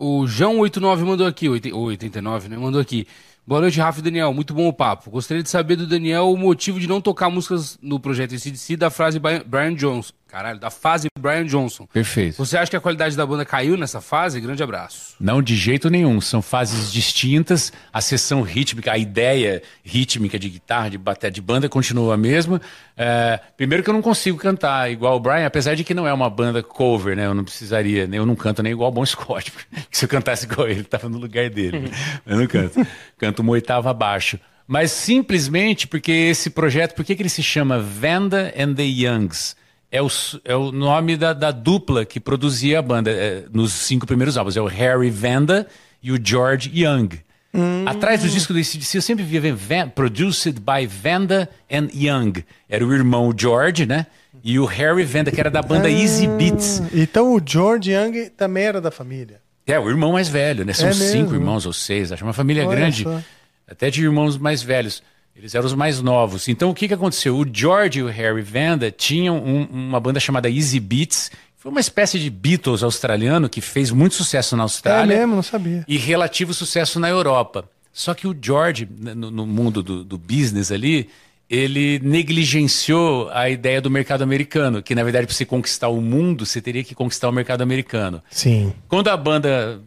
[0.00, 2.56] O João89 mandou aqui, oit- ou 89, né?
[2.56, 3.06] Mandou aqui.
[3.46, 4.32] Boa noite, Rafa e Daniel.
[4.32, 5.10] Muito bom o papo.
[5.10, 8.90] Gostaria de saber do Daniel o motivo de não tocar músicas no projeto ACDC da
[8.90, 10.12] frase Brian Johnson.
[10.30, 11.88] Caralho, da fase Brian Johnson.
[11.92, 12.36] Perfeito.
[12.36, 14.40] Você acha que a qualidade da banda caiu nessa fase?
[14.40, 15.16] Grande abraço.
[15.18, 16.20] Não de jeito nenhum.
[16.20, 17.72] São fases distintas.
[17.92, 22.60] A sessão rítmica, a ideia rítmica de guitarra, de bater de banda continua a mesma.
[22.96, 26.12] É, primeiro que eu não consigo cantar igual o Brian, apesar de que não é
[26.12, 27.26] uma banda cover, né?
[27.26, 29.50] Eu não precisaria, eu não canto nem igual o Bon Scott.
[29.50, 31.90] porque Se eu cantasse igual ele, tava no lugar dele.
[32.24, 32.86] Eu não canto.
[33.18, 34.38] Canto uma oitava abaixo.
[34.66, 39.56] Mas simplesmente porque esse projeto, por que, ele se chama Vanda and the Youngs?
[39.90, 40.08] É o,
[40.44, 44.56] é o nome da, da dupla que produzia a banda é, nos cinco primeiros álbuns.
[44.56, 45.66] É o Harry Vanda
[46.00, 47.18] e o George Young.
[47.84, 52.44] Atrás do disco do ACDC eu sempre via Van, Produced by Vanda and Young.
[52.68, 54.06] Era o irmão George, né?
[54.44, 56.80] E o Harry Vanda, que era da banda Easy Beats.
[56.94, 59.40] Então o George Young também era da família.
[59.70, 60.72] É, o irmão mais velho, né?
[60.72, 63.20] São É cinco irmãos ou seis, acho uma família Olha grande, só.
[63.68, 65.02] até de irmãos mais velhos.
[65.36, 66.48] Eles eram os mais novos.
[66.48, 67.36] Então o que, que aconteceu?
[67.38, 71.30] O George e o Harry Vanda tinham um- uma banda chamada Easy Beats.
[71.56, 75.42] Foi uma espécie de Beatles australiano que fez muito sucesso na É Austrália mesmo, não
[75.42, 75.84] sabia.
[75.86, 77.64] e relativo sucesso na Europa.
[77.92, 81.08] Só que o George, né, no, no mundo do, do business ali,
[81.50, 86.46] ele negligenciou a ideia do mercado americano, que na verdade para você conquistar o mundo,
[86.46, 88.22] você teria que conquistar o mercado americano.
[88.30, 88.72] Sim.
[88.86, 89.80] Quando a banda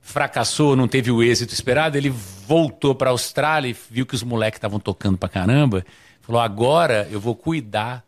[0.00, 4.22] fracassou, não teve o êxito esperado, ele voltou para a Austrália e viu que os
[4.22, 5.84] moleques estavam tocando pra caramba.
[6.22, 8.02] Falou: agora eu vou cuidar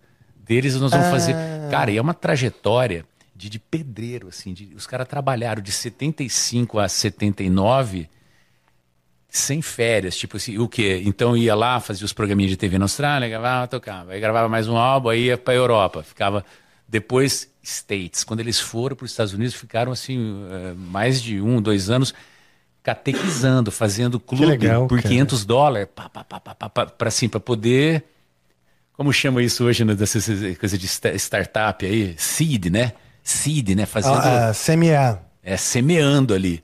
[0.47, 1.35] deles nós vamos fazer.
[1.71, 3.05] Cara, e é uma trajetória
[3.37, 4.55] de, de pedreiro, assim.
[4.55, 8.09] de- os caras trabalharam de 75 a 79
[9.39, 11.03] sem férias, tipo assim, o quê?
[11.05, 14.69] Então ia lá, fazia os programinhas de TV na Austrália, gravava, tocava, aí gravava mais
[14.69, 16.45] um álbum, aí ia pra Europa, ficava
[16.87, 18.25] depois States.
[18.25, 22.15] Quando eles foram para os Estados Unidos, ficaram assim eh, mais de um, dois anos
[22.83, 25.09] catequizando, fazendo clube legal, por cara.
[25.09, 28.05] 500 dólares, pra assim, para poder
[28.93, 30.19] como chama isso hoje, né, dessa
[30.59, 32.15] coisa de sta- startup aí?
[32.19, 32.93] Seed, né?
[33.23, 33.87] Seed, né?
[33.87, 35.21] Fazendo Ah, ah, CMA.
[35.43, 36.63] é, semeando ali.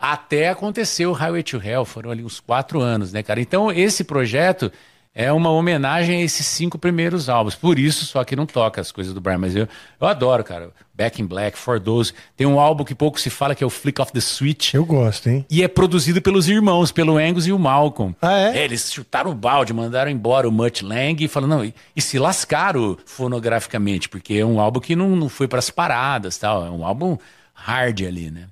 [0.00, 3.40] Até aconteceu o Highway to Hell, foram ali uns quatro anos, né, cara?
[3.40, 4.72] Então, esse projeto
[5.14, 7.54] é uma homenagem a esses cinco primeiros álbuns.
[7.54, 9.68] Por isso, só que não toca as coisas do Brian, mas eu,
[10.00, 10.70] eu adoro, cara.
[10.94, 12.12] Back in Black, For Those.
[12.36, 14.72] Tem um álbum que pouco se fala, que é o Flick of the Switch.
[14.72, 15.44] Eu gosto, hein?
[15.50, 18.14] E é produzido pelos irmãos, pelo Angus e o Malcolm.
[18.22, 18.64] Ah, é?
[18.64, 22.18] Eles chutaram o balde, mandaram embora o Mutt Lang e falaram, não, e, e se
[22.18, 26.64] lascaram fonograficamente, porque é um álbum que não, não foi para as paradas tal.
[26.64, 27.18] É um álbum
[27.52, 28.46] hard ali, né?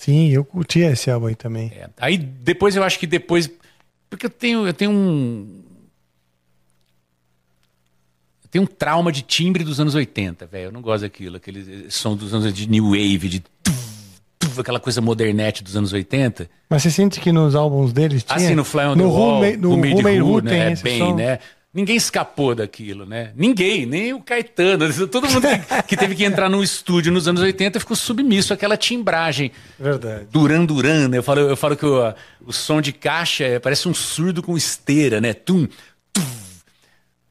[0.00, 1.70] Sim, eu curti esse álbum aí também.
[1.76, 1.86] É.
[1.98, 3.50] Aí depois eu acho que depois.
[4.08, 5.62] Porque eu tenho, eu tenho um.
[8.42, 10.64] Eu tenho um trauma de timbre dos anos 80, velho.
[10.68, 11.36] Eu não gosto daquilo.
[11.36, 13.42] Aquele som dos anos de New Wave, de.
[14.58, 16.48] aquela coisa modernete dos anos 80.
[16.70, 18.36] Mas você sente que nos álbuns deles tinha?
[18.36, 20.72] Assim, no Fly on the no Wall, Made- no Who Made Who né?
[20.72, 21.14] É bem, som.
[21.14, 21.38] né?
[21.72, 23.30] Ninguém escapou daquilo, né?
[23.36, 24.92] Ninguém, nem o Caetano.
[25.06, 25.46] Todo mundo
[25.86, 29.52] que, teve que entrar num estúdio nos anos 80 ficou submisso àquela timbragem.
[29.78, 30.26] Verdade.
[30.32, 31.18] Duran Duran, né?
[31.18, 32.12] Eu falo, eu falo que o,
[32.44, 35.32] o som de caixa é- parece um surdo com esteira, né?
[35.32, 35.68] Tum,
[36.12, 36.22] tum.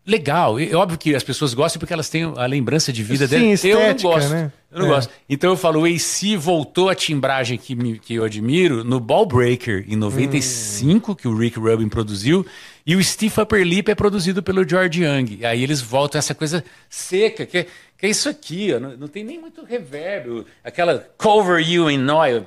[0.09, 3.53] Legal, é óbvio que as pessoas gostam porque elas têm a lembrança de vida Sim,
[3.55, 3.81] dela.
[3.81, 4.29] eu não gosto.
[4.29, 4.51] né?
[4.71, 4.89] Eu não É.
[4.89, 5.11] gosto.
[5.29, 9.25] Então eu falo, o AC voltou à timbragem que, me- que eu admiro no Ball
[9.25, 12.43] Breaker em 95, que o Rick Rubin produziu,
[12.85, 15.45] e o Steve Upper Lip é produzido pelo George Young.
[15.45, 17.63] Aí eles voltam a essa coisa seca, que é,
[17.97, 22.07] que é isso aqui, ó, não, não tem nem muito reverb, aquela cover you in
[22.09, 22.45] oil.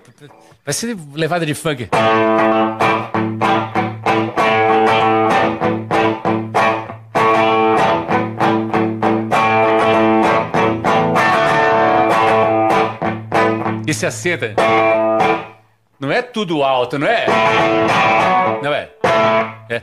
[0.65, 1.89] Vai ser levada de funk.
[13.93, 14.47] Esse acento.
[16.01, 17.27] Não é tudo alto, não é?
[18.63, 18.91] Não é?
[19.69, 19.83] É.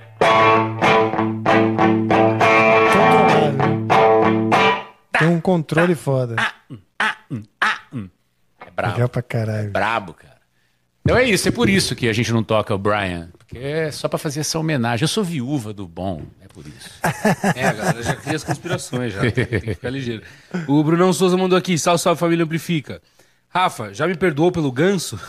[5.18, 6.36] Tem um controle foda.
[7.00, 8.94] É brabo.
[8.94, 9.72] Legal pra caralho.
[9.72, 10.40] Brabo, cara.
[11.02, 13.30] Então é isso, é por isso que a gente não toca o Brian.
[13.38, 15.04] Porque é só pra fazer essa homenagem.
[15.04, 16.90] Eu sou viúva do bom, é por isso.
[17.56, 19.22] É, galera já cria as conspirações já.
[19.22, 20.24] Tem que ficar ligeiro.
[20.68, 23.02] O Brunão Souza mandou aqui, salve, salve família Amplifica.
[23.50, 25.20] Rafa, já me perdoou pelo ganso?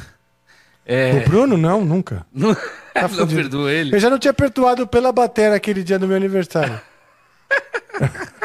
[0.87, 2.27] É, O Bruno, não, nunca.
[2.33, 3.95] não, Tá não perdoou ele.
[3.95, 6.81] Eu já não tinha perdoado pela batera aquele dia do meu aniversário.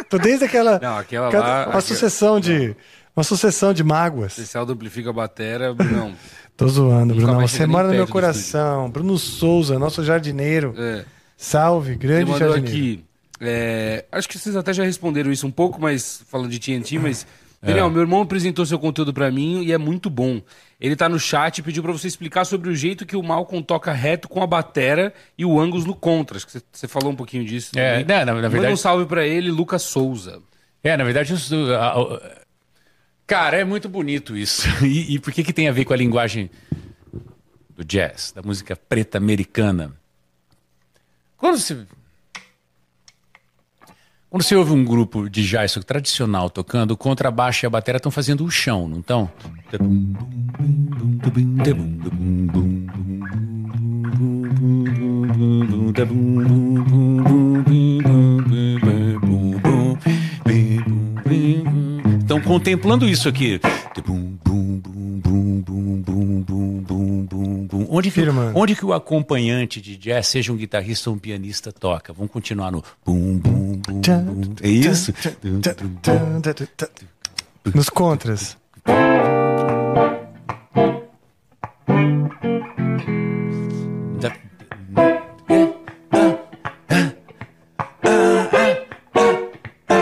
[0.10, 0.80] Tô desde aquela.
[0.80, 2.76] Não, aquela cada- lá- Uma aquela- sucessão de.
[3.16, 4.34] Uma sucessão de mágoas.
[4.34, 6.14] Especial do Amplifica Batera, Brunão.
[6.58, 7.48] Tô zoando, Nunca Bruno.
[7.48, 8.90] Você mora no meu coração.
[8.90, 10.74] Bruno Souza, nosso jardineiro.
[10.78, 11.06] É.
[11.38, 12.68] Salve, grande mandou jardineiro.
[12.68, 13.06] aqui.
[13.40, 17.26] é, acho que vocês até já responderam isso um pouco, mas falando de TNT, mas.
[17.66, 20.42] Daniel, meu irmão apresentou seu conteúdo pra mim e é muito bom.
[20.80, 23.64] Ele tá no chat e pediu pra você explicar sobre o jeito que o Malcolm
[23.64, 26.38] toca reto com a batera e o Angus no contra.
[26.38, 27.72] Acho que você- falou um pouquinho disso.
[27.78, 30.42] É, né, na- na Manda verdade- um salve pra ele, Lucas Souza.
[30.84, 32.32] É, na verdade, isso, a- a-
[33.26, 34.64] cara, é muito bonito isso.
[34.86, 36.50] E, e por que, que tem a ver com a linguagem
[37.76, 39.94] do jazz, da música preta americana?
[41.38, 41.86] Quando você.
[44.36, 48.12] Quando você ouve um grupo de jazz tradicional tocando, o contrabaixo e a bateria estão
[48.12, 49.32] fazendo o chão, não estão?
[62.20, 63.62] Estão contemplando isso aqui.
[67.98, 68.60] Onde que, Firmando.
[68.60, 72.12] onde que o acompanhante de jazz, seja um guitarrista ou um pianista, toca?
[72.12, 74.56] Vamos continuar no bum, bum, bum, bum.
[74.62, 75.14] É isso?
[77.74, 78.58] Nos contras.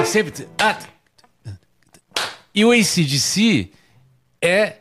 [0.06, 0.48] Sempre.
[0.60, 0.78] ah,
[2.54, 3.72] E o ACDC
[4.42, 4.78] é,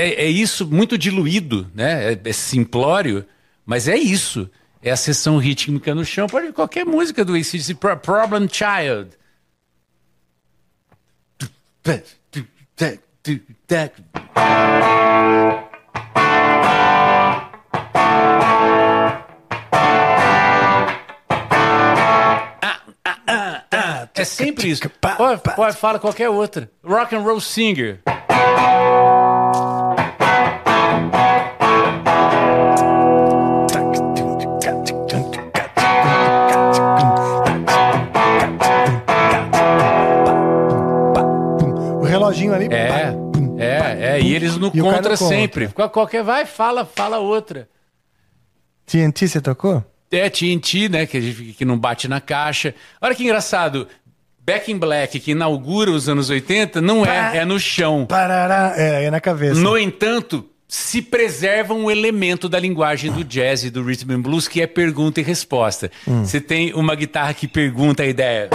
[0.00, 2.12] é, é isso muito diluído, né?
[2.12, 3.24] É, é simplório,
[3.64, 4.50] mas é isso.
[4.82, 6.26] É a sessão rítmica no chão.
[6.26, 7.74] Pode qualquer música do ACDC.
[7.74, 9.10] Pro- Problem Child.
[24.14, 24.88] É sempre isso.
[25.16, 26.70] Pode, pode, fala qualquer outra.
[26.84, 28.00] Rock and Roll Singer.
[42.76, 43.60] Ali.
[43.62, 44.20] É, é, é.
[44.20, 45.16] E eles no E contra contra.
[45.16, 45.68] sempre.
[45.68, 47.68] Qual- Qualquer vai, fala, fala outra.
[48.86, 49.84] TNT você tocou?
[50.10, 51.06] É, TNT, né?
[51.06, 52.74] Que, a gente- que não bate na caixa.
[53.00, 53.86] Olha que engraçado.
[54.42, 58.06] Back in Black, que inaugura os anos 80, não é, é no chão.
[58.06, 58.74] Parará.
[58.76, 59.60] É, é na cabeça.
[59.60, 64.48] No entanto, se preserva um elemento da linguagem do jazz e do rhythm and blues,
[64.48, 65.90] que é pergunta e resposta.
[66.06, 68.48] Você tem uma guitarra que pergunta a ideia.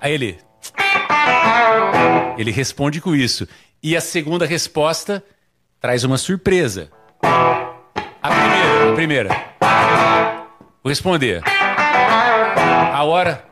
[0.00, 0.38] Aí ele.
[2.36, 3.46] Ele responde com isso.
[3.82, 5.22] E a segunda resposta
[5.80, 6.90] traz uma surpresa.
[7.22, 9.28] A primeira, a primeira.
[10.82, 11.42] Vou responder.
[12.92, 13.44] A hora.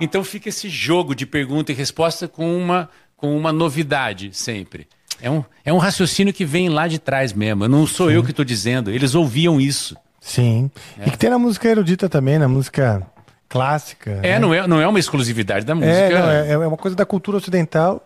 [0.00, 4.86] Então fica esse jogo de pergunta e resposta com uma, com uma novidade sempre.
[5.20, 7.66] É um, é um raciocínio que vem lá de trás mesmo.
[7.68, 8.90] Não sou eu que estou dizendo.
[8.90, 9.96] Eles ouviam isso.
[10.24, 10.70] Sim.
[11.04, 13.06] E que tem na música erudita também, na música
[13.46, 14.10] clássica.
[14.22, 14.38] É, né?
[14.38, 15.92] não é, não é uma exclusividade da música.
[15.92, 18.02] É, não, é, é uma coisa da cultura ocidental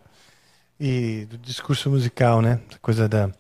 [0.81, 2.59] e do discurso musical, né?
[2.83, 3.31] Coisa da.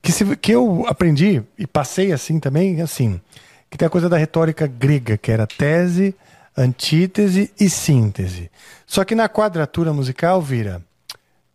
[0.00, 3.20] Que, se, que eu aprendi e passei assim também, assim.
[3.68, 6.14] Que tem a coisa da retórica grega, que era tese,
[6.56, 8.52] antítese e síntese.
[8.86, 10.80] Só que na quadratura musical vira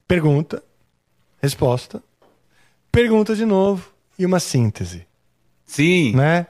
[0.06, 0.62] pergunta,
[1.42, 2.04] resposta,
[2.92, 3.90] pergunta de novo
[4.20, 5.08] e uma síntese
[5.66, 6.16] Sim.
[6.16, 6.46] né?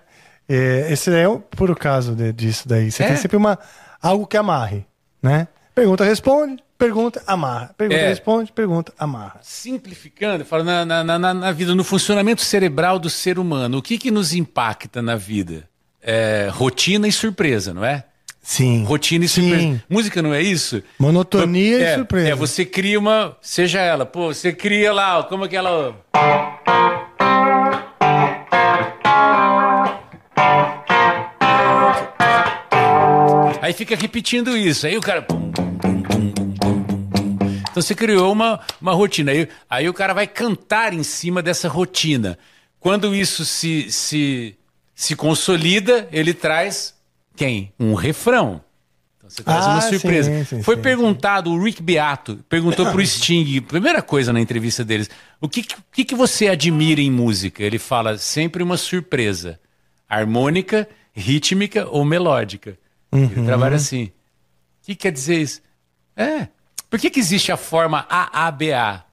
[0.56, 2.92] É, esse é o puro caso de- disso daí.
[2.92, 3.08] Você É.
[3.08, 3.58] tem sempre uma,
[4.02, 4.86] algo que amarre,
[5.22, 5.48] né?
[5.74, 7.74] Pergunta, responde, pergunta, amarra.
[7.78, 8.08] Pergunta, É.
[8.10, 9.40] responde, pergunta, amarra.
[9.42, 13.98] Simplificando, falo na, na, na, na vida, no funcionamento cerebral do ser humano, o que,
[13.98, 15.68] que nos impacta na vida?
[16.02, 18.04] É, rotina e surpresa, não é?
[18.42, 18.84] Sim.
[18.84, 19.50] Rotina e Sim.
[19.50, 19.84] surpresa.
[19.90, 20.84] Música não é isso?
[21.00, 22.30] Monotonia é, e surpresa.
[22.30, 23.38] É, você cria uma.
[23.42, 25.96] Seja ela, pô, você cria lá, como aquela.
[33.64, 34.86] Aí fica repetindo isso.
[34.86, 35.22] Aí o cara.
[35.22, 36.34] pum, pum, pum.
[37.72, 39.32] Então você criou uma, uma rotina.
[39.32, 42.38] Aí, aí o cara vai cantar em cima dessa rotina.
[42.78, 44.58] Quando isso se, se,
[44.94, 46.94] se consolida, ele traz
[47.38, 47.72] quem?
[47.80, 48.62] Um refrão.
[49.18, 50.30] Então você traz Ah, uma surpresa.
[50.30, 54.84] sim, sim, Foi sim, perguntado, o Rick Beato perguntou pro Sting, primeira coisa na entrevista
[54.84, 55.10] deles,
[55.40, 57.64] o que, que, que você admira em música?
[57.64, 59.58] Ele fala sempre uma surpresa.
[60.10, 62.78] Harmônica, rítmica ou melódica.
[63.14, 63.32] Uhum.
[63.32, 64.06] Ele trabalha assim.
[64.06, 65.62] O que quer dizer isso?
[66.16, 66.48] É.
[66.90, 69.06] Por que, que existe a forma AABA?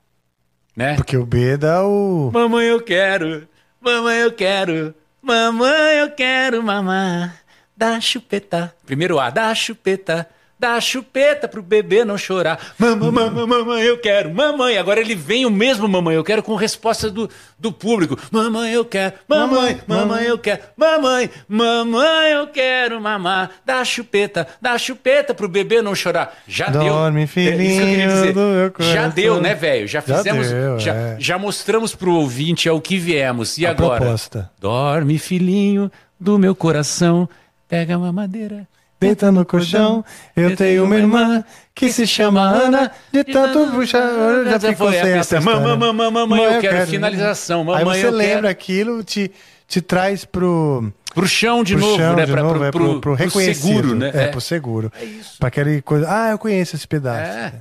[0.76, 0.96] Né?
[0.96, 2.30] Porque o B dá o.
[2.32, 3.48] Mamãe, eu quero.
[3.80, 4.94] Mamãe, eu quero.
[5.22, 7.42] Mamãe, eu quero mamar.
[7.76, 8.74] Dá chupeta.
[8.86, 10.28] Primeiro A, dá chupeta.
[10.60, 12.74] Dá chupeta pro bebê não chorar.
[12.78, 14.30] Mamãe, mamãe, mamãe, eu quero.
[14.34, 14.76] Mamãe.
[14.76, 18.18] Agora ele vem o mesmo mamãe, eu quero com resposta do, do público.
[18.30, 19.14] Mamãe, eu quero.
[19.26, 20.60] Mamãe, mamãe, eu quero.
[20.76, 23.52] Mamãe, mamãe, eu quero mamar.
[23.64, 24.47] Dá chupeta.
[24.60, 26.36] Dá chupeta pro bebê não chorar.
[26.47, 27.24] Já Dorme, deu.
[27.24, 28.32] É isso que eu queria filhinho dizer.
[28.34, 29.89] do meu Já deu, né, velho?
[29.89, 30.50] Já Já fizemos.
[30.50, 31.16] deu, já, é.
[31.18, 33.56] já mostramos pro ouvinte ao que viemos.
[33.56, 34.00] E A agora?
[34.00, 34.50] proposta.
[34.60, 35.90] Dorme, filhinho
[36.20, 37.26] do meu coração.
[37.66, 38.68] Pega uma madeira.
[39.00, 40.04] Deita no colchão,
[40.36, 41.42] eu tenho uma irmã
[41.74, 45.36] que se chama Ana, de tanto puxar, eu já ficou sem pista.
[45.36, 47.60] essa Mamãe, mamãe, mamãe, eu quero finalização.
[47.72, 49.30] Aí Mamãe, você eu lembra aquilo, te,
[49.66, 52.26] te traz pro, Pro chão de pro novo, chão né?
[52.26, 53.66] de Pra, novo, pro, é pro, pro reconhecido.
[53.66, 54.10] seguro, né?
[54.12, 54.92] É, pro seguro.
[55.00, 55.38] É isso.
[55.38, 57.32] Pra aquele coisa, ah, eu conheço esse pedaço.
[57.38, 57.52] É.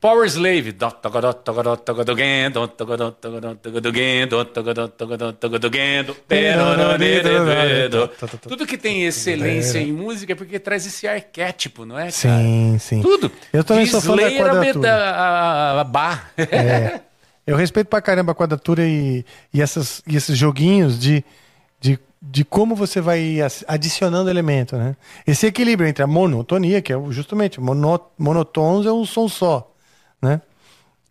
[0.00, 0.72] Power Slave.
[8.48, 12.12] Tudo que tem excelência em música é porque traz esse arquétipo, não é, cara?
[12.12, 13.02] Sim, sim.
[13.02, 13.30] Tudo.
[13.52, 14.94] Eu também sou fã da a quadratura.
[14.94, 16.30] a- a bar.
[16.36, 17.00] É.
[17.46, 21.24] Eu respeito pra caramba a quadratura e, e, essas, e esses joguinhos de,
[21.80, 24.94] de, de como você vai adicionando elemento, né?
[25.26, 29.72] Esse equilíbrio entre a monotonia, que é justamente mono, monotons é um som só,
[30.22, 30.40] né?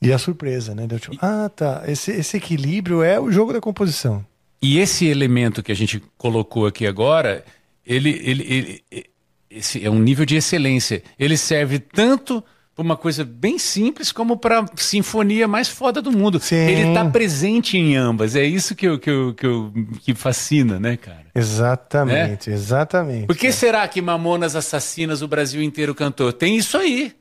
[0.02, 0.86] E a surpresa, né?
[0.86, 1.84] Deu tipo, ah, tá.
[1.88, 4.24] Esse, esse equilíbrio é o jogo da composição.
[4.62, 7.44] E esse elemento que a gente colocou aqui agora,
[7.86, 8.44] ele, ele,
[8.92, 9.06] ele-
[9.50, 11.02] esse é um nível de excelência.
[11.18, 12.44] Ele serve tanto
[12.76, 16.40] para uma coisa bem simples como para sinfonia mais foda do mundo.
[16.40, 16.56] Sim.
[16.56, 18.36] Ele está presente em ambas.
[18.36, 21.26] É isso que, eu, que, eu, que, eu, que fascina, né, cara?
[21.34, 23.26] Exatamente, exatamente.
[23.28, 26.32] Por que será que Mamonas Assassinas o Brasil inteiro cantou?
[26.32, 27.14] Tem isso aí.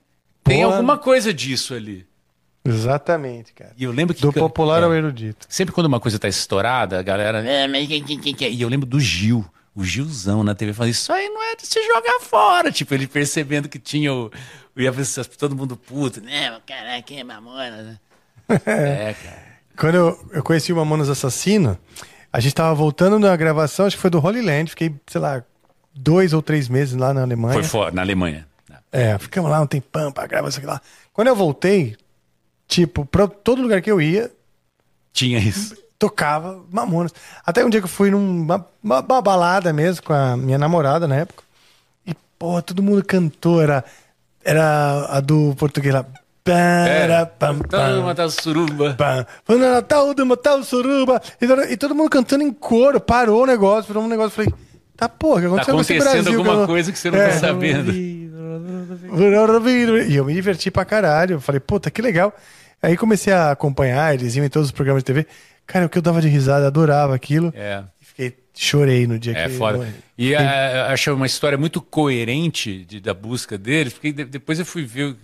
[0.46, 2.06] Tem alguma coisa disso ali.
[2.64, 3.72] Exatamente, cara.
[3.76, 4.84] E eu lembro que Do popular é.
[4.84, 5.46] ao erudito.
[5.48, 7.38] Sempre quando uma coisa tá estourada, a galera.
[7.46, 9.44] "É, mas quem- quem- quem que é?" E eu lembro do Gil,
[9.74, 12.72] o Gilzão na TV falando: Isso aí não é de se jogar fora.
[12.72, 14.30] Tipo, ele percebendo que tinha o.
[14.76, 14.92] Ia
[15.38, 16.58] todo mundo puto, né?
[16.66, 17.98] Caraca, quem é mamona, né?
[18.66, 19.46] é, cara.
[19.76, 21.78] Quando eu, eu conheci o Mamonas Assassino,
[22.32, 25.42] a gente tava voltando na gravação, acho que foi do Holy Land, fiquei, sei lá,
[25.94, 27.54] dois ou três meses lá na Alemanha.
[27.54, 28.46] Foi fora, na Alemanha.
[28.96, 30.80] É, ficamos lá um tempão pra gravar isso aqui lá.
[31.12, 31.96] Quando eu voltei,
[32.68, 34.30] tipo, pra todo lugar que eu ia,
[35.12, 35.76] Tinha isso.
[35.98, 37.12] tocava Mamonas.
[37.44, 41.06] Até um dia que eu fui numa uma, uma balada mesmo com a minha namorada
[41.08, 41.42] na época.
[42.06, 43.84] E, pô, todo mundo cantou, era,
[44.44, 46.04] era a do português lá.
[46.44, 48.02] Para, pam, Todo pam.
[48.02, 48.96] mundo tá suruba.
[49.44, 51.20] Foi no Natal do Natal Suruba.
[51.40, 53.00] E, todo- e todo mundo cantando em coro.
[53.00, 54.30] Parou o negócio, virou um negócio.
[54.30, 54.54] Falei,
[54.96, 56.38] tá porra, que Tá aconteceu esse acontecendo Brasil?
[56.40, 57.28] alguma eu- coisa que você não É.
[57.28, 57.92] tá sabendo.
[60.08, 61.40] E eu me diverti pra caralho.
[61.40, 62.34] Falei, puta, que legal.
[62.82, 65.26] Aí comecei a acompanhar, eles iam em todos os programas de TV.
[65.66, 67.52] Cara, o que eu dava de risada, adorava aquilo.
[67.56, 67.82] É.
[68.00, 69.86] Fiquei, chorei no dia É que foda.
[70.16, 74.64] E a, acho uma história muito coerente de- da busca deles, porque de- depois eu
[74.66, 75.16] fui ver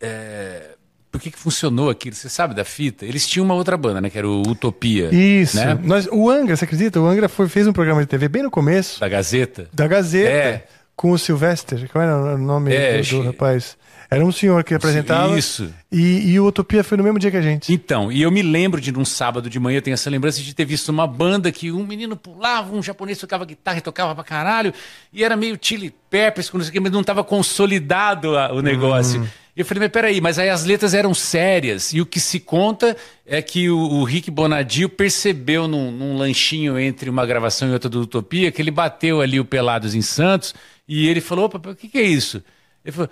[0.00, 0.69] é,
[1.10, 2.14] por que, que funcionou aquilo.
[2.14, 3.04] Você sabe da fita?
[3.04, 4.08] Eles tinham uma outra banda, né?
[4.10, 5.08] Que era o Utopia.
[5.14, 5.56] Isso.
[5.56, 5.78] Né?
[5.82, 7.00] Nós, o Angra, você acredita?
[7.00, 9.68] O Angra foi, fez um programa de TV bem no começo, Da Gazeta.
[9.72, 10.64] da Gazeta, É.
[10.94, 11.88] com o Sylvester.
[11.90, 13.76] Qual era o nome É, do, do rapaz?
[14.12, 15.38] Era um senhor que apresentava.
[15.38, 15.72] Isso.
[15.90, 17.72] E, e o Utopia foi no mesmo dia que a gente.
[17.72, 20.52] Então, e eu me lembro de num sábado de manhã, eu tenho essa lembrança de
[20.52, 24.24] ter visto uma banda que um menino pulava, um japonês tocava guitarra e tocava pra
[24.24, 24.74] caralho,
[25.12, 28.60] e era meio Chili Peppers, com não sei o quê, mas não estava consolidado o
[28.60, 29.24] negócio.
[29.24, 29.30] E
[29.60, 32.96] eu falei, mas peraí, mas aí as letras eram sérias, e o que se conta
[33.26, 37.88] é que o, o Rick Bonadio percebeu num, num lanchinho entre uma gravação e outra
[37.88, 40.54] do Utopia, que ele bateu ali o Pelados em Santos,
[40.88, 42.42] e ele falou, opa, o que, que é isso?
[42.84, 43.10] Ele falou,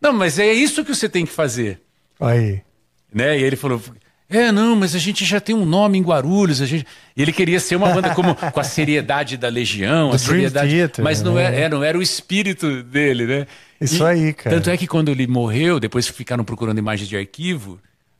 [0.00, 1.80] não, mas é isso que você tem que fazer
[2.20, 2.62] Aí.
[3.12, 3.38] né?
[3.38, 3.80] E ele falou:
[4.28, 6.60] É, não, mas a gente já tem um nome em Guarulhos.
[6.60, 6.84] A gente...
[7.16, 10.70] E ele queria ser uma banda como, com a seriedade da Legião, a Do seriedade.
[10.74, 11.44] Theater, mas não né?
[11.44, 13.46] era, é, não era o espírito dele, né?
[13.80, 14.56] Isso E- aí, cara.
[14.56, 17.78] Tanto é que quando ele morreu, depois ficaram procurando imagens de arquivo,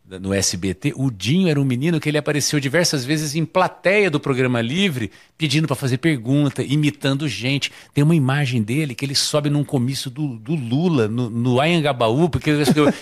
[0.09, 4.21] no SBT, o Dinho era um menino que ele apareceu diversas vezes em plateia do
[4.21, 7.73] programa Livre, pedindo para fazer pergunta, imitando gente.
[7.93, 12.29] Tem uma imagem dele que ele sobe num comício do, do Lula, no, no Anhangabaú,
[12.29, 12.53] porque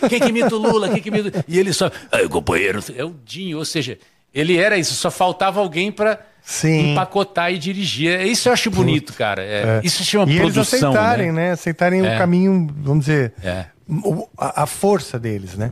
[0.09, 0.89] quem que imita o Lula?
[0.89, 1.45] Quem que imita...
[1.47, 3.99] E ele sobe, aí companheiro, é o Dinho, ou seja,
[4.33, 6.93] ele era isso, só faltava alguém para Sim.
[6.93, 8.21] empacotar e dirigir.
[8.23, 9.43] Isso eu acho bonito, cara.
[9.43, 11.47] É, Isso chama E eles produção, aceitarem, né?
[11.49, 11.53] né?
[11.53, 12.15] Aceitarem É.
[12.15, 13.67] o caminho, vamos dizer, É.
[14.39, 15.71] a, a força deles, né?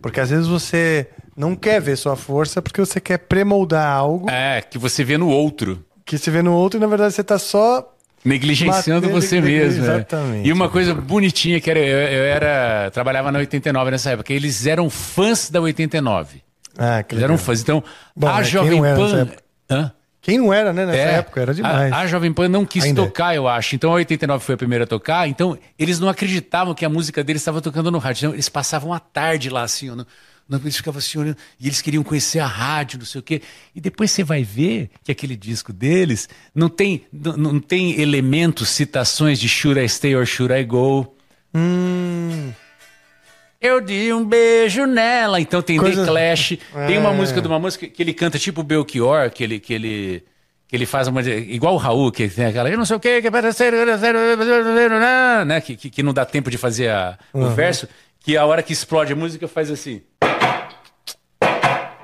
[0.00, 4.60] Porque às vezes você não quer ver sua força porque você quer pré-moldar algo É,
[4.62, 5.84] que você vê no outro.
[6.04, 7.94] que se vê no outro e na verdade você tá só.
[8.24, 9.84] Negligenciando você mesmo.
[9.84, 9.94] é.
[9.94, 10.48] Exatamente.
[10.48, 12.90] E uma coisa bonitinha que era, eu, eu era.
[12.92, 14.32] Trabalhava na 89 nessa época.
[14.32, 16.42] Eles eram fãs da 89.
[16.76, 17.60] Ah, que Eles eram fãs.
[17.60, 17.82] Então,
[18.16, 19.28] Bom, a quem Jovem Pan.
[19.70, 19.92] Hã?
[20.20, 20.84] Quem não era, né?
[20.84, 21.92] Nessa É, época era demais.
[21.92, 23.04] A, a Jovem Pan não quis Ainda é.
[23.06, 23.74] tocar, eu acho.
[23.76, 25.28] Então a 89 foi a primeira a tocar.
[25.28, 28.26] Então eles não acreditavam que a música deles estava tocando no rádio.
[28.26, 30.06] Então, eles passavam a tarde lá, assim, no,
[30.48, 31.36] no, eles ficavam assim olhando.
[31.60, 33.40] E eles queriam conhecer a rádio, não sei o quê.
[33.74, 38.68] E depois você vai ver que aquele disco deles não tem, não, não tem elementos,
[38.70, 41.14] citações de Should I Stay or Should I Go.
[41.54, 42.52] Hum,
[43.60, 45.40] Eu dei um beijo nela.
[45.40, 46.58] Então tem Coisa- The Clash.
[46.86, 47.14] Tem uma É.
[47.14, 50.24] música de uma música que ele canta tipo Belchior, que ele, que ele,
[50.68, 51.20] que ele faz uma.
[51.22, 52.70] Igual o Raul, que tem aquela.
[52.70, 53.72] Eu não sei o que, que para ser.
[55.46, 55.60] Né?
[55.60, 57.88] Que, que, que não dá tempo de fazer a- o verso.
[58.20, 60.02] Que a hora que explode a música faz assim.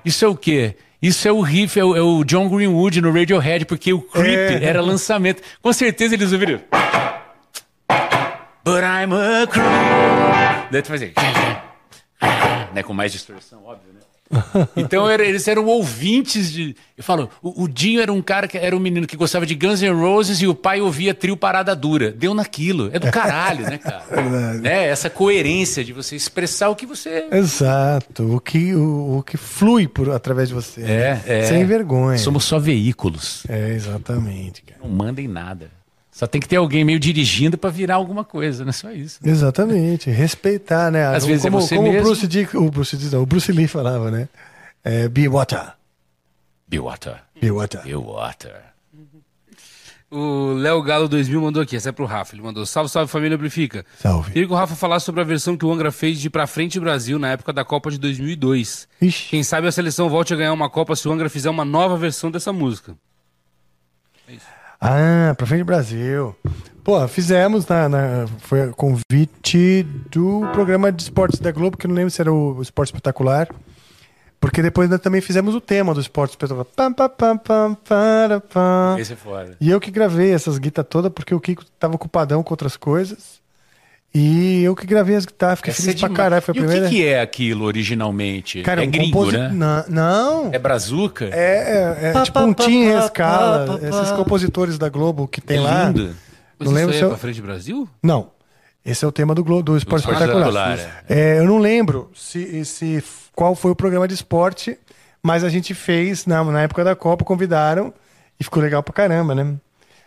[0.05, 0.75] Isso é o quê?
[1.01, 4.63] Isso é o riff, é o, é o John Greenwood no Radiohead, porque o Creep
[4.63, 4.65] É.
[4.65, 5.43] era lançamento.
[5.63, 6.61] Com certeza eles ouviram.
[8.65, 10.24] But I'm a creep.
[10.75, 11.13] Daí tu fazia.
[12.75, 14.01] Né, com mais distorção, óbvio, né?
[14.77, 16.75] Então era- eles eram ouvintes de.
[16.99, 19.55] Eu falo, o, o Dinho era um cara que era um menino que gostava de
[19.55, 22.11] Guns N' Roses e o pai ouvia trio Parada Dura.
[22.11, 22.91] Deu naquilo.
[22.93, 24.05] É do caralho, né, cara?
[24.61, 24.89] né?
[24.89, 27.29] Essa coerência de você expressar o que você.
[27.31, 28.35] exato.
[28.35, 30.81] O que, o, o que flui por, através de você.
[30.81, 31.23] né?
[31.25, 31.45] É, é.
[31.45, 32.19] Sem vergonha.
[32.19, 33.45] Somos só veículos.
[33.49, 34.81] É, exatamente, cara.
[34.83, 35.71] Não mandem nada.
[36.15, 39.19] Só tem que ter alguém meio dirigindo pra virar alguma coisa, não é só isso.
[39.25, 40.09] Exatamente.
[40.11, 41.07] Respeitar, né?
[41.07, 42.03] Às vezes é como, você como mesmo.
[42.03, 44.29] o Bruce, Dick, o Bruce, Dick, não, o Bruce Lee falava, né?
[44.85, 45.73] É, be water.
[46.69, 47.17] Be water.
[47.41, 47.83] Be water.
[47.83, 48.55] Be water.
[50.09, 52.37] O Léo Galo 2000 mandou aqui, essa é pro Rafa.
[52.37, 53.85] Ele mandou: Salve, salve família Amplifica.
[53.99, 54.31] Salve.
[54.31, 56.79] Queria que o Rafa falasse sobre a versão que o Angra fez de Pra Frente
[56.79, 58.87] Brasil na época da Copa de 2002.
[59.03, 59.31] Ixi.
[59.31, 61.97] Quem sabe a seleção volte a ganhar uma Copa se o Angra fizer uma nova
[61.97, 62.95] versão dessa música.
[64.87, 66.37] Ah, pra frente Brasil.
[66.83, 71.95] Pô, fizemos na, na- foi convite do programa de esportes da Globo, que eu não
[71.97, 73.49] lembro se era o Esporte Espetacular.
[74.39, 76.67] Porque depois nós também fizemos o tema do Esporte Espetacular.
[76.77, 78.97] Pam, pam, pam, pam, para, pam.
[78.99, 79.57] Esse é fora.
[79.59, 83.43] E eu que gravei essas guitarras todas, porque o Kiko tava ocupadão com outras coisas.
[84.15, 86.41] E eu que gravei as guitarras, fiquei Essa feliz é pra caralho.
[86.43, 86.87] Foi a e primeira.
[86.87, 88.63] o que, que é aquilo originalmente?
[88.63, 89.49] Cara, é um gringo, composi- né?
[89.53, 90.51] Na- Não.
[90.53, 91.25] É brazuca?
[91.33, 95.85] É, é, é tipo um Tim Rescala, esses compositores da Globo que tem É lá.
[95.89, 96.15] lindo.
[96.59, 97.89] Mas Não isso lembro aí se é eu- Pra Frente Brasil?
[98.01, 98.29] Não.
[98.87, 100.75] Esse é o tema do, Globo, do Esporte Esporte Espetacular.
[100.79, 103.03] Espetacular, É, eu não lembro se, se
[103.35, 104.79] qual foi o programa de esporte,
[105.23, 107.93] mas a gente fez na, na época da Copa, convidaram
[108.39, 109.55] e ficou legal pra caramba, né?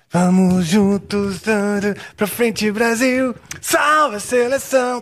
[0.09, 3.35] Vamos juntos dando pra frente, Brasil!
[3.61, 5.01] Salve a seleção!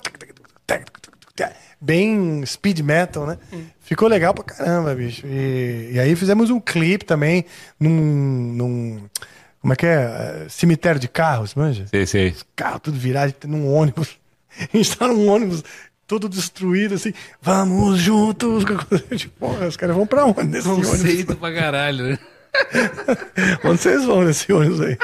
[1.80, 3.38] Bem speed metal, né?
[3.82, 5.28] Ficou legal pra caramba, bicho.
[5.28, 7.46] E, e aí fizemos um clipe também
[7.80, 7.92] num,
[8.54, 9.10] num.
[9.62, 9.94] Como é que é?
[9.94, 11.86] Eh, Cemitério de carros, manja?
[11.88, 12.36] Sei, sei.
[12.56, 14.18] carro tudo virado num ônibus.
[14.74, 15.64] A gente tá num ônibus
[16.08, 17.14] todo destruído, assim.
[17.40, 18.64] Vamos juntos.
[19.38, 20.90] Porra, os caras vão pra onde nesse ônibus?
[20.90, 22.20] Conceito pra caralho, né?
[23.64, 24.98] Onde vocês vão nesse ônibus aí?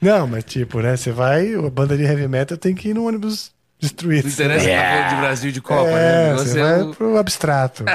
[0.00, 0.96] Não, mas tipo, né?
[0.96, 3.50] Você vai, a banda de heavy metal tem que ir num ônibus
[3.80, 4.24] destruído.
[4.26, 4.82] Não interessa Yeah.
[4.88, 6.22] tá falando de Brasil de Copa, né?
[6.22, 7.84] É, negócio você é vai o- pro abstrato.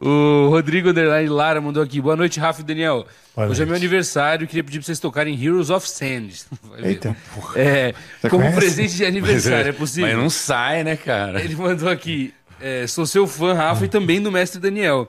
[0.00, 2.00] O Rodrigo Underline Lara mandou aqui.
[2.00, 3.06] Boa noite, Rafa e Daniel.
[3.34, 3.68] Boa Hoje é noite.
[3.68, 6.28] meu aniversário e queria pedir pra vocês tocarem Heroes of Sand.
[6.82, 7.14] Eita,
[7.54, 8.58] É, Você como conhece?
[8.58, 10.08] presente de aniversário, é possível?
[10.08, 11.42] Mas não sai, né, cara?
[11.42, 12.32] Ele mandou aqui.
[12.60, 15.08] é, sou seu fã, Rafa, e também do mestre Daniel.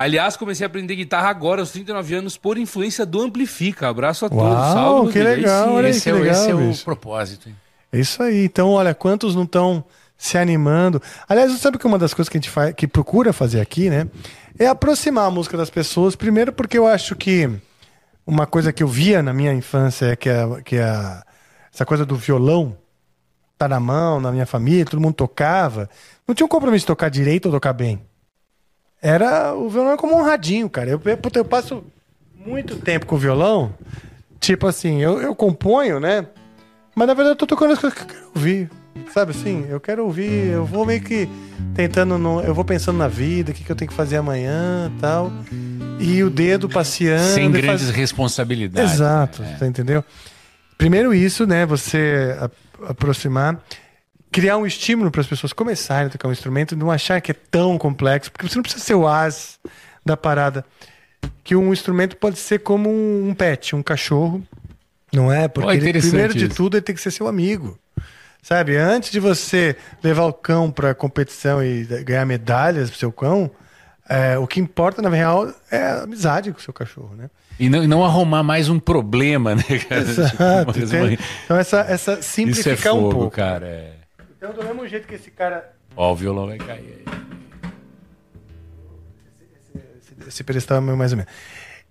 [0.00, 3.86] Aliás, comecei a aprender guitarra agora, aos 39 anos, por influência do Amplifica.
[3.86, 4.44] Abraço a todos.
[4.44, 5.40] Uau, Salve, que Rodrigo.
[5.42, 6.84] Legal, olha aí esse Esse, é o- o- esse é o um Isso.
[6.86, 7.48] propósito.
[7.50, 7.56] hein?
[7.92, 8.44] É isso aí.
[8.46, 9.84] Então, olha, quantos não estão
[10.16, 11.02] se animando?
[11.28, 13.90] Aliás, você sabe que uma das coisas que a gente faz, que procura fazer aqui,
[13.90, 14.08] né?
[14.58, 16.16] É aproximar a música das pessoas.
[16.16, 17.50] Primeiro, porque eu acho que
[18.26, 21.22] uma coisa que eu via na minha infância é que, a, que a,
[21.74, 22.74] essa coisa do violão
[23.58, 25.90] tá na mão, na minha família, todo mundo tocava.
[26.26, 28.00] Não tinha um compromisso de tocar direito ou tocar bem.
[29.02, 30.90] Era o violão é como um radinho, cara.
[30.90, 31.82] Eu, eu, eu passo
[32.46, 33.72] muito tempo com o violão.
[34.38, 36.26] Tipo assim, eu, eu componho, né?
[36.94, 38.70] Mas na verdade eu tô tocando as coisas que eu quero ouvir.
[39.12, 39.66] Sabe assim?
[39.68, 41.28] Eu quero ouvir, eu vou meio que
[41.74, 44.90] tentando, no, eu vou pensando na vida, o que, que eu tenho que fazer amanhã
[45.00, 45.32] tal.
[45.98, 47.34] E o dedo passeando.
[47.34, 48.94] Sem grandes faz- responsabilidades.
[48.94, 50.04] Exato, você entendeu?
[50.76, 51.64] Primeiro isso, né?
[51.66, 52.36] Você
[52.86, 53.62] aproximar,
[54.30, 57.34] criar um estímulo para as pessoas começarem a tocar um instrumento, não achar que é
[57.50, 59.58] tão complexo, porque você não precisa ser o as
[60.04, 60.64] da parada.
[61.44, 64.42] Que um instrumento pode ser como um pet, um cachorro,
[65.12, 65.48] não é?
[65.48, 66.54] Porque Pô, ele, primeiro de isso.
[66.54, 67.78] tudo ele tem que ser seu amigo.
[68.42, 73.50] Sabe, antes de você levar o cão para competição e ganhar medalhas pro seu cão,
[74.08, 77.28] é, o que importa na real é a amizade com o seu cachorro, né?
[77.58, 80.04] E não, e não arrumar mais um problema, né, cara?
[80.06, 80.42] Tipo, Exato.
[80.42, 80.96] uma entende?
[80.98, 83.30] mais- Então, essa, essa é simplificar fogo, um pouco.
[83.36, 83.66] cara.
[83.66, 83.92] é.
[84.40, 85.70] Então, do mesmo jeito que esse cara.
[85.94, 87.04] Ó, o violão vai cair aí.
[90.26, 91.30] Esse pedestal é mais ou menos.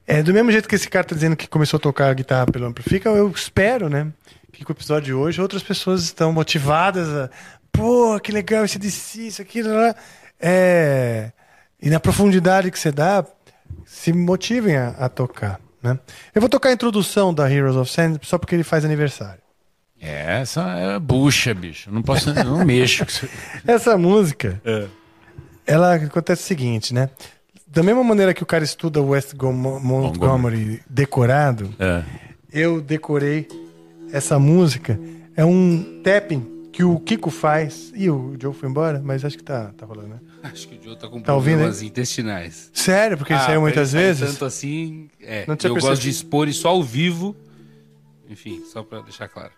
[0.08, 2.48] É, do mesmo jeito que esse cara tá dizendo que começou a tocar a guitarra
[2.48, 4.12] pelo Amplifica, eu espero, né?
[4.52, 7.30] Que com o episódio de hoje outras pessoas estão motivadas a.
[7.72, 9.62] Pô, que legal esse DC, isso aqui.
[9.62, 9.96] lá, lá."
[10.40, 11.32] É,
[11.80, 13.24] e na profundidade que você dá,
[13.86, 15.62] se motivem a, a tocar.
[15.84, 16.00] Né?
[16.34, 19.49] Eu vou tocar a introdução da Heroes of Sand só porque ele faz aniversário.
[20.02, 21.92] É, essa é bucha, bicho.
[21.92, 23.06] Não posso, não mexo.
[23.68, 24.62] Essa música,
[25.66, 27.10] ela acontece o seguinte, né?
[27.68, 32.04] Da mesma maneira que o cara estuda West Go- Montgomery decorado, É.
[32.52, 33.48] eu decorei
[34.12, 35.00] essa música.
[35.36, 37.92] É um tapping que o Kiko faz.
[37.96, 40.20] E o Joe foi embora, mas acho que tá, tá rolando, né?
[40.42, 42.72] Acho que o Joe tá com Tá ouvindo, problemas intestinais.
[42.74, 44.32] Sério, porque Ah, saiu muitas vezes.
[44.32, 45.44] Tanto assim, é.
[45.44, 46.00] Eu gosto percebido.
[46.02, 47.36] de expor isso ao vivo.
[48.30, 49.52] Enfim, só pra deixar claro.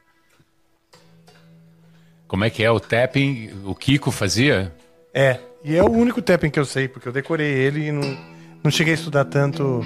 [2.32, 3.50] Como é que é o tapping?
[3.66, 4.72] O Kiko fazia?
[5.14, 8.18] É, e é o único tapping que eu sei, porque eu decorei ele e não,
[8.64, 9.86] não cheguei a estudar tanto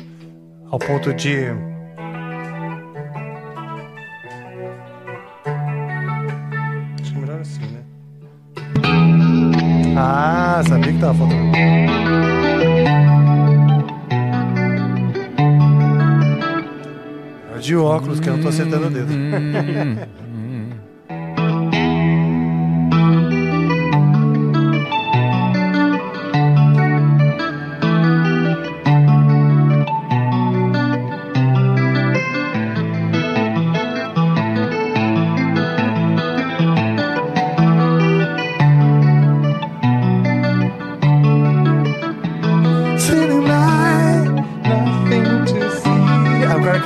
[0.70, 1.38] ao ponto de.
[7.02, 7.84] Acho que melhor assim, né?
[9.98, 11.58] Ah, sabia que tava faltando.
[17.56, 19.12] É de óculos que eu não tô acertando o dedo.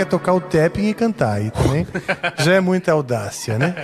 [0.09, 1.88] tocar o tapping e cantar aí também.
[2.43, 3.75] Já é muita audácia, né?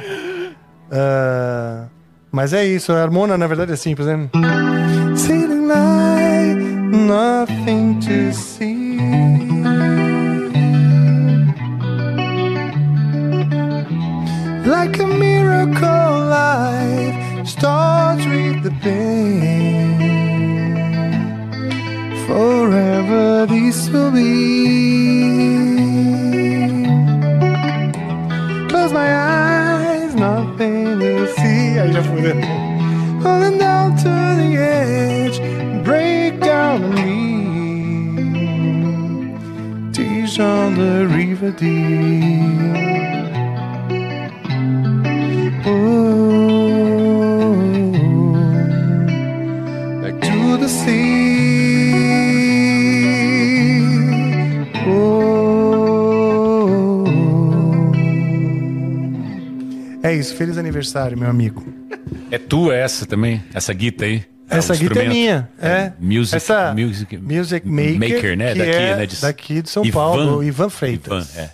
[0.91, 1.85] Ah,
[2.31, 4.29] mas é isso, a harmona na verdade é simples, né?
[5.15, 8.97] Sitting like nothing to see.
[14.65, 19.95] Like a miracle life starts with the pain.
[22.27, 25.14] Forever this will be.
[32.33, 33.19] Né?
[33.21, 35.39] Falling down to the edge,
[35.83, 37.35] break down on me.
[39.91, 42.85] Tears on the river deep.
[50.01, 51.25] Back to the sea.
[60.03, 61.84] É isso, feliz aniversário, meu amigo.
[62.31, 63.43] É tua essa também?
[63.53, 64.25] Essa guita aí?
[64.49, 65.91] Essa o guita é minha, é.
[65.99, 68.53] Music, Essa music, Music Maker, né?
[68.53, 69.05] que Daqui, é né?
[69.07, 71.33] De, daqui de São Ivan- Paulo, Ivan Freitas.
[71.33, 71.49] Ivan, é.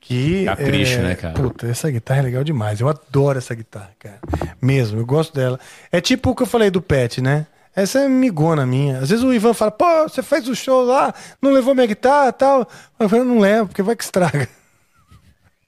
[0.00, 1.34] Que Capricho, é, né, cara?
[1.34, 2.80] Puta, essa guitarra é legal demais.
[2.80, 4.18] Eu adoro essa guitarra, cara.
[4.60, 5.58] Mesmo, eu gosto dela.
[5.92, 7.46] É tipo o que eu falei do Pet, né?
[7.74, 8.98] Essa é migona minha.
[8.98, 12.28] Às vezes o Ivan fala, pô, você fez o show lá, não levou minha guitarra
[12.28, 12.68] e tal.
[12.98, 14.48] Eu falo, não levo, porque vai que estraga.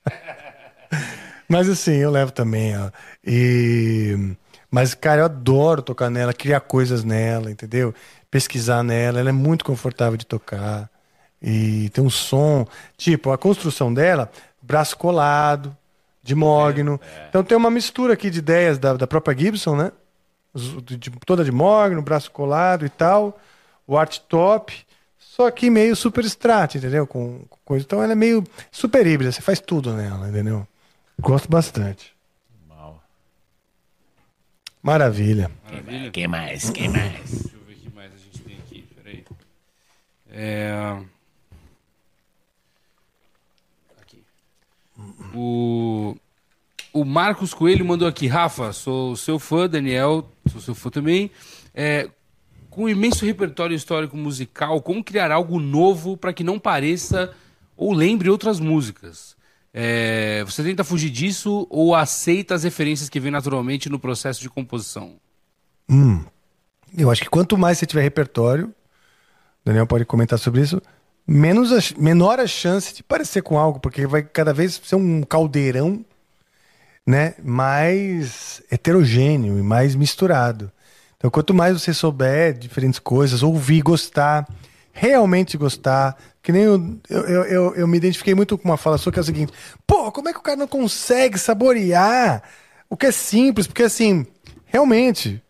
[1.48, 2.90] Mas assim, eu levo também, ó.
[3.24, 4.36] E...
[4.70, 7.94] Mas, cara, eu adoro tocar nela, criar coisas nela, entendeu?
[8.30, 10.88] Pesquisar nela, ela é muito confortável de tocar.
[11.42, 12.66] E tem um som,
[12.96, 14.30] tipo, a construção dela,
[14.62, 15.76] braço colado,
[16.22, 17.00] de mogno.
[17.28, 19.92] Então tem uma mistura aqui de ideias da, da própria Gibson, né?
[20.54, 23.38] De- de- toda de mogno, braço colado e tal.
[23.86, 24.86] O art top,
[25.18, 27.06] só que meio super strat, entendeu?
[27.06, 27.84] Com, com coisa.
[27.84, 30.66] Então ela é meio super híbrida, você faz tudo nela, entendeu?
[31.20, 32.14] Gosto bastante.
[34.82, 35.50] Maravilha.
[35.64, 36.10] Maravilha.
[36.10, 36.70] Quem mais?
[36.70, 37.30] Quem mais?
[37.30, 38.84] Deixa eu ver o que mais a gente tem aqui.
[38.94, 39.24] Peraí.
[40.30, 40.96] É...
[44.00, 44.24] Aqui.
[45.34, 46.16] O...
[46.92, 51.30] o Marcos Coelho mandou aqui, Rafa, sou seu fã, Daniel, sou seu fã também.
[51.74, 52.08] É,
[52.70, 57.34] com um imenso repertório histórico musical, como criar algo novo para que não pareça
[57.76, 59.36] ou lembre outras músicas?
[59.72, 64.50] É, você tenta fugir disso ou aceita as referências que vêm naturalmente no processo de
[64.50, 65.14] composição?
[66.96, 68.74] Eu acho que quanto mais você tiver repertório,
[69.64, 70.80] Daniel pode comentar sobre isso,
[71.26, 75.22] menos a- menor a chance de parecer com algo, porque vai cada vez ser um
[75.22, 76.04] caldeirão
[77.06, 80.70] né, mais heterogêneo e mais misturado.
[81.16, 84.48] Então, quanto mais você souber diferentes coisas, ouvir, gostar,
[84.92, 89.12] realmente gostar, que nem eu, eu, eu, eu- me identifiquei muito com uma fala sua
[89.12, 89.52] que é o seguinte:
[89.86, 92.42] pô, como é que o cara não consegue saborear
[92.88, 93.66] o que é simples?
[93.66, 94.26] Porque assim,
[94.66, 95.42] realmente,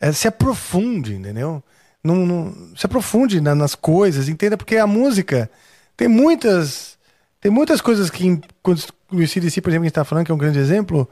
[0.00, 1.62] é, se aprofunde, entendeu?
[2.02, 5.50] Não, não- se aprofunde na- nas coisas, entenda, porque a música
[5.96, 6.96] tem muitas.
[7.40, 8.82] Tem muitas coisas que, quando
[9.12, 11.08] o CDC, por exemplo, que a gente está falando, que é um grande exemplo,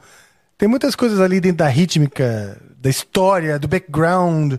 [0.57, 4.55] tem muitas coisas ali dentro da rítmica, da história, do background,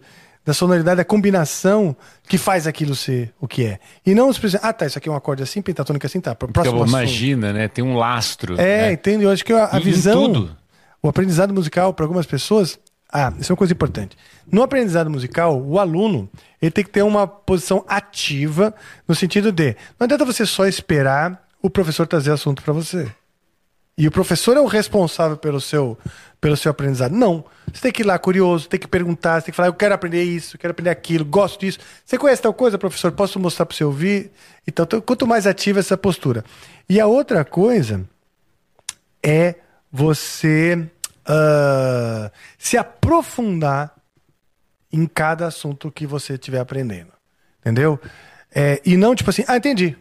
[0.47, 1.97] da sonoridade, da combinação
[2.29, 3.81] que faz aquilo ser o que é.
[4.07, 6.37] E não simplesmente, ah, tá, isso aqui é um acorde assim, pentatônica assim, tá.
[6.37, 6.89] Porque, Próximo assunto.
[6.89, 7.67] imagina, né?
[7.67, 8.55] Tem um lastro.
[8.55, 8.93] É, né?
[8.93, 9.25] entende?
[9.25, 10.57] Eu acho que a, a visão, tudo.
[11.03, 12.79] o aprendizado musical para algumas pessoas,
[13.13, 14.17] ah, isso é uma coisa importante.
[14.51, 16.31] No aprendizado musical, o aluno
[16.63, 18.73] ele tem que ter uma posição ativa
[19.09, 23.11] no sentido de não adianta você só esperar o professor trazer assunto para você.
[23.99, 25.99] E o professor é o responsável pelo seu,
[26.47, 27.11] pelo seu aprendizado.
[27.11, 27.45] Não.
[27.73, 29.93] Você tem que ir lá curioso, tem que perguntar, você tem que falar, eu quero
[29.93, 31.81] aprender isso, quero aprender aquilo, gosto disso.
[32.05, 33.11] Você conhece tal coisa, professor?
[33.11, 34.31] Posso mostrar para você ouvir?
[34.65, 36.45] Então, quanto mais ativa essa postura.
[36.89, 38.09] E a outra coisa
[39.21, 39.57] é
[39.91, 40.89] você
[41.27, 43.93] ah, se aprofundar
[44.93, 47.11] em cada assunto que você estiver aprendendo.
[47.61, 47.99] Entendeu?
[48.55, 49.97] É, e não tipo assim, ah, entendi.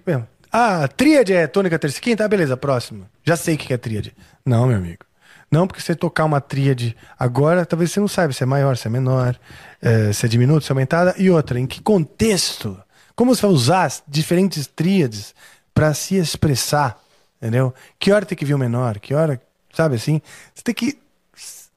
[0.52, 2.24] Ah, tríade é tônica, terça e quinta?
[2.24, 3.10] Ah, beleza, próximo.
[3.24, 4.16] Já sei o que é tríade.
[4.46, 5.04] Não, meu amigo.
[5.50, 8.88] Não, porque você tocar uma tríade agora, talvez você não saiba se é maior, se
[8.88, 9.40] é menor,
[9.82, 11.16] eh, se é diminuta, se é aumentada.
[11.18, 12.78] E outra, em que contexto?
[13.16, 15.34] Como você vai usar diferentes tríades
[15.74, 17.00] para se expressar?
[17.42, 17.74] Entendeu?
[18.00, 19.00] Que hora tem que vir o menor?
[19.00, 19.42] Que hora,
[19.74, 20.22] sabe assim?
[20.54, 20.98] Você tem que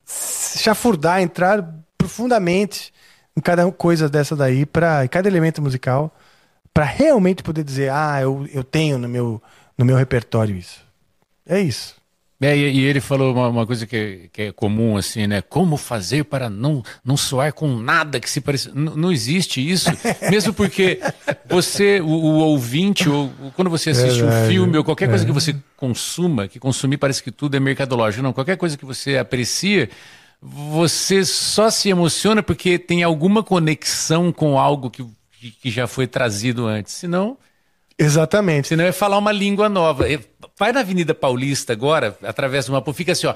[0.07, 1.63] chafurdar, entrar
[1.97, 2.93] profundamente
[3.37, 6.13] em cada coisa dessa daí, para cada elemento musical,
[6.73, 9.43] para realmente poder dizer, ah, eu, eu tenho no meu,
[9.77, 10.85] no meu repertório isso.
[11.47, 11.98] É isso.
[12.41, 15.43] É, e, ele falou uma, uma coisa que, é- que é comum, assim, né?
[15.43, 18.71] Como fazer para não, não soar com nada que se pareça.
[18.71, 19.91] N- não existe isso.
[20.31, 21.01] Mesmo porque
[21.51, 24.53] você, o, o ouvinte, ou quando você assiste um Verdade.
[24.53, 28.23] filme, ou qualquer coisa que você consuma, que consumir parece que tudo é mercadológico.
[28.23, 29.91] Não, qualquer coisa que você aprecia,
[30.41, 35.05] você só se emociona porque tem alguma conexão com algo que,
[35.41, 36.93] que- que já foi trazido antes.
[36.93, 37.37] Senão.
[37.99, 38.69] Exatamente.
[38.69, 40.05] Senão é falar uma língua nova.
[40.57, 42.83] Vai na Avenida Paulista agora, através de uma.
[42.95, 43.35] Fica assim, ó.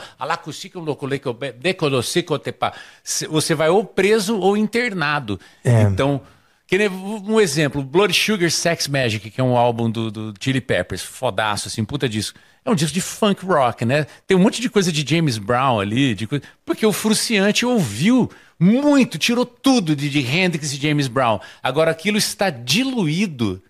[3.28, 5.40] Você vai ou preso ou internado.
[5.64, 5.82] É.
[5.82, 6.20] Então,
[6.64, 10.60] que nem um exemplo: Blood Sugar Sex Magic, que é um álbum do, do Chili
[10.60, 12.38] Peppers, fodaço, assim, puta disco.
[12.64, 14.06] É um disco de funk rock, né?
[14.24, 16.44] Tem um monte de coisa de James Brown ali, de coisa...
[16.64, 21.40] porque o Fruciante ouviu muito, tirou tudo de, de Hendrix e James Brown.
[21.60, 23.60] Agora aquilo está diluído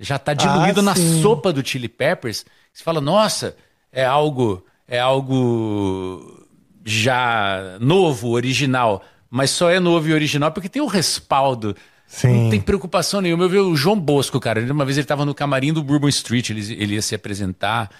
[0.00, 2.46] já está diluído Ah, na sopa do Chili Peppers.
[2.72, 3.54] Você fala, nossa,
[3.92, 6.46] é algo, é algo
[6.84, 9.04] já novo, original.
[9.28, 11.76] Mas só é novo e original porque tem o respaldo.
[12.06, 12.44] Sim.
[12.44, 13.44] Não tem preocupação nenhuma.
[13.44, 14.60] Eu vi o João Bosco, cara.
[14.72, 17.90] Uma vez ele estava no camarim do Bourbon Street, ele, ele ia se apresentar.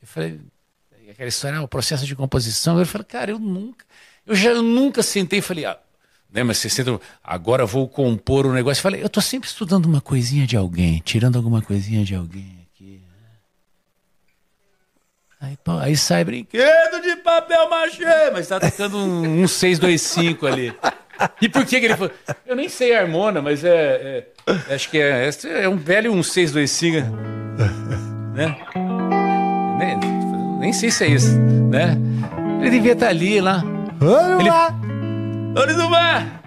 [0.00, 0.40] Eu falei,
[1.10, 2.78] aquela história, ah, o processo de composição.
[2.78, 3.84] Eu falei, cara, eu nunca,
[4.24, 5.76] eu já eu nunca sentei e falei, ah,
[6.32, 8.80] né, mas você senta, agora vou compor um negócio.
[8.80, 12.66] Eu falei, eu tô sempre estudando uma coisinha de alguém, tirando alguma coisinha de alguém
[12.72, 13.00] aqui.
[15.40, 20.74] Aí, pô, aí sai brinquedo de papel machê, mas tá tocando um, um 625 ali.
[21.40, 22.12] E por que, que ele falou?
[22.46, 26.12] Eu nem sei a harmona, mas é, é- acho que é, esse é um velho
[26.12, 27.06] um 625,
[28.34, 28.56] né?
[29.78, 29.96] Nem,
[30.60, 31.96] nem sei se é isso, né?
[32.60, 33.62] Ele devia estar ali lá.
[33.98, 34.74] Vamos Ele- lá!
[35.58, 36.42] Olhos do mar!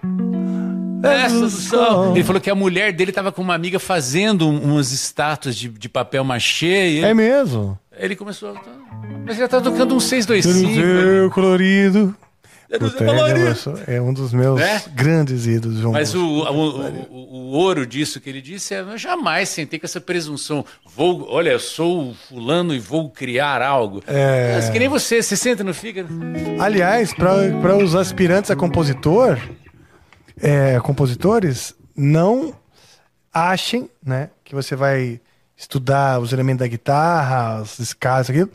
[1.04, 2.12] Essa do sol!
[2.16, 5.68] Ele falou que a mulher dele estava com uma amiga fazendo um- umas estátuas de,
[5.70, 6.66] de papel machê.
[6.68, 7.78] Ele, É mesmo.
[7.98, 8.50] ele começou.
[8.52, 8.62] a-
[9.26, 10.76] Mas ele tá tocando um 625.
[10.82, 12.16] Seu colorido.
[13.88, 14.82] É, é um dos meus Né?
[14.94, 18.98] grandes ídolos, João Mas o, o, o- o ouro disso que ele disse é: eu
[18.98, 20.66] jamais sentei com essa presunção.
[20.96, 24.02] Vou, olha, eu sou o fulano e vou criar algo.
[24.08, 24.54] É.
[24.56, 26.08] Mas que nem você, você senta no fígado.
[26.60, 29.38] Aliás, para os aspirantes a compositor,
[30.42, 32.54] é, compositores, não
[33.34, 35.20] achem né, que você vai
[35.56, 38.50] estudar os elementos da guitarra, as escalas, aquilo,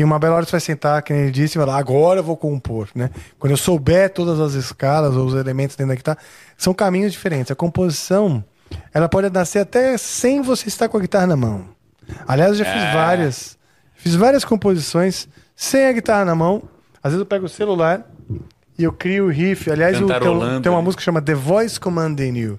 [0.00, 2.24] E uma bela hora você vai sentar, que nem ele disse, e falar, agora eu
[2.24, 3.10] vou compor, né?
[3.38, 6.16] Quando eu souber todas as escalas ou os elementos dentro da guitarra,
[6.56, 7.50] são caminhos diferentes.
[7.52, 8.42] A composição,
[8.94, 11.66] ela pode nascer até sem você estar com a guitarra na mão.
[12.26, 13.58] Aliás, eu já fiz várias,
[13.94, 16.62] fiz várias composições sem a guitarra na mão.
[17.02, 18.02] Às vezes eu pego o celular
[18.78, 19.70] e eu crio o riff.
[19.70, 22.58] Aliás, o- tem, tem uma música que chama The Voice Commanding You,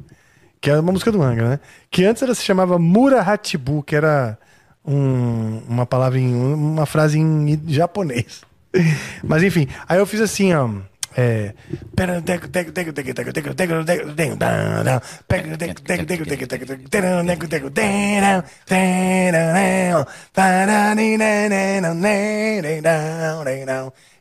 [0.62, 1.60] que é uma música do Angra, né?
[1.90, 4.38] Que antes ela se chamava Murahatibu, que era
[4.86, 8.42] um- uma palavra em uma frase em japonês.
[9.24, 10.70] Mas enfim, aí eu fiz assim, ó.
[11.16, 11.54] É.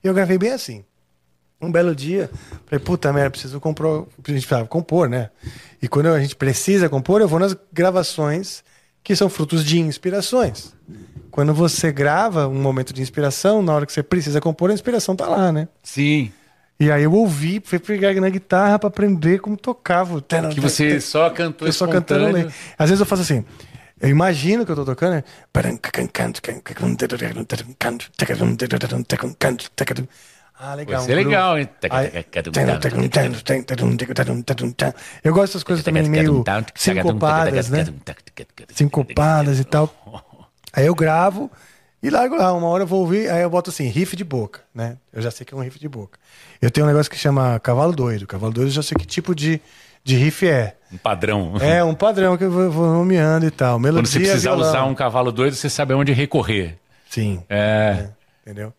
[0.02, 0.84] Eu gravei bem assim.
[1.62, 2.28] Um belo dia,
[2.66, 5.28] falei, puta merda, preciso compor, a gente precisava compor, né?
[5.80, 8.64] E quando a gente precisa compor, eu vou nas gravações
[9.02, 10.74] que são frutos de inspirações.
[11.30, 15.14] Quando você grava um momento de inspiração, na hora que você precisa compor, a inspiração
[15.14, 15.68] tá lá, né?
[15.82, 16.32] Sim.
[16.78, 20.20] E aí eu ouvi, fui pegar na guitarra pra aprender como tocava.
[20.54, 22.48] Que você só cantou eu só cantando lei.
[22.78, 23.44] Às vezes eu faço assim.
[24.00, 25.16] Eu imagino que eu tô tocando.
[25.16, 25.24] né?
[30.62, 30.98] Ah, legal.
[30.98, 31.68] Vai ser legal, hein?
[35.24, 37.86] Eu gosto dessas coisas também meio sincopadas, né?
[38.74, 39.90] Sincopadas e tal.
[40.72, 41.50] Aí eu gravo
[42.02, 42.52] e largo lá.
[42.52, 44.98] Uma hora eu vou ouvir, aí eu boto assim, riff de boca, né?
[45.12, 46.18] Eu já sei que é um riff de boca.
[46.60, 48.26] Eu tenho um negócio que chama cavalo doido.
[48.26, 49.62] Cavalo doido eu já sei que tipo de,
[50.04, 50.76] de riff é.
[50.92, 51.54] Um padrão.
[51.58, 53.78] É um padrão que eu vou, vou nomeando e tal.
[53.78, 54.68] Melodia, Quando você precisar violão.
[54.68, 56.76] usar um cavalo doido, você sabe aonde recorrer.
[57.08, 58.08] Sim, É.
[58.42, 58.72] entendeu?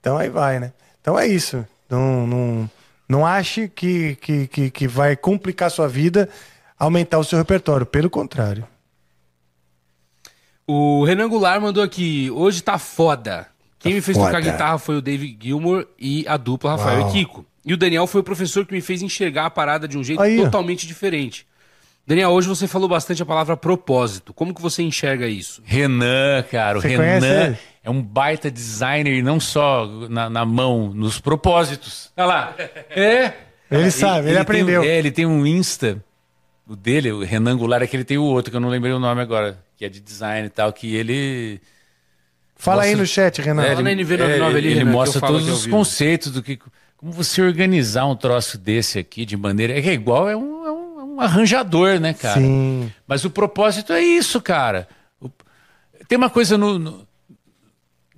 [0.00, 0.72] Então aí vai, né?
[1.08, 1.66] Então é isso.
[1.88, 2.70] Não, não,
[3.08, 6.28] não ache que, que, que, que vai complicar a sua vida
[6.78, 7.86] aumentar o seu repertório.
[7.86, 8.68] Pelo contrário.
[10.66, 13.46] O Renan Goulart mandou aqui, hoje tá foda.
[13.78, 14.50] Quem me fez tocar foda.
[14.52, 17.08] guitarra foi o David Gilmour e a dupla Rafael Uau.
[17.08, 17.46] e Kiko.
[17.64, 20.20] E o Daniel foi o professor que me fez enxergar a parada de um jeito
[20.20, 20.44] Aí, ó.
[20.44, 21.46] totalmente diferente.
[22.06, 24.34] Daniel, hoje você falou bastante a palavra propósito.
[24.34, 25.62] Como que você enxerga isso?
[25.64, 27.58] Renan, cara, o Você conhece Renan ele?
[27.88, 32.10] É um baita designer e não só na, na mão, nos propósitos.
[32.16, 32.54] Olha lá.
[32.90, 33.32] É.
[33.70, 34.80] Ele sabe, ele tem aprendeu.
[34.82, 36.02] um- é, ele tem um Insta,
[36.66, 38.92] o dele, o Renan Goulart, é que ele tem o outro, que eu não lembrei
[38.92, 41.60] o nome agora, que é de design e tal, que ele...
[42.56, 43.62] Fala aí Mostra- no chat, Renan.
[43.64, 46.58] É, na NV99 ali, ele Renan, eu mostra todos ao os conceitos do que...
[46.96, 49.78] Como você organizar um troço desse aqui de maneira...
[49.78, 52.40] É que é igual, é um, é um, é um arranjador, né, cara?
[52.40, 52.92] Sim.
[53.06, 54.88] Mas o propósito é isso, cara.
[55.20, 55.30] O-
[56.08, 57.07] Tem uma coisa no, no-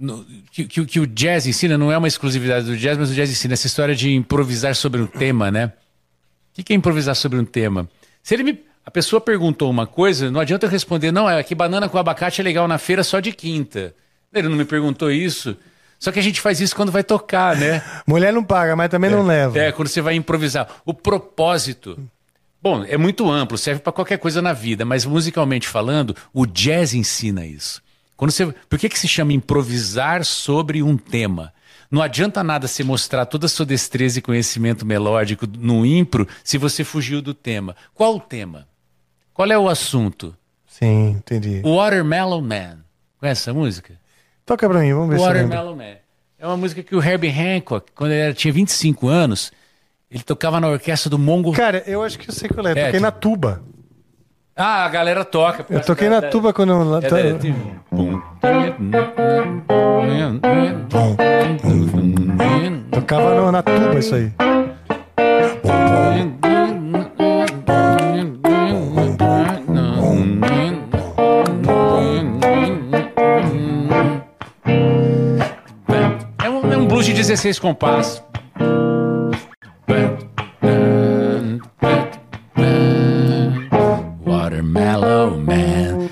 [0.00, 3.14] no- que, que- que o jazz ensina, não é uma exclusividade do jazz, mas o
[3.14, 5.72] jazz ensina essa história de improvisar sobre um tema, né?
[6.58, 7.88] O que é improvisar sobre um tema?
[8.22, 11.54] Se ele me, a pessoa perguntou uma coisa, não adianta eu responder, não, é que
[11.54, 13.94] banana com abacate é legal na feira só de quinta.
[14.32, 15.56] Ele não me perguntou isso.
[15.98, 17.82] Só que a gente faz isso quando vai tocar, né?
[18.06, 19.58] Mulher não paga, mas também não leva.
[19.58, 20.66] É, quando você vai improvisar.
[20.84, 21.98] O propósito.
[22.62, 26.92] Bom, é muito amplo, serve para qualquer coisa na vida, mas musicalmente falando, o jazz
[26.94, 27.82] ensina isso.
[28.20, 31.54] Quando você, por que, que se chama improvisar sobre um tema?
[31.90, 36.58] Não adianta nada você mostrar toda a sua destreza e conhecimento melódico no impro se
[36.58, 37.74] você fugiu do tema.
[37.94, 38.68] Qual o tema?
[39.32, 40.36] Qual é o assunto?
[40.66, 41.62] Sim, entendi.
[41.64, 42.80] Watermelon Man.
[43.18, 43.94] Conhece essa música?
[44.44, 45.18] Toca pra mim, vamos ver.
[45.22, 45.96] Watermelon Man.
[46.38, 49.50] É uma música que o Herbie Hancock, quando ele era- tinha 25 anos,
[50.10, 51.52] ele tocava na orquestra do Mongo.
[51.52, 52.72] Cara, eu acho que eu sei qual é.
[52.72, 53.62] É, Toquei tipo- na tuba.
[54.62, 55.64] Ah, a galera toca.
[55.70, 56.96] Eu toquei na tuba quando eu...
[56.98, 57.38] É, é.
[62.90, 64.30] Tocava no- na tuba isso aí.
[76.42, 78.22] É um, é um blues de 16 compassos.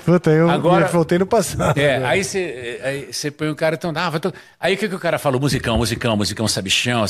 [0.09, 1.77] Puta, eu Agora- voltei no passado.
[1.77, 4.33] É, aí você você põe o cara então, ah, vai to...
[4.59, 5.39] aí o que, que o cara falou?
[5.39, 7.05] Musicão, musicão, musicão, sabichão,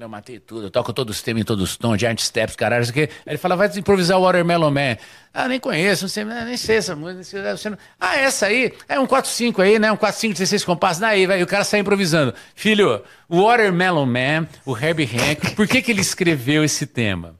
[0.00, 2.82] eu matei tudo, eu toco todos os temas em todos os tons, giant steps, caralho,
[2.82, 3.02] isso aqui.
[3.02, 4.96] Aí ele fala, vai improvisar o Watermelon Man.
[5.34, 7.56] Ah, nem conheço, não sei, nem sei essa música.
[7.56, 7.76] Você não...
[8.00, 9.92] Ah, essa aí, é um 4-5 aí, né?
[9.92, 12.32] Um 4-5, 16 compassos, daí, vai, e o cara sai improvisando.
[12.54, 17.34] Filho, o Watermelon Man, o Herbie Hancock, por que que ele escreveu esse tema?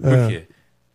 [0.00, 0.44] Por quê?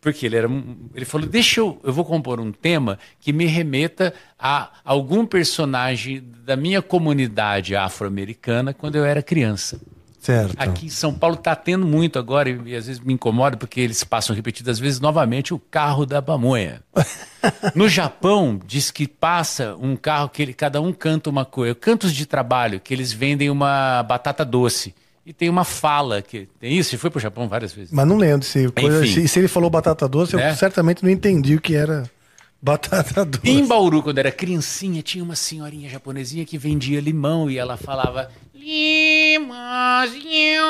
[0.02, 0.48] Porque ele era.
[0.48, 1.80] um- Ele falou: deixa eu.
[1.84, 8.74] Eu vou compor um tema que me remeta a algum personagem da minha comunidade afro-americana
[8.74, 9.80] quando eu era criança.
[10.18, 10.54] Certo.
[10.56, 13.80] Aqui em São Paulo está tendo muito agora, e, e às vezes me incomoda, porque
[13.80, 16.80] eles passam repetidas vezes novamente o carro da pamonha.
[17.74, 21.74] no Japão, diz que passa um carro que ele, cada um canta uma coisa.
[21.74, 24.94] Cantos de trabalho, que eles vendem uma batata doce.
[25.24, 26.48] E tem uma fala que.
[26.58, 26.90] Tem isso?
[26.90, 27.92] Você foi pro Japão várias vezes.
[27.92, 30.50] Mas não lembro se, coisa, se, se ele falou batata doce, É.
[30.50, 32.10] eu certamente não entendi o que era
[32.60, 33.48] batata doce.
[33.48, 38.28] Em Bauru, quando era criancinha, tinha uma senhorinha japonesinha que vendia limão e ela falava
[38.52, 40.62] limãozinho.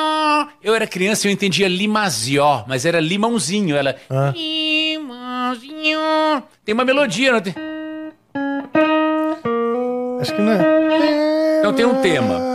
[0.63, 3.75] Eu era criança e eu entendia limazió, mas era limãozinho.
[3.75, 4.31] Ela Ah.
[4.35, 5.99] limãozinho.
[6.63, 7.55] Tem uma melodia, não tem?
[10.21, 11.59] Acho que não é.
[11.59, 12.52] Então tem um tema.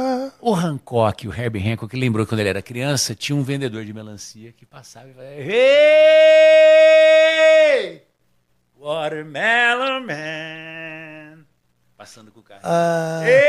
[0.48, 3.92] O Hancock, o Herbie Hancock, lembrou que quando ele era criança, tinha um vendedor de
[3.92, 5.52] melancia que passava e falava: Hey!
[8.80, 11.44] Watermelon Man!
[11.98, 12.62] Passando com o carro.
[12.64, 13.48] Ah, Hey!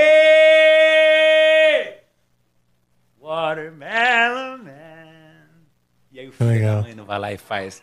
[3.22, 5.46] Watermelon Man!
[6.12, 6.76] E aí o filho Legal.
[6.76, 7.82] da mãe não vai lá e faz.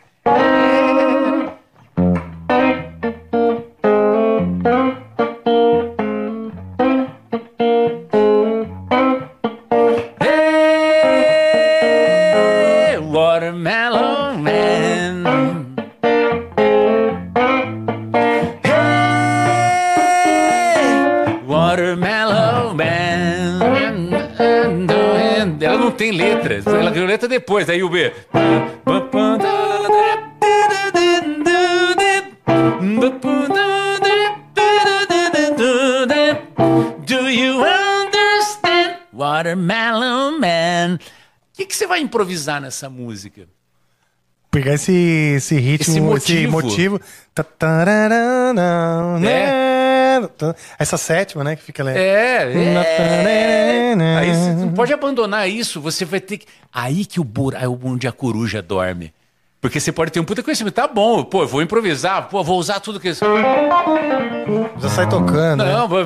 [27.37, 27.67] Depois.
[27.67, 28.11] Daí o B.
[37.05, 38.97] Do you understand?
[39.13, 40.95] Watermelon Man.
[40.95, 40.99] O
[41.57, 43.47] que, que você vai improvisar nessa música?
[44.49, 46.93] pegar esse, esse ritmo, Esse esse motivo.
[46.93, 47.01] motivo.
[47.59, 49.76] Tararana, né?
[50.77, 51.55] Essa sétima, né?
[51.55, 51.91] Que fica lá.
[51.91, 53.95] É, é.
[53.95, 54.17] Né?
[54.17, 56.45] Aí você não pode abandonar isso, você vai ter que.
[56.73, 59.13] Aí que o buraco é onde a coruja dorme.
[59.59, 60.75] Porque você pode ter um puta conhecimento.
[60.75, 63.11] Tá bom, pô, eu vou improvisar, pô, vou usar tudo que.
[63.13, 65.63] Já sai tocando.
[65.63, 65.73] né?
[65.73, 66.05] Não, vou.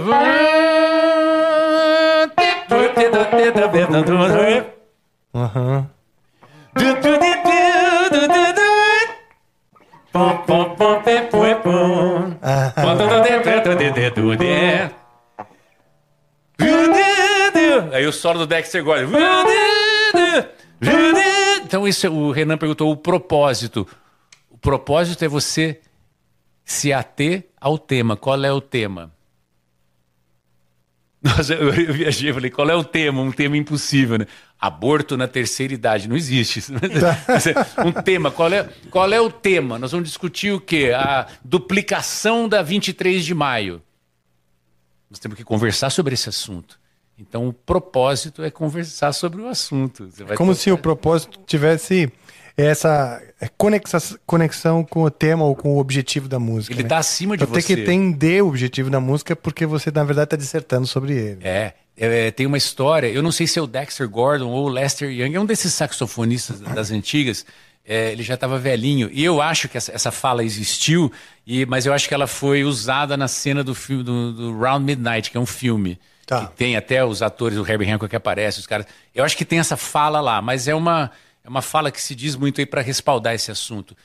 [5.36, 5.88] Aham.
[17.94, 19.18] Aí o solo do Dexter Gordon.
[21.66, 23.88] Então isso é- o Renan perguntou o propósito.
[24.50, 25.80] O propósito é você
[26.66, 28.16] se ater ao tema.
[28.18, 29.12] Qual é o tema?
[31.24, 33.22] Nossa, eu, eu viajei e falei, qual é o tema?
[33.22, 34.26] Um tema impossível, né?
[34.60, 36.10] Aborto na terceira idade.
[36.10, 36.74] Não existe isso.
[37.28, 37.54] Mas é
[37.86, 38.32] um tema.
[38.32, 39.78] Qual é, qual é o tema?
[39.78, 40.92] Nós vamos discutir o quê?
[40.96, 43.82] A duplicação da 23 de maio.
[45.10, 46.80] Nós temos que conversar sobre esse assunto.
[47.20, 50.10] Então, o propósito é conversar sobre o assunto.
[50.36, 52.12] Como tocar- se o propósito tivesse
[52.58, 53.22] essa
[53.58, 56.74] conexão, conexão com o tema ou com o objetivo da música.
[56.74, 56.88] Ele né?
[56.88, 57.76] está acima de Então tem você.
[57.76, 61.40] que entender o objetivo da música porque você, na verdade, está dissertando sobre ele.
[61.44, 64.70] É, é, tem uma história, eu não sei se é o Dexter Gordon ou o
[64.70, 67.46] Lester Young, é um desses saxofonistas das antigas,
[67.86, 71.12] é, ele já estava velhinho, e eu acho que essa, essa fala existiu,
[71.46, 74.86] e, mas eu acho que ela foi usada na cena do filme do, do Round
[74.86, 76.46] Midnight, que é um filme, Tá.
[76.46, 79.44] que tem até os atores, o Herbie Hancock que aparece, os caras, eu acho que
[79.44, 81.12] tem essa fala lá, mas é uma,
[81.44, 83.96] é uma fala que se diz muito aí para respaldar esse assunto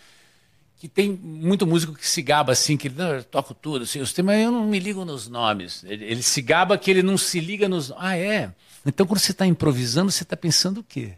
[0.78, 4.00] que tem muito músico que se gaba assim, que ele, não, eu toco tudo, assim,
[4.00, 5.82] os temas eu não me ligo nos nomes.
[5.84, 7.92] Ele, ele se gaba que ele não se liga nos.
[7.97, 8.50] Ah, é?
[8.84, 11.15] Então quando você está improvisando, você está pensando o quê?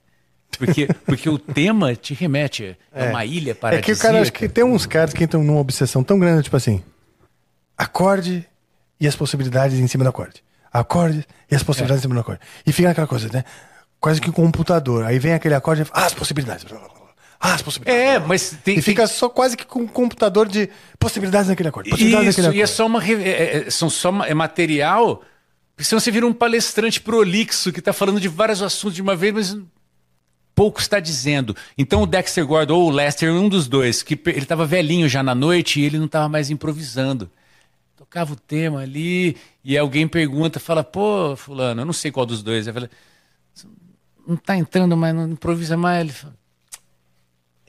[0.56, 4.32] Porque, porque o tema te remete a uma ilha para É que o cara, acho
[4.32, 6.82] que tem uns caras que entram numa obsessão tão grande, tipo assim,
[7.76, 8.46] acorde
[9.00, 10.42] e as possibilidades em cima do acorde.
[10.72, 12.40] Acorde e as possibilidades em cima do acorde.
[12.64, 13.44] E fica aquela coisa, né?
[14.00, 15.04] Quase que um computador.
[15.04, 16.64] Aí vem aquele acorde e fala, ah, as possibilidades.
[17.40, 18.02] Ah, as possibilidades.
[18.02, 18.78] É, mas tem.
[18.78, 20.68] E fica só quase que com um computador de
[20.98, 21.90] possibilidades naquele acorde.
[21.90, 22.76] tem Possibilidades isso, naquele e é acorde.
[22.76, 23.00] só uma.
[23.00, 25.22] re- é- é- são só ma- é material.
[25.74, 29.14] Porque senão você vira um palestrante prolixo que está falando de vários assuntos de uma
[29.14, 29.56] vez, mas
[30.54, 31.54] pouco está dizendo.
[31.76, 35.22] Então o Dexter Gordon ou o Lester, um dos dois, que ele estava velhinho já
[35.22, 37.30] na noite e ele não estava mais improvisando.
[37.96, 42.42] Tocava o tema ali e alguém pergunta, fala, pô, fulano, eu não sei qual dos
[42.42, 42.66] dois.
[42.66, 42.88] Eu falo,
[44.28, 46.00] não tá entrando mais, não improvisa mais.
[46.02, 46.34] Ele fala,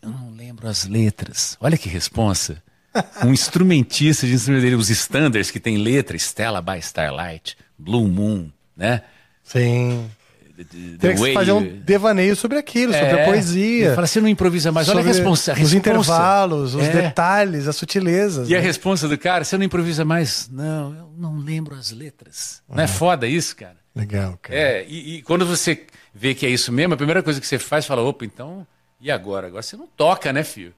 [0.02, 1.58] eu não lembro as letras.
[1.62, 2.62] Olha que responsa.
[3.24, 8.50] Um instrumentista de instrumento dele, os standards que tem letra, Stella by Starlight, Blue Moon,
[8.76, 9.04] né?
[9.44, 10.10] Sim.
[11.00, 13.24] Tem que fazer um devaneio sobre aquilo, sobre É.
[13.24, 13.86] a poesia.
[13.86, 14.90] Ele fala, você não improvisa mais.
[14.90, 15.54] Olha a sobre responsa.
[15.54, 16.92] a Os intervalos, os É.
[17.04, 18.50] detalhes, as sutilezas.
[18.50, 18.66] E a né?
[18.66, 20.50] resposta do cara, você não improvisa mais?
[20.52, 22.62] Não, eu não lembro as letras.
[22.68, 23.78] Não é foda isso, cara?
[23.96, 24.60] Legal, cara.
[24.60, 25.86] É, e, e quando você
[26.20, 28.68] vê que é isso mesmo, a primeira coisa que você faz, fala, opa, então,
[29.00, 29.48] e agora?
[29.48, 30.74] Agora você não toca, né, filho?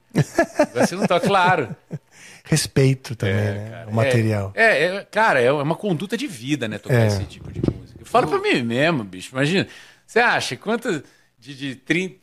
[0.56, 1.74] Agora você não toca, claro.
[2.44, 3.70] Respeito também, né?
[3.70, 3.90] cara.
[3.90, 4.52] O material.
[4.54, 7.06] É, é, é, cara, é uma conduta de vida, né, tocar É.
[7.08, 7.98] esse tipo de música.
[7.98, 9.66] Eu falo pra mim mesmo, bicho, imagina.
[10.06, 11.02] Você acha, quanto
[11.38, 12.16] de, de 30...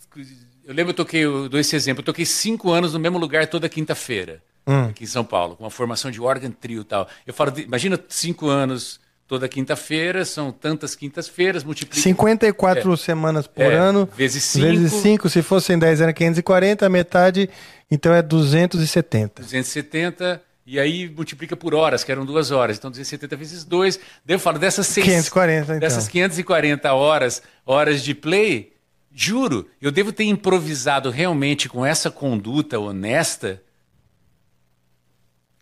[0.64, 3.48] Eu lembro, eu toquei, eu dou esse exemplo, eu toquei cinco anos no mesmo lugar
[3.48, 4.42] toda quinta-feira,
[4.90, 7.08] aqui em São Paulo, com uma formação de órgão trio e tal.
[7.26, 9.00] Eu falo, imagina cinco anos
[9.30, 12.02] toda quinta-feira, são tantas quintas-feiras, multiplica...
[12.02, 14.10] 54 semanas por É, ano.
[14.18, 14.66] vezes cinco.
[14.66, 17.48] Vezes 5, se fossem 10 era 540, a metade,
[17.92, 19.44] então é 270.
[19.44, 22.80] 270 e aí multiplica por horas, que eram duas horas.
[22.80, 24.00] Então 270 vezes 2.
[24.26, 25.80] Daí eu falo, dessas seis, 540, então.
[25.80, 28.74] dessas 540 horas, horas de play,
[29.14, 33.62] juro, eu devo ter improvisado realmente com essa conduta honesta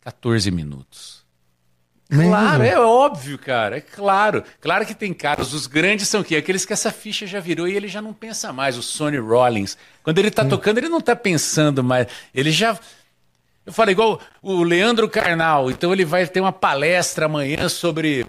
[0.02, 1.17] 14 minutos.
[2.10, 2.32] Mesmo?
[2.32, 3.78] Claro, é óbvio, cara.
[3.78, 4.44] É claro.
[4.62, 5.52] Claro que tem caras.
[5.54, 6.38] Os grandes são o quê?
[6.38, 8.78] Aqueles que essa ficha já virou e ele já não pensa mais.
[8.78, 9.78] O Sonny Rollins.
[10.04, 12.08] Quando ele tá tocando, ele não tá pensando mais.
[12.34, 12.78] Ele já.
[13.66, 15.70] Eu falei, igual o Leandro Carnal.
[15.70, 18.26] Então ele vai ter uma palestra amanhã sobre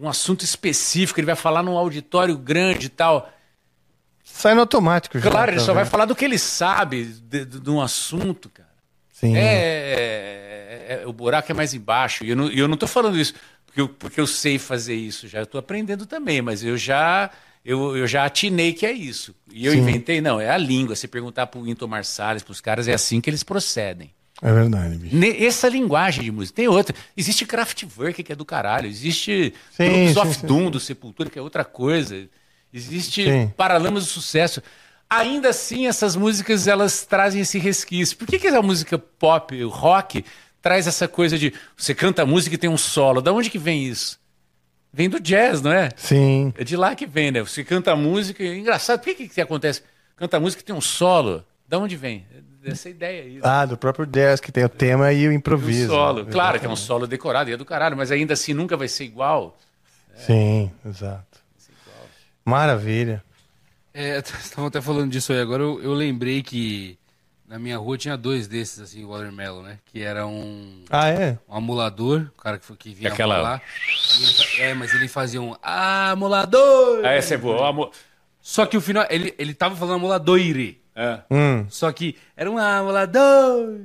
[0.00, 1.18] um assunto específico.
[1.18, 3.28] Ele vai falar num auditório grande e tal.
[4.22, 5.18] Sai no automático.
[5.18, 7.80] já, Claro, ele tá só vai falar do que ele sabe de, de- de um
[7.80, 8.68] assunto, cara.
[9.12, 9.34] Sim.
[9.36, 9.40] É,
[10.86, 12.24] é- é- o buraco é mais embaixo.
[12.24, 13.34] E eu não, eu não tô falando isso
[13.66, 15.28] porque eu, porque eu sei fazer isso.
[15.28, 17.30] Já estou aprendendo também, mas eu já
[17.64, 19.34] eu, eu já atinei que é isso.
[19.52, 19.78] E eu Sim.
[19.78, 20.94] inventei, não, é a língua.
[20.94, 24.14] Se perguntar pro Winton Marsalis, pros caras, é assim que eles procedem.
[24.40, 25.16] É verdade, bicho.
[25.44, 26.56] Essa linguagem de música.
[26.56, 26.94] Tem outra.
[27.16, 28.86] Existe Kraftwerk, que é do caralho.
[28.86, 30.46] Existe Troops of sim.
[30.46, 32.28] Doom, do Sepultura, que é outra coisa.
[32.72, 33.52] Existe Sim.
[33.56, 34.62] Paralamas do Sucesso.
[35.08, 38.16] Ainda assim, essas músicas, elas trazem esse resquício.
[38.16, 40.24] Por que, que a música pop, o rock,
[40.66, 41.52] traz essa coisa de...
[41.76, 43.20] Você canta música e tem um solo.
[43.22, 44.18] Da onde que vem isso?
[44.92, 45.90] Vem do jazz, não é?
[45.94, 46.52] Sim.
[46.58, 47.40] É de lá que vem, né?
[47.40, 48.42] Você canta música...
[48.42, 49.82] e- Engraçado, por que, que, que acontece?
[50.16, 51.44] Canta música e tem um solo.
[51.68, 52.26] Da onde vem?
[52.34, 53.34] É Dessa ideia aí.
[53.34, 53.40] né?
[53.44, 55.86] Ah, do próprio Jazz, que tem o tema e o Um improviso.
[55.92, 56.26] solo.
[56.26, 58.88] Claro que é um solo decorado e é do caralho, mas ainda assim nunca vai
[58.88, 59.56] ser igual.
[60.16, 61.38] Sim, exato.
[62.44, 63.22] Maravilha.
[63.94, 65.40] É, estavam até falando disso aí.
[65.40, 66.98] Agora eu, eu lembrei que
[67.48, 69.78] na minha rua tinha dois desses, assim, watermelon, né?
[69.86, 71.38] Que era um, Ah, é?
[71.48, 73.60] um amulador, o cara que, que vinha Aquela- lá.
[74.58, 77.04] é, mas ele fazia um amulador.
[77.04, 77.90] Ah, essa é boa.
[78.40, 80.80] Só que o final, ele, ele tava falando amuladore.
[80.94, 81.20] É.
[81.30, 81.66] Hum.
[81.68, 83.80] Só que era um amulador.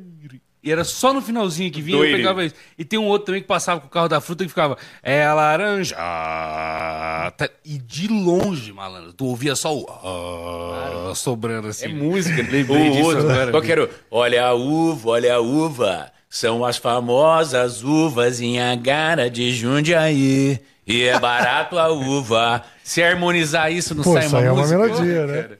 [0.63, 2.11] E era só no finalzinho que vinha, Doire.
[2.11, 2.53] eu pegava isso.
[2.77, 5.23] E tem um outro também que passava com o carro da fruta que ficava, é
[5.25, 5.95] a laranja.
[5.95, 11.85] Tá- E de longe, malandro, tu ouvia só o ah, sobrando assim.
[11.85, 12.41] É música.
[12.43, 16.11] Lembrei O disso outro, agora, Qual que era o- Olha a uva, olha a uva.
[16.29, 20.59] São as famosas uvas em Agara de Jundiaí.
[20.87, 22.63] E é barato a uva.
[22.83, 24.79] Se harmonizar isso, não Pô, sai isso uma aí é uma música?
[24.79, 25.41] melodia, né?
[25.43, 25.59] cara.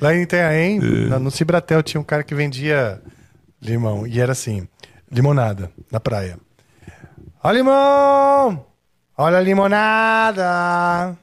[0.00, 3.00] Lá em Itanhaém, na- no Cibratel, tinha um cara que vendia
[3.70, 4.06] limão.
[4.06, 4.68] E era assim,
[5.10, 6.38] limonada, na praia.
[7.42, 8.66] Ó limão!
[9.16, 11.16] Olha a limonada!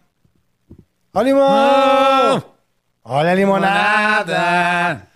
[1.13, 2.43] Ó limão!
[3.03, 4.33] Olha a limonada!
[4.33, 5.07] Nada.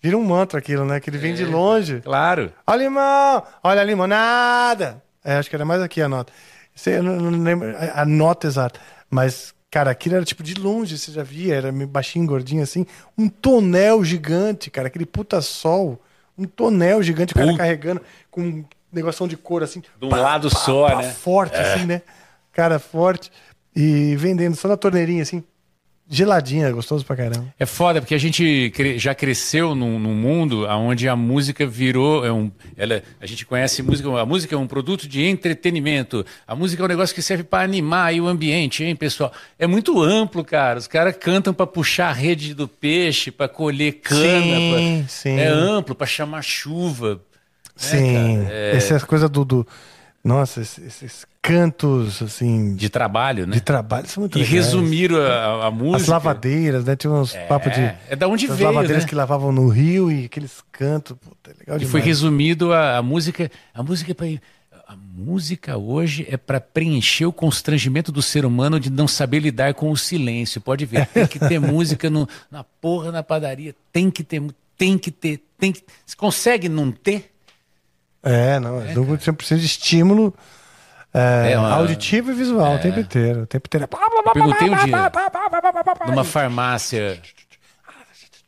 [0.00, 0.98] Vira um mantra aquilo, né?
[1.00, 2.00] Que ele vem de longe.
[2.00, 2.52] Claro.
[2.66, 3.42] Ó limão!
[3.62, 5.02] Olha a limonada!
[5.24, 6.32] É, acho que era mais aqui a nota.
[6.74, 8.80] Sei, Eu não, não lembro a a nota exata.
[9.10, 12.86] Mas, cara, aquilo era tipo de longe, você já via, era baixinho, gordinho assim.
[13.16, 16.00] Um tonel gigante, cara, aquele puta sol.
[16.42, 19.80] Um tonel gigante, o cara carregando com um negoção de cor assim.
[19.80, 21.10] De um lado só, né?
[21.10, 22.02] Forte, assim, né?
[22.52, 23.30] Cara, forte.
[23.74, 25.42] E vendendo só na torneirinha, assim.
[26.10, 27.46] Geladinha, gostoso pra caramba.
[27.58, 32.22] É foda, porque a gente cre- já cresceu num, num mundo onde a música virou.
[32.26, 36.26] É um, ela, a gente conhece música, a música é um produto de entretenimento.
[36.46, 39.32] A música é um negócio que serve para animar o ambiente, hein, pessoal?
[39.58, 40.78] É muito amplo, cara.
[40.78, 44.20] Os caras cantam para puxar a rede do peixe, para colher cana.
[44.56, 45.38] Sim, pra- sim.
[45.38, 47.22] É amplo, para chamar chuva.
[47.74, 48.12] Sim.
[48.12, 49.66] cara, é- Essas coisas do, do.
[50.24, 53.58] Nossa, esses, esses cantos, assim, de, De trabalho, né?
[53.58, 54.66] trabalho são muito E legais.
[54.66, 55.96] resumiram a, a música.
[56.02, 56.94] As lavadeiras, né?
[56.94, 57.80] Tinha uns papos de.
[58.08, 59.08] é da onde as veio, lavadeiras né?
[59.08, 61.16] que lavavam no rio e aqueles cantos.
[61.18, 61.90] Puta, é legal E demais.
[61.90, 63.50] foi resumido a, a música.
[63.74, 64.26] A música é pra,
[64.86, 69.74] a música hoje é para preencher o constrangimento do ser humano de não saber lidar
[69.74, 70.60] com o silêncio.
[70.60, 73.74] Pode ver, tem que ter música no, na porra na padaria.
[73.92, 74.40] Tem que ter,
[74.78, 75.82] tem que ter, tem que.
[76.06, 77.31] Você consegue não ter?
[78.22, 78.80] É, não.
[78.82, 80.34] É, você precisa de estímulo
[81.12, 83.42] é, É, uma- auditivo e visual o tempo inteiro.
[83.42, 83.88] O tempo inteiro.
[83.90, 85.12] Eu perguntei um dia
[86.06, 87.20] numa farmácia.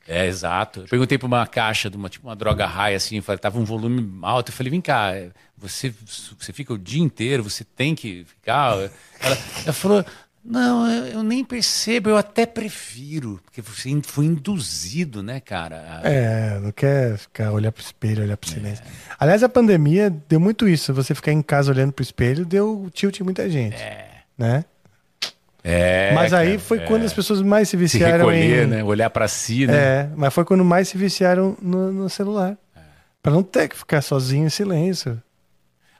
[0.06, 0.80] É, exato.
[0.80, 3.64] Eu perguntei para uma caixa de uma, tipo, uma droga raia, assim, falei, tava um
[3.64, 4.50] volume alto.
[4.50, 5.94] Eu falei, vem cá, é, você,
[6.38, 8.72] você fica o dia inteiro, você tem que ficar.
[8.76, 10.04] Ela, ela falou,
[10.44, 15.76] Não, eu, eu nem percebo, eu até prefiro, porque você fui induzido, né, cara?
[16.02, 18.84] a- É, não quer ficar olhar pro espelho, olhar pro silêncio.
[19.18, 20.92] Aliás, a pandemia deu muito isso.
[20.92, 23.76] Você ficar em casa olhando pro espelho deu tilt em muita gente.
[24.36, 24.64] Né?
[25.66, 26.84] É, mas aí cara, foi é.
[26.84, 28.66] quando as pessoas mais se se viciaram recolher, em.
[28.66, 28.84] né?
[28.84, 29.74] Olhar pra si, né?
[29.74, 32.58] É, mas foi quando mais se viciaram no, no celular.
[33.22, 35.22] Pra não ter que ficar sozinho em silêncio.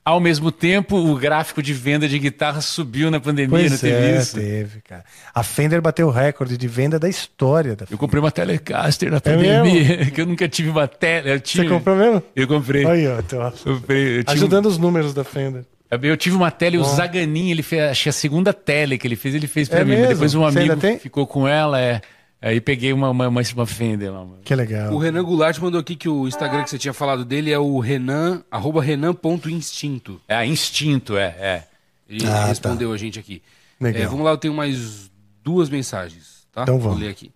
[0.05, 4.07] Ao mesmo tempo, o gráfico de venda de guitarra subiu na pandemia, Pois não teve
[4.07, 4.37] é, isso?
[4.37, 5.03] teve, cara.
[5.35, 9.17] A Fender bateu o recorde de venda da história da Eu comprei uma Telecaster na
[9.17, 11.41] É pandemia, que eu nunca tive uma tele.
[11.43, 12.23] Você comprou mesmo?
[12.37, 12.85] Eu comprei.
[12.85, 15.65] Aí, ó, tô Eu, comprei, eu, um- ajudando os números da Fender.
[15.91, 19.17] eu tive uma tele, o Zaganin, ele fez, acho que a segunda tele que ele
[19.17, 19.93] fez, ele fez pra É mim.
[19.93, 20.09] mesmo?
[20.09, 22.03] Depois um amigo ficou com ela, é.
[22.41, 24.19] Aí peguei uma, uma, uma, uma Fender lá.
[24.19, 24.39] mano.
[24.45, 24.93] Que legal.
[24.93, 27.79] O Renan Goulart mandou aqui que o Instagram que você tinha falado dele é o
[27.79, 30.21] Renan, arroba renan.instinto.
[30.29, 31.65] É Instinto, é, é.
[32.09, 33.43] Ele Ah, respondeu a gente aqui.
[33.81, 34.03] Legal.
[34.03, 35.11] É, vamos lá, eu tenho mais
[35.43, 36.63] duas mensagens, tá?
[36.63, 36.99] Então vamos.
[36.99, 37.33] Vou ler aqui.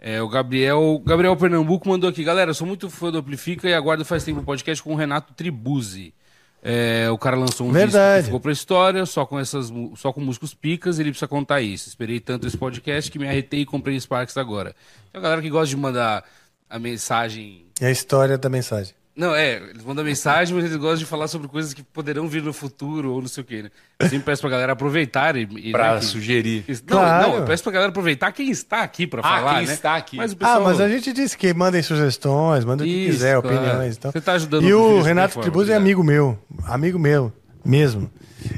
[0.00, 2.22] É, o Gabriel, Gabriel Pernambuco mandou aqui.
[2.22, 5.32] Galera, sou muito fã do Amplifica e aguardo faz tempo o podcast com o Renato
[5.34, 6.14] Tribuzzi.
[6.62, 8.22] É, o cara lançou um disco Verdade.
[8.22, 11.88] que ficou pra história, só com, essas, só com músicos picas, ele precisa contar isso.
[11.88, 14.74] Esperei tanto esse podcast que me arretei e comprei Sparks agora.
[15.12, 16.24] Tem uma galera que gosta de mandar
[16.68, 18.94] a mensagem E a história da mensagem.
[19.18, 22.42] Não, é, eles mandam mensagem, mas eles gostam de falar sobre coisas que poderão vir
[22.42, 23.70] no futuro ou não sei o quê, né?
[23.98, 25.42] Eu sempre peço pra galera aproveitar e...
[25.42, 26.64] e Pra né, que- sugerir.
[26.68, 27.28] Não, Claro.
[27.28, 29.72] não, eu peço pra galera aproveitar quem está aqui pra Ah, falar, quem né?
[29.74, 30.16] está aqui.
[30.16, 30.62] Mas o Ah, pessoal...
[30.62, 33.56] mas a gente disse que mandem sugestões, manda o que quiser, claro.
[33.58, 34.12] opiniões e tal.
[34.12, 37.32] Você tá ajudando E o de Renato Tribuzzi é amigo meu, amigo meu,
[37.64, 38.10] mesmo.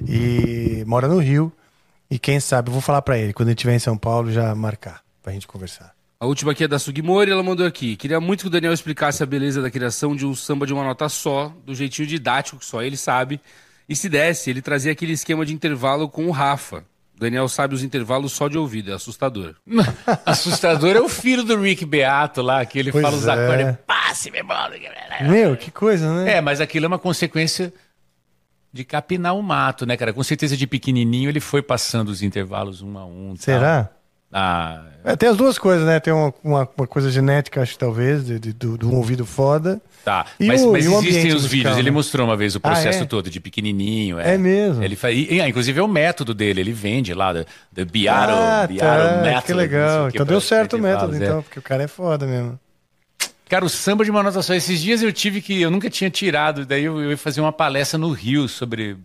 [0.07, 1.53] E mora no Rio.
[2.11, 4.53] E quem sabe, eu vou falar pra ele, quando ele estiver em São Paulo, já
[4.55, 5.93] marcar, pra gente conversar.
[6.23, 7.97] A última aqui é da Sugimori, ela mandou aqui.
[7.97, 10.85] Queria muito que o Daniel explicasse a beleza da criação de um samba de uma
[10.85, 13.41] nota só, do jeitinho didático que só ele sabe.
[13.89, 16.85] E se desse, ele trazia aquele esquema de intervalo com o Rafa.
[17.17, 19.55] O Daniel sabe os intervalos só de ouvido, é assustador.
[20.27, 23.33] Assustador é o filho do Rick Beato lá, que ele Pois fala os é.
[23.33, 23.77] acordes.
[23.87, 24.73] Passe, meu bola.
[25.23, 26.35] Meu, que coisa, né?
[26.37, 27.73] É, mas aquilo é uma consequência
[28.71, 30.13] de capinar o mato, né, cara?
[30.13, 33.35] Com certeza de pequenininho ele foi passando os intervalos um a um.
[33.89, 34.00] tal.
[34.33, 35.99] Ah, É, tem as duas coisas, né?
[35.99, 39.81] Tem uma, uma, uma coisa genética, acho, talvez, de, de- do, do um ouvido foda.
[40.05, 40.27] tá.
[40.39, 41.77] E mas o- mas existem os musical, vídeos.
[41.79, 41.95] Ele né?
[41.95, 43.07] mostrou uma vez o processo é?
[43.07, 44.19] todo de pequenininho.
[44.21, 44.83] É mesmo?
[44.85, 45.11] Ele fa...
[45.11, 46.61] e, ah, inclusive é o método dele.
[46.61, 47.45] Ele vende lá, the,
[47.75, 49.47] the Beato, ah, Beato tá, Method.
[49.47, 50.09] que legal.
[50.11, 51.25] que, Então deu certo o método, intervalos, é.
[51.25, 52.59] então, porque o cara é foda mesmo.
[53.49, 54.55] Cara, o samba de uma nota só.
[54.55, 55.61] Esses dias eu tive que.
[55.61, 56.65] Eu nunca tinha tirado.
[56.65, 58.97] Daí eu, eu ia fazer uma palestra no Rio sobre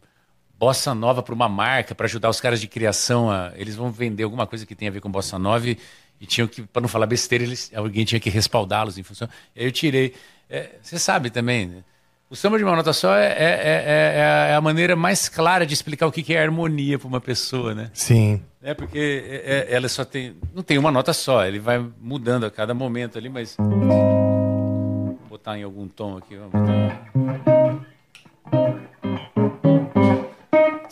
[0.58, 3.30] bossa nova para uma marca, para ajudar os caras de criação.
[3.32, 5.78] A, eles vão vender alguma coisa que tem a ver com bossa nova e,
[6.20, 9.28] e tinham que, para não falar besteira, eles, alguém tinha que respaldá-los em função.
[9.56, 10.14] E aí eu tirei.
[10.50, 11.66] É, Você sabe também.
[11.68, 11.84] né?
[12.28, 15.74] O samba de uma nota só é, é, é- é a maneira mais clara de
[15.76, 17.92] explicar o que é harmonia para uma pessoa, né?
[17.94, 18.42] Sim.
[18.64, 20.36] É porque é- é- ela só tem.
[20.54, 23.56] Não tem uma nota só, ele vai mudando a cada momento ali, mas.
[23.60, 27.06] Vou botar em algum tom aqui, vamos botar.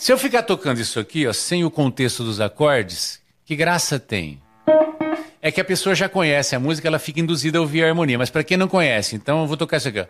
[0.03, 4.38] Se eu ficar tocando isso aqui, ó, sem o contexto dos acordes, que graça tem?
[5.41, 8.17] É que a pessoa já conhece a música, ela fica induzida a ouvir a harmonia,
[8.17, 10.06] mas para quem não conhece, então eu vou tocar isso aqui, ó.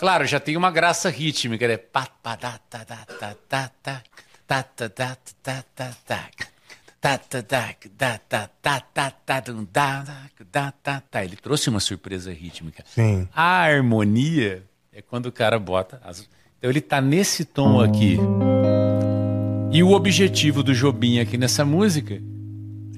[0.00, 1.78] Claro, já tem uma graça rítmica, né?
[11.24, 12.84] Ele trouxe uma surpresa rítmica.
[12.86, 13.28] Sim.
[13.34, 16.00] A harmonia é quando o cara bota.
[16.04, 16.28] as-
[16.58, 18.18] Então ele tá nesse tom aqui.
[19.70, 22.20] E o objetivo do Jobim aqui nessa música,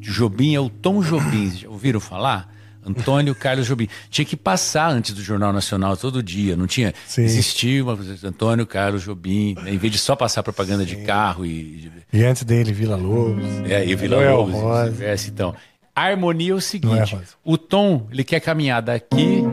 [0.00, 1.50] Jobim é o Tom Jobim.
[1.50, 2.50] Já ouviram falar?
[2.84, 3.88] Antônio Carlos Jobim.
[4.08, 6.94] Tinha que passar antes do Jornal Nacional todo dia, não tinha?
[7.06, 7.22] Sim.
[7.22, 9.72] Existia uma Antônio Carlos Jobim, né?
[9.74, 13.44] em vez de só passar propaganda de carro e, E antes dele, Vila Lobos.
[13.68, 14.86] é, e Vila Noel Lobos, Rosa.
[14.86, 15.54] e vice-versa, então.
[15.94, 17.24] A harmonia é o Noel seguinte: Rosa.
[17.44, 19.44] o tom, ele quer caminhar daqui.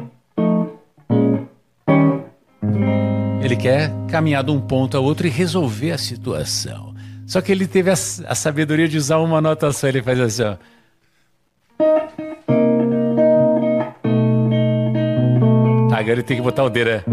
[3.42, 6.94] Ele quer caminhar de um ponto a outro e resolver a situação.
[7.26, 9.88] Só que ele teve a, a sabedoria de usar uma nota só.
[9.88, 10.56] Ele faz assim, ó.
[16.08, 16.90] Agora ele tem que botar o dedo.
[16.90, 17.04] é.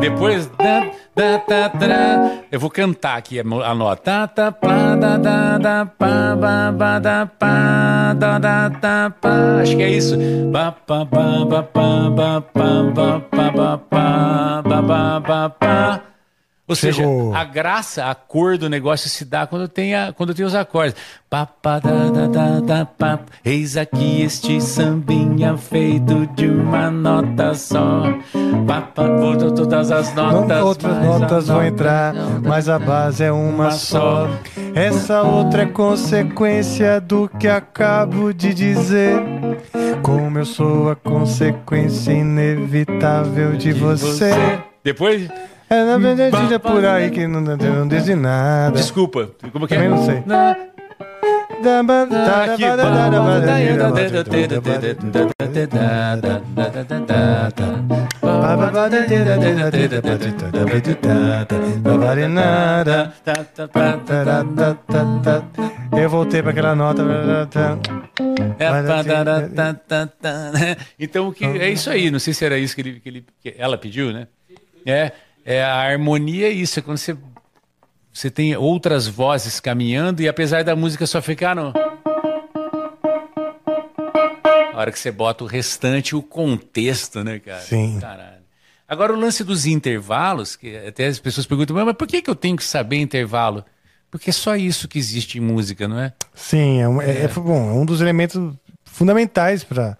[0.00, 0.50] Depois.
[2.50, 4.30] eu vou cantar aqui a nota.
[9.60, 10.16] Acho que é isso.
[10.50, 10.74] Ba,
[16.68, 17.28] Ou Chegou.
[17.32, 20.54] seja, a graça, a cor do negócio se dá quando tem, a, quando tem os
[20.54, 20.96] acordes.
[21.30, 23.20] Pa, pa, da, da, da, da, pa.
[23.44, 28.02] Eis aqui este sambinha feito de uma nota só.
[28.66, 29.04] Pa, pa,
[29.54, 30.48] todas as notas.
[30.48, 34.28] Não, outras notas vão nota- entrar, mas a base é uma só.
[34.74, 39.14] Essa outra é consequência do que acabo de dizer.
[40.02, 44.30] Como eu sou a consequência inevitável de você.
[44.84, 45.28] Depois,
[45.68, 48.76] É na verdade é por aí que não, não diz nada.
[48.76, 49.30] desculpa.
[49.52, 49.78] Como que é?
[49.78, 50.22] Também não sei.
[52.44, 52.62] Aqui.
[66.00, 67.02] Eu voltei para aquela nota.
[70.98, 72.10] Então, o que, é isso aí.
[72.10, 74.28] Não sei se era isso que, ele, que, ele, que ela pediu, né?
[74.84, 75.10] É,
[75.46, 76.78] é, a harmonia é isso.
[76.78, 77.16] É quando você,
[78.12, 81.72] você tem outras vozes caminhando e apesar da música só ficar no...
[84.74, 87.60] A hora que você bota o restante, o contexto, né, cara?
[87.60, 87.98] Sim.
[87.98, 88.36] Caralho.
[88.88, 92.34] Agora, o lance dos intervalos, que até as pessoas perguntam, mas por que, que eu
[92.34, 93.64] tenho que saber intervalo?
[94.10, 96.12] Porque é só isso que existe em música, não é?
[96.34, 99.96] Sim, é um, é- é- bom, é um dos elementos fundamentais para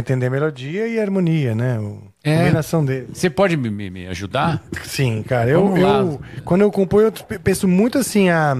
[0.00, 1.78] entender a melodia e a harmonia, né?
[1.78, 2.38] O- A É.
[2.38, 3.10] combinação deles.
[3.14, 4.62] Você pode me, me- ajudar?
[4.84, 5.50] Sim, cara.
[5.50, 8.56] Eu, eu- quando eu componho, eu pe- penso muito assim a,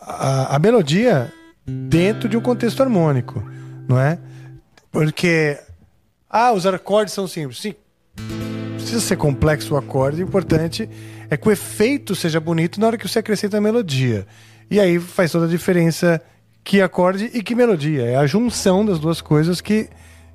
[0.00, 1.32] a, a melodia
[1.66, 3.42] dentro de um contexto harmônico,
[3.88, 4.18] não é?
[4.92, 5.58] Porque
[6.30, 7.60] ah, os acordes são simples.
[7.60, 7.74] Sim.
[8.76, 10.22] Precisa ser complexo o acorde.
[10.22, 10.88] O importante
[11.30, 14.26] é que o efeito seja bonito na hora que você acrescenta a melodia.
[14.70, 16.20] E aí faz toda a diferença
[16.62, 18.02] que acorde e que melodia.
[18.04, 19.88] É a junção das duas coisas que,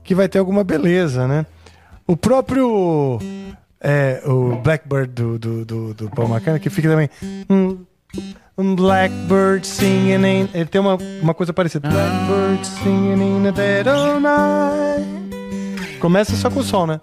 [0.09, 1.45] que vai ter alguma beleza, né?
[2.07, 3.19] O próprio
[3.79, 7.07] é, o Blackbird do, do, do, do Paul McCartney, que fica também.
[7.47, 7.75] "Hmm,
[8.57, 10.49] Um blackbird singing in.
[10.51, 11.87] Ele tem uma, uma coisa parecida.
[11.87, 15.99] Blackbird singing in the dead of night.
[15.99, 16.99] Começa só com o som, né?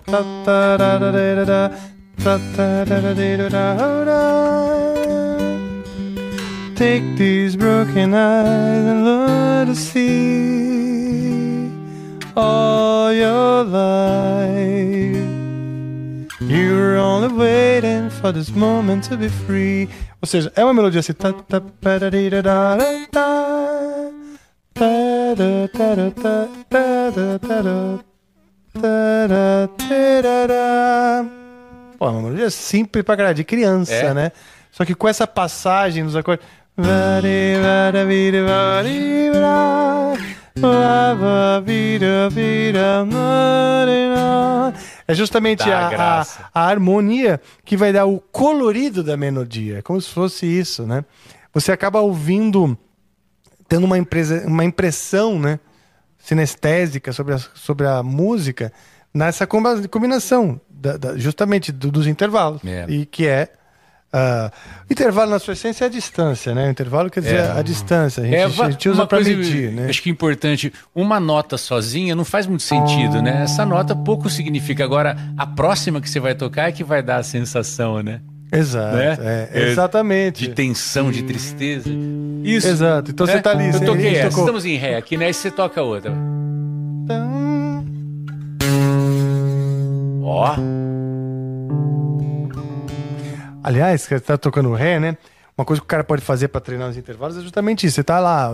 [6.75, 10.96] Take these broken eyes and learn to see
[13.67, 15.27] life.
[16.41, 19.89] You're only waiting for this moment to be free.
[20.23, 21.13] Ou seja, é uma melodia assim.
[21.13, 23.17] ta- ta- pa- da- di- da- da- da-
[30.47, 31.27] da.
[31.99, 34.13] Pô, é uma melodia simples pra caralho, de criança, É.
[34.15, 34.33] né?
[34.71, 36.45] Só que com essa passagem dos acordes.
[40.59, 44.73] Lava, vida, vida, marina.
[45.07, 49.79] É justamente a, a, a harmonia que vai dar o colorido da melodia.
[49.79, 51.05] É como se fosse isso, né?
[51.53, 52.77] Você acaba ouvindo,
[53.69, 55.61] tendo uma, empresa, uma impressão, né?
[56.19, 58.73] Sinestésica sobre a, sobre a música
[59.15, 62.63] nessa combinação, da- da- justamente do- dos intervalos.
[62.65, 62.87] É.
[62.89, 63.49] E que é.
[64.13, 64.51] Ah,
[64.91, 66.69] intervalo, na sua essência, é a distância, né?
[66.69, 67.51] O intervalo quer dizer É.
[67.53, 68.23] a distância.
[68.23, 69.89] A gente, É, a gente usa para medir, né?
[69.89, 70.73] Acho que é importante.
[70.95, 73.43] Uma nota sozinha não faz muito sentido, né?
[73.43, 74.85] Essa nota pouco significa.
[74.85, 78.21] Agora, a próxima que você vai tocar é que vai dar a sensação, né?
[78.51, 78.97] Exato.
[78.97, 79.19] né?
[79.53, 80.47] é, exatamente.
[80.47, 81.91] De tensão, de tristeza.
[82.45, 82.69] Isso.
[82.69, 83.11] Exato.
[83.11, 83.33] Então né?
[83.35, 83.69] você tá ali.
[83.75, 84.29] Eu toquei essa.
[84.31, 85.29] tocou- Estamos em ré aqui, né?
[85.31, 86.13] E você toca outra.
[90.23, 90.55] Ó.
[93.67, 95.17] Aliás, você tá tocando ré, né?
[95.59, 97.97] Uma coisa que o cara pode fazer para treinar os intervalos é justamente isso.
[97.97, 98.53] Você tá lá,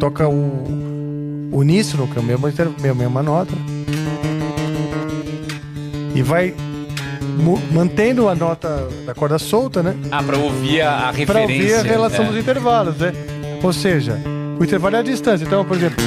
[0.00, 3.52] toca o uníssono, que é a mesma, a mesma nota,
[6.14, 6.54] e vai
[7.70, 9.94] mantendo a nota da corda solta, né?
[10.10, 11.54] Ah, pra ouvir a, a Para referência.
[11.54, 12.28] ouvir a relação é.
[12.28, 13.12] dos intervalos, né?
[13.62, 14.18] Ou seja,
[14.58, 15.44] o intervalo é a distância.
[15.44, 16.02] Então, por exemplo,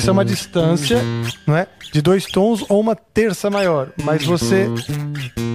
[0.00, 0.98] isso é uma distância,
[1.46, 1.66] não é?
[1.92, 3.92] De dois tons ou uma terça maior.
[4.02, 4.66] Mas você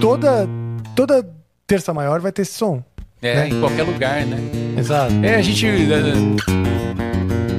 [0.00, 0.48] toda
[0.94, 1.28] toda
[1.66, 2.82] terça maior vai ter esse som.
[3.20, 4.38] É, em qualquer lugar, né?
[4.78, 5.12] Exato.
[5.22, 5.66] É, a gente.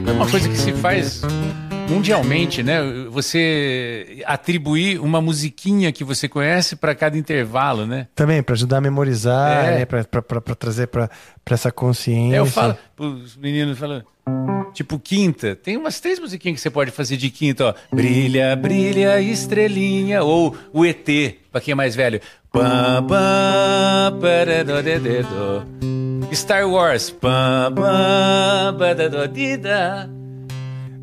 [0.08, 1.22] É uma coisa que se faz
[1.90, 2.80] mundialmente, né?
[3.18, 8.06] Você atribuir uma musiquinha que você conhece para cada intervalo, né?
[8.14, 9.80] Também para ajudar a memorizar, É.
[9.80, 9.86] né?
[9.86, 10.04] Para
[10.56, 11.10] trazer para
[11.50, 12.36] essa consciência.
[12.36, 14.04] É, eu falo, os meninos falam,
[14.72, 17.74] tipo quinta, tem umas três musiquinhas que você pode fazer de quinta, ó.
[17.92, 21.08] Brilha, brilha, estrelinha, ou o ET,
[21.52, 22.22] pra quem é mais velho.
[22.52, 24.20] Pam, pam.
[26.34, 27.10] Star Wars.
[27.10, 28.78] Pam, pam.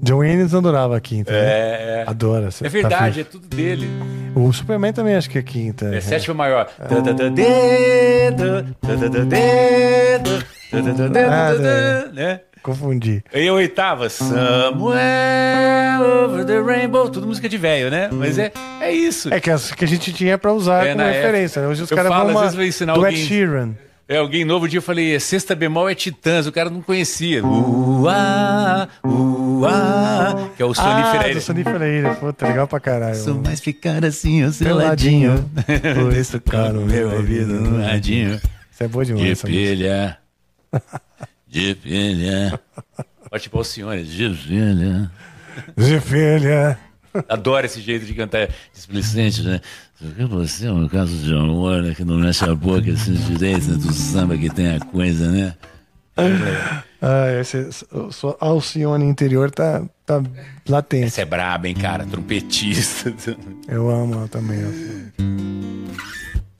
[0.04, 1.32] John Williams adorava a quinta.
[1.32, 1.38] né?
[1.38, 2.04] É, é.
[2.06, 2.50] Adora.
[2.62, 3.88] É verdade, é tudo dele.
[4.34, 5.86] O Superman também acho que é quinta.
[5.94, 6.68] É sétima maior.
[12.12, 12.40] Né?
[12.62, 13.22] Confundi.
[13.32, 17.08] E a oitava, Somewhere Over the Rainbow.
[17.08, 18.08] Tudo música de velho, né?
[18.12, 19.32] Mas é, é isso.
[19.32, 21.62] É que, as, que a gente tinha pra usar É, como referência.
[21.62, 21.68] né?
[21.68, 23.16] Hoje os caras vão às uma, vezes vou ensinar do Ed.
[23.16, 23.74] Sheeran.
[24.06, 27.42] É, alguém novo dia eu falei, sexta bemol é Titãs, o cara não conhecia.
[27.42, 28.86] Uá,
[30.56, 31.34] que é o Sony ah, Freire.
[31.34, 32.16] do Sony Freire.
[32.16, 33.16] Puta, legal pra caralho.
[33.16, 35.50] Sou mais ficar assim, ao seu ladinho.
[35.94, 38.40] Por isso caro meu ouvido no ladinho.
[38.70, 39.38] Isso é boa demais.
[39.38, 40.18] De pilha.
[41.46, 42.60] De pilha.
[43.30, 45.10] Ó, tipo Alcione, de pilha.
[45.76, 46.78] De filha.
[47.28, 49.60] Adoro esse jeito de cantar displicente, né?
[49.98, 51.94] Porque você é um caso de amor, né?
[51.94, 53.76] Que não mexe a boca assim direito, né?
[53.76, 55.54] Do samba que tem a coisa, né?
[57.06, 60.22] Ah, esse, o- sua Alcione interior tá, tá
[60.66, 61.04] latente.
[61.06, 62.06] Essa é braba, hein, cara?
[62.06, 63.12] Trompetista.
[63.68, 64.64] Eu amo ela também.
[64.64, 65.12] Alcione.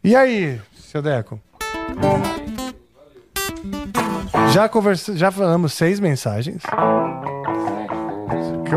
[0.05, 1.40] E aí, seu Deco?
[4.52, 6.62] Já conversa, já falamos seis mensagens.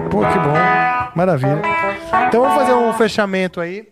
[0.10, 0.54] Pô, que bom.
[1.16, 1.62] Maravilha.
[2.30, 3.88] Então vamos fazer um fechamento aí.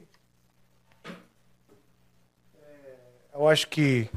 [2.57, 4.09] É, Eu acho que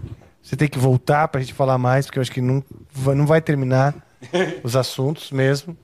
[0.48, 3.26] você tem que voltar pra gente falar mais, porque eu acho que não, vai- não
[3.26, 3.94] vai terminar
[4.64, 5.76] os assuntos mesmo.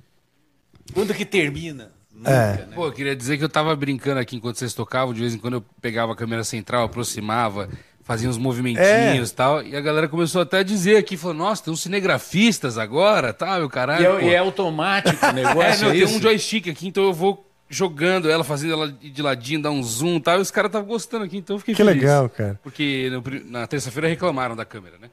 [0.93, 1.93] Quando que termina?
[2.25, 2.57] É.
[2.75, 5.39] Pô, eu queria dizer que eu tava brincando aqui enquanto vocês tocavam, de vez em
[5.39, 7.69] quando eu pegava a câmera central, aproximava,
[8.03, 11.65] fazia uns movimentinhos e tal, e a galera começou até a dizer aqui, falou, nossa,
[11.65, 14.07] tem uns cinegrafistas agora, tá, meu E caralho.
[14.07, 17.05] é, pô." e é automático o É, negócio, não, é tem um joystick aqui, então
[17.05, 20.51] eu vou jogando ela, fazendo ela de ladinho, dar um zoom e tal, e os
[20.51, 22.01] caras estavam gostando aqui, então eu fiquei Que feliz.
[22.03, 22.59] legal, cara.
[22.63, 25.11] Porque no na terça-feira reclamaram da câmera, né?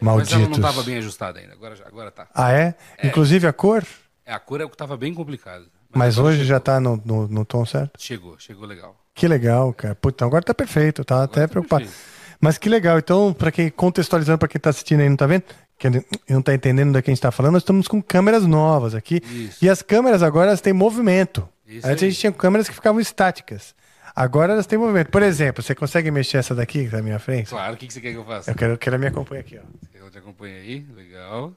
[0.00, 0.48] Mas ela Malditos.
[0.58, 2.26] não tava bem ajustada ainda, agora, agora tá.
[2.34, 2.74] Ah, é?
[3.02, 3.84] Inclusive a cor?
[4.24, 5.66] É, a cor é o que tava bem complicado.
[5.94, 7.92] Mas agora hoje já tá no, no, no tom certo?
[7.98, 8.94] Chegou, chegou legal.
[9.14, 9.94] Que legal, cara.
[9.94, 11.84] Puta, agora tá perfeito, tá até tá preocupado.
[11.84, 12.18] perfeito.
[12.40, 12.98] Mas que legal.
[12.98, 15.42] Então, pra quem contextualizando pra quem tá assistindo aí não tá vendo,
[15.76, 15.88] que
[16.28, 19.20] não tá entendendo do que a gente tá falando, nós estamos com câmeras novas aqui.
[19.24, 19.64] Isso.
[19.64, 21.48] E as câmeras agora elas têm movimento.
[21.68, 22.10] Isso Antes a aí.
[22.10, 23.74] gente tinha câmeras que ficavam estáticas.
[24.16, 25.10] Agora elas têm movimento.
[25.10, 27.50] Por exemplo, você consegue mexer essa daqui que tá à minha frente?
[27.50, 28.50] Claro, o que, que você quer que eu faça?
[28.50, 29.62] Eu quero que ela me acompanhe aqui, ó.
[29.92, 30.86] Quer que eu te acompanhe aí?
[30.96, 31.52] Legal.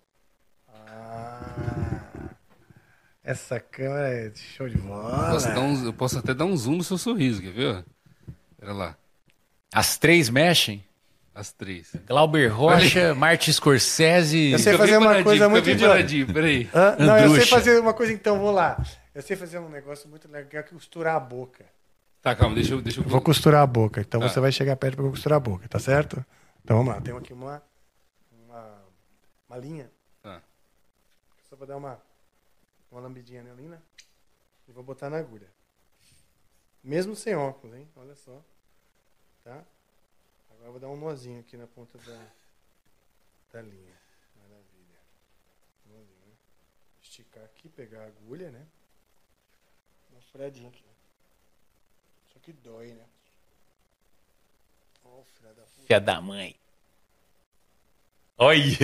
[0.70, 2.02] Ah,
[3.24, 5.32] essa câmera é show de bola.
[5.32, 7.86] Posso dar um- eu posso até dar um zoom no seu sorriso, quer ver?
[8.60, 8.96] Pera lá,
[9.74, 10.84] As três mexem?
[11.34, 11.96] as três.
[12.06, 14.52] Glauber Rocha, Martin Scorsese...
[14.52, 16.04] Eu sei fazer uma coisa muito idiota.
[16.34, 16.70] peraí.
[16.76, 16.96] Hã?
[17.00, 18.78] Não, eu sei fazer uma coisa então, vou lá.
[19.14, 21.66] Eu sei fazer um negócio muito legal que é costurar a boca.
[22.22, 22.82] Tá, calma, deixa eu...
[22.82, 23.04] Deixa eu...
[23.04, 24.30] Eu vou costurar a boca, então Tá.
[24.30, 26.24] você vai chegar perto pra eu costurar a boca, tá certo?
[26.64, 27.62] Então vamos lá, tem aqui uma,
[28.32, 28.84] uma,
[29.50, 29.92] uma linha.
[30.22, 30.42] Tá.
[31.50, 32.00] Só vou dar uma,
[32.92, 33.82] uma lambidinha nela, né?
[34.68, 35.48] E vou botar na agulha.
[36.84, 37.88] Mesmo sem óculos, hein?
[37.96, 38.40] Olha só.
[39.44, 39.64] Tá?
[40.52, 42.20] Agora eu vou dar um nozinho aqui na ponta da,
[43.54, 43.96] da linha.
[44.38, 45.00] Maravilha.
[45.88, 46.34] Nozinho, né?
[47.02, 48.64] Esticar aqui, pegar a agulha, né?
[50.32, 50.86] Furadinha aqui.
[52.32, 53.04] Só que dói, né?
[55.04, 55.88] Ó, oh, filha da puta.
[55.88, 56.56] Filha da mãe.
[58.38, 58.78] Olha!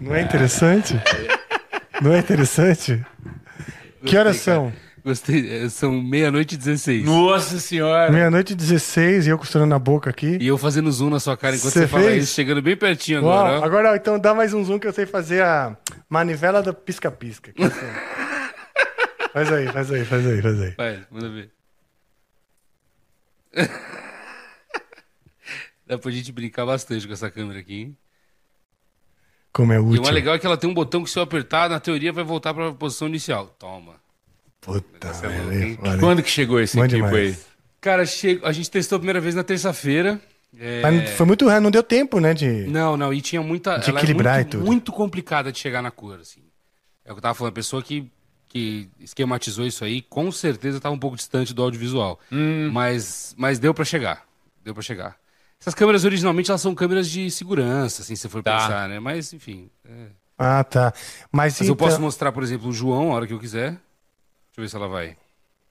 [0.00, 0.94] Não é interessante?
[2.00, 3.04] Não é interessante?
[4.04, 4.72] Que horas são?
[5.04, 7.04] Gostei, é, são meia-noite e 16.
[7.04, 8.10] Nossa senhora!
[8.12, 10.38] Meia-noite e 16 e eu costurando a boca aqui.
[10.40, 12.22] E eu fazendo zoom na sua cara enquanto Cê você, fala fez?
[12.24, 13.64] isso, chegando bem pertinho Uau, agora, ó.
[13.64, 15.76] agora, então dá mais um zoom que eu sei fazer a
[16.08, 17.52] manivela do pisca-pisca.
[17.58, 17.80] é assim.
[19.32, 20.74] faz aí, faz aí, faz aí, faz aí.
[20.76, 21.50] Vai, manda ver.
[25.86, 27.96] Dá pra gente brincar bastante com essa câmera aqui, hein?
[29.52, 30.02] Como é E o útil.
[30.02, 32.24] mais legal é que ela tem um botão que se eu apertar, na teoria vai
[32.24, 33.48] voltar pra posição inicial.
[33.58, 34.00] Toma.
[34.62, 35.98] Puta, é olha.
[35.98, 37.10] Quando que chegou esse Bom equipo aí?
[37.10, 37.46] demais.
[37.80, 40.20] Cara, chego, a gente testou a primeira vez na terça-feira.
[40.58, 42.32] É, Mas foi muito rápido, não deu tempo, né?
[42.32, 42.66] De...
[42.68, 43.78] Não, não, e tinha muita.
[43.78, 44.64] De ela equilibrar é e muito, tudo.
[44.66, 46.42] muito complicada de chegar na cor, assim.
[47.04, 48.08] É o que eu tava falando, a pessoa que,
[48.48, 52.20] que esquematizou isso aí, com certeza tava um pouco distante do audiovisual.
[52.30, 52.70] Hum.
[52.72, 54.24] Mas, mas deu pra chegar.
[54.62, 55.16] Deu pra chegar.
[55.60, 58.58] Essas câmeras originalmente elas são câmeras de segurança, assim, se você for Tá.
[58.58, 59.00] pensar, né?
[59.00, 59.68] Mas, enfim.
[59.88, 60.06] é.
[60.38, 60.92] Ah, tá.
[61.32, 61.76] Mas, Mas eu então...
[61.76, 63.76] posso mostrar, por exemplo, o João a hora que eu quiser.
[64.52, 65.16] Deixa eu ver se ela vai.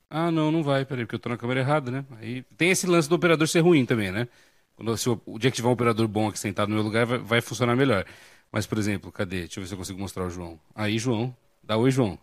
[0.10, 2.04] Ah, não, não vai, peraí, porque eu tô na câmera errada, né?
[2.20, 4.28] Aí tem esse lance do operador ser ruim também, né?
[4.76, 7.06] Quando, se o, o dia que tiver um operador bom aqui sentado no meu lugar,
[7.06, 8.04] vai, vai funcionar melhor.
[8.52, 9.42] Mas, por exemplo, cadê?
[9.42, 10.60] Deixa eu ver se eu consigo mostrar o João.
[10.76, 11.34] Aí, João.
[11.64, 12.18] Dá oi, João.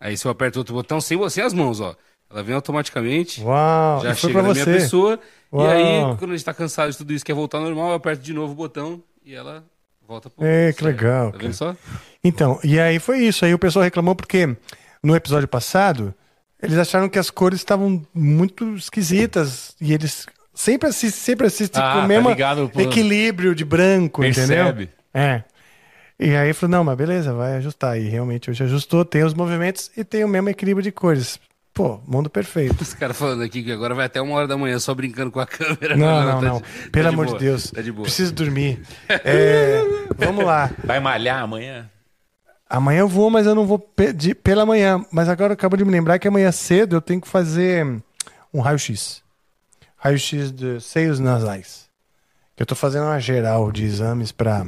[0.00, 1.94] Aí se eu aperto outro botão, sem, sem as mãos, ó.
[2.28, 3.40] Ela vem automaticamente.
[3.42, 4.64] Uau, Já chega na você.
[4.64, 5.20] minha pessoa.
[5.52, 5.66] Uau.
[5.66, 7.94] E aí, quando a gente tá cansado de tudo isso, quer voltar ao normal, eu
[7.94, 9.62] aperto de novo o botão e ela
[10.08, 10.44] volta pro.
[10.44, 11.76] É, que legal, Tá vendo só?
[12.24, 13.44] Então, e aí foi isso.
[13.44, 14.56] Aí o pessoal reclamou porque
[15.02, 16.14] no episódio passado
[16.62, 21.92] eles acharam que as cores estavam muito esquisitas e eles sempre assistem, sempre assistem Ah,
[21.92, 22.80] com o tá mesmo ligado, pô.
[22.80, 24.46] equilíbrio de branco, entendeu?
[24.66, 24.90] Percebe?
[25.12, 25.42] É.
[26.20, 27.98] E aí falou, não, mas beleza, vai ajustar.
[27.98, 31.40] E realmente hoje ajustou, tem os movimentos e tem o mesmo equilíbrio de cores.
[31.74, 32.80] Pô, mundo perfeito.
[32.80, 35.40] Os caras falando aqui que agora vai até uma hora da manhã só brincando com
[35.40, 35.96] a câmera.
[35.96, 36.56] Não, não, tá não.
[36.58, 37.70] de- tá Pelo de amor boa, de Deus.
[37.72, 38.02] Tá de boa.
[38.04, 38.82] Preciso dormir.
[39.08, 39.80] É,
[40.16, 40.70] vamos lá.
[40.84, 41.90] Vai malhar amanhã?
[42.74, 45.04] Amanhã eu vou, mas eu não vou pe- de- pela manhã.
[45.12, 48.02] Mas agora eu acabo de me lembrar que amanhã cedo eu tenho que fazer
[48.52, 49.22] um raio-x.
[49.96, 51.84] Raio-x de seios nasais.
[52.56, 54.66] Que eu tô fazendo uma geral de exames pra.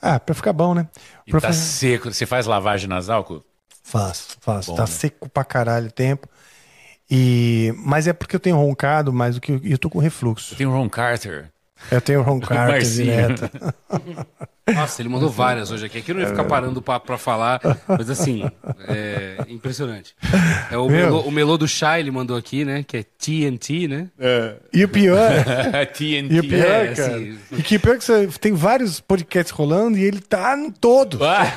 [0.00, 0.88] Ah, pra ficar bom, né?
[1.26, 2.10] E Pra tá fazer- seco.
[2.12, 3.42] Você faz lavagem nasal?
[3.82, 4.70] Faço, faço.
[4.70, 4.86] Bom, tá né?
[4.88, 6.26] seco pra caralho o tempo.
[7.10, 7.74] E...
[7.84, 10.56] Mas é porque eu tenho roncado mais do que eu, eu tô com refluxo.
[10.56, 11.50] Tem o Ron Carter.
[11.90, 13.04] Eu tenho roncar Marcinho.
[13.06, 13.50] direto.
[14.72, 15.98] Nossa, ele mandou várias hoje aqui.
[15.98, 18.48] Aqui eu não ia ficar parando pra, pra falar, mas assim,
[18.88, 20.14] é impressionante.
[20.70, 22.84] É o, melô, o melô do chá, ele mandou aqui, né?
[22.86, 24.06] Que é TNT, né?
[24.72, 25.30] E o pior,
[25.92, 26.28] TNT.
[26.34, 29.98] e o pior, é, cara, assim- e que pior que você tem vários podcasts rolando
[29.98, 31.20] e ele tá em todos.
[31.20, 31.52] Ah,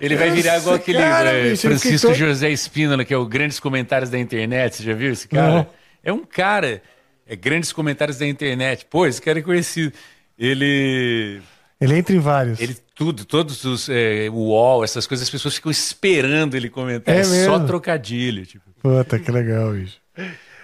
[0.00, 3.58] ele vai virar igual aquele cara, eh, bicho, Francisco José Espínola, que é o Grandes
[3.58, 4.76] Comentários da Internet.
[4.76, 5.48] Você já viu esse cara?
[5.52, 5.66] Não.
[6.02, 6.80] É um cara.
[7.26, 8.86] É Grandes Comentários da Internet.
[8.86, 9.92] Pô, esse cara é conhecido.
[10.38, 11.40] Ele.
[11.80, 12.60] Ele entra em vários.
[12.60, 13.88] Ele tudo, todos os.
[13.88, 17.14] o UOL, essas coisas, as pessoas ficam esperando ele comentar.
[17.14, 18.44] É É, só trocadilho.
[18.46, 18.70] Tipo.
[18.80, 19.96] Puta, que legal, bicho.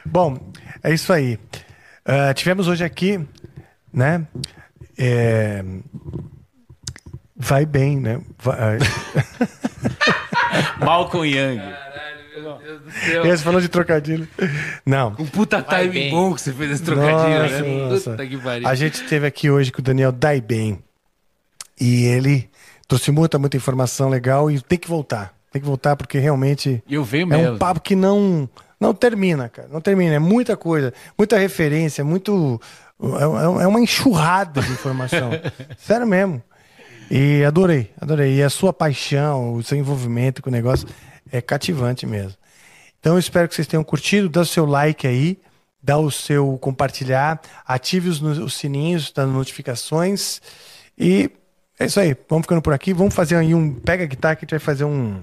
[0.04, 0.36] Bom,
[0.82, 1.38] é isso aí.
[2.04, 3.20] Ah, tivemos hoje aqui,
[3.92, 4.26] né?
[4.98, 5.64] é,
[7.36, 8.20] Vai bem, né?
[8.38, 8.78] Vai...
[10.84, 11.60] Malcolm Young.
[12.42, 13.24] Meu Deus do céu.
[13.24, 14.28] Você falou de trocadilho.
[14.84, 15.14] Não.
[15.18, 17.88] Um puta time bom que você fez esse trocadilho, Nossa, né?
[17.90, 18.10] nossa.
[18.12, 18.68] Puta que pariu.
[18.68, 20.78] A gente esteve aqui hoje com o Daniel Daiben.
[21.80, 22.48] E ele
[22.86, 25.34] trouxe muita, muita informação legal e tem que voltar.
[25.52, 27.54] Tem que voltar porque realmente E eu venho é mesmo.
[27.54, 28.48] um papo que não
[28.80, 29.68] não termina, cara.
[29.70, 30.14] Não termina.
[30.14, 32.60] É muita coisa, muita referência, muito.
[33.02, 35.30] É, é uma enxurrada de informação.
[35.78, 36.42] Sério mesmo.
[37.10, 38.36] E adorei, adorei.
[38.36, 40.86] E a sua paixão, o seu envolvimento com o negócio
[41.32, 42.34] é cativante mesmo.
[42.98, 44.28] Então eu espero que vocês tenham curtido.
[44.28, 45.38] Dá o seu like aí,
[45.82, 50.40] dá o seu compartilhar, ative os, os sininhos das notificações.
[50.98, 51.30] E
[51.78, 52.14] é isso aí.
[52.28, 52.92] Vamos ficando por aqui.
[52.92, 53.72] Vamos fazer aí um.
[53.74, 55.22] Pega a guitarra que a gente vai fazer um,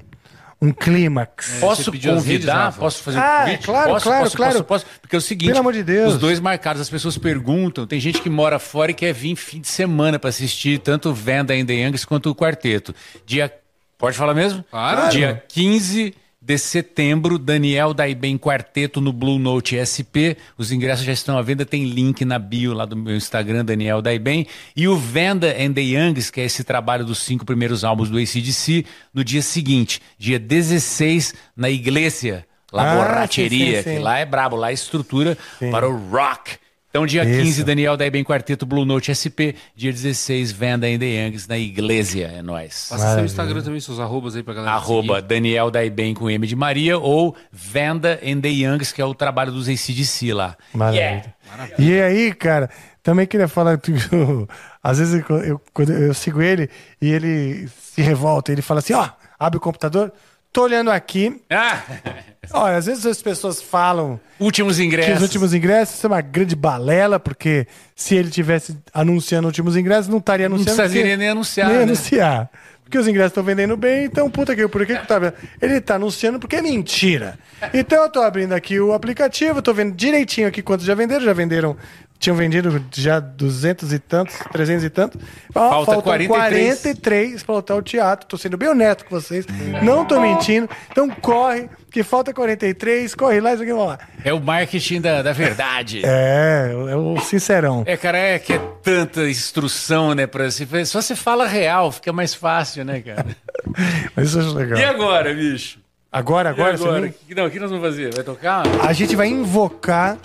[0.59, 1.57] um clímax.
[1.59, 2.73] Posso as redes, convidar?
[2.75, 3.63] Posso fazer um Ah, convite?
[3.65, 4.51] claro, posso, claro, posso, claro.
[4.63, 4.85] Posso, posso?
[4.99, 6.13] Porque é o seguinte, Pelo amor de Deus.
[6.13, 9.61] os dois marcados, as pessoas perguntam, tem gente que mora fora e quer vir fim
[9.61, 12.95] de semana para assistir tanto Vanda and the Youngs quanto o quarteto.
[13.23, 13.53] Dia,
[13.97, 14.63] pode falar mesmo?
[14.69, 15.09] Claro.
[15.11, 20.37] Dia 15 de setembro, Daniel Daiben Quarteto no Blue Note SP.
[20.57, 24.01] Os ingressos já estão à venda, tem link na bio lá do meu Instagram, Daniel
[24.01, 24.47] Daiben.
[24.73, 28.17] E o Vanda and the Youngs, que é esse trabalho dos cinco primeiros álbuns do
[28.17, 32.45] ACDC, no dia seguinte, dia 16, na Iglesia.
[32.71, 33.95] La Ah, Borracheria, sim, sim, sim.
[33.97, 35.37] que lá é brabo, lá é estrutura
[35.71, 36.51] para o rock.
[36.97, 37.43] Então, dia Isso.
[37.43, 39.53] 15, Daniel Daiben Quarteto Blue Note SP.
[39.75, 42.27] Dia 16, Vanda and the Youngs na Iglesia.
[42.37, 42.87] É nóis.
[42.89, 43.25] Passa seu Maravilha.
[43.25, 44.73] Instagram também, seus arrobas aí pra galera.
[44.75, 45.27] Arroba seguir.
[45.27, 49.51] Daniel Daiben com M de Maria ou Venda and the Youngs, que é o trabalho
[49.51, 50.55] dos ACDC lá.
[50.73, 51.35] Maravilha.
[51.77, 52.67] E aí, cara,
[53.03, 53.93] também queria falar que
[54.81, 55.61] às vezes eu, eu-
[55.93, 56.67] eu sigo ele
[56.99, 59.07] e ele se revolta, ele fala assim, ó,
[59.39, 60.11] abre o computador,
[60.51, 61.41] tô olhando aqui.
[61.49, 61.81] Ah,
[62.53, 65.15] Olha, às vezes as pessoas falam últimos que ingressos.
[65.17, 70.19] os últimos ingressos são uma grande balela, porque se ele tivesse anunciando últimos ingressos, não
[70.19, 70.77] estaria anunciando.
[70.77, 71.83] precisaria porque- nem anunciar, Nem né?
[71.83, 72.49] anunciar.
[72.85, 75.33] Porque os ingressos estão vendendo bem, então puta que por que que tá vendo?
[75.61, 77.37] Ele tá anunciando porque é mentira.
[77.73, 81.33] Então eu tô abrindo aqui o aplicativo, tô vendo direitinho aqui quantos já venderam, já
[81.33, 81.75] venderam,
[82.19, 85.21] tinham vendido já 200 e tantos, 300 e tantos.
[85.53, 86.81] Ó, Falta faltam 43.
[86.81, 88.27] 43 pra lotar o teatro.
[88.27, 89.45] Tô sendo bem honesto com vocês.
[89.83, 90.67] Não tô mentindo.
[90.91, 93.99] Então corre, que falta 43, corre lá, isso aqui, vamos lá.
[94.23, 96.01] É o marketing da, da verdade.
[96.03, 97.83] É, é o sincerão.
[97.85, 100.85] É, cara, é que é tanta instrução, né, pra se fazer.
[100.85, 103.25] Só você fala real, fica mais fácil, né, cara?
[104.15, 104.79] Mas isso eu acho legal.
[104.79, 105.79] E agora, bicho?
[106.11, 107.09] Agora, agora?
[107.27, 108.13] Que- Não, o que nós vamos fazer?
[108.13, 108.63] Vai tocar?
[108.81, 110.17] a gente vai invocar,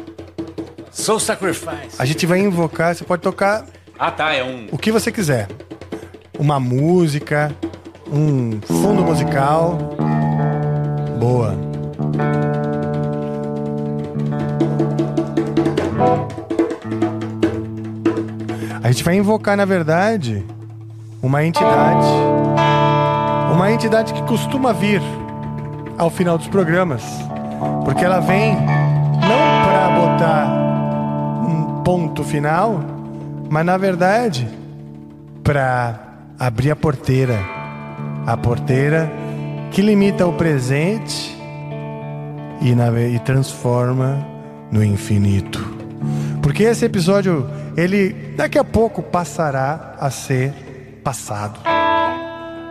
[0.92, 1.96] Soul Sacrifice.
[1.98, 3.64] a gente vai invocar, você pode tocar
[3.98, 4.66] Ah, tá, é um...
[4.70, 5.48] o que você quiser.
[6.38, 7.50] Uma música,
[8.10, 9.78] um fundo musical.
[11.18, 11.56] Boa.
[18.82, 20.44] A gente vai invocar, na verdade,
[21.22, 22.06] uma entidade.
[23.52, 25.00] Uma entidade que costuma vir
[25.96, 27.02] ao final dos programas.
[27.84, 30.61] Porque ela vem não para botar
[31.84, 32.80] ponto final,
[33.50, 34.48] Mas na verdade,
[35.44, 36.00] para
[36.38, 37.38] abrir a porteira,
[38.26, 39.12] a porteira
[39.70, 41.36] que limita o presente
[42.60, 44.26] e, na, e transforma
[44.70, 45.60] no infinito.
[46.40, 50.52] Porque esse episódio, ele daqui a pouco passará a ser
[51.04, 51.60] passado,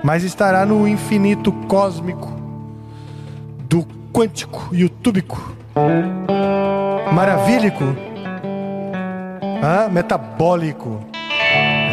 [0.03, 2.31] mas estará no infinito cósmico
[3.69, 5.56] do quântico e utúbico,
[7.14, 8.10] maravílico,
[9.61, 10.99] ah, metabólico.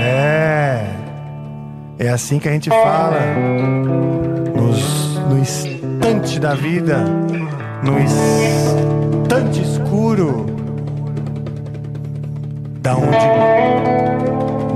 [0.00, 0.86] É,
[1.98, 3.20] é assim que a gente fala
[4.56, 7.05] nos, no instante da vida,
[7.82, 10.47] no instante escuro,
[12.80, 13.28] da onde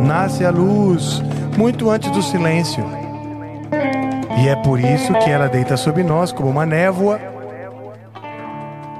[0.06, 1.22] nasce a luz,
[1.56, 2.84] muito antes do silêncio.
[4.42, 7.20] E é por isso que ela deita sobre nós como uma névoa.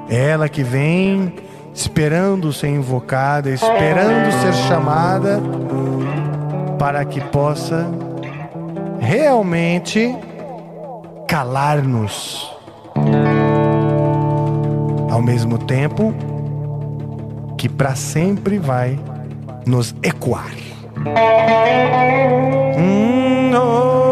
[0.09, 1.33] Ela que vem
[1.73, 5.41] esperando ser invocada, esperando ser chamada,
[6.77, 7.87] para que possa
[8.99, 10.15] realmente
[11.27, 12.51] calar-nos.
[15.09, 16.13] Ao mesmo tempo
[17.57, 18.99] que para sempre vai
[19.65, 20.51] nos ecoar.
[22.77, 24.02] Hum, oh,